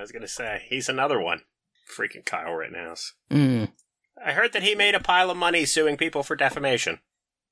I 0.00 0.02
was 0.02 0.12
gonna 0.12 0.26
say 0.28 0.62
he's 0.68 0.88
another 0.88 1.20
one. 1.20 1.42
Freaking 1.94 2.24
Kyle 2.24 2.52
Rittenhouse. 2.54 3.12
Mm. 3.30 3.70
I 4.24 4.32
heard 4.32 4.52
that 4.54 4.62
he 4.62 4.74
made 4.74 4.94
a 4.94 5.00
pile 5.00 5.30
of 5.30 5.36
money 5.36 5.66
suing 5.66 5.96
people 5.98 6.22
for 6.22 6.36
defamation. 6.36 7.00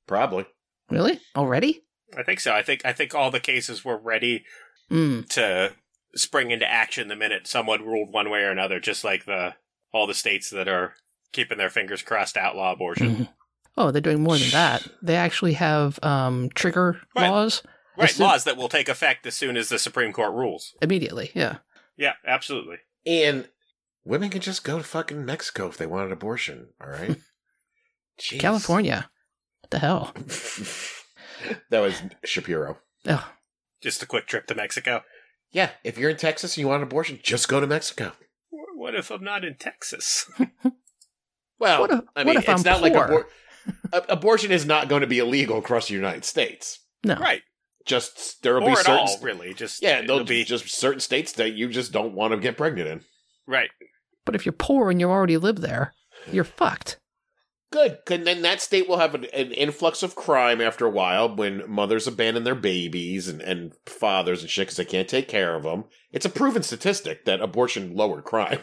Probably. 0.06 0.46
Really? 0.90 1.20
Already? 1.36 1.82
I 2.16 2.22
think 2.22 2.40
so. 2.40 2.54
I 2.54 2.62
think 2.62 2.80
I 2.86 2.92
think 2.94 3.14
all 3.14 3.30
the 3.30 3.38
cases 3.40 3.84
were 3.84 3.98
ready 3.98 4.44
Mm. 4.90 5.28
to 5.30 5.74
spring 6.14 6.50
into 6.50 6.66
action 6.66 7.08
the 7.08 7.16
minute 7.16 7.46
someone 7.46 7.82
ruled 7.84 8.10
one 8.12 8.30
way 8.30 8.40
or 8.40 8.50
another, 8.50 8.80
just 8.80 9.04
like 9.04 9.26
the 9.26 9.54
all 9.92 10.06
the 10.06 10.14
states 10.14 10.48
that 10.50 10.68
are 10.68 10.94
keeping 11.32 11.58
their 11.58 11.68
fingers 11.68 12.00
crossed 12.00 12.34
to 12.34 12.40
outlaw 12.40 12.72
abortion. 12.72 13.16
Mhm. 13.16 13.28
Oh, 13.76 13.90
they're 13.90 14.00
doing 14.00 14.22
more 14.22 14.38
than 14.38 14.48
that. 14.50 14.86
They 15.02 15.16
actually 15.16 15.52
have 15.54 16.02
um, 16.02 16.48
trigger 16.54 17.00
Right. 17.14 17.28
laws 17.28 17.62
Right, 17.96 18.08
soon- 18.10 18.26
laws 18.26 18.44
that 18.44 18.56
will 18.56 18.68
take 18.68 18.88
effect 18.88 19.26
as 19.26 19.34
soon 19.34 19.56
as 19.56 19.68
the 19.68 19.78
Supreme 19.78 20.12
Court 20.12 20.32
rules. 20.32 20.74
immediately. 20.80 21.30
Yeah. 21.34 21.58
Yeah, 21.98 22.12
absolutely. 22.26 22.76
And 23.04 23.48
women 24.04 24.30
can 24.30 24.40
just 24.40 24.64
go 24.64 24.78
to 24.78 24.84
fucking 24.84 25.24
Mexico 25.26 25.66
if 25.68 25.76
they 25.76 25.86
want 25.86 26.06
an 26.06 26.12
abortion. 26.12 26.68
All 26.80 26.88
right. 26.90 27.16
Jeez. 28.20 28.40
California. 28.40 29.10
What 29.60 29.70
the 29.70 29.78
hell? 29.80 30.12
that 31.70 31.80
was 31.80 32.00
Shapiro. 32.24 32.78
Oh, 33.06 33.30
Just 33.82 34.02
a 34.02 34.06
quick 34.06 34.26
trip 34.26 34.46
to 34.46 34.54
Mexico. 34.54 35.02
Yeah, 35.52 35.70
if 35.84 35.98
you're 35.98 36.10
in 36.10 36.16
Texas 36.16 36.56
and 36.56 36.60
you 36.62 36.68
want 36.68 36.82
an 36.82 36.88
abortion, 36.88 37.18
just 37.22 37.48
go 37.48 37.60
to 37.60 37.66
Mexico. 37.66 38.12
What 38.50 38.94
if 38.94 39.10
I'm 39.10 39.24
not 39.24 39.44
in 39.44 39.56
Texas? 39.56 40.30
Well, 41.60 41.80
What 41.80 41.90
if- 41.90 42.00
I 42.14 42.20
what 42.20 42.26
mean, 42.26 42.36
if 42.36 42.48
it's 42.48 42.64
I'm 42.64 42.72
not 42.72 42.82
like 42.82 42.92
abor- 42.92 43.24
abortion 44.08 44.52
is 44.52 44.64
not 44.64 44.88
going 44.88 45.00
to 45.00 45.08
be 45.08 45.18
illegal 45.18 45.58
across 45.58 45.88
the 45.88 45.94
United 45.94 46.24
States. 46.24 46.78
no. 47.04 47.16
right. 47.16 47.42
Just 47.88 48.42
there 48.42 48.54
will 48.54 48.60
be 48.66 48.72
at 48.72 48.78
certain 48.78 48.92
all, 49.08 49.18
really. 49.22 49.52
Just 49.54 49.82
yeah, 49.82 50.02
there'll 50.02 50.20
be 50.20 50.42
be 50.42 50.44
just 50.44 50.68
certain 50.68 51.00
states 51.00 51.32
that 51.32 51.54
you 51.54 51.68
just 51.68 51.90
don't 51.90 52.14
want 52.14 52.32
to 52.32 52.38
get 52.38 52.56
pregnant 52.56 52.88
in. 52.88 53.00
right. 53.46 53.70
But 54.24 54.34
if 54.34 54.44
you're 54.44 54.52
poor 54.52 54.90
and 54.90 55.00
you 55.00 55.08
already 55.10 55.38
live 55.38 55.62
there, 55.62 55.94
you're 56.30 56.44
fucked. 56.44 57.00
Good, 57.70 57.98
'cause 58.06 58.20
then 58.24 58.42
that 58.42 58.60
state 58.60 58.86
will 58.88 58.98
have 58.98 59.14
an, 59.14 59.24
an 59.26 59.52
influx 59.52 60.02
of 60.02 60.14
crime 60.14 60.60
after 60.60 60.84
a 60.86 60.90
while 60.90 61.34
when 61.34 61.62
mothers 61.70 62.06
abandon 62.06 62.44
their 62.44 62.54
babies 62.54 63.26
and, 63.28 63.40
and 63.42 63.72
fathers 63.86 64.42
and 64.42 64.50
shit 64.50 64.66
because 64.68 64.76
they 64.76 64.84
can't 64.84 65.08
take 65.08 65.28
care 65.28 65.54
of 65.54 65.62
them. 65.64 65.84
It's 66.12 66.26
a 66.26 66.30
proven 66.30 66.62
statistic 66.62 67.24
that 67.24 67.40
abortion 67.40 67.94
lowered 67.94 68.24
crime. 68.24 68.60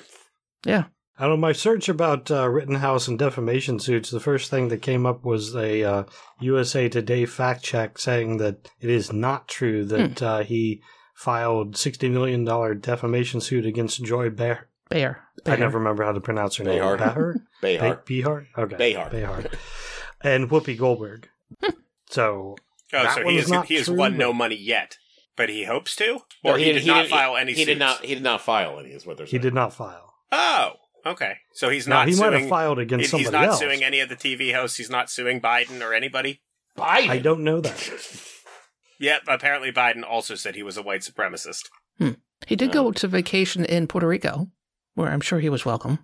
Yeah. 0.65 0.85
I 1.17 1.23
don't 1.23 1.31
know. 1.31 1.37
My 1.37 1.53
search 1.53 1.87
about 1.87 2.29
uh, 2.29 2.47
Rittenhouse 2.49 3.07
and 3.07 3.17
defamation 3.17 3.79
suits, 3.79 4.09
the 4.11 4.19
first 4.19 4.49
thing 4.51 4.67
that 4.67 4.81
came 4.81 5.05
up 5.05 5.23
was 5.23 5.55
a 5.55 5.83
uh, 5.83 6.03
USA 6.41 6.89
Today 6.89 7.25
fact 7.25 7.63
check 7.63 7.97
saying 7.97 8.37
that 8.37 8.69
it 8.81 8.89
is 8.89 9.13
not 9.13 9.47
true 9.47 9.85
that 9.85 10.21
uh, 10.21 10.39
he 10.43 10.81
filed 11.13 11.75
$60 11.75 12.11
million 12.11 12.43
defamation 12.81 13.39
suit 13.39 13.65
against 13.65 14.03
Joy 14.03 14.29
Behar. 14.29 14.67
Bear. 14.89 15.23
I 15.45 15.55
never 15.55 15.77
remember 15.79 16.03
how 16.03 16.11
to 16.11 16.19
pronounce 16.21 16.57
her 16.57 16.63
name. 16.65 16.79
Behar. 16.79 16.97
Behar? 16.97 17.35
Behar. 17.61 17.95
Be- 18.05 18.21
Behar? 18.21 18.47
Okay. 18.57 18.75
Behar. 18.75 19.09
Behar. 19.09 19.43
And 20.21 20.49
Whoopi 20.49 20.77
Goldberg. 20.77 21.29
so, 22.09 22.55
Oh, 22.93 23.03
That 23.03 23.15
so 23.15 23.19
he 23.21 23.25
one's 23.25 23.39
has 23.41 23.51
not 23.51 23.65
he 23.67 23.75
has 23.75 23.85
true, 23.85 23.95
won 23.95 24.13
but- 24.13 24.17
no 24.19 24.33
money 24.33 24.55
yet, 24.55 24.97
but 25.35 25.49
he 25.49 25.65
hopes 25.65 25.95
to, 25.97 26.19
No, 26.43 26.53
or 26.53 26.57
he, 26.57 26.71
did 26.73 26.85
not 26.87 27.03
didn't- 27.03 27.09
file 27.11 27.35
any. 27.37 27.53
He 27.53 27.65
did 27.65 27.79
not. 27.79 28.03
He 28.03 28.13
did 28.15 28.23
not 28.23 28.41
file 28.41 28.79
any. 28.79 28.89
Is 28.89 29.05
what 29.05 29.17
they're 29.17 29.27
saying. 29.27 29.41
he 29.41 29.43
did 29.43 29.53
not 29.53 29.73
file. 29.73 30.13
Oh, 30.31 30.71
okay. 31.05 31.37
So 31.53 31.69
he's 31.69 31.87
Now, 31.87 31.99
not. 31.99 32.07
he 32.07 32.13
suing, 32.13 32.31
might 32.31 32.39
have 32.41 32.49
filed 32.49 32.79
against 32.79 33.05
he- 33.05 33.07
somebody 33.09 33.23
He's 33.25 33.31
not 33.31 33.45
else. 33.45 33.59
suing 33.59 33.83
any 33.83 33.99
of 33.99 34.09
the 34.09 34.15
TV 34.15 34.53
hosts. 34.53 34.77
He's 34.77 34.89
not 34.89 35.09
suing 35.09 35.41
Biden 35.41 35.81
or 35.81 35.93
anybody. 35.93 36.41
Biden. 36.77 37.09
I 37.09 37.19
don't 37.19 37.43
know 37.43 37.61
that. 37.61 37.91
Yep. 38.99 39.23
Apparently, 39.27 39.71
Biden 39.71 40.03
also 40.07 40.35
said 40.35 40.55
he 40.55 40.63
was 40.63 40.77
a 40.77 40.81
white 40.81 41.01
supremacist. 41.01 41.69
Hmm. 41.97 42.11
He 42.47 42.55
did 42.55 42.71
go 42.71 42.89
uh. 42.89 42.93
to 42.93 43.07
vacation 43.07 43.65
in 43.65 43.87
Puerto 43.87 44.07
Rico, 44.07 44.49
where 44.93 45.09
I'm 45.09 45.21
sure 45.21 45.39
he 45.39 45.49
was 45.49 45.65
welcome. 45.65 45.99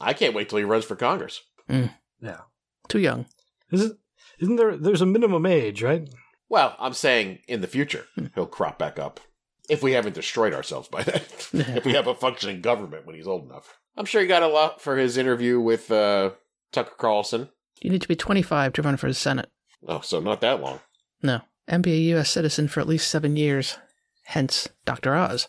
I 0.00 0.12
can't 0.12 0.34
wait 0.34 0.48
till 0.48 0.58
he 0.58 0.64
runs 0.64 0.84
for 0.84 0.96
Congress. 0.96 1.42
Hmm. 1.68 1.86
Yeah. 2.20 2.40
Too 2.88 2.98
young. 2.98 3.26
Isn't, 3.70 3.98
isn't 4.38 4.56
there, 4.56 4.76
there's 4.76 5.00
a 5.02 5.06
minimum 5.06 5.46
age, 5.46 5.82
right? 5.82 6.08
Well, 6.48 6.76
I'm 6.78 6.92
saying 6.92 7.38
in 7.48 7.60
the 7.60 7.66
future 7.66 8.06
hmm. 8.14 8.26
he'll 8.34 8.46
crop 8.46 8.78
back 8.78 8.98
up 8.98 9.20
if 9.68 9.82
we 9.82 9.92
haven't 9.92 10.14
destroyed 10.14 10.52
ourselves 10.52 10.88
by 10.88 11.02
then. 11.02 11.22
if 11.52 11.84
we 11.84 11.94
have 11.94 12.06
a 12.06 12.14
functioning 12.14 12.60
government 12.60 13.06
when 13.06 13.16
he's 13.16 13.26
old 13.26 13.44
enough. 13.44 13.78
I'm 13.96 14.04
sure 14.06 14.20
he 14.22 14.26
got 14.26 14.42
a 14.42 14.48
lot 14.48 14.80
for 14.80 14.96
his 14.96 15.16
interview 15.16 15.60
with 15.60 15.90
uh, 15.90 16.30
Tucker 16.72 16.94
Carlson. 16.98 17.48
You 17.80 17.90
need 17.90 18.02
to 18.02 18.08
be 18.08 18.16
25 18.16 18.72
to 18.74 18.82
run 18.82 18.96
for 18.96 19.08
the 19.08 19.14
Senate. 19.14 19.50
Oh, 19.86 20.00
so 20.00 20.20
not 20.20 20.40
that 20.40 20.60
long. 20.60 20.80
No. 21.22 21.40
And 21.68 21.82
be 21.82 21.92
a 21.92 22.14
U.S. 22.14 22.30
citizen 22.30 22.68
for 22.68 22.80
at 22.80 22.88
least 22.88 23.08
seven 23.08 23.36
years. 23.36 23.78
Hence, 24.24 24.68
Dr. 24.84 25.14
Oz. 25.14 25.48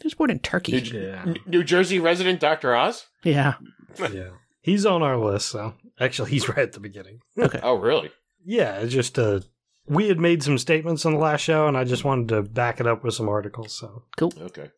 He 0.00 0.06
was 0.06 0.14
born 0.14 0.30
in 0.30 0.38
Turkey. 0.38 0.72
Did 0.72 0.88
you- 0.88 1.00
Yeah. 1.00 1.34
New 1.46 1.64
Jersey 1.64 1.98
resident 1.98 2.40
Dr. 2.40 2.74
Oz? 2.74 3.06
yeah. 3.24 3.54
yeah. 4.12 4.30
He's 4.62 4.84
on 4.84 5.02
our 5.02 5.16
list, 5.16 5.48
so 5.48 5.74
actually 5.98 6.30
he's 6.30 6.48
right 6.48 6.58
at 6.58 6.72
the 6.72 6.80
beginning. 6.80 7.20
Okay. 7.38 7.60
Oh, 7.62 7.74
really? 7.76 8.10
Yeah, 8.44 8.76
it's 8.78 8.92
just 8.92 9.18
uh 9.18 9.40
we 9.86 10.08
had 10.08 10.18
made 10.20 10.42
some 10.42 10.58
statements 10.58 11.04
on 11.06 11.14
the 11.14 11.18
last 11.18 11.40
show 11.40 11.66
and 11.66 11.76
I 11.76 11.84
just 11.84 12.04
wanted 12.04 12.28
to 12.28 12.42
back 12.42 12.78
it 12.78 12.86
up 12.86 13.02
with 13.02 13.14
some 13.14 13.28
articles, 13.28 13.72
so 13.76 14.04
cool. 14.18 14.32
Okay. 14.38 14.70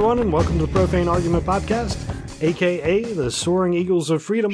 Everyone 0.00 0.18
and 0.20 0.32
welcome 0.32 0.58
to 0.58 0.64
the 0.64 0.72
Profane 0.72 1.08
Argument 1.08 1.44
Podcast, 1.44 1.98
aka 2.42 3.04
the 3.04 3.30
Soaring 3.30 3.74
Eagles 3.74 4.08
of 4.08 4.22
Freedom, 4.22 4.50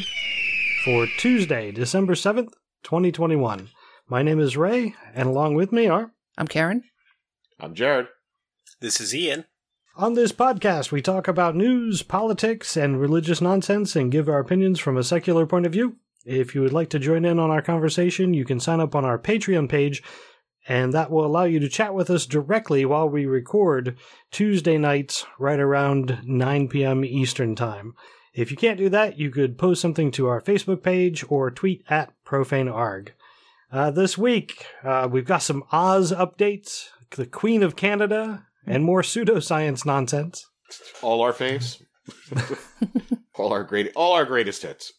for 0.84 1.06
Tuesday, 1.18 1.70
December 1.70 2.14
7th, 2.14 2.52
2021. 2.82 3.68
My 4.08 4.24
name 4.24 4.40
is 4.40 4.56
Ray, 4.56 4.96
and 5.14 5.28
along 5.28 5.54
with 5.54 5.70
me 5.70 5.86
are 5.86 6.10
I'm 6.36 6.48
Karen. 6.48 6.82
I'm 7.60 7.76
Jared. 7.76 8.08
This 8.80 9.00
is 9.00 9.14
Ian. 9.14 9.44
On 9.94 10.14
this 10.14 10.32
podcast, 10.32 10.90
we 10.90 11.00
talk 11.00 11.28
about 11.28 11.54
news, 11.54 12.02
politics, 12.02 12.76
and 12.76 13.00
religious 13.00 13.40
nonsense 13.40 13.94
and 13.94 14.10
give 14.10 14.28
our 14.28 14.40
opinions 14.40 14.80
from 14.80 14.96
a 14.96 15.04
secular 15.04 15.46
point 15.46 15.64
of 15.64 15.70
view. 15.70 15.94
If 16.24 16.56
you 16.56 16.62
would 16.62 16.72
like 16.72 16.90
to 16.90 16.98
join 16.98 17.24
in 17.24 17.38
on 17.38 17.52
our 17.52 17.62
conversation, 17.62 18.34
you 18.34 18.44
can 18.44 18.58
sign 18.58 18.80
up 18.80 18.96
on 18.96 19.04
our 19.04 19.16
Patreon 19.16 19.68
page, 19.68 20.02
and 20.68 20.92
that 20.92 21.10
will 21.10 21.24
allow 21.24 21.44
you 21.44 21.60
to 21.60 21.68
chat 21.68 21.94
with 21.94 22.10
us 22.10 22.26
directly 22.26 22.84
while 22.84 23.08
we 23.08 23.26
record 23.26 23.96
Tuesday 24.30 24.78
nights 24.78 25.24
right 25.38 25.60
around 25.60 26.20
9 26.24 26.68
p.m. 26.68 27.04
Eastern 27.04 27.54
Time. 27.54 27.94
If 28.34 28.50
you 28.50 28.56
can't 28.56 28.78
do 28.78 28.88
that, 28.90 29.18
you 29.18 29.30
could 29.30 29.56
post 29.56 29.80
something 29.80 30.10
to 30.12 30.26
our 30.26 30.42
Facebook 30.42 30.82
page 30.82 31.24
or 31.28 31.50
tweet 31.50 31.84
at 31.88 32.12
ProfaneArg. 32.24 33.10
Uh, 33.72 33.90
this 33.90 34.18
week, 34.18 34.66
uh, 34.84 35.08
we've 35.10 35.24
got 35.24 35.42
some 35.42 35.64
Oz 35.72 36.12
updates, 36.12 36.88
the 37.10 37.26
Queen 37.26 37.62
of 37.62 37.76
Canada, 37.76 38.46
and 38.66 38.84
more 38.84 39.02
pseudoscience 39.02 39.86
nonsense. 39.86 40.46
All 41.00 41.22
our 41.22 41.32
faves. 41.32 41.82
all 43.34 43.52
our 43.52 43.64
great 43.64 43.92
all 43.96 44.12
our 44.12 44.24
greatest 44.24 44.62
hits. 44.62 44.92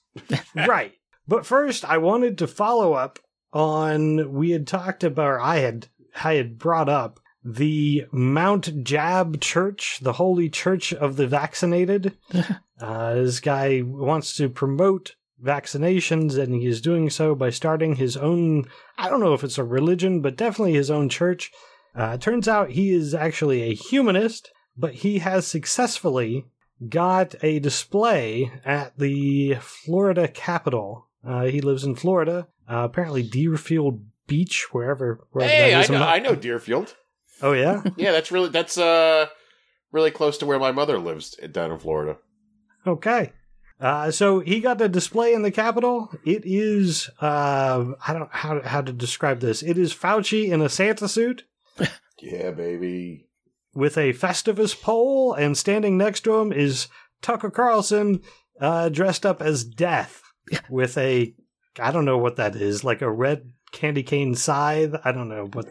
right. 0.56 0.94
But 1.28 1.46
first, 1.46 1.86
I 1.86 1.98
wanted 1.98 2.38
to 2.40 2.48
follow 2.48 2.94
up 2.94 3.20
on 3.54 4.34
we 4.34 4.52
had 4.52 4.68
talked 4.68 5.04
about, 5.04 5.28
or 5.28 5.40
I 5.40 5.58
had 5.58 5.88
I 6.24 6.36
had 6.36 6.58
brought 6.58 6.90
up 6.90 7.20
the 7.44 8.06
Mount 8.12 8.84
Jab 8.84 9.40
Church, 9.40 10.00
the 10.02 10.14
Holy 10.14 10.50
Church 10.50 10.94
of 10.94 11.16
the 11.16 11.28
Vaccinated. 11.28 12.18
uh, 12.82 13.14
this 13.16 13.40
guy 13.40 13.82
wants 13.84 14.36
to 14.38 14.50
promote 14.50 15.16
vaccinations, 15.44 16.38
and 16.38 16.54
he 16.54 16.66
is 16.66 16.82
doing 16.82 17.10
so 17.10 17.36
by 17.36 17.50
starting 17.50 17.96
his 17.96 18.18
own. 18.18 18.66
I 18.98 19.10
don't 19.10 19.20
know 19.20 19.34
if 19.34 19.44
it's 19.44 19.58
a 19.58 19.64
religion, 19.64 20.22
but 20.22 20.36
definitely 20.36 20.74
his 20.74 20.92
own 20.92 21.10
church. 21.10 21.52
Uh, 21.96 22.18
turns 22.18 22.48
out 22.48 22.72
he 22.72 22.92
is 22.92 23.14
actually 23.14 23.64
a 23.64 23.74
humanist, 23.74 24.52
but 24.76 24.94
he 24.94 25.20
has 25.20 25.48
successfully 25.48 26.46
got 26.90 27.34
a 27.42 27.60
display 27.60 28.52
at 28.64 28.98
the 28.98 29.56
Florida 29.62 30.28
Capitol. 30.28 31.07
Uh, 31.26 31.46
he 31.46 31.62
lives 31.62 31.84
in 31.84 31.96
Florida, 31.96 32.48
uh, 32.70 32.84
apparently 32.84 33.24
Deerfield 33.24 34.04
Beach, 34.28 34.68
wherever. 34.74 35.26
wherever 35.32 35.52
Hey, 35.52 35.74
I 35.76 35.82
know, 35.88 36.00
not- 36.00 36.10
I 36.10 36.20
know 36.20 36.36
Deerfield. 36.36 36.96
Oh 37.42 37.54
yeah. 37.54 37.84
Yeah, 37.98 38.12
that's 38.12 38.32
really 38.32 38.50
that's 38.50 38.78
uh 38.78 39.28
really 39.92 40.12
close 40.12 40.38
to 40.40 40.46
where 40.46 40.60
my 40.60 40.72
mother 40.72 40.98
lives 41.00 41.36
down 41.52 41.72
in 41.72 41.80
Florida. 41.80 42.18
Okay. 42.86 43.32
Uh, 43.80 44.10
so 44.10 44.40
he 44.40 44.60
got 44.60 44.82
a 44.82 44.90
display 44.90 45.34
in 45.34 45.44
the 45.44 45.52
Capitol. 45.52 46.10
It 46.26 46.42
is 46.46 47.10
uh, 47.22 47.86
I 48.08 48.12
don't 48.14 48.22
know 48.24 48.30
how 48.32 48.62
how 48.64 48.82
to 48.82 48.92
describe 48.92 49.40
this. 49.40 49.62
It 49.62 49.78
is 49.78 49.94
Fauci 49.94 50.50
in 50.50 50.62
a 50.62 50.70
Santa 50.70 51.08
suit 51.08 51.44
Yeah, 52.22 52.52
baby. 52.52 53.28
with 53.76 53.98
a 53.98 54.14
Festivus 54.14 54.74
pole, 54.82 55.34
and 55.34 55.56
standing 55.56 55.96
next 55.98 56.22
to 56.22 56.36
him 56.38 56.52
is 56.52 56.88
Tucker 57.22 57.52
Carlson 57.52 58.22
uh, 58.60 58.90
dressed 58.90 59.26
up 59.28 59.42
as 59.44 59.64
Death 59.64 60.24
with 60.70 60.98
a 60.98 61.34
I 61.80 61.92
don't 61.92 62.06
know 62.06 62.18
what 62.18 62.38
that 62.38 62.56
is, 62.56 62.84
like 62.84 63.02
a 63.02 63.12
red 63.12 63.52
candy 63.72 64.04
cane 64.04 64.36
scythe. 64.36 64.96
I 65.04 65.12
don't 65.12 65.30
know, 65.30 65.48
but 65.48 65.68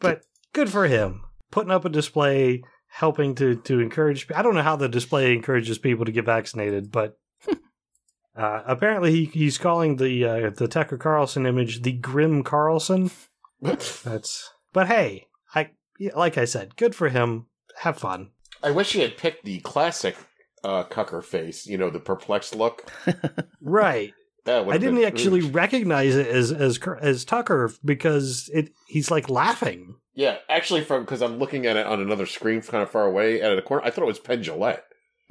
but 0.00 0.22
good 0.52 0.70
for 0.70 0.86
him 0.86 1.22
putting 1.54 1.70
up 1.70 1.84
a 1.84 1.88
display, 1.88 2.64
helping 2.88 3.36
to 3.36 3.54
to 3.54 3.78
encourage. 3.78 4.26
I 4.34 4.42
don't 4.42 4.56
know 4.56 4.62
how 4.62 4.76
the 4.76 4.88
display 4.88 5.32
encourages 5.32 5.78
people 5.78 6.04
to 6.04 6.12
get 6.12 6.24
vaccinated, 6.24 6.90
but 6.90 7.16
uh, 8.36 8.62
apparently 8.66 9.12
he, 9.12 9.24
he's 9.26 9.56
calling 9.56 9.96
the 9.96 10.24
uh, 10.24 10.50
the 10.50 10.66
Tucker 10.66 10.98
Carlson 10.98 11.46
image 11.46 11.82
the 11.82 11.92
Grim 11.92 12.42
Carlson. 12.42 13.12
That's 13.62 14.50
but 14.72 14.88
hey, 14.88 15.28
I 15.54 15.70
like 16.16 16.36
I 16.36 16.44
said, 16.44 16.76
good 16.76 16.96
for 16.96 17.08
him. 17.08 17.46
Have 17.78 17.98
fun. 17.98 18.30
I 18.62 18.72
wish 18.72 18.92
he 18.92 19.00
had 19.00 19.16
picked 19.16 19.44
the 19.44 19.60
classic 19.60 20.16
uh, 20.64 20.84
Cucker 20.84 21.22
face. 21.22 21.66
You 21.66 21.78
know, 21.78 21.90
the 21.90 22.00
perplexed 22.00 22.54
look. 22.54 22.90
Right. 23.60 24.12
That 24.44 24.68
I 24.68 24.76
didn't 24.76 24.96
been- 24.96 25.06
actually 25.06 25.40
recognize 25.40 26.14
it 26.16 26.26
as 26.26 26.52
as 26.52 26.78
as 27.00 27.24
Tucker 27.24 27.72
because 27.82 28.50
it 28.52 28.70
he's 28.88 29.10
like 29.10 29.30
laughing. 29.30 29.96
Yeah, 30.14 30.36
actually, 30.50 30.82
from 30.82 31.04
because 31.04 31.22
I'm 31.22 31.38
looking 31.38 31.64
at 31.66 31.76
it 31.76 31.86
on 31.86 32.00
another 32.00 32.26
screen, 32.26 32.60
kind 32.60 32.82
of 32.82 32.90
far 32.90 33.04
away 33.06 33.40
at 33.40 33.56
a 33.56 33.62
corner. 33.62 33.82
I 33.84 33.90
thought 33.90 34.02
it 34.02 34.06
was 34.06 34.18
Penn 34.18 34.42
Jillette. 34.42 34.82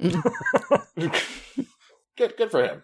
good, 2.16 2.36
good 2.36 2.50
for 2.50 2.62
him. 2.64 2.82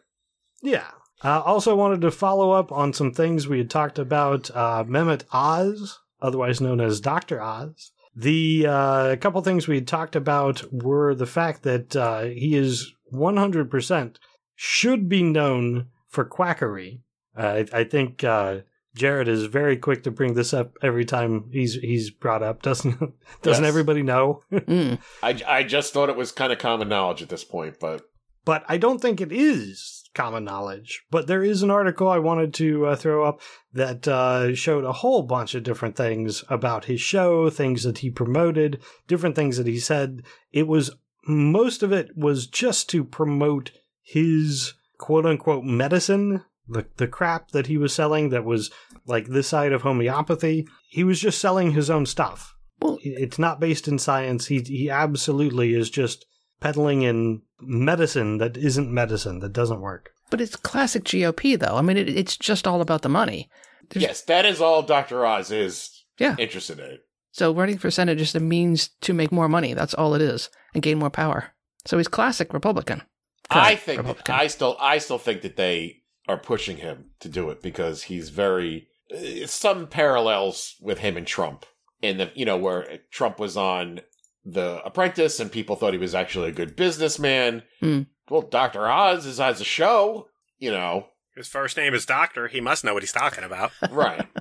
Yeah. 0.63 0.89
Uh, 1.23 1.41
also 1.43 1.77
wanted 1.77 2.01
to 2.01 2.11
follow 2.11 2.53
up 2.53 2.73
on 2.73 2.93
some 2.93 3.13
things 3.13 3.47
we 3.49 3.59
had 3.59 3.69
talked 3.71 3.99
about. 3.99 4.51
Uh, 4.55 4.85
Mehmet 4.85 5.25
Oz, 5.33 5.99
otherwise 6.23 6.61
known 6.61 6.81
as 6.81 7.01
Doctor 7.01 7.41
Oz. 7.43 7.93
The 8.17 8.67
uh, 8.69 9.17
couple 9.17 9.41
things 9.43 9.69
we 9.69 9.77
had 9.77 9.87
talked 9.89 10.17
about 10.17 10.63
were 10.73 11.15
the 11.15 11.27
fact 11.27 11.63
that 11.63 11.95
uh, 11.95 12.23
he 12.23 12.57
is 12.57 12.93
100% 13.13 14.17
should 14.57 15.09
be 15.09 15.23
known 15.23 15.87
for 16.09 16.25
quackery. 16.25 17.03
Uh, 17.37 17.65
I, 17.73 17.81
I 17.81 17.85
think 17.85 18.25
uh, 18.25 18.59
Jared 18.95 19.29
is 19.29 19.45
very 19.45 19.77
quick 19.77 20.03
to 20.03 20.11
bring 20.11 20.35
this 20.35 20.53
up 20.53 20.73
every 20.83 21.05
time 21.05 21.49
he's 21.53 21.75
he's 21.75 22.11
brought 22.11 22.43
up. 22.43 22.61
Doesn't 22.63 22.99
doesn't 23.43 23.65
Yes. 23.65 23.69
everybody 23.69 24.03
know? 24.03 24.43
Mm. 24.53 24.99
I, 25.23 25.41
I 25.47 25.63
just 25.63 25.93
thought 25.93 26.09
it 26.11 26.17
was 26.17 26.33
kind 26.33 26.53
of 26.53 26.59
common 26.59 26.89
knowledge 26.89 27.23
at 27.23 27.29
this 27.29 27.45
point, 27.45 27.77
but 27.81 28.03
but 28.45 28.65
I 28.69 28.77
don't 28.77 29.01
think 29.01 29.21
it 29.21 29.31
is 29.33 30.00
common 30.15 30.45
knowledge. 30.45 31.05
But 31.11 31.27
there 31.27 31.45
is 31.45 31.63
an 31.63 31.71
article 31.71 32.09
I 32.09 32.19
wanted 32.19 32.53
to 32.55 32.87
uh, 32.87 32.97
throw 32.97 33.25
up 33.25 33.41
that 33.73 34.09
uh, 34.09 34.55
showed 34.55 34.85
a 34.85 34.93
whole 34.93 35.23
bunch 35.23 35.55
of 35.55 35.63
different 35.63 35.97
things 35.97 36.45
about 36.49 36.87
his 36.87 37.01
show, 37.01 37.51
things 37.51 37.85
that 37.85 37.99
he 37.99 38.11
promoted, 38.11 38.81
different 39.07 39.37
things 39.37 39.57
that 39.57 39.67
he 39.67 39.79
said. 39.79 40.23
It 40.53 40.67
was 40.67 40.91
most 41.27 41.83
of 41.83 41.93
it 41.93 42.17
was 42.17 42.47
just 42.47 42.89
to 42.91 43.05
promote 43.05 43.71
his 44.03 44.75
quote 44.99 45.27
unquote 45.27 45.65
medicine, 45.65 46.45
the 46.69 46.87
the 46.97 47.09
crap 47.09 47.51
that 47.51 47.67
he 47.67 47.77
was 47.77 47.95
selling 47.95 48.31
that 48.31 48.45
was 48.45 48.71
like 49.07 49.27
this 49.27 49.49
side 49.49 49.73
of 49.73 49.83
homeopathy. 49.83 50.67
He 50.89 51.05
was 51.05 51.21
just 51.21 51.41
selling 51.41 51.73
his 51.73 51.91
own 51.91 52.07
stuff. 52.07 52.55
Well- 52.81 52.99
it's 53.03 53.39
not 53.39 53.61
based 53.61 53.89
in 53.89 53.99
science. 53.99 54.47
He 54.47 54.61
he 54.61 54.91
absolutely 54.91 55.75
is 55.75 55.91
just 55.91 56.27
peddling 56.61 57.03
in 57.03 57.43
medicine 57.61 58.39
that 58.39 58.57
isn't 58.57 58.93
medicine 58.93 59.41
that 59.41 59.53
doesn't 59.53 59.81
work. 59.81 60.11
But 60.31 60.41
it's 60.41 60.57
classic 60.57 61.05
GOP, 61.05 61.59
though. 61.59 61.77
I 61.77 61.83
mean, 61.83 61.97
it, 61.97 62.09
it's 62.09 62.37
just 62.37 62.67
all 62.67 62.81
about 62.81 63.03
the 63.03 63.09
money. 63.09 63.51
There's- 63.91 64.03
yes, 64.07 64.23
that 64.23 64.45
is 64.47 64.61
all 64.61 64.83
Doctor 64.83 65.27
Oz 65.27 65.51
is 65.51 66.05
Yeah. 66.19 66.37
interested 66.39 66.79
in. 66.79 66.99
So 67.33 67.53
running 67.55 67.79
for 67.79 67.91
Senate 67.91 68.17
is 68.21 68.29
just 68.29 68.35
a 68.37 68.41
means 68.41 68.91
to 69.03 69.13
make 69.13 69.33
more 69.33 69.49
money. 69.49 69.75
That's 69.75 69.95
all 69.95 70.15
it 70.15 70.23
is, 70.23 70.51
and 70.75 70.83
gain 70.83 70.99
more 70.99 71.11
power. 71.11 71.53
So 71.87 71.97
he's 71.97 72.09
classic 72.09 72.53
Republican. 72.53 73.03
I 73.51 73.75
think 73.77 73.99
Republican. 73.99 74.35
I 74.35 74.47
still 74.49 74.77
I 74.81 74.99
still 74.99 75.19
think 75.19 75.43
that 75.43 75.57
they 75.57 76.03
are 76.29 76.37
pushing 76.39 76.77
him 76.77 77.11
to 77.21 77.29
do 77.29 77.51
it 77.51 77.63
because 77.63 78.05
he's 78.05 78.29
very 78.29 78.89
uh, 79.13 79.47
some 79.47 79.87
parallels 79.89 80.77
with 80.81 80.99
him 80.99 81.17
and 81.17 81.27
Trump 81.27 81.67
in 82.03 82.19
the 82.19 82.31
you 82.35 82.45
know 82.45 82.57
where 82.57 82.99
Trump 83.11 83.39
was 83.41 83.57
on 83.57 84.01
The 84.45 84.81
Apprentice 84.85 85.39
and 85.41 85.53
people 85.53 85.77
thought 85.77 85.93
he 85.93 85.99
was 85.99 86.15
actually 86.15 86.49
a 86.49 86.53
good 86.53 86.75
businessman. 86.77 87.63
Hmm. 87.81 88.03
Well, 88.31 88.43
Doctor 88.43 88.89
Oz 88.89 89.27
is 89.27 89.39
has 89.39 89.61
a 89.61 89.65
show, 89.65 90.29
you 90.59 90.71
know, 90.71 91.09
His 91.37 91.49
first 91.49 91.77
name 91.77 91.95
is 91.95 92.07
Doctor. 92.07 92.49
He 92.49 92.61
must 92.61 92.85
know 92.85 92.95
what 92.95 93.03
he's 93.03 93.13
talking 93.13 93.45
about. 93.45 93.73
right? 93.91 94.27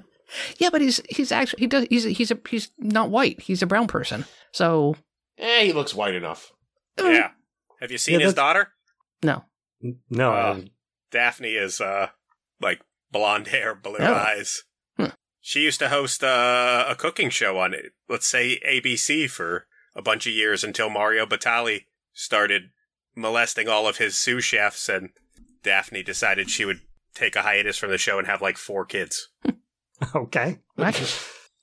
Yeah, 0.59 0.69
but 0.69 0.79
he's 0.81 1.01
he's 1.09 1.31
actually 1.31 1.61
he 1.61 1.65
does 1.67 1.87
he's 1.89 2.05
a, 2.05 2.09
he's 2.11 2.29
a 2.29 2.37
he's 2.47 2.69
not 2.77 3.09
white. 3.09 3.41
He's 3.41 3.63
a 3.63 3.65
brown 3.65 3.87
person. 3.87 4.25
So 4.51 4.95
eh, 5.39 5.63
he 5.63 5.73
looks 5.73 5.95
white 5.95 6.13
enough. 6.13 6.51
yeah. 6.99 7.31
Have 7.81 7.89
you 7.91 7.97
seen 7.97 8.19
Yeah, 8.19 8.27
his 8.27 8.35
that's- 8.35 8.47
daughter? 8.53 8.69
no. 9.23 9.43
No, 10.11 10.31
Uh, 10.33 10.61
Daphne 11.09 11.55
is 11.55 11.81
uh 11.81 12.09
like 12.61 12.79
blonde 13.11 13.47
hair, 13.55 13.73
blue 13.73 13.95
Oh. 13.97 14.13
eyes. 14.13 14.65
Hmm. 14.97 15.07
She 15.41 15.61
used 15.61 15.79
to 15.79 15.89
host 15.89 16.23
uh, 16.23 16.85
a 16.87 16.93
cooking 16.95 17.31
show 17.31 17.57
on 17.57 17.73
it, 17.73 17.93
let's 18.07 18.27
say 18.27 18.59
ABC 18.67 19.27
for 19.27 19.65
a 19.95 20.01
bunch 20.01 20.27
of 20.27 20.33
years 20.33 20.63
until 20.63 20.89
Mario 20.89 21.25
Batali 21.25 21.85
started 22.13 22.69
molesting 23.15 23.67
all 23.67 23.87
of 23.87 23.97
his 23.97 24.17
sous 24.17 24.43
chefs 24.43 24.87
and 24.89 25.09
Daphne 25.63 26.03
decided 26.03 26.49
she 26.49 26.65
would 26.65 26.81
take 27.13 27.35
a 27.35 27.41
hiatus 27.41 27.77
from 27.77 27.91
the 27.91 27.97
show 27.97 28.17
and 28.17 28.27
have 28.27 28.41
like 28.41 28.57
four 28.57 28.85
kids. 28.85 29.29
okay. 30.15 30.59
Actually, 30.77 31.09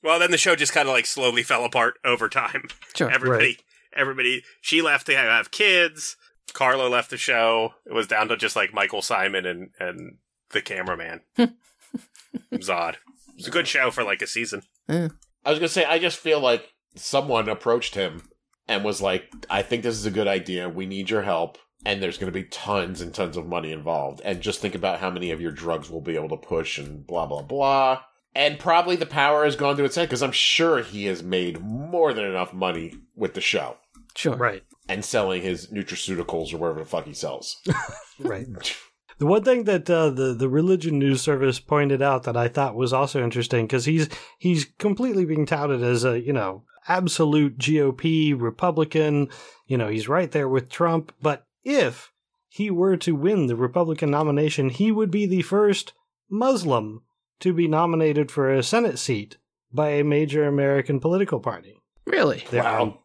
Well, 0.03 0.19
then 0.19 0.31
the 0.31 0.37
show 0.37 0.55
just 0.55 0.73
kind 0.73 0.87
of 0.87 0.93
like 0.93 1.05
slowly 1.05 1.43
fell 1.43 1.65
apart 1.65 1.95
over 2.05 2.29
time. 2.29 2.67
sure. 2.95 3.09
Everybody, 3.09 3.57
everybody, 3.95 4.43
she 4.61 4.81
left 4.81 5.07
to 5.07 5.15
have 5.15 5.51
kids. 5.51 6.15
Carla 6.53 6.87
left 6.87 7.09
the 7.09 7.17
show. 7.17 7.73
It 7.85 7.93
was 7.93 8.07
down 8.07 8.29
to 8.29 8.37
just 8.37 8.55
like 8.55 8.73
Michael 8.73 9.01
Symon 9.01 9.45
and 9.45 9.69
and 9.79 10.17
the 10.51 10.61
cameraman. 10.61 11.21
it 11.37 11.51
was 12.51 12.69
odd. 12.69 12.95
It 13.29 13.37
was 13.37 13.47
a 13.47 13.51
good 13.51 13.67
show 13.67 13.91
for 13.91 14.03
like 14.03 14.21
a 14.21 14.27
season. 14.27 14.63
I 14.89 15.09
was 15.45 15.59
gonna 15.59 15.67
say, 15.67 15.85
I 15.85 15.99
just 15.99 16.17
feel 16.17 16.39
like 16.39 16.73
someone 16.99 17.49
approached 17.49 17.95
him 17.95 18.23
and 18.67 18.83
was 18.83 19.01
like, 19.01 19.23
"I 19.49 19.61
think 19.61 19.83
this 19.83 19.95
is 19.95 20.05
a 20.05 20.11
good 20.11 20.27
idea. 20.27 20.69
We 20.69 20.85
need 20.85 21.09
your 21.09 21.21
help." 21.23 21.57
And 21.85 22.01
there's 22.01 22.17
going 22.17 22.31
to 22.31 22.37
be 22.37 22.45
tons 22.47 23.01
and 23.01 23.13
tons 23.13 23.37
of 23.37 23.45
money 23.45 23.71
involved. 23.71 24.19
And 24.25 24.41
just 24.41 24.59
think 24.59 24.73
about 24.75 24.99
how 24.99 25.09
many 25.11 25.31
of 25.31 25.39
your 25.39 25.51
drugs 25.51 25.89
we'll 25.89 26.01
be 26.01 26.15
able 26.15 26.29
to 26.29 26.35
push 26.37 26.77
and 26.79 27.05
blah, 27.05 27.27
blah, 27.27 27.43
blah. 27.43 28.01
And 28.35 28.59
probably 28.59 28.95
the 28.95 29.05
power 29.05 29.45
has 29.45 29.55
gone 29.55 29.77
to 29.77 29.83
its 29.85 29.95
head 29.95 30.09
because 30.09 30.23
I'm 30.23 30.31
sure 30.31 30.81
he 30.81 31.05
has 31.05 31.21
made 31.23 31.61
more 31.61 32.13
than 32.13 32.25
enough 32.25 32.51
money 32.53 32.93
with 33.15 33.35
the 33.35 33.41
show 33.41 33.77
Sure. 34.15 34.35
Right. 34.35 34.63
and 34.89 35.05
selling 35.05 35.43
his 35.43 35.67
nutraceuticals 35.67 36.51
or 36.53 36.57
whatever 36.57 36.79
the 36.79 36.85
fuck 36.85 37.05
he 37.05 37.13
sells. 37.13 37.55
Right. 38.19 38.47
The 39.19 39.27
one 39.27 39.43
thing 39.43 39.63
that 39.65 39.87
uh, 39.89 40.09
the 40.09 40.33
the 40.33 40.49
religion 40.49 40.97
news 40.99 41.21
service 41.21 41.59
pointed 41.59 42.01
out 42.01 42.23
that 42.23 42.35
I 42.35 42.47
thought 42.47 42.75
was 42.75 42.91
also 42.93 43.23
interesting 43.23 43.65
because 43.67 43.85
he's 43.85 44.09
he's 44.39 44.65
completely 44.79 45.25
being 45.25 45.45
touted 45.45 45.83
as 45.83 46.03
a 46.03 46.19
you 46.19 46.33
know 46.33 46.63
absolute 46.87 47.57
GOP 47.57 48.39
Republican. 48.39 49.29
You 49.65 49.77
know 49.77 49.87
he's 49.89 50.07
right 50.07 50.31
there 50.31 50.47
with 50.49 50.69
Trump. 50.69 51.13
But 51.21 51.45
if 51.63 52.11
he 52.49 52.69
were 52.71 52.97
to 52.97 53.15
win 53.15 53.47
the 53.47 53.55
Republican 53.55 54.09
nomination, 54.11 54.69
he 54.69 54.91
would 54.91 55.11
be 55.11 55.25
the 55.25 55.41
first 55.41 55.93
Muslim 56.29 57.03
to 57.39 57.53
be 57.53 57.67
nominated 57.67 58.31
for 58.31 58.51
a 58.51 58.63
Senate 58.63 58.97
seat 58.99 59.37
by 59.71 59.89
a 59.89 60.03
major 60.03 60.45
American 60.47 60.99
political 60.99 61.39
party. 61.39 61.81
Really? 62.05 62.45
There 62.51 62.63
Wow. 62.63 62.83
are 62.83 62.97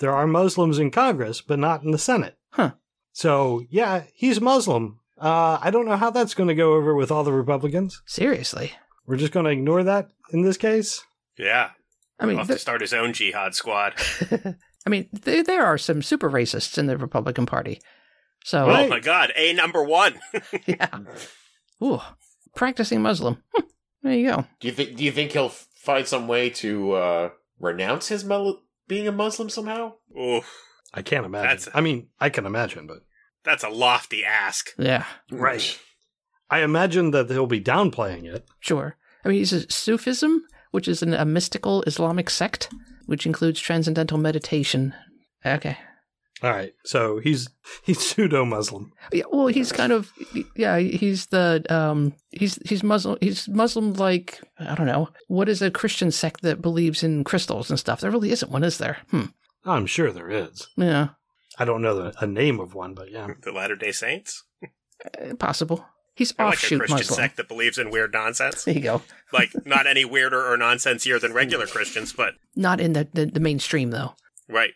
there 0.00 0.12
are 0.12 0.26
Muslims 0.26 0.78
in 0.78 0.90
Congress, 0.90 1.40
but 1.40 1.58
not 1.58 1.82
in 1.82 1.90
the 1.90 1.98
Senate. 1.98 2.36
Huh. 2.50 2.72
So 3.12 3.64
yeah, 3.70 4.04
he's 4.14 4.40
Muslim. 4.40 5.00
Uh, 5.18 5.58
I 5.62 5.70
don't 5.70 5.86
know 5.86 5.96
how 5.96 6.10
that's 6.10 6.34
going 6.34 6.48
to 6.48 6.54
go 6.54 6.74
over 6.74 6.94
with 6.94 7.10
all 7.10 7.24
the 7.24 7.32
Republicans. 7.32 8.02
Seriously? 8.04 8.72
We're 9.06 9.16
just 9.16 9.32
going 9.32 9.44
to 9.44 9.50
ignore 9.52 9.82
that 9.84 10.10
in 10.32 10.42
this 10.42 10.58
case. 10.58 11.02
Yeah. 11.38 11.70
I 12.18 12.24
He'll 12.24 12.28
mean, 12.30 12.38
have 12.38 12.46
there, 12.48 12.56
to 12.56 12.60
start 12.60 12.80
his 12.80 12.92
own 12.94 13.12
jihad 13.12 13.54
squad. 13.54 13.94
I 14.86 14.88
mean, 14.90 15.08
there, 15.12 15.42
there 15.42 15.64
are 15.64 15.76
some 15.78 16.00
super 16.02 16.30
racists 16.30 16.78
in 16.78 16.86
the 16.86 16.96
Republican 16.96 17.44
Party. 17.46 17.80
So, 18.44 18.66
Right. 18.68 18.86
Oh 18.86 18.88
my 18.88 19.00
god, 19.00 19.32
A 19.36 19.52
number 19.52 19.82
one. 19.82 20.18
yeah. 20.66 20.98
Ooh, 21.82 22.00
practicing 22.54 23.02
Muslim. 23.02 23.42
Hmm, 23.54 23.62
there 24.02 24.14
you 24.14 24.28
go. 24.30 24.44
Do 24.60 24.68
you 24.68 24.72
think? 24.74 24.96
Do 24.96 25.04
you 25.04 25.12
think 25.12 25.32
he'll 25.32 25.48
find 25.50 26.06
some 26.06 26.28
way 26.28 26.50
to 26.50 26.92
uh, 26.92 27.30
renounce 27.58 28.08
his 28.08 28.24
mel- 28.24 28.62
being 28.88 29.08
a 29.08 29.12
Muslim 29.12 29.50
somehow? 29.50 29.94
Ooh, 30.16 30.40
I 30.94 31.02
can't 31.02 31.26
imagine. 31.26 31.48
That's- 31.48 31.68
I 31.74 31.80
mean, 31.80 32.08
I 32.20 32.30
can 32.30 32.46
imagine, 32.46 32.86
but 32.86 32.98
that's 33.44 33.64
a 33.64 33.68
lofty 33.68 34.24
ask. 34.24 34.70
Yeah, 34.78 35.04
Right. 35.30 35.78
I 36.48 36.60
imagine 36.60 37.10
that 37.10 37.28
he'll 37.28 37.46
be 37.48 37.60
downplaying 37.60 38.24
it. 38.32 38.46
sure. 38.60 38.96
I 39.24 39.28
mean, 39.28 39.38
he's 39.38 39.52
a 39.52 39.68
Sufism, 39.68 40.42
which 40.70 40.88
is 40.88 41.02
an, 41.02 41.14
a 41.14 41.24
mystical 41.24 41.82
Islamic 41.82 42.30
sect, 42.30 42.68
which 43.06 43.26
includes 43.26 43.60
transcendental 43.60 44.18
meditation. 44.18 44.94
Okay. 45.44 45.76
All 46.42 46.50
right, 46.50 46.74
so 46.84 47.18
he's 47.18 47.48
he's 47.82 47.98
pseudo 47.98 48.44
Muslim. 48.44 48.92
Yeah, 49.12 49.24
well, 49.32 49.46
he's 49.46 49.72
kind 49.72 49.92
of 49.92 50.12
yeah. 50.54 50.78
He's 50.78 51.26
the 51.26 51.64
um. 51.70 52.12
He's 52.30 52.58
he's 52.66 52.82
Muslim. 52.82 53.16
He's 53.20 53.48
Muslim 53.48 53.94
like 53.94 54.42
I 54.58 54.74
don't 54.74 54.86
know. 54.86 55.08
What 55.28 55.48
is 55.48 55.62
a 55.62 55.70
Christian 55.70 56.10
sect 56.10 56.42
that 56.42 56.60
believes 56.60 57.02
in 57.02 57.24
crystals 57.24 57.70
and 57.70 57.78
stuff? 57.78 58.00
There 58.00 58.10
really 58.10 58.32
isn't 58.32 58.52
one, 58.52 58.64
is 58.64 58.76
there? 58.78 58.98
Hmm. 59.10 59.26
I'm 59.64 59.86
sure 59.86 60.12
there 60.12 60.30
is. 60.30 60.68
Yeah. 60.76 61.08
I 61.58 61.64
don't 61.64 61.80
know 61.82 61.94
the, 61.96 62.14
a 62.20 62.26
name 62.26 62.60
of 62.60 62.74
one, 62.74 62.94
but 62.94 63.10
yeah. 63.10 63.28
The 63.42 63.50
Latter 63.52 63.76
day 63.76 63.92
Saints? 63.92 64.44
Eh, 65.18 65.32
Possible. 65.38 65.86
He's 66.16 66.32
They're 66.32 66.46
like 66.46 66.54
a 66.54 66.56
offshoot 66.56 66.78
Christian 66.80 66.96
Muslim. 66.98 67.16
sect 67.16 67.36
that 67.36 67.46
believes 67.46 67.78
in 67.78 67.90
weird 67.90 68.12
nonsense. 68.12 68.64
There 68.64 68.74
you 68.74 68.80
go. 68.80 69.02
like 69.32 69.50
not 69.66 69.86
any 69.86 70.04
weirder 70.04 70.44
or 70.52 70.56
nonsensier 70.56 71.20
than 71.20 71.32
regular 71.32 71.66
Christians, 71.66 72.12
but 72.12 72.34
Not 72.56 72.80
in 72.80 72.94
the, 72.94 73.06
the, 73.12 73.26
the 73.26 73.40
mainstream 73.40 73.90
though. 73.90 74.14
right. 74.48 74.72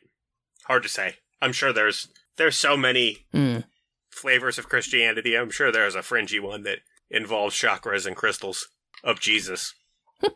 Hard 0.67 0.83
to 0.85 0.89
say. 0.89 1.15
I'm 1.43 1.53
sure 1.53 1.73
there's 1.73 2.07
there's 2.37 2.57
so 2.57 2.77
many 2.77 3.27
Mm. 3.35 3.65
flavors 4.11 4.59
of 4.59 4.69
Christianity. 4.69 5.37
I'm 5.37 5.51
sure 5.51 5.73
there's 5.73 5.95
a 5.97 6.03
fringy 6.03 6.39
one 6.39 6.63
that 6.65 6.79
involves 7.11 7.57
chakras 7.57 8.07
and 8.07 8.15
crystals 8.15 8.69
of 9.03 9.19
Jesus. 9.19 9.75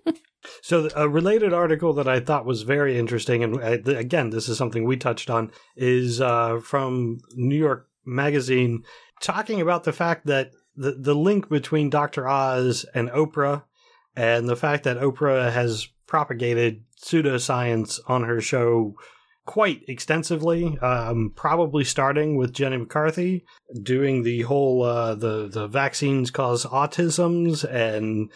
So 0.60 0.90
a 0.94 1.08
related 1.08 1.54
article 1.54 1.94
that 1.94 2.06
I 2.06 2.20
thought 2.20 2.44
was 2.44 2.62
very 2.62 2.98
interesting, 2.98 3.42
and 3.42 3.56
uh, 3.62 3.96
again, 3.96 4.28
this 4.28 4.46
is 4.46 4.58
something 4.58 4.84
we 4.84 4.96
touched 4.98 5.30
on, 5.30 5.50
is 5.74 6.20
uh, 6.20 6.60
from 6.62 7.20
New 7.34 7.56
York 7.56 7.88
Magazine, 8.04 8.82
talking 9.22 9.62
about 9.62 9.84
the 9.84 9.92
fact 9.94 10.26
that 10.26 10.50
the 10.76 10.92
the 10.92 11.14
link 11.14 11.48
between 11.48 11.90
Dr. 11.90 12.26
Oz 12.28 12.84
and 12.94 13.08
Oprah, 13.10 13.64
and 14.16 14.48
the 14.48 14.56
fact 14.56 14.84
that 14.84 14.98
Oprah 14.98 15.52
has 15.52 15.88
propagated 16.06 16.82
pseudoscience 17.02 18.00
on 18.06 18.24
her 18.24 18.40
show 18.40 18.94
quite 19.46 19.82
extensively, 19.88 20.78
um, 20.78 21.30
probably 21.36 21.84
starting 21.84 22.36
with 22.36 22.52
Jenny 22.54 22.78
McCarthy 22.78 23.44
doing 23.82 24.22
the 24.22 24.42
whole 24.42 24.82
uh, 24.82 25.14
the 25.14 25.48
the 25.48 25.66
vaccines 25.68 26.30
cause 26.30 26.64
autisms 26.64 27.64
and 27.70 28.30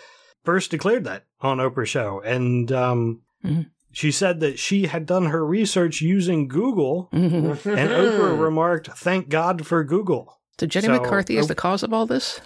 first 0.45 0.71
declared 0.71 1.04
that 1.04 1.25
on 1.40 1.59
Oprah's 1.59 1.88
show, 1.88 2.21
and 2.25 2.71
um, 2.73 3.23
Mhm. 3.45 3.66
she 3.92 4.11
said 4.11 4.40
that 4.40 4.59
she 4.59 4.87
had 4.87 5.07
done 5.07 5.26
her 5.26 5.47
research 5.47 6.00
using 6.00 6.49
Google, 6.49 7.09
Mhm. 7.12 7.52
and 7.66 7.90
Oprah 7.90 8.38
remarked, 8.49 8.88
"Thank 8.99 9.28
God 9.28 9.66
for 9.66 9.85
Google." 9.85 10.38
So 10.59 10.67
Jenny 10.67 10.87
So, 10.87 11.00
McCarthy 11.00 11.37
is 11.37 11.45
Op- 11.45 11.49
the 11.49 11.55
cause 11.55 11.83
of 11.83 11.93
all 11.93 12.07
this? 12.07 12.41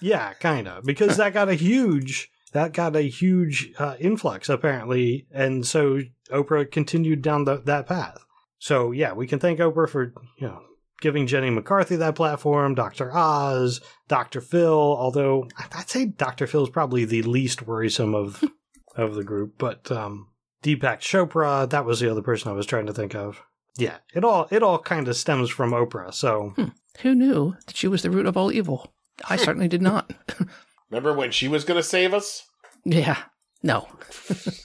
Yeah, 0.00 0.34
kind 0.34 0.68
of, 0.68 0.84
because 0.84 1.16
that 1.16 1.32
got 1.32 1.48
a 1.48 1.54
huge 1.54 2.30
that 2.52 2.72
got 2.72 2.96
a 2.96 3.02
huge 3.02 3.72
uh, 3.78 3.96
influx 3.98 4.48
apparently, 4.48 5.26
and 5.32 5.66
so 5.66 6.00
Oprah 6.30 6.70
continued 6.70 7.22
down 7.22 7.44
the, 7.44 7.58
that 7.64 7.86
path. 7.86 8.18
So 8.58 8.92
yeah, 8.92 9.12
we 9.12 9.26
can 9.26 9.38
thank 9.38 9.58
Oprah 9.58 9.88
for 9.88 10.14
you 10.38 10.46
know 10.46 10.62
giving 11.00 11.26
Jenny 11.26 11.50
McCarthy 11.50 11.96
that 11.96 12.14
platform, 12.14 12.74
Dr. 12.74 13.14
Oz, 13.14 13.80
Dr. 14.08 14.40
Phil. 14.40 14.72
Although 14.72 15.48
I'd 15.56 15.88
say 15.88 16.06
Dr. 16.06 16.46
Phil 16.46 16.64
is 16.64 16.70
probably 16.70 17.04
the 17.04 17.22
least 17.22 17.66
worrisome 17.66 18.14
of 18.14 18.42
of 18.96 19.14
the 19.14 19.24
group, 19.24 19.54
but 19.58 19.90
um, 19.92 20.28
Deepak 20.62 21.00
Chopra, 21.00 21.68
that 21.70 21.84
was 21.84 22.00
the 22.00 22.10
other 22.10 22.22
person 22.22 22.50
I 22.50 22.54
was 22.54 22.66
trying 22.66 22.86
to 22.86 22.94
think 22.94 23.14
of. 23.14 23.42
Yeah, 23.76 23.98
it 24.14 24.24
all 24.24 24.48
it 24.50 24.62
all 24.62 24.78
kind 24.78 25.06
of 25.08 25.16
stems 25.16 25.50
from 25.50 25.70
Oprah. 25.70 26.12
So 26.12 26.54
Who 27.00 27.14
knew 27.14 27.56
that 27.66 27.76
she 27.76 27.88
was 27.88 28.02
the 28.02 28.10
root 28.10 28.26
of 28.26 28.36
all 28.36 28.50
evil? 28.52 28.92
I 29.28 29.36
certainly 29.36 29.68
did 29.68 29.82
not. 29.82 30.12
Remember 30.90 31.12
when 31.12 31.30
she 31.30 31.48
was 31.48 31.64
going 31.64 31.78
to 31.78 31.82
save 31.82 32.14
us? 32.14 32.44
yeah. 32.84 33.18
No. 33.62 33.88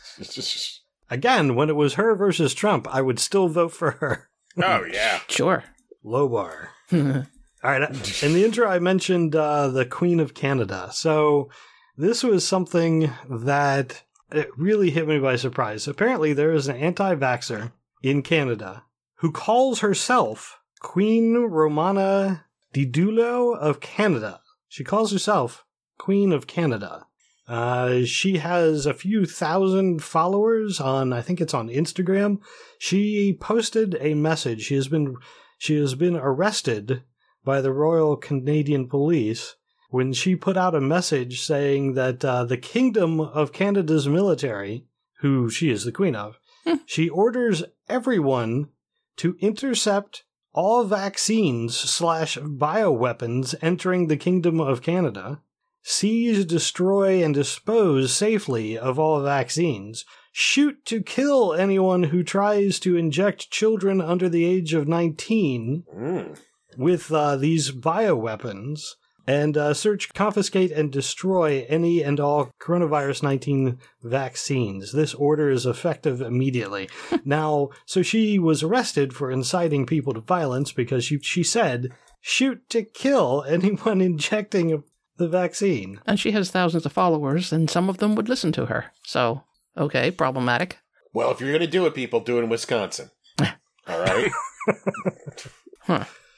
Again, 1.10 1.56
when 1.56 1.70
it 1.70 1.76
was 1.76 1.96
her 1.96 2.16
versus 2.16 2.54
Trump, 2.54 2.88
I 2.94 3.02
would 3.02 3.20
still 3.20 3.48
vote 3.48 3.74
for 3.74 3.92
her. 3.92 4.30
Oh 4.62 4.84
yeah. 4.92 5.20
Sure. 5.28 5.64
Low 6.04 6.28
bar. 6.30 6.70
All 6.92 7.24
right. 7.64 8.24
In 8.24 8.34
the 8.34 8.44
intro, 8.44 8.68
I 8.68 8.80
mentioned 8.80 9.36
uh, 9.36 9.70
the 9.70 9.86
Queen 9.86 10.20
of 10.20 10.34
Canada. 10.34 10.90
So 10.92 11.50
this 11.98 12.24
was 12.24 12.46
something 12.48 13.12
that 13.30 14.04
it 14.32 14.50
really 14.58 14.90
hit 14.92 15.08
me 15.08 15.18
by 15.20 15.38
surprise. 15.38 15.88
Apparently, 15.88 16.34
there 16.34 16.52
is 16.52 16.68
an 16.68 16.76
anti 16.76 17.16
vaxxer 17.16 17.72
in 18.02 18.22
Canada 18.22 18.84
who 19.18 19.32
calls 19.32 19.80
herself 19.80 20.60
Queen 20.84 21.34
Romana 21.36 22.46
Didulo 22.74 23.58
of 23.58 23.80
Canada. 23.80 24.42
She 24.68 24.84
calls 24.84 25.12
herself 25.12 25.66
Queen 25.98 26.32
of 26.32 26.46
Canada. 26.46 27.08
Uh, 27.48 28.04
she 28.04 28.38
has 28.38 28.86
a 28.86 28.94
few 28.94 29.26
thousand 29.26 30.04
followers 30.04 30.80
on, 30.80 31.14
I 31.14 31.22
think 31.22 31.40
it's 31.40 31.54
on 31.54 31.70
Instagram. 31.70 32.40
She 32.78 33.36
posted 33.40 33.98
a 34.02 34.14
message. 34.14 34.64
She 34.64 34.76
has 34.76 34.90
been, 34.90 35.16
she 35.58 35.78
has 35.78 35.96
been 35.96 36.18
arrested 36.18 37.04
by 37.46 37.62
the 37.62 37.74
Royal 37.74 38.18
Canadian 38.18 38.88
Police 38.88 39.56
when 39.90 40.12
she 40.12 40.36
put 40.36 40.58
out 40.58 40.76
a 40.76 40.82
message 40.82 41.42
saying 41.42 41.94
that 41.94 42.24
uh, 42.26 42.44
the 42.44 42.58
Kingdom 42.58 43.22
of 43.22 43.54
Canada's 43.54 44.08
military, 44.08 44.86
who 45.22 45.50
she 45.50 45.70
is 45.70 45.86
the 45.86 45.92
queen 45.94 46.16
of, 46.16 46.40
she 46.86 47.10
orders 47.10 47.64
everyone 47.88 48.68
to 49.16 49.38
intercept 49.40 50.24
all 50.54 50.84
vaccines 50.84 51.76
slash 51.78 52.38
bioweapons 52.38 53.56
entering 53.62 54.08
the 54.08 54.18
Kingdom 54.18 54.60
of 54.60 54.82
Canada, 54.82 55.42
seize, 55.82 56.46
destroy, 56.46 57.24
and 57.24 57.34
dispose 57.34 58.14
safely 58.14 58.78
of 58.78 58.98
all 59.00 59.22
vaccines, 59.22 60.06
shoot 60.32 60.86
to 60.86 61.02
kill 61.02 61.54
anyone 61.54 62.04
who 62.04 62.24
tries 62.24 62.80
to 62.80 62.96
inject 62.98 63.52
children 63.52 64.00
under 64.02 64.30
the 64.30 64.46
age 64.46 64.74
of 64.74 64.88
19 64.88 65.84
Mm. 65.96 66.40
with 66.78 67.12
uh, 67.12 67.36
these 67.36 67.72
bioweapons 67.72 68.96
and 69.26 69.58
uh, 69.58 69.74
search, 69.74 70.14
confiscate, 70.14 70.72
and 70.72 70.92
destroy 70.92 71.66
any 71.70 72.04
and 72.04 72.20
all 72.20 72.52
coronavirus 72.60 73.24
19 73.24 73.78
vaccines. 74.02 74.92
This 74.92 75.14
order 75.14 75.50
is 75.50 75.66
effective 75.66 76.22
immediately. 76.22 76.90
now, 77.26 77.70
so 77.86 78.02
she 78.02 78.38
was 78.40 78.64
arrested 78.64 79.14
for 79.14 79.32
inciting 79.32 79.86
people 79.86 80.14
to 80.14 80.22
violence 80.22 80.72
because 80.72 81.06
she, 81.06 81.20
she 81.20 81.44
said, 81.44 81.90
shoot 82.22 82.68
to 82.70 82.84
kill 82.84 83.44
anyone 83.48 84.02
injecting 84.02 84.84
the 85.18 85.28
vaccine. 85.28 86.00
And 86.06 86.20
she 86.20 86.32
has 86.32 86.52
thousands 86.52 86.86
of 86.86 86.92
followers, 86.92 87.54
and 87.54 87.70
some 87.70 87.90
of 87.90 87.98
them 87.98 88.16
would 88.16 88.30
listen 88.30 88.52
to 88.54 88.66
her. 88.66 88.86
So, 89.04 89.44
okay, 89.78 90.12
problematic. 90.12 90.80
Well, 91.14 91.32
if 91.32 91.40
you're 91.40 91.52
going 91.52 91.62
to 91.62 91.68
do 91.68 91.86
it, 91.86 91.94
people, 91.94 92.20
do 92.20 92.40
it 92.40 92.44
in 92.44 92.50
Wisconsin. 92.50 93.12
All 93.40 94.00
right? 94.00 94.32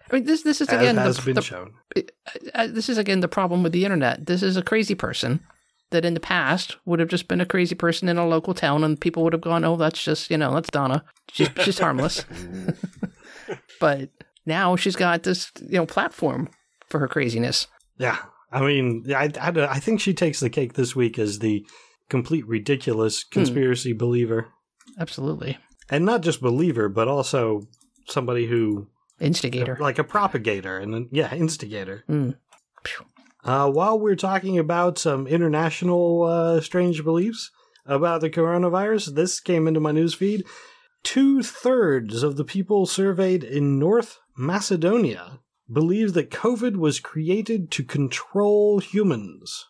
I 0.09 0.15
mean, 0.15 0.25
this 0.25 0.43
this 0.43 0.61
is 0.61 0.69
As 0.69 0.79
again 0.79 0.97
has 0.97 1.17
the, 1.17 1.21
been 1.23 1.35
the- 1.35 1.41
shown. 1.41 1.73
uh, 2.53 2.67
this 2.67 2.89
is 2.89 2.97
again 2.97 3.21
the 3.21 3.27
problem 3.27 3.63
with 3.63 3.71
the 3.71 3.83
internet. 3.85 4.25
This 4.25 4.43
is 4.43 4.57
a 4.57 4.61
crazy 4.61 4.95
person 4.95 5.41
that 5.91 6.05
in 6.05 6.13
the 6.13 6.19
past 6.19 6.77
would 6.85 6.99
have 6.99 7.09
just 7.09 7.27
been 7.27 7.41
a 7.41 7.45
crazy 7.45 7.75
person 7.75 8.07
in 8.09 8.17
a 8.17 8.27
local 8.27 8.53
town, 8.53 8.83
and 8.83 8.99
people 8.99 9.23
would 9.23 9.33
have 9.33 9.41
gone, 9.41 9.63
"Oh, 9.63 9.75
that's 9.77 10.03
just 10.03 10.29
you 10.29 10.37
know, 10.37 10.53
that's 10.53 10.69
Donna. 10.69 11.03
She's 11.31 11.49
she's 11.61 11.79
harmless." 11.79 12.25
but 13.79 14.09
now 14.45 14.75
she's 14.75 14.95
got 14.95 15.23
this 15.23 15.51
you 15.61 15.77
know 15.77 15.85
platform 15.85 16.49
for 16.87 16.99
her 16.99 17.07
craziness. 17.07 17.67
Yeah. 17.97 18.17
I 18.51 18.61
mean, 18.61 19.03
I, 19.13 19.31
I, 19.41 19.49
I 19.49 19.79
think 19.79 19.99
she 19.99 20.13
takes 20.13 20.39
the 20.39 20.49
cake 20.49 20.73
this 20.73 20.95
week 20.95 21.19
as 21.19 21.39
the 21.39 21.65
complete 22.09 22.47
ridiculous 22.47 23.23
conspiracy 23.23 23.91
believer. 23.91 24.47
Absolutely, 24.99 25.57
and 25.89 26.05
not 26.05 26.21
just 26.21 26.41
believer, 26.41 26.87
but 26.87 27.07
also 27.07 27.63
somebody 28.07 28.45
who 28.47 28.87
instigator. 29.19 29.77
like 29.79 29.99
a 29.99 30.03
propagator 30.03 30.77
and 30.81 30.93
then- 30.93 31.09
yeah, 31.11 31.33
instigator. 31.33 32.03
Mm. 32.09 32.35
Uh, 33.43 33.69
while 33.69 33.99
we're 33.99 34.15
talking 34.15 34.57
about 34.57 34.97
some 34.97 35.27
international 35.27 36.23
uh, 36.23 36.61
strange 36.61 37.03
beliefs 37.03 37.51
about 37.85 38.21
the 38.21 38.29
coronavirus, 38.29 39.13
this 39.13 39.39
came 39.39 39.67
into 39.67 39.79
my 39.79 39.91
newsfeed. 39.91 40.43
Two 41.03 41.43
thirds 41.43 42.23
of 42.23 42.35
the 42.35 42.43
people 42.43 42.87
surveyed 42.87 43.43
in 43.43 43.77
North 43.77 44.17
Macedonia 44.35 45.39
believe 45.71 46.13
that 46.13 46.31
COVID 46.31 46.77
was 46.77 46.99
created 46.99 47.69
to 47.71 47.83
control 47.83 48.79
humans. 48.79 49.65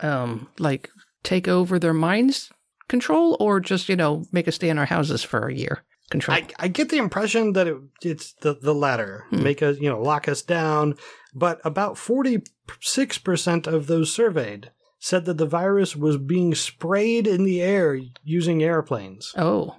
Um, 0.00 0.48
like 0.58 0.90
take 1.22 1.46
over 1.46 1.78
their 1.78 1.94
minds 1.94 2.50
control, 2.88 3.36
or 3.38 3.60
just 3.60 3.88
you 3.88 3.94
know 3.94 4.24
make 4.32 4.48
us 4.48 4.56
stay 4.56 4.68
in 4.68 4.76
our 4.78 4.86
houses 4.86 5.22
for 5.22 5.46
a 5.46 5.54
year 5.54 5.84
control. 6.10 6.36
I, 6.36 6.46
I 6.58 6.68
get 6.68 6.88
the 6.90 6.98
impression 6.98 7.52
that 7.54 7.66
it, 7.66 7.76
it's 8.02 8.32
the, 8.40 8.54
the 8.54 8.74
latter. 8.74 9.24
Hmm. 9.30 9.42
Make 9.42 9.62
us, 9.62 9.78
you 9.78 9.88
know, 9.88 10.00
lock 10.00 10.28
us 10.28 10.42
down. 10.42 10.96
But 11.34 11.60
about 11.64 11.96
46% 11.96 13.66
of 13.66 13.86
those 13.86 14.12
surveyed 14.14 14.70
said 14.98 15.24
that 15.26 15.36
the 15.38 15.46
virus 15.46 15.94
was 15.96 16.16
being 16.16 16.54
sprayed 16.54 17.26
in 17.26 17.44
the 17.44 17.60
air 17.60 17.98
using 18.22 18.62
airplanes. 18.62 19.32
Oh, 19.36 19.76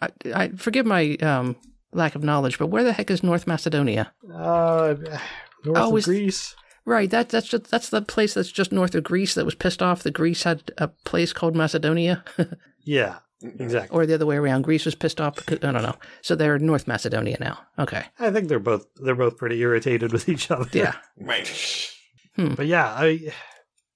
I, 0.00 0.08
I 0.34 0.48
forgive 0.50 0.86
my 0.86 1.14
um, 1.16 1.56
lack 1.92 2.14
of 2.14 2.22
knowledge, 2.24 2.58
but 2.58 2.68
where 2.68 2.84
the 2.84 2.92
heck 2.94 3.10
is 3.10 3.22
North 3.22 3.46
Macedonia? 3.46 4.12
Uh, 4.24 4.94
north 5.64 5.78
Oh, 5.78 5.96
of 5.96 6.04
Greece. 6.04 6.54
Right, 6.84 7.08
that 7.10 7.28
that's 7.28 7.46
just 7.46 7.70
that's 7.70 7.90
the 7.90 8.02
place 8.02 8.34
that's 8.34 8.50
just 8.50 8.72
north 8.72 8.94
of 8.96 9.04
Greece 9.04 9.34
that 9.34 9.44
was 9.44 9.54
pissed 9.54 9.80
off 9.82 10.02
that 10.02 10.14
Greece 10.14 10.42
had 10.42 10.72
a 10.78 10.88
place 10.88 11.32
called 11.32 11.54
Macedonia, 11.54 12.24
Yeah, 12.84 13.18
exactly. 13.42 13.96
or 13.96 14.06
the 14.06 14.14
other 14.14 14.26
way 14.26 14.36
around. 14.36 14.62
Greece 14.62 14.84
was 14.84 14.94
pissed 14.94 15.20
off. 15.20 15.36
Because, 15.36 15.58
I 15.62 15.72
don't 15.72 15.82
know. 15.82 15.96
So 16.22 16.34
they're 16.34 16.58
North 16.58 16.86
Macedonia 16.86 17.36
now. 17.40 17.58
Okay, 17.78 18.04
I 18.18 18.30
think 18.30 18.48
they're 18.48 18.58
both 18.58 18.86
they're 18.96 19.14
both 19.14 19.36
pretty 19.36 19.60
irritated 19.60 20.12
with 20.12 20.28
each 20.28 20.50
other. 20.50 20.68
yeah. 20.72 20.94
right. 21.20 21.48
Hmm. 22.36 22.54
But 22.54 22.66
yeah, 22.66 22.86
I 22.86 23.32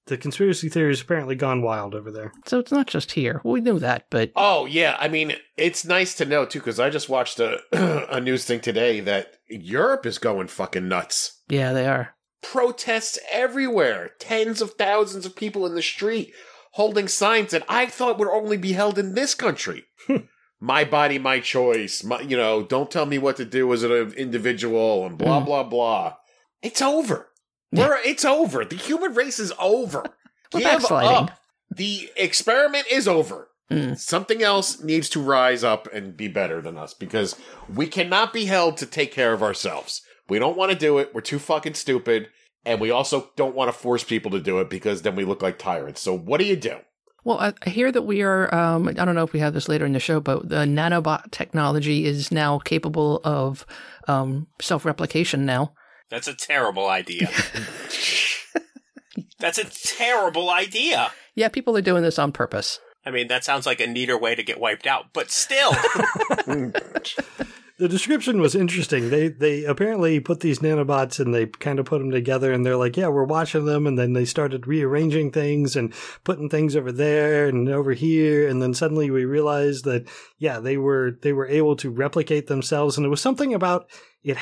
the 0.05 0.17
conspiracy 0.17 0.69
theory's 0.69 1.01
apparently 1.01 1.35
gone 1.35 1.61
wild 1.61 1.93
over 1.93 2.11
there. 2.11 2.31
So 2.45 2.59
it's 2.59 2.71
not 2.71 2.87
just 2.87 3.11
here. 3.11 3.41
Well, 3.43 3.53
we 3.53 3.61
knew 3.61 3.77
that, 3.79 4.05
but 4.09 4.31
Oh, 4.37 4.65
yeah. 4.65 4.95
I 4.99 5.09
mean, 5.09 5.33
it's 5.57 5.83
nice 5.83 6.15
to 6.15 6.25
know, 6.25 6.45
too, 6.45 6.59
because 6.59 6.79
I 6.79 6.89
just 6.89 7.09
watched 7.09 7.41
a, 7.41 7.59
a 8.09 8.21
news 8.21 8.45
thing 8.45 8.61
today 8.61 9.01
that 9.01 9.33
Europe 9.49 10.05
is 10.05 10.17
going 10.17 10.47
fucking 10.47 10.87
nuts. 10.87 11.41
yeah, 11.49 11.73
they 11.73 11.87
are. 11.87 12.15
protests 12.41 13.19
everywhere. 13.31 14.11
Tens 14.19 14.61
of 14.61 14.75
thousands 14.75 15.25
of 15.25 15.35
people 15.35 15.65
in 15.65 15.75
the 15.75 15.81
street 15.81 16.31
holding 16.77 17.07
signs 17.07 17.51
that 17.51 17.65
I 17.67 17.87
thought 17.87 18.19
would 18.19 18.27
only 18.29 18.55
be 18.57 18.73
held 18.73 18.99
in 18.99 19.15
this 19.15 19.33
country. 19.33 19.85
my 20.59 20.83
body, 20.83 21.17
my 21.17 21.39
choice. 21.39 22.03
My, 22.03 22.21
you 22.21 22.37
know, 22.37 22.63
don't 22.63 22.91
tell 22.91 23.05
me 23.07 23.17
what 23.17 23.35
to 23.37 23.45
do 23.45 23.73
as 23.73 23.81
an 23.83 23.91
individual 24.13 25.05
and 25.05 25.17
blah, 25.17 25.41
Mm. 25.41 25.45
blah, 25.45 25.63
blah. 25.63 26.13
It's 26.61 26.81
over. 26.81 27.29
We're, 27.71 27.97
it's 28.05 28.23
over. 28.23 28.63
The 28.63 28.75
human 28.75 29.13
race 29.15 29.39
is 29.39 29.51
over. 29.59 30.03
We're 30.53 30.61
Give 30.61 30.91
up. 30.91 31.31
The 31.69 32.09
experiment 32.15 32.85
is 32.91 33.07
over. 33.07 33.49
Mm. 33.71 33.97
Something 33.97 34.41
else 34.41 34.81
needs 34.81 35.09
to 35.09 35.19
rise 35.19 35.63
up 35.63 35.87
and 35.91 36.15
be 36.15 36.27
better 36.29 36.61
than 36.61 36.77
us 36.77 36.93
because 36.93 37.35
we 37.73 37.87
cannot 37.87 38.31
be 38.31 38.45
held 38.45 38.77
to 38.77 38.85
take 38.85 39.11
care 39.11 39.33
of 39.33 39.43
ourselves. 39.43 40.01
We 40.29 40.39
don't 40.39 40.57
want 40.57 40.71
to 40.71 40.77
do 40.77 40.99
it. 40.99 41.13
We're 41.13 41.21
too 41.21 41.39
fucking 41.39 41.73
stupid. 41.73 42.29
And 42.67 42.79
we 42.81 42.91
also 42.91 43.31
don't 43.37 43.55
want 43.55 43.69
to 43.69 43.71
force 43.71 44.03
people 44.03 44.29
to 44.31 44.41
do 44.41 44.59
it 44.59 44.69
because 44.69 45.01
then 45.01 45.15
we 45.15 45.23
look 45.23 45.41
like 45.41 45.57
tyrants. 45.57 46.01
So 46.01 46.15
what 46.15 46.39
do 46.39 46.45
you 46.45 46.57
do? 46.57 46.75
Well, 47.23 47.39
I 47.39 47.53
I 47.65 47.69
hear 47.69 47.93
that 47.93 48.01
we 48.01 48.23
are. 48.23 48.53
Um, 48.53 48.89
I 48.89 48.91
don't 48.91 49.15
know 49.15 49.23
if 49.23 49.31
we 49.31 49.39
have 49.39 49.53
this 49.53 49.69
later 49.69 49.85
in 49.85 49.93
the 49.93 50.01
show, 50.01 50.19
but 50.19 50.49
the 50.49 50.65
nanobot 50.65 51.31
technology 51.31 52.05
is 52.05 52.29
now 52.29 52.59
capable 52.59 53.21
of 53.23 53.65
um, 54.09 54.47
self-replication. 54.61 55.45
Now, 55.45 55.73
That's 56.09 56.27
a 56.27 56.33
terrible 56.33 56.89
idea. 56.89 57.29
That's 59.39 59.57
a 59.57 59.65
terrible 59.65 60.49
idea. 60.49 61.11
yeah, 61.35 61.47
people 61.47 61.77
are 61.77 61.81
doing 61.81 62.03
this 62.03 62.19
on 62.19 62.33
purpose. 62.33 62.81
I 63.05 63.11
mean, 63.11 63.29
that 63.29 63.45
sounds 63.45 63.65
like 63.65 63.79
a 63.79 63.87
neater 63.87 64.17
way 64.17 64.35
to 64.35 64.43
get 64.43 64.59
wiped 64.59 64.85
out, 64.85 65.13
but 65.13 65.31
still. 65.31 65.71
The 67.79 67.87
description 67.87 68.41
was 68.41 68.55
interesting. 68.55 69.11
They 69.11 69.27
they 69.27 69.63
apparently 69.63 70.19
put 70.19 70.39
these 70.39 70.59
nanobots 70.59 71.19
and 71.19 71.31
they 71.31 71.45
kind 71.45 71.77
of 71.77 71.85
put 71.85 71.99
them 71.99 72.09
together 72.09 72.51
and 72.51 72.65
they're 72.65 72.75
like, 72.75 72.97
yeah, 72.97 73.07
we're 73.07 73.23
watching 73.23 73.65
them, 73.65 73.85
and 73.85 73.99
then 73.99 74.13
they 74.13 74.25
started 74.25 74.65
rearranging 74.65 75.31
things 75.31 75.75
and 75.75 75.93
putting 76.23 76.49
things 76.49 76.75
over 76.75 76.91
there 76.91 77.47
and 77.47 77.69
over 77.69 77.93
here, 77.93 78.47
and 78.47 78.63
then 78.63 78.73
suddenly 78.73 79.11
we 79.11 79.25
realized 79.25 79.85
that 79.85 80.07
yeah, 80.39 80.59
they 80.59 80.77
were 80.77 81.19
they 81.21 81.33
were 81.33 81.47
able 81.47 81.75
to 81.75 81.91
replicate 81.91 82.47
themselves, 82.47 82.97
and 82.97 83.05
it 83.05 83.09
was 83.09 83.21
something 83.21 83.53
about 83.53 83.87
it. 84.23 84.37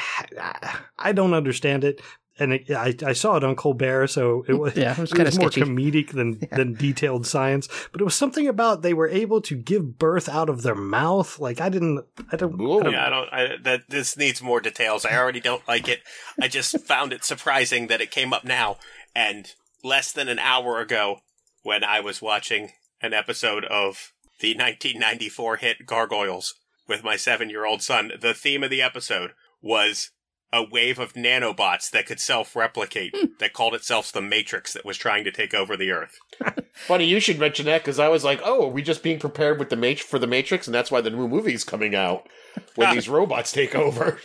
I 0.97 1.11
don't 1.11 1.33
understand 1.33 1.83
it. 1.83 2.01
And 2.37 2.53
it, 2.53 2.69
I, 2.69 2.93
I 3.05 3.13
saw 3.13 3.37
it 3.37 3.43
on 3.43 3.55
Colbert, 3.55 4.07
so 4.07 4.43
it 4.47 4.51
mm, 4.51 4.59
was 4.59 4.75
Yeah, 4.75 4.91
it 4.91 4.97
was 4.97 5.11
it 5.13 5.15
kinda 5.15 5.29
was 5.29 5.39
more 5.39 5.51
sketchy. 5.51 5.69
comedic 5.69 6.11
than 6.11 6.39
than 6.51 6.73
detailed 6.73 7.25
science. 7.25 7.67
But 7.91 8.01
it 8.01 8.03
was 8.03 8.15
something 8.15 8.47
about 8.47 8.81
they 8.81 8.93
were 8.93 9.07
able 9.07 9.41
to 9.41 9.55
give 9.55 9.97
birth 9.97 10.27
out 10.27 10.49
of 10.49 10.61
their 10.63 10.75
mouth. 10.75 11.39
Like 11.39 11.61
I 11.61 11.69
didn't, 11.69 12.03
I 12.31 12.35
don't, 12.35 12.57
Whoa. 12.57 12.79
I 12.79 12.83
don't 12.83 12.93
yeah, 12.93 13.05
I 13.05 13.09
don't. 13.09 13.33
I, 13.33 13.57
that 13.63 13.89
this 13.89 14.17
needs 14.17 14.41
more 14.41 14.59
details. 14.59 15.05
I 15.05 15.15
already 15.17 15.39
don't 15.39 15.65
like 15.67 15.87
it. 15.87 16.01
I 16.41 16.47
just 16.47 16.79
found 16.85 17.13
it 17.13 17.23
surprising 17.23 17.87
that 17.87 18.01
it 18.01 18.11
came 18.11 18.33
up 18.33 18.43
now, 18.43 18.77
and 19.15 19.53
less 19.83 20.11
than 20.11 20.27
an 20.27 20.39
hour 20.39 20.79
ago, 20.81 21.19
when 21.63 21.83
I 21.83 21.99
was 22.01 22.21
watching 22.21 22.71
an 23.01 23.13
episode 23.13 23.63
of 23.65 24.11
the 24.41 24.49
1994 24.55 25.57
hit 25.57 25.85
Gargoyles 25.85 26.55
with 26.87 27.03
my 27.03 27.15
seven-year-old 27.15 27.81
son, 27.81 28.11
the 28.19 28.33
theme 28.33 28.63
of 28.63 28.69
the 28.69 28.81
episode 28.81 29.31
was 29.61 30.11
a 30.55 30.63
wave 30.63 30.97
of 30.99 31.13
nanobots 31.13 31.89
that 31.91 32.05
could 32.05 32.19
self-replicate, 32.19 33.39
that 33.39 33.53
called 33.53 33.75
itself 33.75 34.11
the 34.11 34.21
Matrix, 34.21 34.73
that 34.73 34.85
was 34.85 34.97
trying 34.97 35.25
to 35.25 35.31
take 35.31 35.53
over 35.53 35.75
the 35.75 35.91
Earth. 35.91 36.17
Funny 36.73 37.05
you 37.05 37.19
should 37.19 37.37
mention 37.39 37.65
that 37.65 37.81
because 37.81 37.99
I 37.99 38.07
was 38.07 38.23
like, 38.23 38.39
oh, 38.43 38.65
are 38.67 38.71
we 38.71 38.81
just 38.81 39.03
being 39.03 39.19
prepared 39.19 39.59
with 39.59 39.69
the 39.69 39.75
mat- 39.75 39.99
for 39.99 40.17
the 40.17 40.27
Matrix? 40.27 40.67
And 40.67 40.73
that's 40.73 40.89
why 40.89 41.01
the 41.01 41.09
new 41.09 41.27
movie's 41.27 41.63
coming 41.63 41.93
out 41.93 42.27
when 42.75 42.93
these 42.93 43.09
robots 43.09 43.51
take 43.51 43.75
over. 43.75 44.17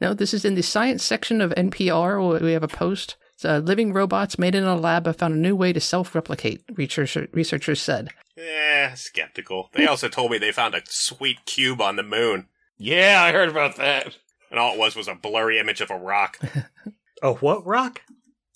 No, 0.00 0.12
this 0.12 0.34
is 0.34 0.44
in 0.44 0.56
the 0.56 0.62
science 0.62 1.04
section 1.04 1.40
of 1.40 1.52
NPR. 1.52 2.28
where 2.28 2.40
We 2.40 2.52
have 2.52 2.64
a 2.64 2.68
post. 2.68 3.16
It's, 3.34 3.44
uh, 3.44 3.58
living 3.58 3.92
robots 3.92 4.38
made 4.38 4.54
in 4.54 4.64
a 4.64 4.76
lab 4.76 5.06
have 5.06 5.16
found 5.16 5.34
a 5.34 5.38
new 5.38 5.54
way 5.54 5.72
to 5.72 5.80
self-replicate. 5.80 6.64
Researcher, 6.74 7.28
researchers 7.32 7.80
said. 7.80 8.10
Eh, 8.36 8.92
skeptical. 8.94 9.70
They 9.72 9.86
also 9.86 10.08
told 10.08 10.30
me 10.30 10.38
they 10.38 10.52
found 10.52 10.74
a 10.74 10.82
sweet 10.86 11.44
cube 11.46 11.80
on 11.80 11.96
the 11.96 12.02
moon. 12.02 12.48
Yeah, 12.78 13.22
I 13.22 13.32
heard 13.32 13.48
about 13.48 13.76
that. 13.76 14.16
And 14.50 14.58
all 14.60 14.72
it 14.74 14.78
was 14.78 14.94
was 14.96 15.08
a 15.08 15.14
blurry 15.14 15.58
image 15.58 15.80
of 15.80 15.90
a 15.90 15.98
rock. 15.98 16.38
a 17.22 17.32
what 17.34 17.66
rock? 17.66 18.02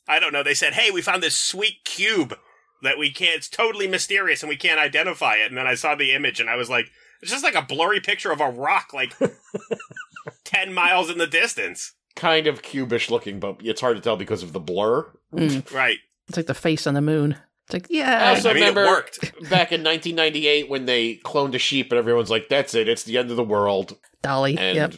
I 0.08 0.18
don't 0.18 0.32
know. 0.32 0.42
They 0.42 0.54
said, 0.54 0.74
hey, 0.74 0.90
we 0.90 1.02
found 1.02 1.22
this 1.22 1.36
sweet 1.36 1.84
cube 1.84 2.36
that 2.82 2.98
we 2.98 3.10
can't, 3.10 3.36
it's 3.36 3.48
totally 3.48 3.86
mysterious 3.86 4.42
and 4.42 4.48
we 4.48 4.56
can't 4.56 4.80
identify 4.80 5.36
it. 5.36 5.48
And 5.48 5.56
then 5.56 5.66
I 5.66 5.74
saw 5.74 5.94
the 5.94 6.12
image 6.12 6.40
and 6.40 6.48
I 6.50 6.56
was 6.56 6.70
like, 6.70 6.90
it's 7.22 7.30
just 7.30 7.44
like 7.44 7.54
a 7.54 7.62
blurry 7.62 8.00
picture 8.00 8.32
of 8.32 8.40
a 8.40 8.48
rock, 8.50 8.92
like 8.94 9.14
10 10.44 10.72
miles 10.72 11.10
in 11.10 11.18
the 11.18 11.26
distance. 11.26 11.92
Kind 12.16 12.46
of 12.46 12.62
cubish 12.62 13.10
looking, 13.10 13.38
but 13.40 13.56
it's 13.62 13.80
hard 13.80 13.96
to 13.96 14.02
tell 14.02 14.16
because 14.16 14.42
of 14.42 14.52
the 14.52 14.60
blur. 14.60 15.10
Mm, 15.32 15.72
Right. 15.72 15.98
it's 16.28 16.36
like 16.36 16.46
the 16.46 16.54
face 16.54 16.86
on 16.86 16.94
the 16.94 17.00
moon. 17.00 17.36
It's 17.66 17.74
like, 17.74 17.84
I 17.84 17.88
yeah, 17.90 18.30
also 18.30 18.50
I 18.50 18.54
mean, 18.54 18.62
it 18.64 18.68
remember 18.70 18.86
worked. 18.90 19.20
back 19.50 19.70
in 19.70 19.84
1998 19.84 20.68
when 20.68 20.86
they 20.86 21.16
cloned 21.24 21.54
a 21.54 21.58
sheep 21.58 21.92
and 21.92 21.98
everyone's 21.98 22.30
like, 22.30 22.48
that's 22.48 22.74
it, 22.74 22.88
it's 22.88 23.04
the 23.04 23.16
end 23.18 23.30
of 23.30 23.36
the 23.36 23.44
world. 23.44 23.96
Dolly. 24.22 24.56
And 24.58 24.76
yep. 24.76 24.94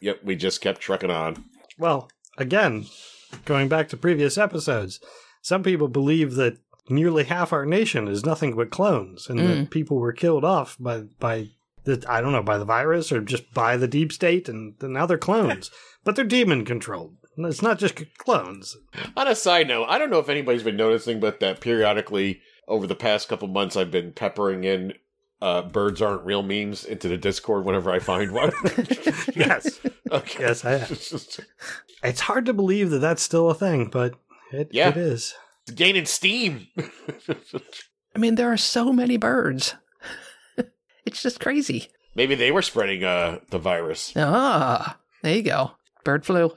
Yep, 0.00 0.20
we 0.22 0.36
just 0.36 0.60
kept 0.60 0.80
trucking 0.80 1.10
on. 1.10 1.44
Well, 1.78 2.08
again, 2.38 2.86
going 3.44 3.68
back 3.68 3.88
to 3.88 3.96
previous 3.96 4.38
episodes, 4.38 5.00
some 5.42 5.62
people 5.62 5.88
believe 5.88 6.34
that 6.34 6.58
nearly 6.88 7.24
half 7.24 7.52
our 7.52 7.66
nation 7.66 8.08
is 8.08 8.24
nothing 8.24 8.54
but 8.54 8.70
clones, 8.70 9.28
and 9.28 9.38
that 9.38 9.58
mm. 9.58 9.70
people 9.70 9.98
were 9.98 10.12
killed 10.12 10.44
off 10.44 10.76
by 10.78 11.02
by 11.18 11.48
the 11.84 12.04
I 12.08 12.20
don't 12.20 12.32
know 12.32 12.42
by 12.42 12.58
the 12.58 12.64
virus 12.64 13.12
or 13.12 13.20
just 13.20 13.52
by 13.52 13.76
the 13.76 13.88
deep 13.88 14.12
state, 14.12 14.48
and 14.48 14.74
now 14.80 15.06
they're 15.06 15.18
clones, 15.18 15.70
but 16.04 16.16
they're 16.16 16.24
demon 16.24 16.64
controlled. 16.64 17.16
It's 17.38 17.62
not 17.62 17.78
just 17.78 17.98
c- 17.98 18.08
clones. 18.16 18.76
On 19.16 19.28
a 19.28 19.34
side 19.34 19.68
note, 19.68 19.86
I 19.88 19.98
don't 19.98 20.10
know 20.10 20.18
if 20.18 20.30
anybody's 20.30 20.62
been 20.62 20.76
noticing, 20.76 21.20
but 21.20 21.40
that 21.40 21.60
periodically 21.60 22.40
over 22.66 22.86
the 22.86 22.94
past 22.94 23.28
couple 23.28 23.48
months, 23.48 23.76
I've 23.76 23.90
been 23.90 24.12
peppering 24.12 24.64
in 24.64 24.94
uh, 25.42 25.62
birds 25.62 26.00
aren't 26.02 26.24
real 26.24 26.42
memes 26.42 26.84
into 26.84 27.08
the 27.08 27.16
Discord 27.18 27.64
whenever 27.64 27.90
I 27.90 27.98
find 27.98 28.32
one. 28.32 28.52
Yes, 29.34 29.80
okay. 30.10 30.42
yes, 30.44 30.64
I 30.64 30.70
have. 30.78 30.90
It's 32.02 32.20
hard 32.20 32.46
to 32.46 32.52
believe 32.52 32.90
that 32.90 32.98
that's 33.00 33.22
still 33.22 33.50
a 33.50 33.54
thing, 33.54 33.86
but 33.90 34.14
it, 34.52 34.68
Yeah. 34.70 34.90
it 34.90 34.96
is. 34.96 35.34
It's 35.66 35.74
gaining 35.74 36.04
steam. 36.06 36.68
I 38.14 38.18
mean, 38.18 38.36
there 38.36 38.52
are 38.52 38.56
so 38.56 38.92
many 38.92 39.16
birds. 39.16 39.74
it's 41.04 41.22
just 41.22 41.40
crazy. 41.40 41.88
Maybe 42.14 42.34
they 42.34 42.52
were 42.52 42.62
spreading 42.62 43.02
uh, 43.04 43.40
the 43.50 43.58
virus. 43.58 44.12
Ah, 44.16 44.98
there 45.22 45.36
you 45.36 45.42
go. 45.42 45.72
Bird 46.04 46.24
flu. 46.24 46.52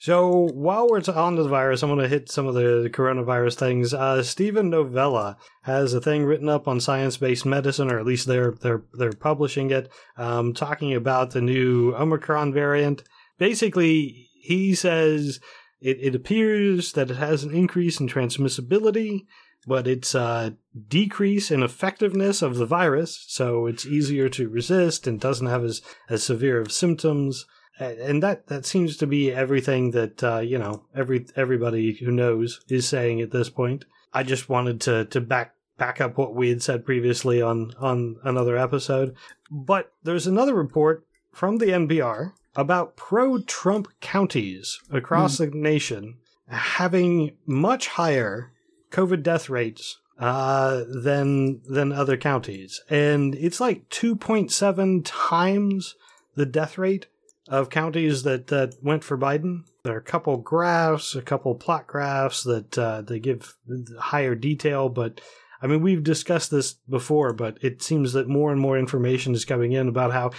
So 0.00 0.48
while 0.52 0.88
we're 0.88 1.02
on 1.12 1.34
the 1.34 1.48
virus, 1.48 1.82
I'm 1.82 1.88
going 1.88 1.98
to 2.00 2.08
hit 2.08 2.30
some 2.30 2.46
of 2.46 2.54
the 2.54 2.88
coronavirus 2.92 3.56
things. 3.56 3.92
Uh, 3.92 4.22
Steven 4.22 4.70
Novella 4.70 5.36
has 5.62 5.92
a 5.92 6.00
thing 6.00 6.24
written 6.24 6.48
up 6.48 6.68
on 6.68 6.78
science-based 6.78 7.44
medicine, 7.44 7.90
or 7.90 7.98
at 7.98 8.06
least 8.06 8.28
they're 8.28 8.52
they're 8.52 8.84
they're 8.94 9.12
publishing 9.12 9.72
it, 9.72 9.90
um, 10.16 10.54
talking 10.54 10.94
about 10.94 11.32
the 11.32 11.40
new 11.40 11.94
Omicron 11.96 12.52
variant. 12.52 13.02
Basically, 13.38 14.28
he 14.40 14.72
says 14.76 15.40
it, 15.80 15.98
it 16.00 16.14
appears 16.14 16.92
that 16.92 17.10
it 17.10 17.16
has 17.16 17.42
an 17.42 17.52
increase 17.52 17.98
in 17.98 18.08
transmissibility, 18.08 19.26
but 19.66 19.88
it's 19.88 20.14
a 20.14 20.56
decrease 20.86 21.50
in 21.50 21.64
effectiveness 21.64 22.40
of 22.40 22.54
the 22.54 22.66
virus, 22.66 23.24
so 23.26 23.66
it's 23.66 23.84
easier 23.84 24.28
to 24.28 24.48
resist 24.48 25.08
and 25.08 25.20
doesn't 25.20 25.48
have 25.48 25.64
as 25.64 25.82
as 26.08 26.22
severe 26.22 26.60
of 26.60 26.70
symptoms 26.70 27.46
and 27.78 28.22
that 28.22 28.46
that 28.48 28.66
seems 28.66 28.96
to 28.98 29.06
be 29.06 29.32
everything 29.32 29.92
that 29.92 30.22
uh, 30.22 30.38
you 30.38 30.58
know 30.58 30.84
every 30.94 31.26
everybody 31.36 31.92
who 31.92 32.10
knows 32.10 32.60
is 32.68 32.88
saying 32.88 33.20
at 33.20 33.30
this 33.30 33.50
point. 33.50 33.84
I 34.12 34.22
just 34.22 34.48
wanted 34.48 34.80
to 34.82 35.04
to 35.06 35.20
back 35.20 35.54
back 35.76 36.00
up 36.00 36.18
what 36.18 36.34
we 36.34 36.48
had 36.48 36.62
said 36.62 36.84
previously 36.84 37.40
on 37.40 37.72
on 37.78 38.16
another 38.24 38.56
episode. 38.56 39.14
But 39.50 39.92
there's 40.02 40.26
another 40.26 40.54
report 40.54 41.06
from 41.32 41.58
the 41.58 41.66
NPR 41.66 42.32
about 42.56 42.96
pro-Trump 42.96 43.88
counties 44.00 44.80
across 44.90 45.38
the 45.38 45.46
nation 45.46 46.16
having 46.48 47.36
much 47.46 47.88
higher 47.88 48.52
COVID 48.90 49.22
death 49.22 49.48
rates 49.48 49.98
uh, 50.18 50.82
than 50.88 51.60
than 51.68 51.92
other 51.92 52.16
counties, 52.16 52.82
and 52.90 53.34
it's 53.36 53.60
like 53.60 53.88
2.7 53.90 55.02
times 55.04 55.94
the 56.34 56.46
death 56.46 56.78
rate 56.78 57.06
of 57.48 57.70
counties 57.70 58.22
that, 58.24 58.48
that 58.48 58.74
went 58.82 59.04
for 59.04 59.16
Biden. 59.16 59.64
There 59.84 59.94
are 59.94 59.98
a 59.98 60.02
couple 60.02 60.36
graphs, 60.36 61.14
a 61.14 61.22
couple 61.22 61.54
plot 61.54 61.86
graphs 61.86 62.42
that 62.44 62.78
uh, 62.78 63.02
they 63.02 63.18
give 63.18 63.54
higher 63.98 64.34
detail, 64.34 64.88
but 64.88 65.20
I 65.60 65.66
mean 65.66 65.82
we've 65.82 66.02
discussed 66.02 66.50
this 66.50 66.74
before, 66.88 67.32
but 67.32 67.58
it 67.62 67.82
seems 67.82 68.12
that 68.12 68.28
more 68.28 68.52
and 68.52 68.60
more 68.60 68.78
information 68.78 69.34
is 69.34 69.44
coming 69.44 69.72
in 69.72 69.88
about 69.88 70.12
how 70.12 70.30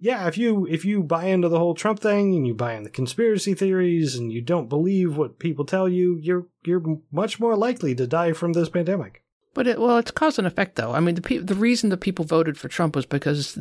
yeah, 0.00 0.28
if 0.28 0.38
you 0.38 0.66
if 0.66 0.84
you 0.84 1.02
buy 1.02 1.24
into 1.24 1.48
the 1.48 1.58
whole 1.58 1.74
Trump 1.74 2.00
thing 2.00 2.34
and 2.34 2.46
you 2.46 2.54
buy 2.54 2.74
in 2.74 2.84
the 2.84 2.90
conspiracy 2.90 3.54
theories 3.54 4.14
and 4.14 4.32
you 4.32 4.40
don't 4.40 4.68
believe 4.68 5.16
what 5.16 5.40
people 5.40 5.64
tell 5.64 5.88
you, 5.88 6.16
you're 6.22 6.46
you're 6.64 6.82
much 7.10 7.40
more 7.40 7.56
likely 7.56 7.94
to 7.96 8.06
die 8.06 8.32
from 8.32 8.52
this 8.52 8.68
pandemic. 8.68 9.24
But 9.54 9.66
it, 9.66 9.80
well, 9.80 9.98
it's 9.98 10.12
cause 10.12 10.38
and 10.38 10.46
effect, 10.46 10.76
though. 10.76 10.92
I 10.92 11.00
mean, 11.00 11.16
the 11.16 11.22
pe- 11.22 11.38
the 11.38 11.54
reason 11.54 11.90
that 11.90 11.96
people 11.96 12.24
voted 12.24 12.56
for 12.56 12.68
Trump 12.68 12.94
was 12.94 13.06
because 13.06 13.58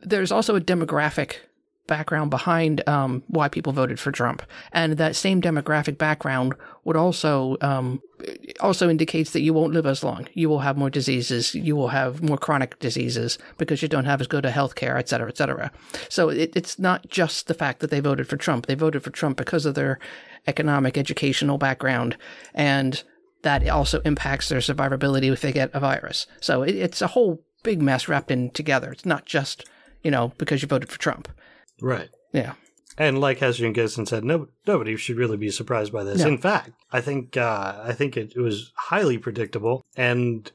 there's 0.00 0.30
also 0.30 0.54
a 0.54 0.60
demographic 0.60 1.38
background 1.86 2.30
behind 2.30 2.86
um, 2.88 3.22
why 3.26 3.48
people 3.48 3.72
voted 3.72 3.98
for 3.98 4.12
Trump, 4.12 4.42
and 4.72 4.96
that 4.96 5.16
same 5.16 5.40
demographic 5.40 5.98
background 5.98 6.54
would 6.84 6.96
also 6.96 7.56
um, 7.60 8.00
also 8.60 8.88
indicates 8.88 9.32
that 9.32 9.40
you 9.40 9.52
won't 9.52 9.72
live 9.72 9.86
as 9.86 10.04
long. 10.04 10.28
You 10.34 10.48
will 10.48 10.60
have 10.60 10.76
more 10.76 10.90
diseases. 10.90 11.54
You 11.54 11.74
will 11.76 11.88
have 11.88 12.22
more 12.22 12.38
chronic 12.38 12.78
diseases 12.78 13.38
because 13.58 13.82
you 13.82 13.88
don't 13.88 14.04
have 14.04 14.20
as 14.20 14.26
good 14.26 14.44
a 14.44 14.50
health 14.50 14.74
care, 14.74 14.96
et 14.96 15.08
cetera, 15.08 15.28
et 15.28 15.36
cetera. 15.36 15.70
So 16.08 16.28
it, 16.28 16.52
it's 16.54 16.78
not 16.78 17.08
just 17.08 17.46
the 17.46 17.54
fact 17.54 17.80
that 17.80 17.90
they 17.90 18.00
voted 18.00 18.28
for 18.28 18.36
Trump. 18.36 18.66
They 18.66 18.74
voted 18.74 19.02
for 19.02 19.10
Trump 19.10 19.36
because 19.36 19.66
of 19.66 19.74
their 19.74 19.98
economic, 20.46 20.96
educational 20.96 21.58
background, 21.58 22.16
and 22.54 23.02
that 23.42 23.68
also 23.68 24.00
impacts 24.04 24.48
their 24.48 24.60
survivability 24.60 25.32
if 25.32 25.40
they 25.40 25.52
get 25.52 25.70
a 25.74 25.80
virus. 25.80 26.26
So 26.40 26.62
it, 26.62 26.76
it's 26.76 27.02
a 27.02 27.08
whole 27.08 27.42
big 27.62 27.82
mess 27.82 28.08
wrapped 28.08 28.30
in 28.30 28.50
together. 28.50 28.92
It's 28.92 29.06
not 29.06 29.26
just 29.26 29.64
you 30.02 30.10
know 30.10 30.32
because 30.38 30.62
you 30.62 30.68
voted 30.68 30.90
for 30.90 30.98
Trump. 30.98 31.28
Right. 31.82 32.08
Yeah. 32.32 32.54
And 32.98 33.20
like 33.20 33.38
Heston 33.38 33.72
Gisson 33.74 34.06
said, 34.06 34.24
no, 34.24 34.48
nobody 34.66 34.96
should 34.96 35.16
really 35.16 35.36
be 35.36 35.50
surprised 35.50 35.92
by 35.92 36.04
this. 36.04 36.20
No. 36.20 36.28
In 36.28 36.38
fact, 36.38 36.70
I 36.92 37.00
think 37.00 37.36
uh, 37.36 37.80
I 37.82 37.92
think 37.92 38.16
it, 38.16 38.34
it 38.36 38.40
was 38.40 38.70
highly 38.76 39.18
predictable, 39.18 39.82
and 39.96 40.50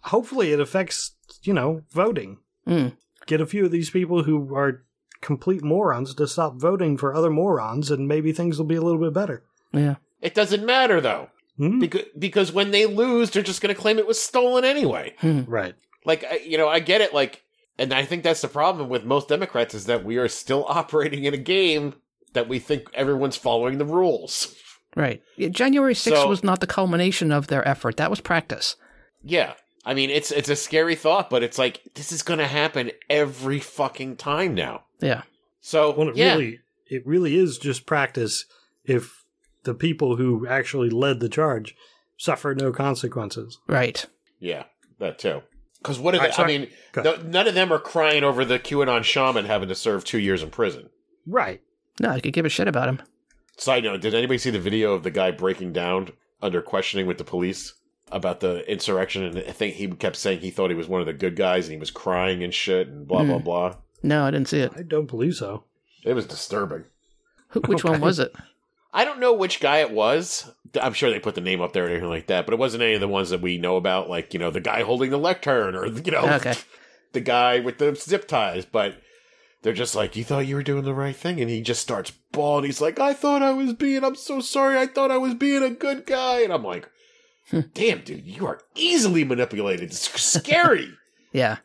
hopefully 0.00 0.52
it 0.52 0.60
affects 0.60 1.14
you 1.42 1.52
know 1.54 1.82
voting. 1.92 2.38
Mm. 2.66 2.96
Get 3.26 3.40
a 3.40 3.46
few 3.46 3.64
of 3.64 3.70
these 3.70 3.90
people 3.90 4.24
who 4.24 4.54
are 4.54 4.82
complete 5.20 5.62
morons 5.62 6.14
to 6.14 6.26
stop 6.26 6.56
voting 6.56 6.96
for 6.96 7.14
other 7.14 7.30
morons, 7.30 7.90
and 7.90 8.08
maybe 8.08 8.32
things 8.32 8.58
will 8.58 8.66
be 8.66 8.74
a 8.74 8.82
little 8.82 9.00
bit 9.00 9.12
better. 9.14 9.44
Yeah. 9.72 9.96
It 10.20 10.34
doesn't 10.34 10.66
matter 10.66 11.00
though, 11.00 11.28
Hmm? 11.56 11.78
because 11.78 12.06
because 12.18 12.52
when 12.52 12.72
they 12.72 12.86
lose, 12.86 13.30
they're 13.30 13.42
just 13.42 13.62
going 13.62 13.74
to 13.74 13.80
claim 13.80 13.98
it 13.98 14.06
was 14.06 14.20
stolen 14.20 14.64
anyway. 14.64 15.14
Hmm. 15.18 15.42
Right. 15.46 15.74
Like 16.04 16.24
you 16.44 16.58
know, 16.58 16.68
I 16.68 16.80
get 16.80 17.00
it. 17.00 17.14
Like, 17.14 17.44
and 17.78 17.92
I 17.92 18.04
think 18.04 18.22
that's 18.22 18.42
the 18.42 18.48
problem 18.48 18.88
with 18.88 19.04
most 19.04 19.28
Democrats 19.28 19.74
is 19.74 19.86
that 19.86 20.04
we 20.04 20.16
are 20.16 20.28
still 20.28 20.64
operating 20.68 21.24
in 21.24 21.34
a 21.34 21.38
game 21.38 21.94
that 22.32 22.48
we 22.48 22.58
think 22.58 22.88
everyone's 22.94 23.36
following 23.36 23.78
the 23.78 23.84
rules. 23.84 24.54
Right. 24.96 25.22
Yeah, 25.36 25.48
January 25.48 25.94
6th 25.94 26.08
So- 26.22 26.28
was 26.28 26.44
not 26.44 26.60
the 26.60 26.66
culmination 26.66 27.32
of 27.32 27.46
their 27.48 27.66
effort. 27.66 27.96
That 27.96 28.10
was 28.10 28.20
practice. 28.20 28.76
Yeah. 29.22 29.54
I 29.84 29.94
mean, 29.94 30.10
it's 30.10 30.30
it's 30.30 30.48
a 30.48 30.54
scary 30.54 30.94
thought, 30.94 31.28
but 31.28 31.42
it's 31.42 31.58
like 31.58 31.80
this 31.94 32.12
is 32.12 32.22
going 32.22 32.38
to 32.38 32.46
happen 32.46 32.92
every 33.10 33.58
fucking 33.58 34.16
time 34.16 34.54
now. 34.54 34.84
Yeah. 35.00 35.22
So 35.60 35.92
Well, 35.92 36.10
it 36.10 36.16
yeah, 36.16 36.34
really 36.34 36.60
it 36.88 37.06
really 37.06 37.36
is 37.36 37.58
just 37.58 37.84
practice 37.86 38.44
if 38.84 39.24
the 39.64 39.74
people 39.74 40.16
who 40.16 40.46
actually 40.46 40.90
led 40.90 41.18
the 41.20 41.28
charge 41.28 41.74
suffer 42.16 42.54
no 42.54 42.70
consequences. 42.70 43.58
Right. 43.66 44.04
yeah, 44.38 44.64
that 45.00 45.18
too. 45.18 45.42
Because 45.82 45.98
what? 45.98 46.14
Are 46.14 46.18
they, 46.18 46.24
right, 46.26 46.34
so 46.34 46.42
I 46.42 46.44
I- 46.44 46.48
mean, 46.48 46.68
go 46.92 47.02
no, 47.02 47.16
none 47.16 47.48
of 47.48 47.54
them 47.54 47.72
are 47.72 47.78
crying 47.78 48.22
over 48.24 48.44
the 48.44 48.58
QAnon 48.58 49.02
shaman 49.04 49.46
having 49.46 49.68
to 49.68 49.74
serve 49.74 50.04
two 50.04 50.18
years 50.18 50.42
in 50.42 50.50
prison. 50.50 50.90
Right. 51.26 51.60
No, 52.00 52.10
I 52.10 52.20
could 52.20 52.32
give 52.32 52.46
a 52.46 52.48
shit 52.48 52.68
about 52.68 52.88
him. 52.88 53.00
Side 53.56 53.84
note: 53.84 54.00
Did 54.00 54.14
anybody 54.14 54.38
see 54.38 54.50
the 54.50 54.58
video 54.60 54.92
of 54.94 55.02
the 55.02 55.10
guy 55.10 55.30
breaking 55.30 55.72
down 55.72 56.10
under 56.40 56.62
questioning 56.62 57.06
with 57.06 57.18
the 57.18 57.24
police 57.24 57.74
about 58.10 58.40
the 58.40 58.68
insurrection? 58.70 59.24
And 59.24 59.38
I 59.38 59.52
think 59.52 59.74
he 59.74 59.88
kept 59.88 60.16
saying 60.16 60.40
he 60.40 60.50
thought 60.50 60.70
he 60.70 60.76
was 60.76 60.88
one 60.88 61.00
of 61.00 61.06
the 61.06 61.12
good 61.12 61.36
guys, 61.36 61.66
and 61.66 61.72
he 61.74 61.78
was 61.80 61.90
crying 61.90 62.42
and 62.42 62.54
shit, 62.54 62.88
and 62.88 63.06
blah 63.06 63.24
blah 63.24 63.38
Hmm. 63.38 63.44
blah. 63.44 63.76
No, 64.02 64.24
I 64.24 64.30
didn't 64.30 64.48
see 64.48 64.60
it. 64.60 64.72
I 64.76 64.82
don't 64.82 65.06
believe 65.06 65.34
so. 65.34 65.64
It 66.04 66.14
was 66.14 66.26
disturbing. 66.26 66.84
Who, 67.48 67.60
which 67.60 67.84
one 67.84 68.00
was 68.00 68.18
it? 68.18 68.34
I 68.92 69.04
don't 69.04 69.20
know 69.20 69.32
which 69.32 69.60
guy 69.60 69.78
it 69.78 69.90
was. 69.90 70.50
I'm 70.80 70.92
sure 70.92 71.10
they 71.10 71.18
put 71.18 71.34
the 71.34 71.40
name 71.40 71.60
up 71.60 71.72
there 71.72 71.84
and 71.84 71.92
anything 71.92 72.08
like 72.08 72.26
that, 72.28 72.46
but 72.46 72.52
it 72.52 72.58
wasn't 72.58 72.82
any 72.82 72.94
of 72.94 73.00
the 73.00 73.08
ones 73.08 73.30
that 73.30 73.40
we 73.40 73.58
know 73.58 73.76
about, 73.76 74.08
like 74.10 74.32
you 74.34 74.40
know 74.40 74.50
the 74.50 74.60
guy 74.60 74.82
holding 74.82 75.10
the 75.10 75.18
lectern 75.18 75.74
or 75.74 75.86
you 75.86 76.10
know 76.12 76.28
Okay. 76.34 76.54
the 77.12 77.20
guy 77.20 77.60
with 77.60 77.78
the 77.78 77.94
zip 77.94 78.26
ties. 78.28 78.64
But 78.64 78.96
they're 79.62 79.72
just 79.72 79.94
like, 79.94 80.16
you 80.16 80.24
thought 80.24 80.46
you 80.46 80.56
were 80.56 80.62
doing 80.62 80.84
the 80.84 80.94
right 80.94 81.14
thing, 81.16 81.40
and 81.40 81.48
he 81.48 81.60
just 81.62 81.80
starts 81.82 82.10
bawling. 82.32 82.64
He's 82.64 82.80
like, 82.80 82.98
I 82.98 83.12
thought 83.14 83.42
I 83.42 83.52
was 83.52 83.72
being. 83.74 84.04
I'm 84.04 84.16
so 84.16 84.40
sorry. 84.40 84.76
I 84.78 84.86
thought 84.86 85.10
I 85.10 85.18
was 85.18 85.34
being 85.34 85.62
a 85.62 85.70
good 85.70 86.04
guy, 86.06 86.40
and 86.42 86.52
I'm 86.52 86.64
like, 86.64 86.88
Hmm. 87.50 87.60
damn, 87.74 88.02
dude, 88.02 88.24
you 88.24 88.46
are 88.46 88.60
easily 88.76 89.24
manipulated. 89.24 89.90
It's 89.90 90.20
scary. 90.20 90.88
Yeah. 91.32 91.56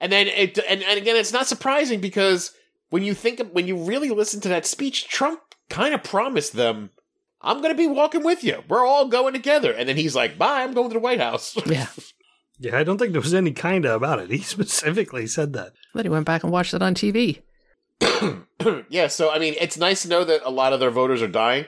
And 0.00 0.10
then 0.12 0.28
it, 0.28 0.56
and, 0.68 0.82
and 0.84 0.96
again, 0.98 1.16
it's 1.16 1.32
not 1.32 1.46
surprising 1.48 2.00
because 2.00 2.52
when 2.90 3.02
you 3.02 3.12
think 3.12 3.40
of, 3.40 3.50
when 3.50 3.66
you 3.66 3.76
really 3.76 4.08
listen 4.10 4.40
to 4.42 4.48
that 4.50 4.64
speech, 4.66 5.08
Trump 5.08 5.40
kind 5.70 5.94
of 5.94 6.02
promised 6.02 6.52
them, 6.52 6.90
"I'm 7.40 7.58
going 7.58 7.72
to 7.72 7.78
be 7.78 7.86
walking 7.86 8.22
with 8.22 8.44
you. 8.44 8.62
We're 8.68 8.84
all 8.86 9.08
going 9.08 9.32
together." 9.32 9.72
And 9.72 9.88
then 9.88 9.96
he's 9.96 10.14
like, 10.14 10.36
"Bye, 10.36 10.62
I'm 10.62 10.74
going 10.74 10.90
to 10.90 10.94
the 10.94 11.00
White 11.00 11.20
House." 11.20 11.56
Yeah. 11.66 11.86
Yeah, 12.62 12.78
I 12.78 12.84
don't 12.84 12.98
think 12.98 13.12
there 13.12 13.22
was 13.22 13.32
any 13.32 13.52
kinda 13.52 13.94
about 13.94 14.18
it. 14.18 14.30
He 14.30 14.38
specifically 14.42 15.26
said 15.26 15.54
that. 15.54 15.72
Then 15.94 16.04
he 16.04 16.10
went 16.10 16.26
back 16.26 16.42
and 16.42 16.52
watched 16.52 16.74
it 16.74 16.82
on 16.82 16.94
TV. 16.94 17.40
yeah, 18.90 19.06
so 19.06 19.30
I 19.30 19.38
mean, 19.38 19.54
it's 19.58 19.78
nice 19.78 20.02
to 20.02 20.08
know 20.08 20.24
that 20.24 20.42
a 20.44 20.50
lot 20.50 20.74
of 20.74 20.80
their 20.80 20.90
voters 20.90 21.22
are 21.22 21.28
dying. 21.28 21.64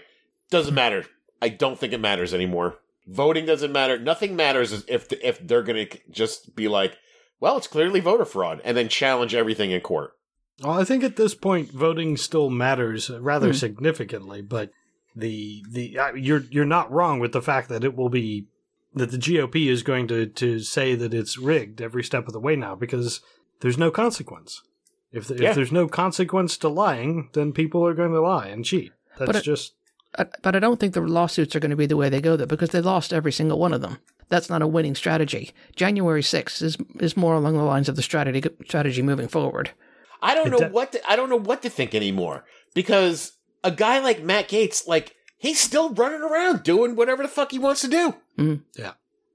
Doesn't 0.51 0.75
matter. 0.75 1.07
I 1.41 1.49
don't 1.49 1.79
think 1.79 1.95
it 1.95 2.01
matters 2.01 2.35
anymore. 2.35 2.79
Voting 3.07 3.47
doesn't 3.47 3.73
matter. 3.73 3.99
Nothing 3.99 4.37
matters 4.37 4.85
if 4.87 5.11
if 5.13 5.47
they're 5.47 5.63
going 5.63 5.89
to 5.89 5.99
just 6.11 6.55
be 6.55 6.69
like, 6.69 6.99
"Well, 7.41 7.57
it's 7.57 7.67
clearly 7.67 8.01
voter 8.01 8.27
fraud," 8.27 8.61
and 8.65 8.77
then 8.77 8.89
challenge 8.89 9.35
everything 9.35 9.71
in 9.71 9.81
court. 9.81 10.13
Well, 10.61 10.79
I 10.79 10.85
think 10.85 11.03
at 11.05 11.17
this 11.17 11.35
point 11.35 11.71
voting 11.71 12.17
still 12.17 12.51
matters 12.51 13.11
rather 13.11 13.49
Hmm. 13.49 13.53
significantly, 13.55 14.43
but 14.43 14.71
the 15.17 15.63
the 15.71 15.99
uh, 15.99 16.13
you're 16.15 16.45
you're 16.51 16.65
not 16.65 16.91
wrong 16.91 17.19
with 17.21 17.33
the 17.33 17.43
fact 17.43 17.69
that 17.69 17.85
it 17.85 17.97
will 17.97 18.09
be 18.09 18.47
that 18.95 19.11
the 19.11 19.19
GOP 19.19 19.69
is 19.69 19.83
going 19.83 20.07
to 20.09 20.27
to 20.27 20.59
say 20.61 20.95
that 20.95 21.15
it's 21.15 21.39
rigged 21.39 21.81
every 21.81 22.05
step 22.05 22.27
of 22.27 22.33
the 22.33 22.41
way 22.41 22.57
now 22.57 22.75
because 22.75 23.21
there's 23.61 23.79
no 23.79 23.91
consequence. 23.91 24.63
If 25.13 25.29
Yeah. 25.31 25.51
if 25.51 25.55
there's 25.57 25.73
no 25.73 25.89
consequence 25.89 26.57
to 26.59 26.69
lying, 26.69 27.29
then 27.33 27.53
people 27.53 27.85
are 27.87 27.95
going 27.95 28.13
to 28.13 28.21
lie 28.21 28.49
and 28.49 28.65
cheat. 28.65 28.93
That's 29.19 29.33
But 29.33 29.43
just 29.45 29.75
Uh, 30.19 30.25
But 30.43 30.55
I 30.55 30.59
don't 30.59 30.79
think 30.79 30.93
the 30.93 31.01
lawsuits 31.01 31.57
are 31.57 31.61
going 31.61 31.71
to 31.71 31.77
be 31.77 31.87
the 31.87 31.97
way 31.97 32.11
they 32.11 32.21
go 32.21 32.37
there 32.37 32.47
because 32.47 32.69
they 32.69 32.83
lost 32.83 33.15
every 33.15 33.33
single 33.33 33.59
one 33.59 33.73
of 33.73 33.81
them. 33.81 33.97
That's 34.29 34.51
not 34.51 34.61
a 34.61 34.67
winning 34.67 34.95
strategy. 34.95 35.53
January 35.75 36.23
6th 36.23 36.61
is 36.63 36.77
is 37.01 37.17
more 37.17 37.35
along 37.35 37.57
the 37.57 37.63
lines 37.65 37.89
of 37.89 37.97
the 37.97 38.03
strategy 38.03 38.43
strategy 38.67 39.01
moving 39.03 39.29
forward. 39.29 39.71
I 40.23 40.35
don't 40.35 40.47
It 40.47 40.51
know 40.51 40.59
de- 40.59 40.69
what 40.69 40.93
to, 40.93 41.11
I 41.11 41.17
don't 41.17 41.29
know 41.31 41.39
what 41.39 41.63
to 41.63 41.69
think 41.71 41.95
anymore 41.95 42.45
because 42.75 43.33
a 43.65 43.71
guy 43.71 43.99
like 43.99 44.23
Matt 44.23 44.49
Gaetz, 44.49 44.87
like 44.87 45.15
he's 45.37 45.59
still 45.61 45.93
running 45.95 46.23
around 46.23 46.63
doing 46.63 46.95
whatever 46.97 47.23
the 47.23 47.29
fuck 47.29 47.51
he 47.51 47.59
wants 47.59 47.81
to 47.83 47.89
do. 47.89 48.15
Mhm. 48.39 48.63
Yeah. 48.79 48.93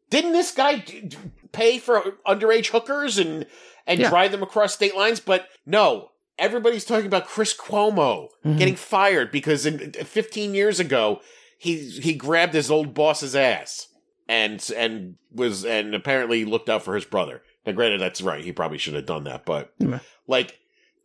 Didn't 0.10 0.32
this 0.32 0.52
guy 0.52 0.78
d- 0.78 1.02
d- 1.02 1.18
pay 1.52 1.78
for 1.80 2.16
underage 2.26 2.68
hookers 2.68 3.18
and 3.18 3.46
and 3.86 4.00
Yeah. 4.00 4.10
drive 4.10 4.32
them 4.32 4.44
across 4.44 4.74
state 4.74 4.96
lines? 4.96 5.20
But 5.20 5.48
no, 5.66 6.12
everybody's 6.40 6.86
talking 6.86 7.06
about 7.08 7.28
Chris 7.28 7.54
Cuomo 7.56 8.30
Mhm. 8.46 8.58
getting 8.58 8.76
fired 8.76 9.32
because 9.32 9.66
in, 9.66 9.92
15 9.94 10.54
years 10.56 10.80
ago 10.80 11.20
he 11.60 11.90
he 11.90 12.14
grabbed 12.14 12.54
his 12.54 12.72
old 12.72 12.94
boss's 12.94 13.36
ass 13.36 13.88
and 14.30 14.66
and 14.76 15.16
was 15.34 15.66
and 15.66 15.94
apparently 15.94 16.46
looked 16.46 16.70
out 16.70 16.84
for 16.84 16.96
his 16.96 17.06
brother. 17.06 17.44
Now, 17.66 17.74
granted, 17.74 18.00
that's 18.00 18.22
right. 18.22 18.44
He 18.46 18.54
probably 18.54 18.78
should 18.78 18.94
have 18.94 19.06
done 19.06 19.26
that, 19.26 19.44
but 19.46 19.74
Yeah. 19.80 20.00
like, 20.26 20.58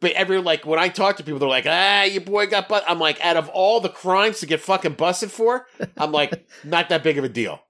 but 0.02 0.12
every 0.12 0.38
like 0.38 0.66
when 0.66 0.78
I 0.78 0.88
talk 0.90 1.16
to 1.16 1.22
people, 1.24 1.38
they're 1.38 1.48
like, 1.48 1.64
"Ah, 1.66 2.02
your 2.02 2.20
boy 2.20 2.46
got 2.46 2.68
but." 2.68 2.84
I'm 2.86 2.98
like, 2.98 3.18
out 3.24 3.38
of 3.38 3.48
all 3.48 3.80
the 3.80 3.88
crimes 3.88 4.40
to 4.40 4.46
get 4.46 4.60
fucking 4.60 4.94
busted 4.94 5.30
for, 5.30 5.66
I'm 5.96 6.12
like, 6.12 6.46
not 6.64 6.90
that 6.90 7.02
big 7.02 7.16
of 7.16 7.24
a 7.24 7.28
deal, 7.30 7.62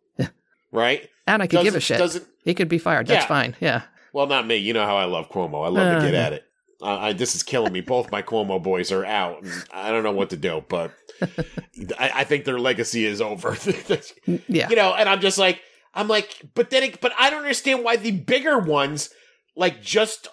right? 0.73 1.09
And 1.29 1.40
I 1.42 1.47
could 1.47 1.62
give 1.62 1.77
a 1.77 1.81
shit. 1.81 1.99
Doesn't 1.99 2.27
He 2.45 2.55
could 2.55 2.68
be 2.68 2.79
fired. 2.79 3.07
That's 3.07 3.23
Yeah. 3.25 3.29
fine. 3.29 3.57
Yeah. 3.61 3.83
well, 4.12 4.27
not 4.27 4.47
me. 4.47 4.57
You 4.57 4.73
know 4.73 4.85
how 4.85 4.97
I 4.97 5.05
love 5.05 5.31
Cuomo. 5.31 5.64
I 5.64 5.68
love 5.68 6.03
to 6.03 6.07
get 6.11 6.14
Uh. 6.14 6.27
at 6.27 6.33
it. 6.33 6.45
Uh, 6.83 6.99
I, 6.99 7.12
this 7.12 7.37
is 7.37 7.45
killing 7.45 7.73
me. 7.73 7.81
Both 7.81 8.11
my 8.11 8.23
Cuomo 8.23 8.61
boys 8.61 8.90
are 8.90 9.05
out. 9.07 9.45
I 9.73 9.92
don't 9.92 10.03
know 10.03 10.11
what 10.11 10.31
to 10.31 10.37
do, 10.37 10.64
but 10.68 10.90
I, 11.23 12.11
I 12.16 12.25
think 12.25 12.45
their 12.45 12.59
legacy 12.59 13.07
is 13.07 13.21
over. 13.21 13.57
Yeah. 14.49 14.68
you 14.68 14.75
know, 14.75 14.92
and 14.92 15.09
I'm 15.09 15.21
just 15.21 15.38
like, 15.38 15.61
I'm 15.95 16.09
like, 16.09 16.42
but 16.55 16.71
then, 16.71 16.83
it, 16.83 17.01
but 17.01 17.12
I 17.16 17.31
don't 17.31 17.42
understand 17.42 17.85
why 17.85 17.97
the 17.97 18.11
bigger 18.11 18.59
ones, 18.59 19.11
like, 19.55 19.81
just 19.81 20.27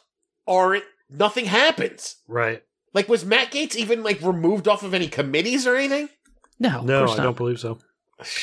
aren't. 0.47 0.83
Nothing 1.09 1.45
happens. 1.45 2.17
right. 2.27 2.63
Like, 2.91 3.07
was 3.07 3.23
Matt 3.23 3.51
Gaetz 3.51 3.75
even 3.75 4.01
like 4.01 4.19
removed 4.21 4.67
off 4.67 4.81
of 4.81 4.95
any 4.95 5.07
committees 5.07 5.67
or 5.67 5.75
anything? 5.75 6.09
No, 6.59 6.81
No, 6.81 6.99
course 7.05 7.11
I 7.11 7.17
not. 7.17 7.23
don't 7.23 7.37
believe 7.37 7.59
so. 7.59 7.77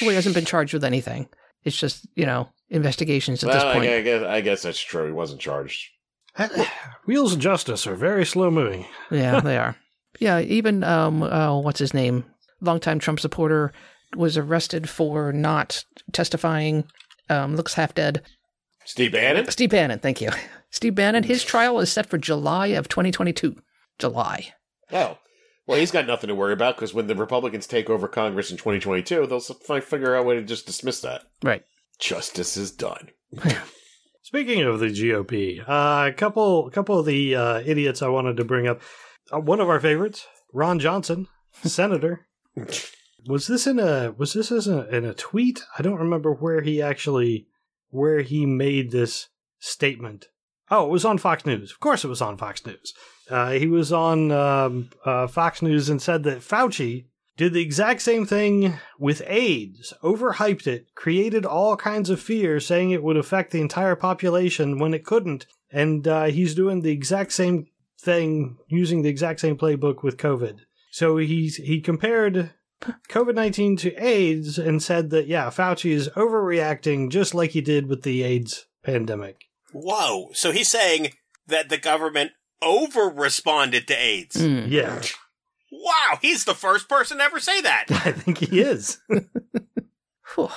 Well, 0.01 0.11
he 0.11 0.15
hasn't 0.15 0.37
been 0.37 0.45
charged 0.45 0.73
with 0.73 0.85
anything. 0.85 1.29
It's 1.65 1.77
just, 1.77 2.07
you 2.15 2.27
know, 2.27 2.49
investigations 2.71 3.43
at 3.43 3.49
well, 3.49 3.57
this 3.67 3.75
point. 3.75 3.91
I 3.91 4.01
guess 4.03 4.23
I 4.23 4.41
guess 4.41 4.63
that's 4.63 4.79
true. 4.81 5.07
He 5.07 5.13
wasn't 5.13 5.41
charged. 5.41 5.89
Wheels 7.07 7.33
of 7.33 7.41
justice 7.41 7.87
are 7.89 7.97
very 7.97 8.25
slow 8.25 8.51
moving. 8.51 8.87
Yeah, 9.11 9.41
they 9.45 9.59
are. 9.59 9.77
Yeah, 10.21 10.41
even 10.41 10.85
um, 10.85 11.23
oh, 11.25 11.59
what's 11.59 11.81
his 11.81 11.93
name? 11.93 12.25
Longtime 12.61 13.01
Trump 13.01 13.21
supporter 13.21 13.73
was 14.17 14.39
arrested 14.39 14.89
for 14.89 15.33
not 15.33 15.85
testifying. 16.13 16.85
Um, 17.29 17.57
looks 17.57 17.75
half 17.75 17.95
dead. 17.95 18.23
Steve 18.85 19.13
Bannon. 19.13 19.51
Steve 19.51 19.71
Bannon, 19.71 19.99
thank 19.99 20.21
you. 20.21 20.31
Steve 20.71 20.95
Bannon. 20.95 21.25
His 21.25 21.45
trial 21.45 21.79
is 21.81 21.91
set 21.91 22.07
for 22.07 22.19
July 22.19 22.69
of 22.69 22.89
2022. 22.89 23.57
July. 23.99 24.53
Oh, 24.93 25.19
well, 25.67 25.79
he's 25.79 25.91
got 25.91 26.07
nothing 26.07 26.29
to 26.29 26.35
worry 26.35 26.53
about 26.53 26.77
because 26.77 26.95
when 26.95 27.07
the 27.07 27.15
Republicans 27.15 27.67
take 27.67 27.91
over 27.91 28.07
Congress 28.07 28.51
in 28.51 28.57
2022, 28.57 29.27
they'll 29.27 29.41
figure 29.81 30.15
out 30.15 30.23
a 30.23 30.27
way 30.27 30.37
to 30.37 30.43
just 30.43 30.67
dismiss 30.67 31.01
that. 31.01 31.23
Right. 31.43 31.65
Justice 31.99 32.57
is 32.57 32.71
done. 32.71 33.11
Speaking 34.23 34.63
of 34.63 34.81
the 34.81 34.87
GOP, 34.87 35.61
uh, 35.67 36.09
a 36.09 36.13
couple, 36.13 36.67
a 36.67 36.71
couple 36.71 36.99
of 36.99 37.07
the 37.07 37.35
uh, 37.35 37.63
idiots 37.65 38.03
I 38.03 38.09
wanted 38.09 38.37
to 38.37 38.45
bring 38.45 38.67
up. 38.67 38.81
uh, 39.33 39.41
one 39.41 39.61
of 39.61 39.69
our 39.69 39.81
favorites, 39.81 40.27
Ron 40.53 40.79
Johnson, 40.79 41.29
senator. 41.63 42.27
was 43.27 43.47
this 43.47 43.67
in 43.67 43.79
a 43.79 44.13
was 44.17 44.33
this 44.33 44.53
as 44.53 44.69
a, 44.69 44.89
in 44.95 45.05
a 45.05 45.15
tweet? 45.15 45.63
I 45.79 45.83
don't 45.83 45.99
remember 45.99 46.33
where 46.33 46.61
he 46.61 46.81
actually 46.83 47.49
where 47.91 48.21
he 48.21 48.47
made 48.47 48.91
this 48.91 49.29
statement. 49.59 50.27
Oh, 50.71 50.87
it 50.87 50.91
was 50.91 51.05
on 51.05 51.19
Fox 51.19 51.47
News. 51.47 51.71
Of 51.71 51.81
course, 51.81 52.05
it 52.05 52.09
was 52.09 52.23
on 52.23 52.37
Fox 52.37 52.65
News. 52.67 52.93
Uh, 53.31 53.53
he 53.53 53.67
was 53.67 53.93
on 53.93 54.31
um, 54.33 54.91
uh, 55.05 55.27
Fox 55.27 55.63
News 55.63 55.89
and 55.89 56.01
said 56.01 56.23
that 56.25 56.39
Fauci 56.39 57.07
did 57.37 57.53
the 57.53 57.61
exact 57.61 58.01
same 58.01 58.25
thing 58.25 58.79
with 58.99 59.23
AIDS, 59.27 59.93
overhyped 60.03 60.67
it, 60.67 60.87
created 60.95 61.45
all 61.45 61.77
kinds 61.77 62.09
of 62.09 62.21
fear, 62.21 62.59
saying 62.59 62.91
it 62.91 63.03
would 63.03 63.17
affect 63.17 63.53
the 63.53 63.61
entire 63.61 63.97
population 63.97 64.79
when 64.79 64.95
it 64.95 65.05
couldn't, 65.05 65.47
and 65.71 66.09
uh, 66.09 66.25
he's 66.25 66.55
doing 66.55 66.81
the 66.81 66.93
exact 66.93 67.33
same 67.33 67.67
thing 68.01 68.57
using 68.69 69.03
the 69.03 69.09
exact 69.09 69.41
same 69.41 69.57
playbook 69.57 70.03
with 70.03 70.17
COVID. 70.17 70.61
So 70.91 71.19
he's 71.19 71.57
he 71.57 71.81
compared 71.81 72.53
COVID 73.11 73.35
nineteen 73.35 73.77
to 73.79 73.93
AIDS 74.03 74.59
and 74.59 74.83
said 74.83 75.11
that 75.11 75.27
yeah, 75.27 75.51
Fauci 75.51 75.91
is 75.91 76.09
overreacting 76.11 77.11
just 77.11 77.35
like 77.35 77.51
he 77.51 77.61
did 77.61 77.87
with 77.87 78.03
the 78.03 78.23
AIDS 78.23 78.67
pandemic. 78.83 79.45
Whoa. 79.73 80.31
So 80.33 80.53
he's 80.53 80.69
saying 80.69 81.13
that 81.47 81.69
the 81.69 81.79
government 81.79 82.33
over 82.63 83.09
responded 83.09 83.87
to 83.89 83.95
AIDS. 83.95 84.37
Mm. 84.37 84.71
Yeah, 84.71 85.03
Wow. 85.71 86.19
He's 86.23 86.45
the 86.45 86.55
first 86.55 86.89
person 86.89 87.19
to 87.19 87.25
ever 87.25 87.39
say 87.41 87.61
that. 87.61 87.85
I 87.91 88.13
think 88.13 88.39
he 88.39 88.61
is. 88.61 88.99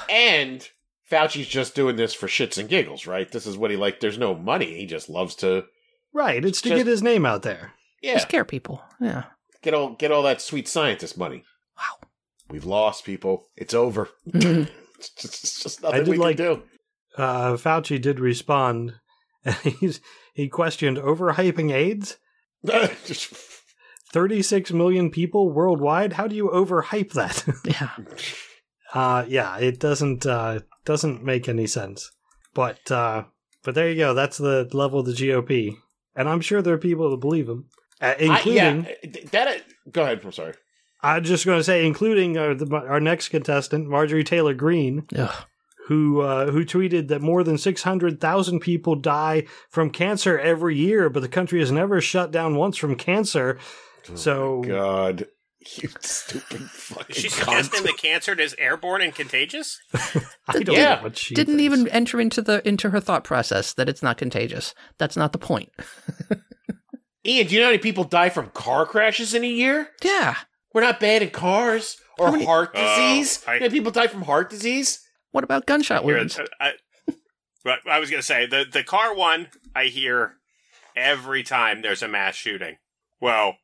And 0.10 0.67
Fauci's 1.10 1.48
just 1.48 1.76
doing 1.76 1.95
this 1.95 2.13
for 2.13 2.28
shits 2.28 2.58
and 2.58 2.69
giggles, 2.69 3.08
right? 3.08 3.32
This 3.32 3.45
is 3.48 3.58
what 3.58 3.72
he 3.72 3.78
like. 3.78 4.00
There's 4.00 4.17
no 4.17 4.36
money. 4.36 4.76
He 4.78 4.86
just 4.86 5.10
loves 5.10 5.36
to, 5.36 5.65
right, 6.13 6.43
it's 6.43 6.62
to 6.62 6.69
Just- 6.69 6.78
get 6.80 6.88
his 6.88 7.02
name 7.04 7.26
out 7.26 7.43
there. 7.43 7.74
yeah, 8.02 8.17
Scare 8.19 8.45
people. 8.45 8.82
Yeah. 9.00 9.24
get 9.62 9.74
all 9.74 9.91
get 9.95 10.12
all 10.12 10.24
that 10.24 10.41
sweet 10.41 10.67
scientist 10.67 11.17
money. 11.17 11.43
Wow. 11.78 12.08
We've 12.50 12.65
lost 12.65 13.06
people. 13.06 13.45
It's 13.56 13.74
over. 13.74 14.10
It's 15.00 15.12
just, 15.12 15.43
it's 15.45 15.63
just 15.63 15.86
I 15.86 15.91
nothing 15.91 16.04
did 16.04 16.12
we 16.12 16.17
like- 16.17 16.36
can 16.36 16.45
do. 16.56 16.63
Uh, 17.17 17.54
Fauci 17.54 18.02
did 18.02 18.19
respond, 18.19 18.93
and 19.45 19.56
he's 19.56 20.02
he 20.34 20.48
questioned 20.48 20.98
overhyping 20.98 21.72
AIDS. 21.72 22.17
36 24.12 24.72
million 24.74 25.10
people 25.12 25.52
worldwide. 25.52 26.13
How 26.13 26.28
do 26.28 26.36
you 26.36 26.50
overhype 26.50 27.13
that? 27.13 27.45
yeah. 27.65 27.91
uh, 28.93 29.26
yeah, 29.28 29.58
it 29.58 29.80
doesn't 29.80 30.26
uh, 30.26 30.60
doesn't 30.86 31.24
make 31.24 31.48
any 31.48 31.67
sense. 31.67 32.12
But 32.54 32.91
uh, 32.91 33.26
but 33.63 33.76
there 33.76 33.89
you 33.89 33.98
go. 33.98 34.13
That's 34.13 34.38
the 34.38 34.67
level 34.74 35.00
of 35.00 35.06
the 35.06 35.13
GOP, 35.13 35.76
and 36.15 36.28
I'm 36.28 36.41
sure 36.41 36.62
there 36.62 36.74
are 36.74 36.80
people 36.80 37.12
that 37.12 37.17
believe 37.17 37.48
him, 37.48 37.65
uh, 38.02 38.15
including. 38.19 38.86
I, 38.86 38.98
yeah, 39.04 39.24
that. 39.32 39.63
Go 39.91 40.04
ahead. 40.04 40.22
I'm 40.24 40.32
sorry. 40.32 40.54
I'm 41.02 41.24
just 41.24 41.45
going 41.45 41.60
to 41.60 41.63
say, 41.63 41.86
including 41.86 42.38
our, 42.38 42.54
the, 42.54 42.69
our 42.76 43.00
next 43.00 43.30
contestant, 43.30 43.88
Marjorie 43.88 44.26
Taylor 44.26 44.54
Greene, 44.54 45.06
Ugh. 45.15 45.45
Who 45.89 46.21
uh, 46.21 46.49
who 46.52 46.63
tweeted 46.63 47.10
that 47.10 47.21
more 47.21 47.43
than 47.43 47.58
600,000 47.58 48.60
people 48.62 48.95
die 48.95 49.45
from 49.69 49.89
cancer 49.89 50.39
every 50.39 50.78
year, 50.78 51.10
but 51.10 51.19
the 51.19 51.28
country 51.28 51.60
has 51.60 51.71
never 51.71 51.99
shut 51.99 52.32
down 52.32 52.56
once 52.56 52.78
from 52.78 52.95
cancer. 52.95 53.58
So- 54.15 54.62
Oh 54.62 54.63
God, 54.63 55.25
you 55.82 55.89
stupid 55.99 56.62
fucking. 56.69 57.15
Is 57.15 57.21
she 57.21 57.28
cunt. 57.28 57.63
suggesting 57.63 57.84
that 57.84 57.97
cancer 57.97 58.39
is 58.39 58.56
airborne 58.58 59.02
and 59.02 59.13
contagious? 59.13 59.78
I 60.47 60.54
don't 60.63 60.69
Yeah. 60.78 60.95
know 60.95 61.04
what 61.04 61.17
she 61.17 61.36
Didn't 61.36 61.58
thinks. 61.58 61.73
even 61.80 61.88
enter 61.89 62.21
into 62.21 62.41
the 62.41 62.65
into 62.67 62.91
her 62.91 62.99
thought 63.02 63.23
process 63.25 63.73
that 63.73 63.89
it's 63.89 64.02
not 64.04 64.17
contagious. 64.17 64.73
That's 64.99 65.17
not 65.17 65.34
the 65.34 65.38
point. 65.39 65.69
Ian, 67.25 67.47
do 67.47 67.54
you 67.54 67.60
know 67.60 67.65
how 67.65 67.71
many 67.71 67.80
people 67.82 68.06
die 68.06 68.30
from 68.30 68.49
car 68.52 68.86
crashes 68.86 69.34
in 69.34 69.43
a 69.43 69.47
year? 69.47 69.89
Yeah. 70.04 70.36
We're 70.73 70.82
not 70.82 70.99
bad 71.02 71.21
in 71.21 71.32
cars 71.32 71.97
or 72.17 72.32
many- 72.32 72.45
heart 72.45 72.71
Oh, 72.75 72.80
disease. 72.80 73.43
I- 73.45 73.56
You 73.56 73.60
know 73.60 73.65
how 73.65 73.69
many 73.69 73.80
people 73.80 73.91
die 73.91 74.08
from 74.08 74.21
heart 74.21 74.49
disease. 74.49 75.02
What 75.32 75.44
about 75.44 75.65
gunshot 75.65 76.04
Here, 76.04 76.18
wounds? 76.18 76.39
I, 76.60 76.74
but 77.63 77.80
I 77.89 78.00
was 78.00 78.10
going 78.10 78.22
to 78.22 78.26
say 78.26 78.46
the 78.46 78.65
the 78.72 78.84
car 78.84 79.15
one 79.15 79.48
I 79.76 79.86
hear 79.86 80.36
every 80.96 81.44
time 81.44 81.82
there's 81.82 82.02
a 82.02 82.08
mass 82.08 82.36
shooting. 82.36 82.78
Well, 83.22 83.58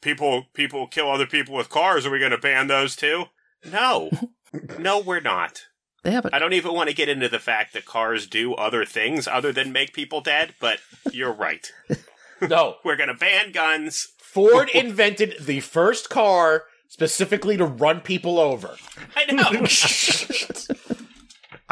people 0.00 0.46
people 0.54 0.86
kill 0.86 1.10
other 1.10 1.26
people 1.26 1.54
with 1.54 1.68
cars. 1.68 2.06
Are 2.06 2.10
we 2.10 2.18
going 2.18 2.30
to 2.32 2.38
ban 2.38 2.66
those 2.66 2.96
too? 2.96 3.26
No, 3.70 4.10
no, 4.78 4.98
we're 5.00 5.20
not. 5.20 5.62
They 6.02 6.10
haven't. 6.10 6.34
I 6.34 6.40
don't 6.40 6.52
even 6.52 6.74
want 6.74 6.88
to 6.88 6.96
get 6.96 7.08
into 7.08 7.28
the 7.28 7.38
fact 7.38 7.72
that 7.74 7.84
cars 7.84 8.26
do 8.26 8.54
other 8.54 8.84
things 8.84 9.28
other 9.28 9.52
than 9.52 9.70
make 9.70 9.92
people 9.92 10.20
dead. 10.20 10.54
But 10.60 10.80
you're 11.12 11.32
right. 11.32 11.70
No, 12.48 12.76
We're 12.84 12.96
going 12.96 13.08
to 13.08 13.14
ban 13.14 13.52
guns. 13.52 14.08
Ford 14.18 14.68
invented 14.70 15.36
the 15.40 15.60
first 15.60 16.10
car 16.10 16.64
specifically 16.88 17.56
to 17.56 17.64
run 17.64 18.00
people 18.00 18.40
over. 18.40 18.76
I 19.14 19.32
know. 19.32 19.66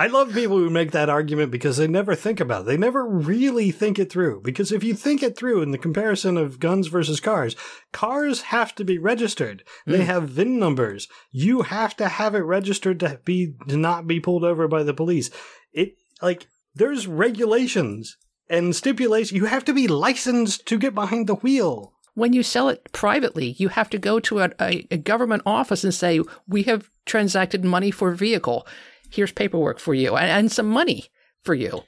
I 0.00 0.06
love 0.06 0.32
people 0.32 0.56
who 0.56 0.70
make 0.70 0.92
that 0.92 1.10
argument 1.10 1.52
because 1.52 1.76
they 1.76 1.86
never 1.86 2.14
think 2.14 2.40
about 2.40 2.62
it. 2.62 2.68
They 2.68 2.78
never 2.78 3.06
really 3.06 3.70
think 3.70 3.98
it 3.98 4.10
through. 4.10 4.40
Because 4.40 4.72
if 4.72 4.82
you 4.82 4.94
think 4.94 5.22
it 5.22 5.36
through 5.36 5.60
in 5.60 5.72
the 5.72 5.76
comparison 5.76 6.38
of 6.38 6.58
guns 6.58 6.86
versus 6.86 7.20
cars, 7.20 7.54
cars 7.92 8.40
have 8.40 8.74
to 8.76 8.84
be 8.84 8.96
registered. 8.96 9.62
They 9.84 9.98
mm. 9.98 10.06
have 10.06 10.30
VIN 10.30 10.58
numbers. 10.58 11.06
You 11.30 11.60
have 11.60 11.94
to 11.98 12.08
have 12.08 12.34
it 12.34 12.38
registered 12.38 12.98
to 13.00 13.20
be 13.26 13.52
to 13.68 13.76
not 13.76 14.06
be 14.06 14.20
pulled 14.20 14.42
over 14.42 14.66
by 14.68 14.84
the 14.84 14.94
police. 14.94 15.28
It 15.74 15.96
like 16.22 16.46
there's 16.74 17.06
regulations 17.06 18.16
and 18.48 18.74
stipulations. 18.74 19.36
You 19.36 19.44
have 19.44 19.66
to 19.66 19.74
be 19.74 19.86
licensed 19.86 20.64
to 20.68 20.78
get 20.78 20.94
behind 20.94 21.26
the 21.26 21.34
wheel. 21.34 21.92
when 22.14 22.32
you 22.32 22.42
sell 22.42 22.70
it 22.70 22.90
privately, 22.92 23.54
you 23.58 23.68
have 23.68 23.90
to 23.90 23.98
go 23.98 24.18
to 24.20 24.40
a, 24.40 24.50
a, 24.58 24.86
a 24.90 24.96
government 24.96 25.42
office 25.44 25.84
and 25.84 25.92
say, 25.92 26.22
"We 26.48 26.62
have 26.62 26.88
transacted 27.04 27.64
money 27.66 27.90
for 27.90 28.12
vehicle. 28.12 28.66
Here's 29.10 29.32
paperwork 29.32 29.78
for 29.78 29.94
you 29.94 30.16
and, 30.16 30.30
and 30.30 30.52
some 30.52 30.68
money 30.68 31.06
for 31.42 31.54
you." 31.54 31.82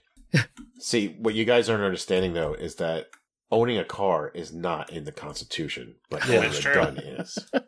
See, 0.78 1.16
what 1.18 1.34
you 1.34 1.44
guys 1.44 1.68
aren't 1.68 1.84
understanding 1.84 2.32
though 2.34 2.54
is 2.54 2.76
that 2.76 3.06
owning 3.50 3.78
a 3.78 3.84
car 3.84 4.30
is 4.34 4.52
not 4.52 4.90
in 4.90 5.04
the 5.04 5.12
Constitution, 5.12 5.96
but 6.10 6.26
Yeah. 6.26 6.38
owning 6.38 6.50
a 6.50 6.54
true. 6.54 6.74
gun 6.74 6.98
is. 6.98 7.38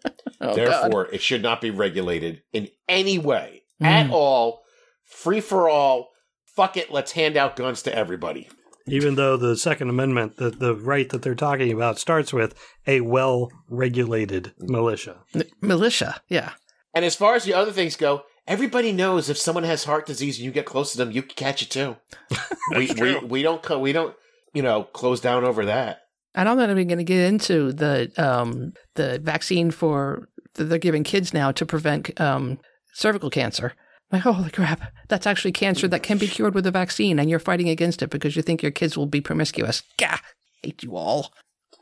Oh, 0.40 0.48
God. 0.48 0.56
Therefore, 0.56 1.08
it 1.10 1.22
should 1.22 1.42
not 1.42 1.62
be 1.62 1.70
regulated 1.70 2.42
in 2.52 2.68
any 2.86 3.18
way 3.18 3.62
Mm. 3.80 3.86
at 3.86 4.10
all. 4.10 4.62
Free 5.04 5.40
for 5.40 5.70
all. 5.70 6.10
Fuck 6.44 6.76
it. 6.76 6.90
Let's 6.92 7.12
hand 7.12 7.36
out 7.38 7.56
guns 7.56 7.82
to 7.82 7.94
everybody. 7.96 8.48
Even 8.86 9.14
though 9.14 9.36
the 9.38 9.56
Second 9.56 9.88
Amendment, 9.88 10.36
the, 10.36 10.50
the 10.50 10.74
right 10.74 11.08
that 11.10 11.22
they're 11.22 11.34
talking 11.34 11.72
about, 11.72 11.98
starts 11.98 12.32
with 12.32 12.54
a 12.86 13.00
well 13.00 13.48
regulated 13.70 14.52
militia. 14.58 15.20
M- 15.34 15.42
militia, 15.62 16.20
yeah. 16.28 16.50
And 16.94 17.04
as 17.06 17.14
far 17.16 17.36
as 17.36 17.44
the 17.44 17.54
other 17.54 17.72
things 17.72 17.96
go, 17.96 18.22
everybody 18.46 18.92
knows 18.92 19.28
if 19.28 19.38
someone 19.38 19.64
has 19.64 19.85
heart 19.85 20.07
disease 20.07 20.38
and 20.38 20.44
you 20.44 20.50
get 20.50 20.66
close 20.66 20.92
to 20.92 20.98
them, 20.98 21.11
you 21.11 21.22
can 21.22 21.35
catch 21.35 21.62
it 21.62 21.70
too. 21.70 21.96
we, 22.76 22.92
we 22.98 23.18
we 23.18 23.42
don't 23.42 23.62
co- 23.62 23.78
we 23.78 23.92
don't 23.92 24.14
you 24.52 24.62
know 24.62 24.85
close 24.85 25.20
down 25.20 25.44
over 25.44 25.64
that. 25.66 26.00
And 26.35 26.48
I'm 26.48 26.57
not 26.57 26.70
even 26.70 26.88
going 26.88 26.98
to 26.98 27.04
get 27.04 27.28
into 27.28 27.72
the 27.72 28.12
um, 28.16 28.72
the 28.94 29.18
vaccine 29.20 29.70
for 29.70 30.28
that 30.54 30.64
they're 30.64 30.78
giving 30.78 31.04
kids 31.04 31.33
now 31.33 31.52
to 31.52 31.66
prevent 31.66 32.18
um, 32.20 32.59
cervical 32.92 33.30
cancer. 33.30 33.74
Like, 34.12 34.22
holy 34.22 34.50
crap, 34.50 34.92
that's 35.09 35.26
actually 35.26 35.52
cancer 35.52 35.88
that 35.88 36.02
can 36.02 36.18
be 36.18 36.28
cured 36.28 36.54
with 36.54 36.66
a 36.66 36.70
vaccine, 36.70 37.18
and 37.18 37.28
you're 37.28 37.38
fighting 37.38 37.68
against 37.68 38.02
it 38.02 38.11
because 38.11 38.37
you 38.37 38.42
think 38.42 38.62
your 38.62 38.70
kids 38.70 38.96
will 38.96 39.07
be 39.07 39.20
promiscuous. 39.20 39.83
Gah, 39.98 40.18
hate 40.62 40.83
you 40.83 40.96
all. 40.96 41.33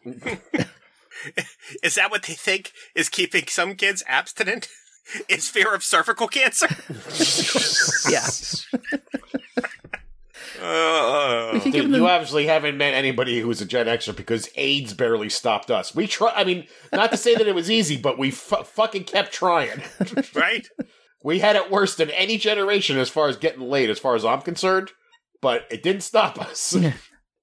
Is 1.82 1.94
that 1.96 2.10
what 2.10 2.24
they 2.24 2.32
think 2.32 2.72
is 2.94 3.08
keeping 3.08 3.46
some 3.46 3.74
kids 3.74 4.02
abstinent? 4.06 4.68
Is 5.28 5.48
fear 5.48 5.74
of 5.74 5.82
cervical 5.84 6.28
cancer? 6.28 6.68
Yeah. 8.10 8.26
Uh, 10.60 11.52
you 11.54 11.60
give 11.60 11.72
Dude, 11.72 11.84
them 11.86 11.94
you 11.94 12.08
obviously 12.08 12.46
haven't 12.46 12.76
met 12.76 12.94
anybody 12.94 13.40
who's 13.40 13.60
a 13.60 13.64
Gen 13.64 13.86
Xer 13.86 14.14
because 14.14 14.48
AIDS 14.54 14.94
barely 14.94 15.28
stopped 15.28 15.70
us. 15.70 15.94
We 15.94 16.06
try. 16.06 16.32
I 16.34 16.44
mean, 16.44 16.66
not 16.92 17.10
to 17.10 17.16
say 17.16 17.34
that 17.34 17.48
it 17.48 17.54
was 17.54 17.70
easy, 17.70 17.96
but 17.96 18.18
we 18.18 18.30
fu- 18.30 18.62
fucking 18.62 19.04
kept 19.04 19.32
trying. 19.32 19.82
right? 20.34 20.68
We 21.22 21.40
had 21.40 21.56
it 21.56 21.70
worse 21.70 21.96
than 21.96 22.10
any 22.10 22.38
generation 22.38 22.98
as 22.98 23.08
far 23.08 23.28
as 23.28 23.36
getting 23.36 23.62
laid, 23.62 23.90
as 23.90 23.98
far 23.98 24.14
as 24.14 24.24
I'm 24.24 24.42
concerned. 24.42 24.90
But 25.40 25.66
it 25.70 25.82
didn't 25.82 26.02
stop 26.02 26.40
us. 26.40 26.76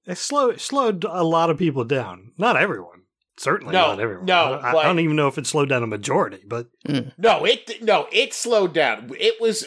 It 0.06 0.16
slowed 0.16 0.60
slowed 0.60 1.04
a 1.04 1.22
lot 1.24 1.50
of 1.50 1.58
people 1.58 1.84
down. 1.84 2.32
Not 2.38 2.56
everyone. 2.56 2.99
Certainly 3.38 3.72
No, 3.72 3.88
not 3.88 4.00
everyone. 4.00 4.26
no, 4.26 4.54
I, 4.54 4.72
I 4.80 4.84
don't 4.84 4.98
even 5.00 5.16
know 5.16 5.28
if 5.28 5.38
it 5.38 5.46
slowed 5.46 5.68
down 5.70 5.82
a 5.82 5.86
majority, 5.86 6.40
but 6.46 6.68
mm. 6.86 7.12
No, 7.16 7.44
it 7.44 7.82
no, 7.82 8.06
it 8.12 8.34
slowed 8.34 8.74
down. 8.74 9.10
It 9.18 9.40
was, 9.40 9.66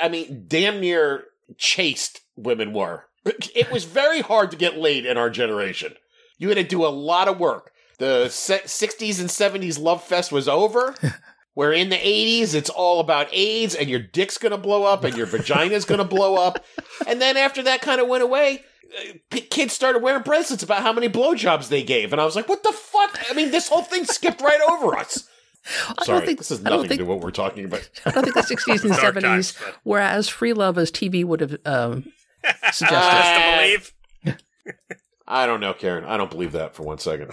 I 0.00 0.08
mean, 0.08 0.44
damn 0.48 0.80
near 0.80 1.24
chaste 1.58 2.20
women 2.36 2.72
were. 2.72 3.04
It 3.24 3.70
was 3.70 3.84
very 3.84 4.20
hard 4.22 4.50
to 4.52 4.56
get 4.56 4.78
laid 4.78 5.04
in 5.04 5.18
our 5.18 5.28
generation. 5.28 5.94
You 6.38 6.48
had 6.48 6.56
to 6.56 6.62
do 6.64 6.86
a 6.86 6.88
lot 6.88 7.28
of 7.28 7.38
work. 7.38 7.72
The 7.98 8.28
se- 8.30 8.62
60s 8.64 9.20
and 9.20 9.28
70s 9.28 9.78
love 9.78 10.02
fest 10.02 10.30
was 10.32 10.48
over. 10.48 10.94
Where 11.58 11.72
in 11.72 11.88
the 11.88 11.96
80s, 11.96 12.54
it's 12.54 12.70
all 12.70 13.00
about 13.00 13.26
AIDS 13.32 13.74
and 13.74 13.90
your 13.90 13.98
dick's 13.98 14.38
gonna 14.38 14.56
blow 14.56 14.84
up 14.84 15.02
and 15.02 15.16
your 15.16 15.26
vagina's 15.36 15.84
gonna 15.84 16.04
blow 16.04 16.36
up. 16.36 16.64
And 17.04 17.20
then 17.20 17.36
after 17.36 17.64
that 17.64 17.80
kind 17.80 18.00
of 18.00 18.06
went 18.06 18.22
away, 18.22 18.62
uh, 18.96 19.14
p- 19.28 19.40
kids 19.40 19.72
started 19.72 20.00
wearing 20.00 20.22
bracelets 20.22 20.62
about 20.62 20.82
how 20.82 20.92
many 20.92 21.08
blowjobs 21.08 21.68
they 21.68 21.82
gave. 21.82 22.12
And 22.12 22.20
I 22.22 22.24
was 22.24 22.36
like, 22.36 22.48
what 22.48 22.62
the 22.62 22.70
fuck? 22.70 23.16
fuck? 23.16 23.26
I 23.28 23.34
mean, 23.34 23.50
this 23.50 23.68
whole 23.68 23.82
thing 23.82 24.04
skipped 24.04 24.40
right 24.40 24.60
over 24.70 24.96
us. 24.96 25.26
I 25.88 25.94
don't 25.96 26.04
Sorry, 26.06 26.26
think 26.26 26.38
this 26.38 26.52
is 26.52 26.62
nothing 26.62 26.82
to 26.84 26.88
think 26.90 27.00
do 27.00 27.06
with 27.06 27.16
what 27.16 27.24
we're 27.24 27.32
talking 27.32 27.64
about. 27.64 27.90
I 28.06 28.12
don't 28.12 28.22
think 28.22 28.36
the 28.36 28.42
60s 28.42 28.84
and 28.84 28.92
70s, 29.16 29.20
times, 29.22 29.54
but- 29.60 29.76
whereas 29.82 30.28
free 30.28 30.52
love 30.52 30.78
as 30.78 30.92
TV 30.92 31.24
would 31.24 31.40
have 31.40 31.56
um, 31.66 32.04
suggested. 32.72 32.86
Just 32.86 33.34
to 33.34 33.40
Uh, 33.40 33.56
believe. 33.56 33.92
I 35.26 35.44
don't 35.46 35.58
know, 35.60 35.74
Karen. 35.74 36.04
I 36.04 36.16
don't 36.18 36.30
believe 36.30 36.52
that 36.52 36.76
for 36.76 36.84
one 36.84 36.98
second. 36.98 37.32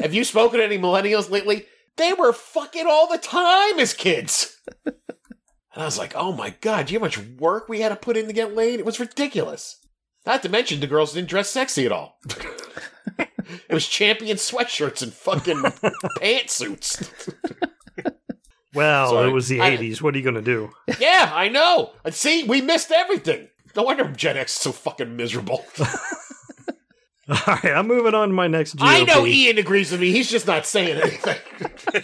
Have 0.00 0.12
you 0.12 0.24
spoken 0.24 0.58
to 0.58 0.64
any 0.64 0.76
millennials 0.76 1.30
lately? 1.30 1.66
They 1.96 2.12
were 2.12 2.32
fucking 2.32 2.86
all 2.88 3.08
the 3.08 3.18
time 3.18 3.78
as 3.78 3.94
kids. 3.94 4.56
And 4.86 4.94
I 5.82 5.84
was 5.84 5.98
like, 5.98 6.14
oh 6.14 6.32
my 6.32 6.50
god, 6.60 6.86
do 6.86 6.92
you 6.94 6.98
know 6.98 7.04
how 7.04 7.06
much 7.06 7.18
work 7.38 7.68
we 7.68 7.80
had 7.80 7.88
to 7.90 7.96
put 7.96 8.16
in 8.16 8.26
to 8.26 8.32
get 8.32 8.54
laid? 8.54 8.78
It 8.78 8.86
was 8.86 9.00
ridiculous. 9.00 9.78
Not 10.26 10.42
to 10.42 10.48
mention 10.48 10.80
the 10.80 10.86
girls 10.86 11.12
didn't 11.14 11.28
dress 11.30 11.50
sexy 11.50 11.84
at 11.86 11.92
all. 11.92 12.18
it 13.18 13.72
was 13.74 13.88
champion 13.88 14.36
sweatshirts 14.36 15.02
and 15.02 15.12
fucking 15.12 15.56
pantsuits. 16.20 17.08
Well, 18.74 19.10
Sorry. 19.10 19.28
it 19.28 19.32
was 19.32 19.48
the 19.48 19.60
I- 19.60 19.76
80s. 19.76 20.00
What 20.00 20.14
are 20.14 20.18
you 20.18 20.24
going 20.24 20.34
to 20.36 20.42
do? 20.42 20.70
Yeah, 21.00 21.30
I 21.34 21.48
know. 21.48 21.92
And 22.04 22.14
see, 22.14 22.44
we 22.44 22.60
missed 22.62 22.90
everything. 22.90 23.48
No 23.74 23.82
wonder 23.82 24.04
Gen 24.10 24.36
X 24.36 24.54
is 24.54 24.60
so 24.60 24.72
fucking 24.72 25.16
miserable. 25.16 25.64
All 27.32 27.54
right, 27.54 27.72
I'm 27.74 27.86
moving 27.86 28.14
on 28.14 28.28
to 28.28 28.34
my 28.34 28.46
next 28.46 28.76
GOP. 28.76 28.82
I 28.82 29.04
know 29.04 29.26
Ian 29.26 29.56
agrees 29.56 29.90
with 29.90 30.00
me. 30.00 30.12
He's 30.12 30.30
just 30.30 30.46
not 30.46 30.66
saying 30.66 31.00
anything. 31.00 31.38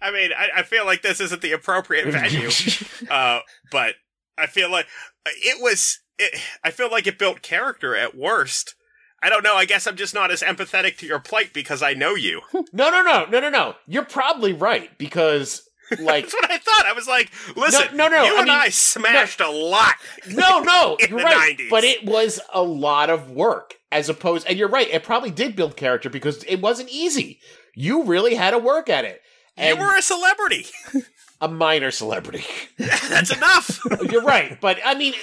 I 0.00 0.10
mean, 0.12 0.30
I, 0.36 0.60
I 0.60 0.62
feel 0.62 0.84
like 0.84 1.02
this 1.02 1.20
isn't 1.20 1.42
the 1.42 1.52
appropriate 1.52 2.06
venue, 2.06 2.50
uh, 3.10 3.40
but 3.72 3.94
I 4.38 4.46
feel 4.46 4.70
like 4.70 4.86
it 5.26 5.60
was. 5.60 5.98
It, 6.18 6.38
I 6.62 6.70
feel 6.70 6.90
like 6.90 7.08
it 7.08 7.18
built 7.18 7.42
character 7.42 7.96
at 7.96 8.16
worst. 8.16 8.76
I 9.20 9.30
don't 9.30 9.42
know. 9.42 9.54
I 9.56 9.64
guess 9.64 9.86
I'm 9.86 9.96
just 9.96 10.14
not 10.14 10.30
as 10.30 10.42
empathetic 10.42 10.98
to 10.98 11.06
your 11.06 11.18
plight 11.18 11.52
because 11.54 11.82
I 11.82 11.94
know 11.94 12.14
you. 12.14 12.42
No, 12.72 12.90
no, 12.90 13.02
no, 13.02 13.24
no, 13.26 13.40
no, 13.40 13.48
no. 13.50 13.74
You're 13.86 14.04
probably 14.04 14.52
right 14.52 14.90
because, 14.98 15.66
like, 15.90 16.24
That's 16.24 16.34
what 16.34 16.50
I 16.50 16.58
thought. 16.58 16.86
I 16.86 16.92
was 16.92 17.06
like, 17.06 17.30
listen, 17.56 17.96
no, 17.96 18.08
no, 18.08 18.16
no 18.16 18.24
you 18.24 18.34
I 18.34 18.38
and 18.38 18.48
mean, 18.48 18.58
I 18.58 18.68
smashed 18.68 19.40
a 19.40 19.50
lot. 19.50 19.94
no, 20.28 20.60
no, 20.60 20.96
you're 21.08 21.18
right. 21.18 21.56
90s. 21.58 21.70
But 21.70 21.84
it 21.84 22.04
was 22.04 22.40
a 22.52 22.62
lot 22.62 23.10
of 23.10 23.30
work 23.30 23.76
as 23.92 24.08
opposed, 24.08 24.46
and 24.46 24.58
you're 24.58 24.68
right. 24.68 24.88
It 24.88 25.04
probably 25.04 25.30
did 25.30 25.56
build 25.56 25.76
character 25.76 26.10
because 26.10 26.42
it 26.44 26.60
wasn't 26.60 26.90
easy. 26.90 27.40
You 27.74 28.04
really 28.04 28.34
had 28.34 28.50
to 28.52 28.58
work 28.58 28.88
at 28.88 29.04
it. 29.04 29.22
And 29.56 29.78
you 29.78 29.84
were 29.84 29.96
a 29.96 30.02
celebrity. 30.02 30.66
a 31.40 31.48
minor 31.48 31.90
celebrity. 31.90 32.44
That's 32.76 33.34
enough. 33.34 33.80
You're 34.10 34.22
right, 34.22 34.60
but 34.60 34.78
I 34.84 34.94
mean, 34.94 35.14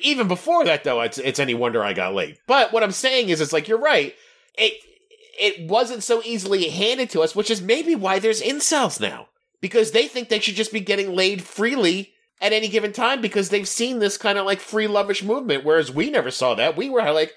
even 0.00 0.28
before 0.28 0.64
that, 0.64 0.84
though, 0.84 1.00
it's 1.02 1.18
it's 1.18 1.38
any 1.38 1.54
wonder 1.54 1.82
I 1.84 1.92
got 1.92 2.14
late. 2.14 2.38
But 2.46 2.72
what 2.72 2.82
I'm 2.82 2.92
saying 2.92 3.28
is, 3.28 3.40
it's 3.40 3.52
like 3.52 3.68
you're 3.68 3.78
right. 3.78 4.14
It 4.56 4.74
it 5.38 5.68
wasn't 5.68 6.02
so 6.02 6.22
easily 6.24 6.68
handed 6.68 7.10
to 7.10 7.20
us, 7.22 7.34
which 7.36 7.50
is 7.50 7.60
maybe 7.60 7.94
why 7.94 8.18
there's 8.18 8.40
incels 8.40 9.00
now 9.00 9.28
because 9.64 9.92
they 9.92 10.06
think 10.06 10.28
they 10.28 10.40
should 10.40 10.56
just 10.56 10.74
be 10.74 10.80
getting 10.80 11.16
laid 11.16 11.42
freely 11.42 12.12
at 12.38 12.52
any 12.52 12.68
given 12.68 12.92
time 12.92 13.22
because 13.22 13.48
they've 13.48 13.66
seen 13.66 13.98
this 13.98 14.18
kind 14.18 14.36
of 14.36 14.44
like 14.44 14.60
free 14.60 14.86
lovish 14.86 15.24
movement, 15.24 15.64
whereas 15.64 15.90
we 15.90 16.10
never 16.10 16.30
saw 16.30 16.54
that. 16.54 16.76
We 16.76 16.90
were 16.90 17.00
like, 17.12 17.32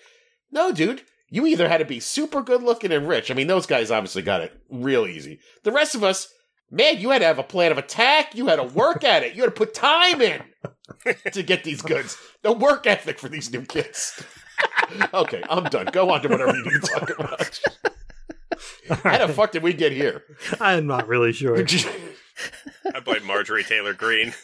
no, 0.52 0.74
dude. 0.74 1.04
You 1.30 1.46
either 1.46 1.70
had 1.70 1.78
to 1.78 1.86
be 1.86 2.02
super 2.02 2.42
good 2.42 2.62
looking 2.62 2.92
and 2.92 3.08
rich. 3.08 3.32
I 3.32 3.34
mean, 3.34 3.48
those 3.48 3.66
guys 3.66 3.92
obviously 3.92 4.24
got 4.24 4.42
it 4.42 4.52
real 4.70 5.08
easy. 5.08 5.40
The 5.64 5.72
rest 5.72 5.96
of 5.96 6.04
us, 6.04 6.28
man, 6.70 7.00
you 7.00 7.12
had 7.12 7.20
to 7.20 7.28
have 7.28 7.40
a 7.40 7.44
plan 7.44 7.72
of 7.72 7.78
attack. 7.78 8.36
You 8.36 8.48
had 8.48 8.58
to 8.58 8.64
work 8.64 9.06
at 9.06 9.24
it. 9.24 9.34
You 9.34 9.44
had 9.44 9.56
to 9.56 9.58
put 9.58 9.74
time 9.74 10.22
in 10.22 10.42
to 11.32 11.44
get 11.44 11.64
these 11.64 11.82
goods. 11.82 12.18
The 12.42 12.52
work 12.52 12.86
ethic 12.86 13.20
for 13.20 13.30
these 13.30 13.54
new 13.54 13.62
kids. 13.62 14.22
okay, 15.14 15.44
I'm 15.50 15.64
done. 15.64 15.86
Go 15.94 16.10
on 16.10 16.24
to 16.24 16.28
whatever 16.28 16.58
you 16.58 16.64
need 16.66 16.82
to 16.82 16.88
talk 16.88 17.18
about. 17.18 17.62
How 18.90 19.26
the 19.26 19.34
fuck 19.34 19.52
did 19.52 19.64
we 19.64 19.74
get 19.74 19.92
here? 19.92 20.24
I'm 20.60 20.88
not 20.88 21.08
really 21.08 21.34
sure. 21.34 21.58
I 22.94 23.00
blame 23.00 23.26
Marjorie 23.26 23.64
Taylor 23.64 23.94
Greene. 23.94 24.34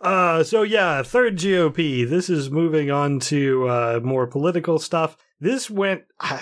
Uh, 0.00 0.44
so 0.44 0.62
yeah, 0.62 1.02
third 1.02 1.36
GOP. 1.36 2.08
This 2.08 2.30
is 2.30 2.52
moving 2.52 2.88
on 2.88 3.18
to 3.18 3.68
uh, 3.68 4.00
more 4.00 4.28
political 4.28 4.78
stuff. 4.78 5.16
This 5.40 5.68
went 5.68 6.04
uh, 6.20 6.38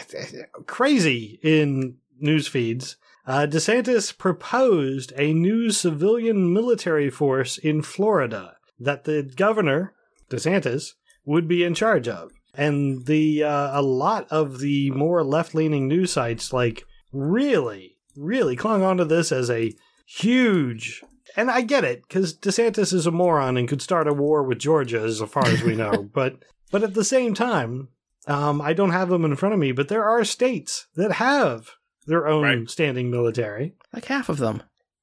crazy 0.67 1.41
in 1.43 1.97
news 2.21 2.49
feeds. 2.49 2.97
Uh, 3.27 3.47
DeSantis 3.49 4.17
proposed 4.17 5.13
a 5.17 5.33
new 5.33 5.71
civilian 5.71 6.53
military 6.53 7.09
force 7.09 7.57
in 7.59 7.81
Florida 7.81 8.57
that 8.79 9.05
the 9.05 9.23
governor, 9.23 9.95
DeSantis, 10.29 10.93
would 11.25 11.49
be 11.49 11.65
in 11.65 11.75
charge 11.75 12.07
of. 12.09 12.33
And 12.57 13.07
the 13.07 13.45
uh, 13.45 13.79
a 13.79 13.83
lot 13.83 14.27
of 14.31 14.61
the 14.61 14.91
more 14.93 15.23
left-leaning 15.23 15.87
news 15.89 16.13
sites 16.13 16.53
like 16.53 16.85
really, 17.13 17.97
really 18.17 18.57
clung 18.57 18.83
onto 18.83 19.05
this 19.05 19.31
as 19.33 19.51
a 19.51 19.73
huge 20.07 21.03
and 21.37 21.51
I 21.51 21.61
get 21.61 21.85
it 21.85 22.03
because 22.09 22.35
DeSantis 22.35 22.93
is 22.95 23.07
a 23.07 23.11
moron 23.11 23.57
and 23.57 23.69
could 23.69 23.83
start 23.83 24.09
a 24.09 24.13
war 24.15 24.43
with 24.43 24.59
Georgia, 24.59 25.01
as 25.01 25.21
far 25.21 25.47
as 25.47 25.63
we 25.63 25.75
know. 25.77 26.09
but 26.15 26.37
but 26.71 26.83
at 26.83 26.95
the 26.95 27.05
same 27.05 27.35
time, 27.35 27.89
um, 28.27 28.61
I 28.61 28.73
don't 28.73 28.91
have 28.91 29.09
them 29.11 29.25
in 29.25 29.37
front 29.37 29.53
of 29.53 29.59
me, 29.61 29.73
but 29.73 29.89
there 29.89 30.05
are 30.05 30.25
states 30.25 30.87
that 30.97 31.13
have 31.13 31.71
their 32.07 32.27
own 32.27 32.43
Right. 32.43 32.71
standing 32.71 33.11
military. 33.11 33.75
Like 33.93 34.07
half 34.07 34.29
of 34.29 34.39
them. 34.39 34.63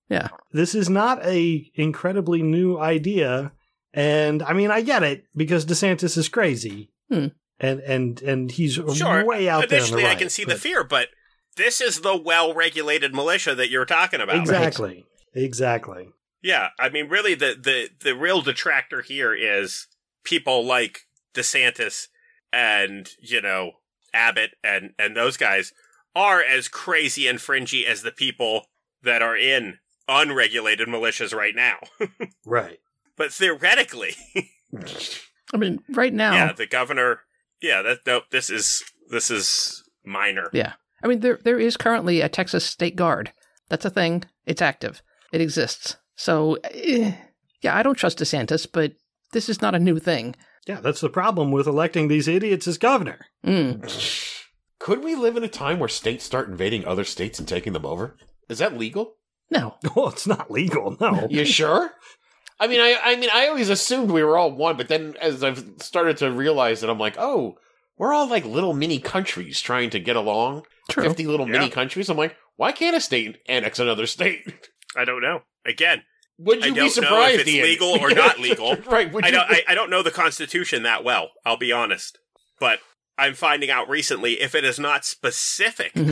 Yeah. 0.10 0.30
This 0.52 0.74
is 0.76 0.90
not 0.90 1.24
a 1.26 1.70
incredibly 1.76 2.42
new 2.42 2.78
idea, 2.80 3.52
and 3.94 4.42
I 4.42 4.54
mean 4.54 4.72
I 4.72 4.82
get 4.82 5.04
it 5.04 5.26
because 5.36 5.66
DeSantis 5.66 6.18
is 6.18 6.30
crazy, 6.30 6.90
Hmm. 7.12 7.28
And 7.60 7.80
and 7.82 8.22
and 8.22 8.52
he's 8.52 8.74
Sure. 8.74 9.26
way 9.26 9.48
out 9.50 9.70
there. 9.70 9.80
on 9.82 9.88
the 9.92 9.94
Initially, 9.98 10.06
I 10.06 10.16
can 10.16 10.30
see 10.30 10.44
the 10.46 10.56
fear, 10.56 10.84
but 10.84 11.10
this 11.56 11.80
is 11.82 12.02
the 12.02 12.16
well-regulated 12.18 13.14
militia 13.14 13.54
that 13.56 13.70
you're 13.70 13.86
talking 13.86 14.22
about. 14.22 14.36
Exactly, 14.38 15.06
exactly. 15.34 16.10
Yeah, 16.42 16.70
I 16.80 16.90
mean, 16.90 17.10
really, 17.10 17.36
the 17.36 17.56
the 17.60 17.90
the 18.02 18.16
real 18.16 18.42
detractor 18.42 19.02
here 19.02 19.34
is 19.34 19.88
people 20.24 20.66
like 20.66 21.02
DeSantis 21.34 22.08
and 22.52 23.10
you 23.22 23.42
know 23.42 23.72
Abbott 24.14 24.52
and 24.64 24.92
and 25.00 25.16
those 25.16 25.38
guys 25.38 25.74
are 26.16 26.42
as 26.44 26.68
crazy 26.68 27.28
and 27.28 27.40
fringy 27.42 27.86
as 27.86 28.02
the 28.04 28.12
people 28.12 28.66
that 29.04 29.22
are 29.22 29.36
in 29.38 29.80
unregulated 30.08 30.88
militias 30.88 31.34
right 31.36 31.56
now. 31.56 31.78
Right. 32.46 32.80
but 33.16 33.32
theoretically, 33.32 34.16
I 35.54 35.58
mean, 35.58 35.80
right 35.90 36.14
now, 36.14 36.34
yeah, 36.34 36.52
the 36.54 36.68
governor. 36.68 37.22
Yeah, 37.64 37.82
that 37.82 38.00
nope. 38.06 38.26
This 38.30 38.50
is 38.50 38.84
this 39.10 39.32
is 39.32 39.84
minor. 40.06 40.50
Yeah. 40.54 40.74
I 41.02 41.08
mean, 41.08 41.22
there 41.22 41.40
there 41.44 41.60
is 41.60 41.78
currently 41.78 42.22
a 42.22 42.30
Texas 42.30 42.66
State 42.66 42.98
Guard. 42.98 43.32
That's 43.70 43.86
a 43.86 43.90
thing. 43.90 44.26
It's 44.46 44.62
active. 44.62 45.02
It 45.32 45.42
exists. 45.42 45.96
So, 46.16 46.58
eh, 46.66 47.14
yeah, 47.62 47.76
I 47.76 47.82
don't 47.82 47.96
trust 47.96 48.20
DeSantis, 48.20 48.68
but 48.72 48.94
this 49.32 49.50
is 49.50 49.62
not 49.62 49.74
a 49.74 49.80
new 49.80 49.98
thing. 49.98 50.36
Yeah, 50.68 50.82
that's 50.82 51.02
the 51.02 51.10
problem 51.10 51.52
with 51.52 51.66
electing 51.66 52.08
these 52.08 52.28
idiots 52.28 52.68
as 52.68 52.78
governor. 52.78 53.20
Mm. 53.46 54.40
Could 54.80 55.02
we 55.04 55.16
live 55.16 55.38
in 55.38 55.44
a 55.46 55.50
time 55.50 55.80
where 55.80 55.90
states 55.90 56.26
start 56.26 56.50
invading 56.50 56.86
other 56.86 57.06
states 57.06 57.40
and 57.40 57.48
taking 57.48 57.72
them 57.72 57.86
over? 57.86 58.18
Is 58.50 58.60
that 58.60 58.78
legal? 58.78 59.16
No. 59.50 59.76
Well, 59.96 60.10
it's 60.10 60.28
not 60.28 60.52
legal, 60.52 60.98
no. 61.00 61.28
You 61.30 61.46
sure? 61.46 61.92
I 62.60 62.68
mean, 62.68 62.80
I, 62.80 62.98
I 63.04 63.16
mean, 63.16 63.30
I 63.34 63.48
always 63.48 63.70
assumed 63.70 64.12
we 64.12 64.24
were 64.24 64.38
all 64.38 64.52
one, 64.52 64.78
but 64.78 64.88
then 64.88 65.16
as 65.22 65.44
I've 65.44 65.64
started 65.80 66.18
to 66.18 66.32
realize 66.32 66.82
that, 66.82 66.90
I'm 66.90 67.00
like, 67.00 67.16
oh, 67.18 67.58
we're 67.98 68.14
all 68.14 68.28
like 68.28 68.46
little 68.46 68.74
mini 68.74 69.00
countries 69.00 69.60
trying 69.62 69.90
to 69.92 70.00
get 70.00 70.16
along. 70.16 70.64
True. 70.90 71.04
Fifty 71.04 71.26
little 71.28 71.46
Yeah. 71.48 71.54
mini 71.60 71.70
countries. 71.70 72.10
I'm 72.10 72.18
like, 72.18 72.36
why 72.56 72.72
can't 72.72 72.96
a 72.96 73.02
state 73.02 73.38
annex 73.48 73.80
another 73.80 74.06
state? 74.06 74.70
I 74.96 75.06
don't 75.06 75.22
know. 75.22 75.42
Again, 75.66 76.04
Would 76.40 76.62
I 76.64 76.68
you 76.68 76.74
don't 76.74 76.76
know 76.78 76.84
be 76.84 76.88
if 76.88 76.94
surprised? 76.94 77.40
it's 77.42 77.50
Ian? 77.50 77.64
legal 77.66 77.90
or 78.00 78.10
not 78.12 78.40
legal. 78.40 78.76
right? 78.88 79.12
Would 79.12 79.24
I 79.26 79.28
you? 79.30 79.34
don't. 79.34 79.50
I, 79.52 79.64
I 79.70 79.76
don't 79.76 79.90
know 79.90 80.04
the 80.04 80.12
Constitution 80.12 80.84
that 80.84 81.04
well. 81.04 81.30
I'll 81.46 81.58
be 81.58 81.72
honest, 81.72 82.20
but 82.60 82.80
I'm 83.18 83.34
finding 83.34 83.70
out 83.70 83.88
recently 83.90 84.42
if 84.42 84.54
it 84.56 84.64
is 84.66 84.80
not 84.80 85.06
specific 85.06 85.92
in 85.96 86.08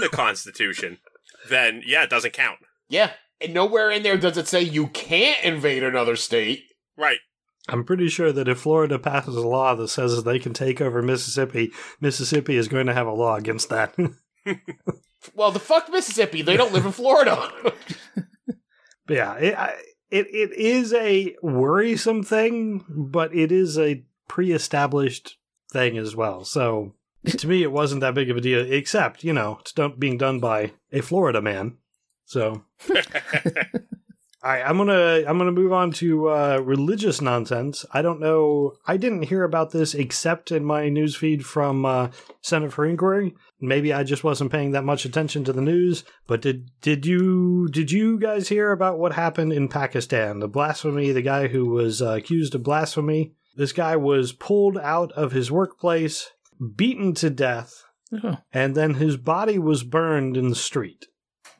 the 0.00 0.08
Constitution, 0.12 0.98
then 1.48 1.82
yeah, 1.84 2.02
it 2.04 2.10
doesn't 2.10 2.32
count. 2.32 2.58
yeah, 2.88 3.12
and 3.40 3.54
nowhere 3.54 3.90
in 3.90 4.02
there 4.02 4.16
does 4.16 4.36
it 4.36 4.48
say 4.48 4.62
you 4.62 4.88
can't 4.88 5.42
invade 5.44 5.82
another 5.82 6.16
state. 6.16 6.64
Right. 6.96 7.18
I'm 7.68 7.84
pretty 7.84 8.08
sure 8.08 8.32
that 8.32 8.48
if 8.48 8.60
Florida 8.60 8.98
passes 8.98 9.36
a 9.36 9.46
law 9.46 9.74
that 9.74 9.88
says 9.88 10.22
they 10.24 10.38
can 10.38 10.52
take 10.52 10.80
over 10.80 11.02
Mississippi, 11.02 11.72
Mississippi 12.00 12.56
is 12.56 12.68
going 12.68 12.86
to 12.86 12.94
have 12.94 13.06
a 13.06 13.12
law 13.12 13.36
against 13.36 13.68
that. 13.68 13.94
Well, 15.34 15.52
the 15.52 15.60
fuck 15.60 15.90
Mississippi. 15.90 16.42
They 16.42 16.56
don't 16.56 16.72
live 16.72 16.86
in 16.86 16.92
Florida. 16.92 17.50
But 19.06 19.16
yeah, 19.16 19.34
it, 19.38 19.58
I, 19.58 19.74
it 20.12 20.28
it 20.28 20.52
is 20.52 20.94
a 20.94 21.34
worrisome 21.42 22.22
thing, 22.22 22.84
but 22.88 23.34
it 23.34 23.50
is 23.50 23.76
a 23.76 24.04
pre-established 24.28 25.36
thing 25.72 25.98
as 25.98 26.14
well. 26.14 26.44
So 26.44 26.94
to 27.26 27.48
me, 27.48 27.64
it 27.64 27.72
wasn't 27.72 28.02
that 28.02 28.14
big 28.14 28.30
of 28.30 28.36
a 28.36 28.40
deal. 28.40 28.60
Except, 28.60 29.24
you 29.24 29.32
know, 29.32 29.58
it's 29.62 29.72
done, 29.72 29.94
being 29.98 30.16
done 30.16 30.38
by 30.38 30.74
a 30.92 31.00
Florida 31.00 31.42
man. 31.42 31.78
So 32.30 32.62
All 34.42 34.52
right, 34.52 34.62
I'm 34.64 34.76
gonna 34.76 35.24
I'm 35.26 35.36
gonna 35.36 35.50
move 35.50 35.72
on 35.72 35.90
to 35.94 36.30
uh, 36.30 36.62
religious 36.64 37.20
nonsense. 37.20 37.84
I 37.92 38.02
don't 38.02 38.20
know. 38.20 38.74
I 38.86 38.98
didn't 38.98 39.24
hear 39.24 39.42
about 39.42 39.72
this 39.72 39.94
except 39.94 40.52
in 40.52 40.64
my 40.64 40.82
newsfeed 40.84 41.42
from 41.42 41.84
uh, 41.84 42.10
Center 42.40 42.70
for 42.70 42.86
Inquiry. 42.86 43.34
Maybe 43.60 43.92
I 43.92 44.04
just 44.04 44.22
wasn't 44.22 44.52
paying 44.52 44.70
that 44.70 44.84
much 44.84 45.04
attention 45.04 45.42
to 45.42 45.52
the 45.52 45.60
news. 45.60 46.04
But 46.28 46.40
did 46.40 46.70
did 46.82 47.04
you 47.04 47.66
did 47.68 47.90
you 47.90 48.16
guys 48.16 48.48
hear 48.48 48.70
about 48.70 49.00
what 49.00 49.12
happened 49.12 49.52
in 49.52 49.66
Pakistan? 49.66 50.38
The 50.38 50.46
blasphemy. 50.46 51.10
The 51.10 51.22
guy 51.22 51.48
who 51.48 51.66
was 51.66 52.00
uh, 52.00 52.12
accused 52.12 52.54
of 52.54 52.62
blasphemy. 52.62 53.34
This 53.56 53.72
guy 53.72 53.96
was 53.96 54.32
pulled 54.32 54.78
out 54.78 55.10
of 55.12 55.32
his 55.32 55.50
workplace, 55.50 56.30
beaten 56.76 57.12
to 57.14 57.28
death, 57.28 57.82
Oh, 58.22 58.38
and 58.52 58.76
then 58.76 58.94
his 58.94 59.16
body 59.16 59.58
was 59.58 59.82
burned 59.82 60.36
in 60.36 60.48
the 60.48 60.54
street. 60.54 61.08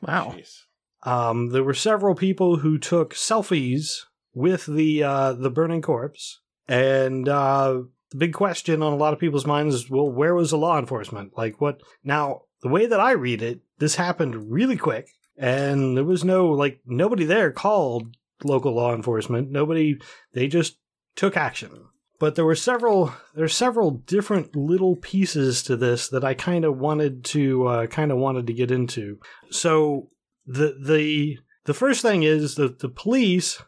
Wow. 0.01 0.35
Jeez. 0.37 0.63
Um, 1.03 1.49
there 1.49 1.63
were 1.63 1.73
several 1.73 2.15
people 2.15 2.57
who 2.57 2.77
took 2.77 3.13
selfies 3.13 4.01
with 4.33 4.65
the 4.65 5.03
uh, 5.03 5.33
the 5.33 5.49
burning 5.49 5.81
corpse, 5.81 6.41
and 6.67 7.27
uh, 7.27 7.81
the 8.11 8.17
big 8.17 8.33
question 8.33 8.83
on 8.83 8.93
a 8.93 8.97
lot 8.97 9.13
of 9.13 9.19
people's 9.19 9.47
minds 9.47 9.73
is, 9.73 9.89
well, 9.89 10.09
where 10.09 10.35
was 10.35 10.51
the 10.51 10.57
law 10.57 10.77
enforcement? 10.77 11.31
Like, 11.35 11.59
what? 11.59 11.81
Now, 12.03 12.43
the 12.61 12.69
way 12.69 12.85
that 12.85 12.99
I 12.99 13.11
read 13.11 13.41
it, 13.41 13.61
this 13.79 13.95
happened 13.95 14.51
really 14.51 14.77
quick, 14.77 15.09
and 15.37 15.97
there 15.97 16.03
was 16.03 16.23
no 16.23 16.49
like 16.49 16.81
nobody 16.85 17.25
there 17.25 17.51
called 17.51 18.15
local 18.43 18.75
law 18.75 18.93
enforcement. 18.93 19.49
Nobody. 19.49 19.99
They 20.33 20.47
just 20.47 20.77
took 21.15 21.35
action. 21.35 21.85
But 22.21 22.35
there 22.35 22.45
were 22.45 22.55
several 22.55 23.13
there 23.33 23.45
are 23.45 23.49
several 23.49 23.89
different 23.89 24.55
little 24.55 24.95
pieces 24.95 25.63
to 25.63 25.75
this 25.75 26.07
that 26.09 26.23
I 26.23 26.35
kind 26.35 26.63
of 26.63 26.77
wanted 26.77 27.25
to 27.25 27.65
uh, 27.65 27.87
kind 27.87 28.11
of 28.11 28.19
wanted 28.19 28.45
to 28.45 28.53
get 28.53 28.69
into. 28.69 29.19
So 29.49 30.09
the 30.45 30.77
the 30.79 31.39
the 31.65 31.73
first 31.73 32.03
thing 32.03 32.21
is 32.21 32.55
that 32.55 32.77
the 32.77 32.89
police 32.89 33.63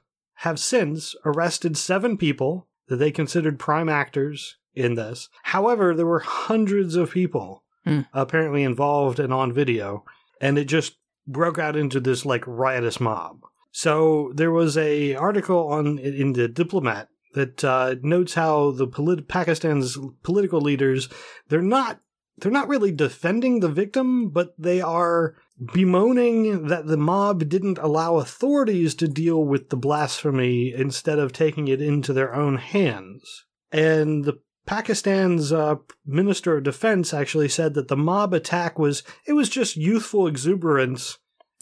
have 0.46 0.60
since 0.60 1.16
arrested 1.26 1.78
seven 1.78 2.16
people 2.16 2.68
that 2.90 2.98
they 2.98 3.10
considered 3.10 3.58
prime 3.58 3.90
actors 3.90 4.58
in 4.76 4.94
this. 4.94 5.30
However, 5.42 5.96
there 5.96 6.06
were 6.06 6.20
hundreds 6.20 6.96
of 6.96 7.12
people 7.12 7.64
Hmm. 7.86 8.02
apparently 8.14 8.64
involved 8.64 9.20
and 9.20 9.34
on 9.34 9.52
video, 9.52 10.06
and 10.40 10.60
it 10.60 10.66
just 10.66 10.98
broke 11.28 11.58
out 11.58 11.76
into 11.76 12.00
this 12.00 12.24
like 12.24 12.44
riotous 12.46 13.00
mob. 13.00 13.42
So 13.72 14.32
there 14.36 14.52
was 14.52 14.78
a 14.78 15.16
article 15.16 15.68
on 15.70 15.98
in 15.98 16.34
the 16.34 16.48
Diplomat 16.48 17.10
that 17.34 17.64
uh, 17.64 17.96
notes 18.02 18.34
how 18.34 18.72
the 18.72 18.88
polit- 18.88 19.28
Pakistan's 19.28 19.98
political 20.24 20.62
leaders 20.62 21.10
they're 21.50 21.62
not 21.62 22.00
they're 22.38 22.52
not 22.52 22.68
really 22.68 22.92
defending 22.92 23.60
the 23.60 23.70
victim, 23.70 24.30
but 24.30 24.56
they 24.58 24.82
are 24.82 25.36
bemoaning 25.74 26.68
that 26.68 26.88
the 26.88 26.98
mob 26.98 27.48
didn't 27.48 27.78
allow 27.78 28.18
authorities 28.18 28.96
to 28.96 29.08
deal 29.08 29.44
with 29.44 29.70
the 29.70 29.78
blasphemy 29.78 30.74
instead 30.74 31.20
of 31.20 31.32
taking 31.32 31.68
it 31.68 31.82
into 31.82 32.12
their 32.12 32.34
own 32.34 32.58
hands. 32.58 33.46
And 33.72 34.26
the 34.26 34.40
Pakistan's 34.66 35.52
uh, 35.52 35.76
Minister 36.06 36.58
of 36.58 36.64
Defense 36.64 37.14
actually 37.14 37.50
said 37.50 37.74
that 37.74 37.88
the 37.88 37.98
mob 37.98 38.34
attack 38.34 38.80
was 38.80 39.04
it 39.28 39.34
was 39.34 39.50
just 39.50 39.76
youthful 39.76 40.26
exuberance, 40.26 41.18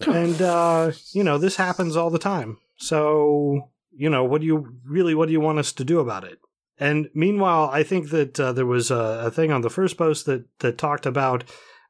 and 0.07 0.41
uh, 0.41 0.91
you 1.11 1.23
know 1.23 1.37
this 1.37 1.55
happens 1.55 1.95
all 1.95 2.09
the 2.09 2.19
time. 2.19 2.57
So 2.77 3.71
you 4.01 4.09
know 4.09 4.23
what 4.23 4.41
do 4.41 4.47
you 4.47 4.65
really 4.83 5.13
what 5.13 5.27
do 5.27 5.31
you 5.31 5.39
want 5.39 5.59
us 5.59 5.71
to 5.73 5.83
do 5.83 5.99
about 5.99 6.23
it? 6.23 6.39
And 6.79 7.09
meanwhile, 7.13 7.69
I 7.71 7.83
think 7.83 8.09
that 8.09 8.39
uh, 8.39 8.51
there 8.51 8.65
was 8.65 8.89
a, 8.89 9.25
a 9.25 9.31
thing 9.31 9.51
on 9.51 9.61
the 9.61 9.69
Firstpost 9.69 10.25
that 10.25 10.45
that 10.59 10.79
talked 10.79 11.05
about 11.05 11.43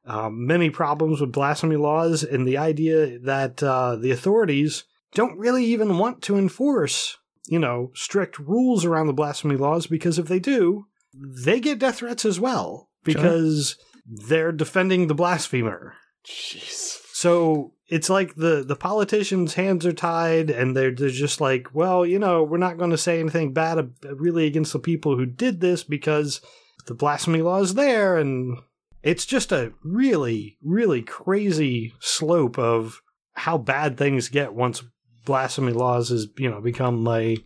um, 0.05 0.45
many 0.45 0.70
problems 0.70 1.22
with 1.22 1.32
blasphemy 1.32 1.78
laws 1.78 2.22
and 2.22 2.45
the 2.45 2.57
idea 2.57 3.18
that 3.20 3.64
uh, 3.64 3.95
the 3.95 4.12
authorities 4.12 4.84
don't 5.14 5.38
really 5.38 5.64
even 5.64 5.97
want 5.97 6.22
to 6.24 6.38
enforce, 6.38 7.18
you 7.47 7.59
know, 7.59 7.91
strict 7.93 8.38
rules 8.39 8.84
around 8.84 9.07
the 9.07 9.14
blasphemy 9.14 9.55
laws 9.55 9.88
because 9.88 10.20
if 10.20 10.28
they 10.28 10.39
do, 10.39 10.88
they 11.14 11.62
get 11.62 11.80
death 11.80 11.99
threats 11.99 12.26
as 12.26 12.41
well 12.41 12.89
because 13.05 13.78
they're 14.05 14.51
defending 14.51 15.07
the 15.07 15.16
blasphemer. 15.16 15.93
Jeez. 16.26 16.97
So 17.14 17.72
it's 17.92 18.10
like 18.10 18.36
the 18.36 18.64
the 18.66 18.78
politicians' 18.78 19.56
hands 19.56 19.86
are 19.86 19.92
tied, 19.92 20.50
and 20.50 20.76
they're 20.76 20.96
they're 20.96 21.10
just 21.10 21.42
like, 21.42 21.68
well, 21.76 22.06
you 22.06 22.18
know, 22.18 22.42
we're 22.42 22.58
not 22.58 22.78
going 22.78 22.92
to 22.92 22.98
say 22.98 23.20
anything 23.20 23.52
bad 23.52 23.94
really 24.16 24.48
against 24.48 24.72
the 24.72 24.80
people 24.80 25.18
who 25.18 25.26
did 25.26 25.60
this 25.60 25.84
because 25.84 26.39
the 26.88 26.94
blasphemy 26.94 27.42
law 27.42 27.60
is 27.60 27.74
there, 27.74 28.18
and 28.18 28.58
it's 29.04 29.26
just 29.26 29.52
a 29.52 29.74
really 29.84 30.58
really 30.64 31.02
crazy 31.02 31.94
slope 32.00 32.58
of 32.58 33.02
how 33.34 33.58
bad 33.58 33.98
things 33.98 34.30
get 34.30 34.54
once 34.54 34.84
blasphemy 35.26 35.74
laws 35.74 36.10
has 36.10 36.28
you 36.38 36.50
know 36.50 36.62
become 36.62 37.06
a 37.10 37.38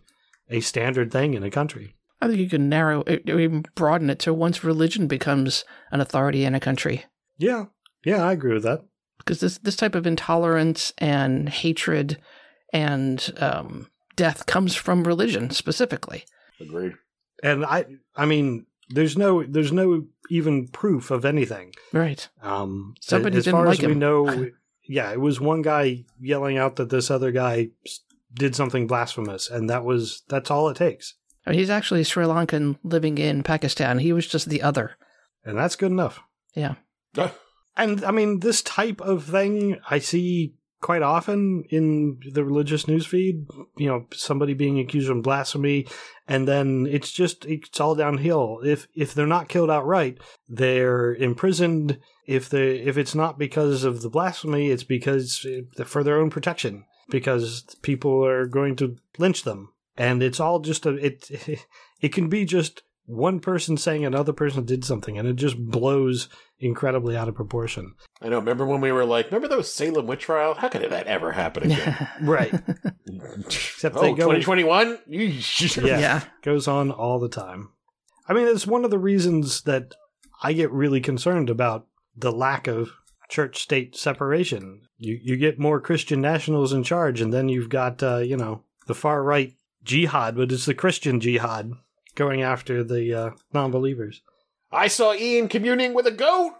a 0.48 0.60
standard 0.60 1.10
thing 1.10 1.34
in 1.34 1.42
a 1.42 1.50
country. 1.50 1.96
I 2.20 2.28
think 2.28 2.38
you 2.38 2.48
can 2.48 2.68
narrow 2.68 3.02
it, 3.02 3.28
even 3.28 3.64
broaden 3.74 4.10
it 4.10 4.20
to 4.20 4.32
once 4.32 4.62
religion 4.62 5.08
becomes 5.08 5.64
an 5.90 6.00
authority 6.00 6.44
in 6.44 6.54
a 6.54 6.60
country. 6.60 7.04
Yeah, 7.36 7.64
yeah, 8.04 8.24
I 8.24 8.32
agree 8.32 8.54
with 8.54 8.62
that. 8.62 8.84
Because 9.18 9.40
this, 9.40 9.58
this 9.58 9.76
type 9.76 9.94
of 9.94 10.06
intolerance 10.06 10.92
and 10.98 11.48
hatred 11.48 12.18
and 12.72 13.32
um, 13.38 13.90
death 14.14 14.46
comes 14.46 14.74
from 14.74 15.04
religion 15.04 15.50
specifically. 15.50 16.24
Agreed. 16.60 16.94
And 17.42 17.64
I, 17.64 17.86
I 18.14 18.26
mean, 18.26 18.66
there's 18.90 19.16
no, 19.16 19.42
there's 19.42 19.72
no 19.72 20.06
even 20.30 20.68
proof 20.68 21.10
of 21.10 21.24
anything. 21.24 21.72
Right. 21.92 22.28
Um, 22.42 22.94
Somebody 23.00 23.38
as 23.38 23.44
didn't 23.44 23.58
far 23.58 23.66
like 23.66 23.80
as 23.80 23.86
we 23.86 23.92
him. 23.92 23.98
know, 23.98 24.50
yeah, 24.88 25.12
it 25.12 25.20
was 25.20 25.40
one 25.40 25.62
guy 25.62 26.04
yelling 26.20 26.56
out 26.58 26.76
that 26.76 26.90
this 26.90 27.10
other 27.10 27.32
guy 27.32 27.70
did 28.32 28.54
something 28.54 28.86
blasphemous, 28.86 29.48
and 29.50 29.68
that 29.70 29.84
was 29.84 30.22
that's 30.28 30.50
all 30.50 30.68
it 30.68 30.76
takes, 30.76 31.14
I 31.46 31.50
mean, 31.50 31.58
he's 31.58 31.70
actually 31.70 32.04
Sri 32.04 32.24
Lankan 32.24 32.76
living 32.82 33.18
in 33.18 33.42
Pakistan. 33.42 33.98
He 33.98 34.12
was 34.12 34.26
just 34.26 34.48
the 34.48 34.62
other. 34.62 34.96
and 35.44 35.56
that's 35.56 35.76
good 35.76 35.90
enough. 35.92 36.20
Yeah. 36.54 36.74
And 37.76 38.04
I 38.04 38.10
mean, 38.10 38.40
this 38.40 38.62
type 38.62 39.00
of 39.00 39.24
thing 39.24 39.78
I 39.90 39.98
see 39.98 40.54
quite 40.80 41.02
often 41.02 41.64
in 41.70 42.20
the 42.32 42.44
religious 42.44 42.84
newsfeed. 42.84 43.46
You 43.76 43.88
know, 43.88 44.06
somebody 44.12 44.54
being 44.54 44.78
accused 44.78 45.10
of 45.10 45.22
blasphemy, 45.22 45.86
and 46.28 46.46
then 46.46 46.86
it's 46.88 47.10
just 47.10 47.44
it's 47.46 47.80
all 47.80 47.94
downhill. 47.94 48.60
If 48.64 48.86
if 48.94 49.14
they're 49.14 49.26
not 49.26 49.48
killed 49.48 49.70
outright, 49.70 50.18
they're 50.48 51.14
imprisoned. 51.14 51.98
If 52.26 52.48
they 52.48 52.78
if 52.78 52.96
it's 52.96 53.14
not 53.14 53.38
because 53.38 53.84
of 53.84 54.02
the 54.02 54.10
blasphemy, 54.10 54.70
it's 54.70 54.84
because 54.84 55.46
uh, 55.46 55.84
for 55.84 56.02
their 56.02 56.20
own 56.20 56.30
protection, 56.30 56.84
because 57.10 57.64
people 57.82 58.24
are 58.24 58.46
going 58.46 58.76
to 58.76 58.96
lynch 59.18 59.42
them, 59.42 59.72
and 59.96 60.22
it's 60.22 60.40
all 60.40 60.60
just 60.60 60.86
a 60.86 60.94
it. 60.94 61.30
It 61.98 62.12
can 62.12 62.28
be 62.28 62.44
just 62.44 62.82
one 63.06 63.40
person 63.40 63.76
saying 63.76 64.04
another 64.04 64.32
person 64.32 64.64
did 64.64 64.84
something, 64.84 65.18
and 65.18 65.26
it 65.26 65.36
just 65.36 65.56
blows 65.56 66.28
incredibly 66.58 67.16
out 67.16 67.28
of 67.28 67.34
proportion. 67.34 67.94
I 68.20 68.28
know. 68.28 68.38
Remember 68.38 68.66
when 68.66 68.80
we 68.80 68.92
were 68.92 69.04
like, 69.04 69.26
remember 69.26 69.48
those 69.48 69.72
Salem 69.72 70.06
witch 70.06 70.22
trial? 70.22 70.54
How 70.54 70.68
could 70.68 70.90
that 70.90 71.06
ever 71.06 71.32
happen 71.32 71.70
again? 71.70 72.08
Right. 72.20 72.52
Except 73.46 73.94
they 73.94 74.10
oh, 74.10 74.14
go- 74.14 74.32
2021? 74.32 74.98
Yeah. 75.06 75.98
Yeah. 75.98 76.22
Goes 76.42 76.66
on 76.66 76.90
all 76.90 77.18
the 77.18 77.28
time. 77.28 77.70
I 78.28 78.32
mean, 78.32 78.48
it's 78.48 78.66
one 78.66 78.84
of 78.84 78.90
the 78.90 78.98
reasons 78.98 79.62
that 79.62 79.94
I 80.42 80.52
get 80.52 80.72
really 80.72 81.00
concerned 81.00 81.48
about 81.48 81.86
the 82.16 82.32
lack 82.32 82.66
of 82.66 82.90
church 83.28 83.62
state 83.62 83.96
separation. 83.96 84.82
You 84.98 85.18
you 85.22 85.36
get 85.36 85.58
more 85.58 85.80
Christian 85.80 86.20
nationals 86.20 86.72
in 86.72 86.82
charge, 86.82 87.20
and 87.20 87.32
then 87.32 87.48
you've 87.48 87.68
got 87.68 88.02
uh, 88.02 88.18
you 88.18 88.36
know 88.36 88.62
the 88.86 88.94
far 88.94 89.22
right 89.22 89.54
jihad, 89.84 90.36
but 90.36 90.50
it's 90.50 90.66
the 90.66 90.74
Christian 90.74 91.20
jihad 91.20 91.72
going 92.16 92.42
after 92.42 92.82
the 92.82 93.14
uh, 93.14 93.30
non 93.52 93.70
believers. 93.70 94.20
I 94.72 94.88
saw 94.88 95.14
Ian 95.14 95.48
communing 95.48 95.94
with 95.94 96.06
a 96.08 96.10
goat. 96.10 96.52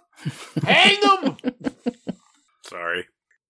Hang 0.62 0.96
him! 1.02 1.36
Sorry. 2.64 3.04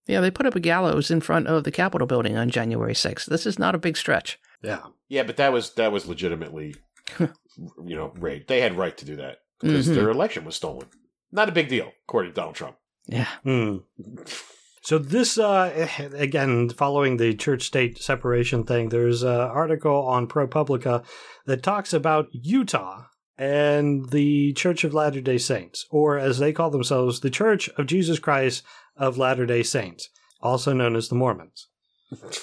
Yeah, 0.07 0.21
they 0.21 0.31
put 0.31 0.45
up 0.45 0.55
a 0.55 0.59
gallows 0.59 1.11
in 1.11 1.21
front 1.21 1.47
of 1.47 1.63
the 1.63 1.71
Capitol 1.71 2.07
building 2.07 2.35
on 2.37 2.49
January 2.49 2.93
6th. 2.93 3.25
This 3.25 3.45
is 3.45 3.59
not 3.59 3.75
a 3.75 3.79
big 3.79 3.97
stretch. 3.97 4.39
Yeah. 4.63 4.79
yeah, 5.09 5.23
but 5.23 5.37
that 5.37 5.53
was 5.53 5.73
that 5.75 5.91
was 5.91 6.07
legitimately, 6.07 6.75
you 7.19 7.95
know, 7.95 8.11
raid. 8.17 8.47
They 8.47 8.61
had 8.61 8.77
right 8.77 8.97
to 8.97 9.05
do 9.05 9.17
that 9.17 9.37
because 9.61 9.87
Mhm. 9.87 9.95
their 9.95 10.09
election 10.09 10.45
was 10.45 10.55
stolen. 10.55 10.87
Not 11.31 11.49
a 11.49 11.51
big 11.51 11.67
deal, 11.67 11.91
according 12.07 12.31
to 12.31 12.35
Donald 12.35 12.55
Trump. 12.55 12.77
Yeah. 13.05 13.27
Hmm. 13.43 13.77
So 14.87 14.97
this, 14.97 15.37
uh, 15.37 15.89
again, 16.13 16.69
following 16.69 17.17
the 17.17 17.33
church-state 17.33 18.01
separation 18.01 18.63
thing, 18.63 18.87
there's 18.87 19.21
an 19.21 19.35
article 19.37 20.07
on 20.07 20.29
ProPublica 20.29 21.03
that 21.45 21.61
talks 21.61 21.91
about 21.91 22.29
Utah 22.31 23.03
and 23.37 24.09
the 24.11 24.53
Church 24.53 24.85
of 24.85 24.93
Latter-day 24.93 25.39
Saints, 25.39 25.85
or 25.89 26.17
as 26.17 26.39
they 26.39 26.53
call 26.53 26.69
themselves, 26.69 27.19
the 27.19 27.29
Church 27.29 27.67
of 27.77 27.85
Jesus 27.85 28.17
Christ 28.17 28.63
of 28.95 29.17
Latter-day 29.17 29.61
Saints, 29.61 30.07
also 30.41 30.71
known 30.71 30.95
as 30.95 31.09
the 31.09 31.15
Mormons. 31.15 31.67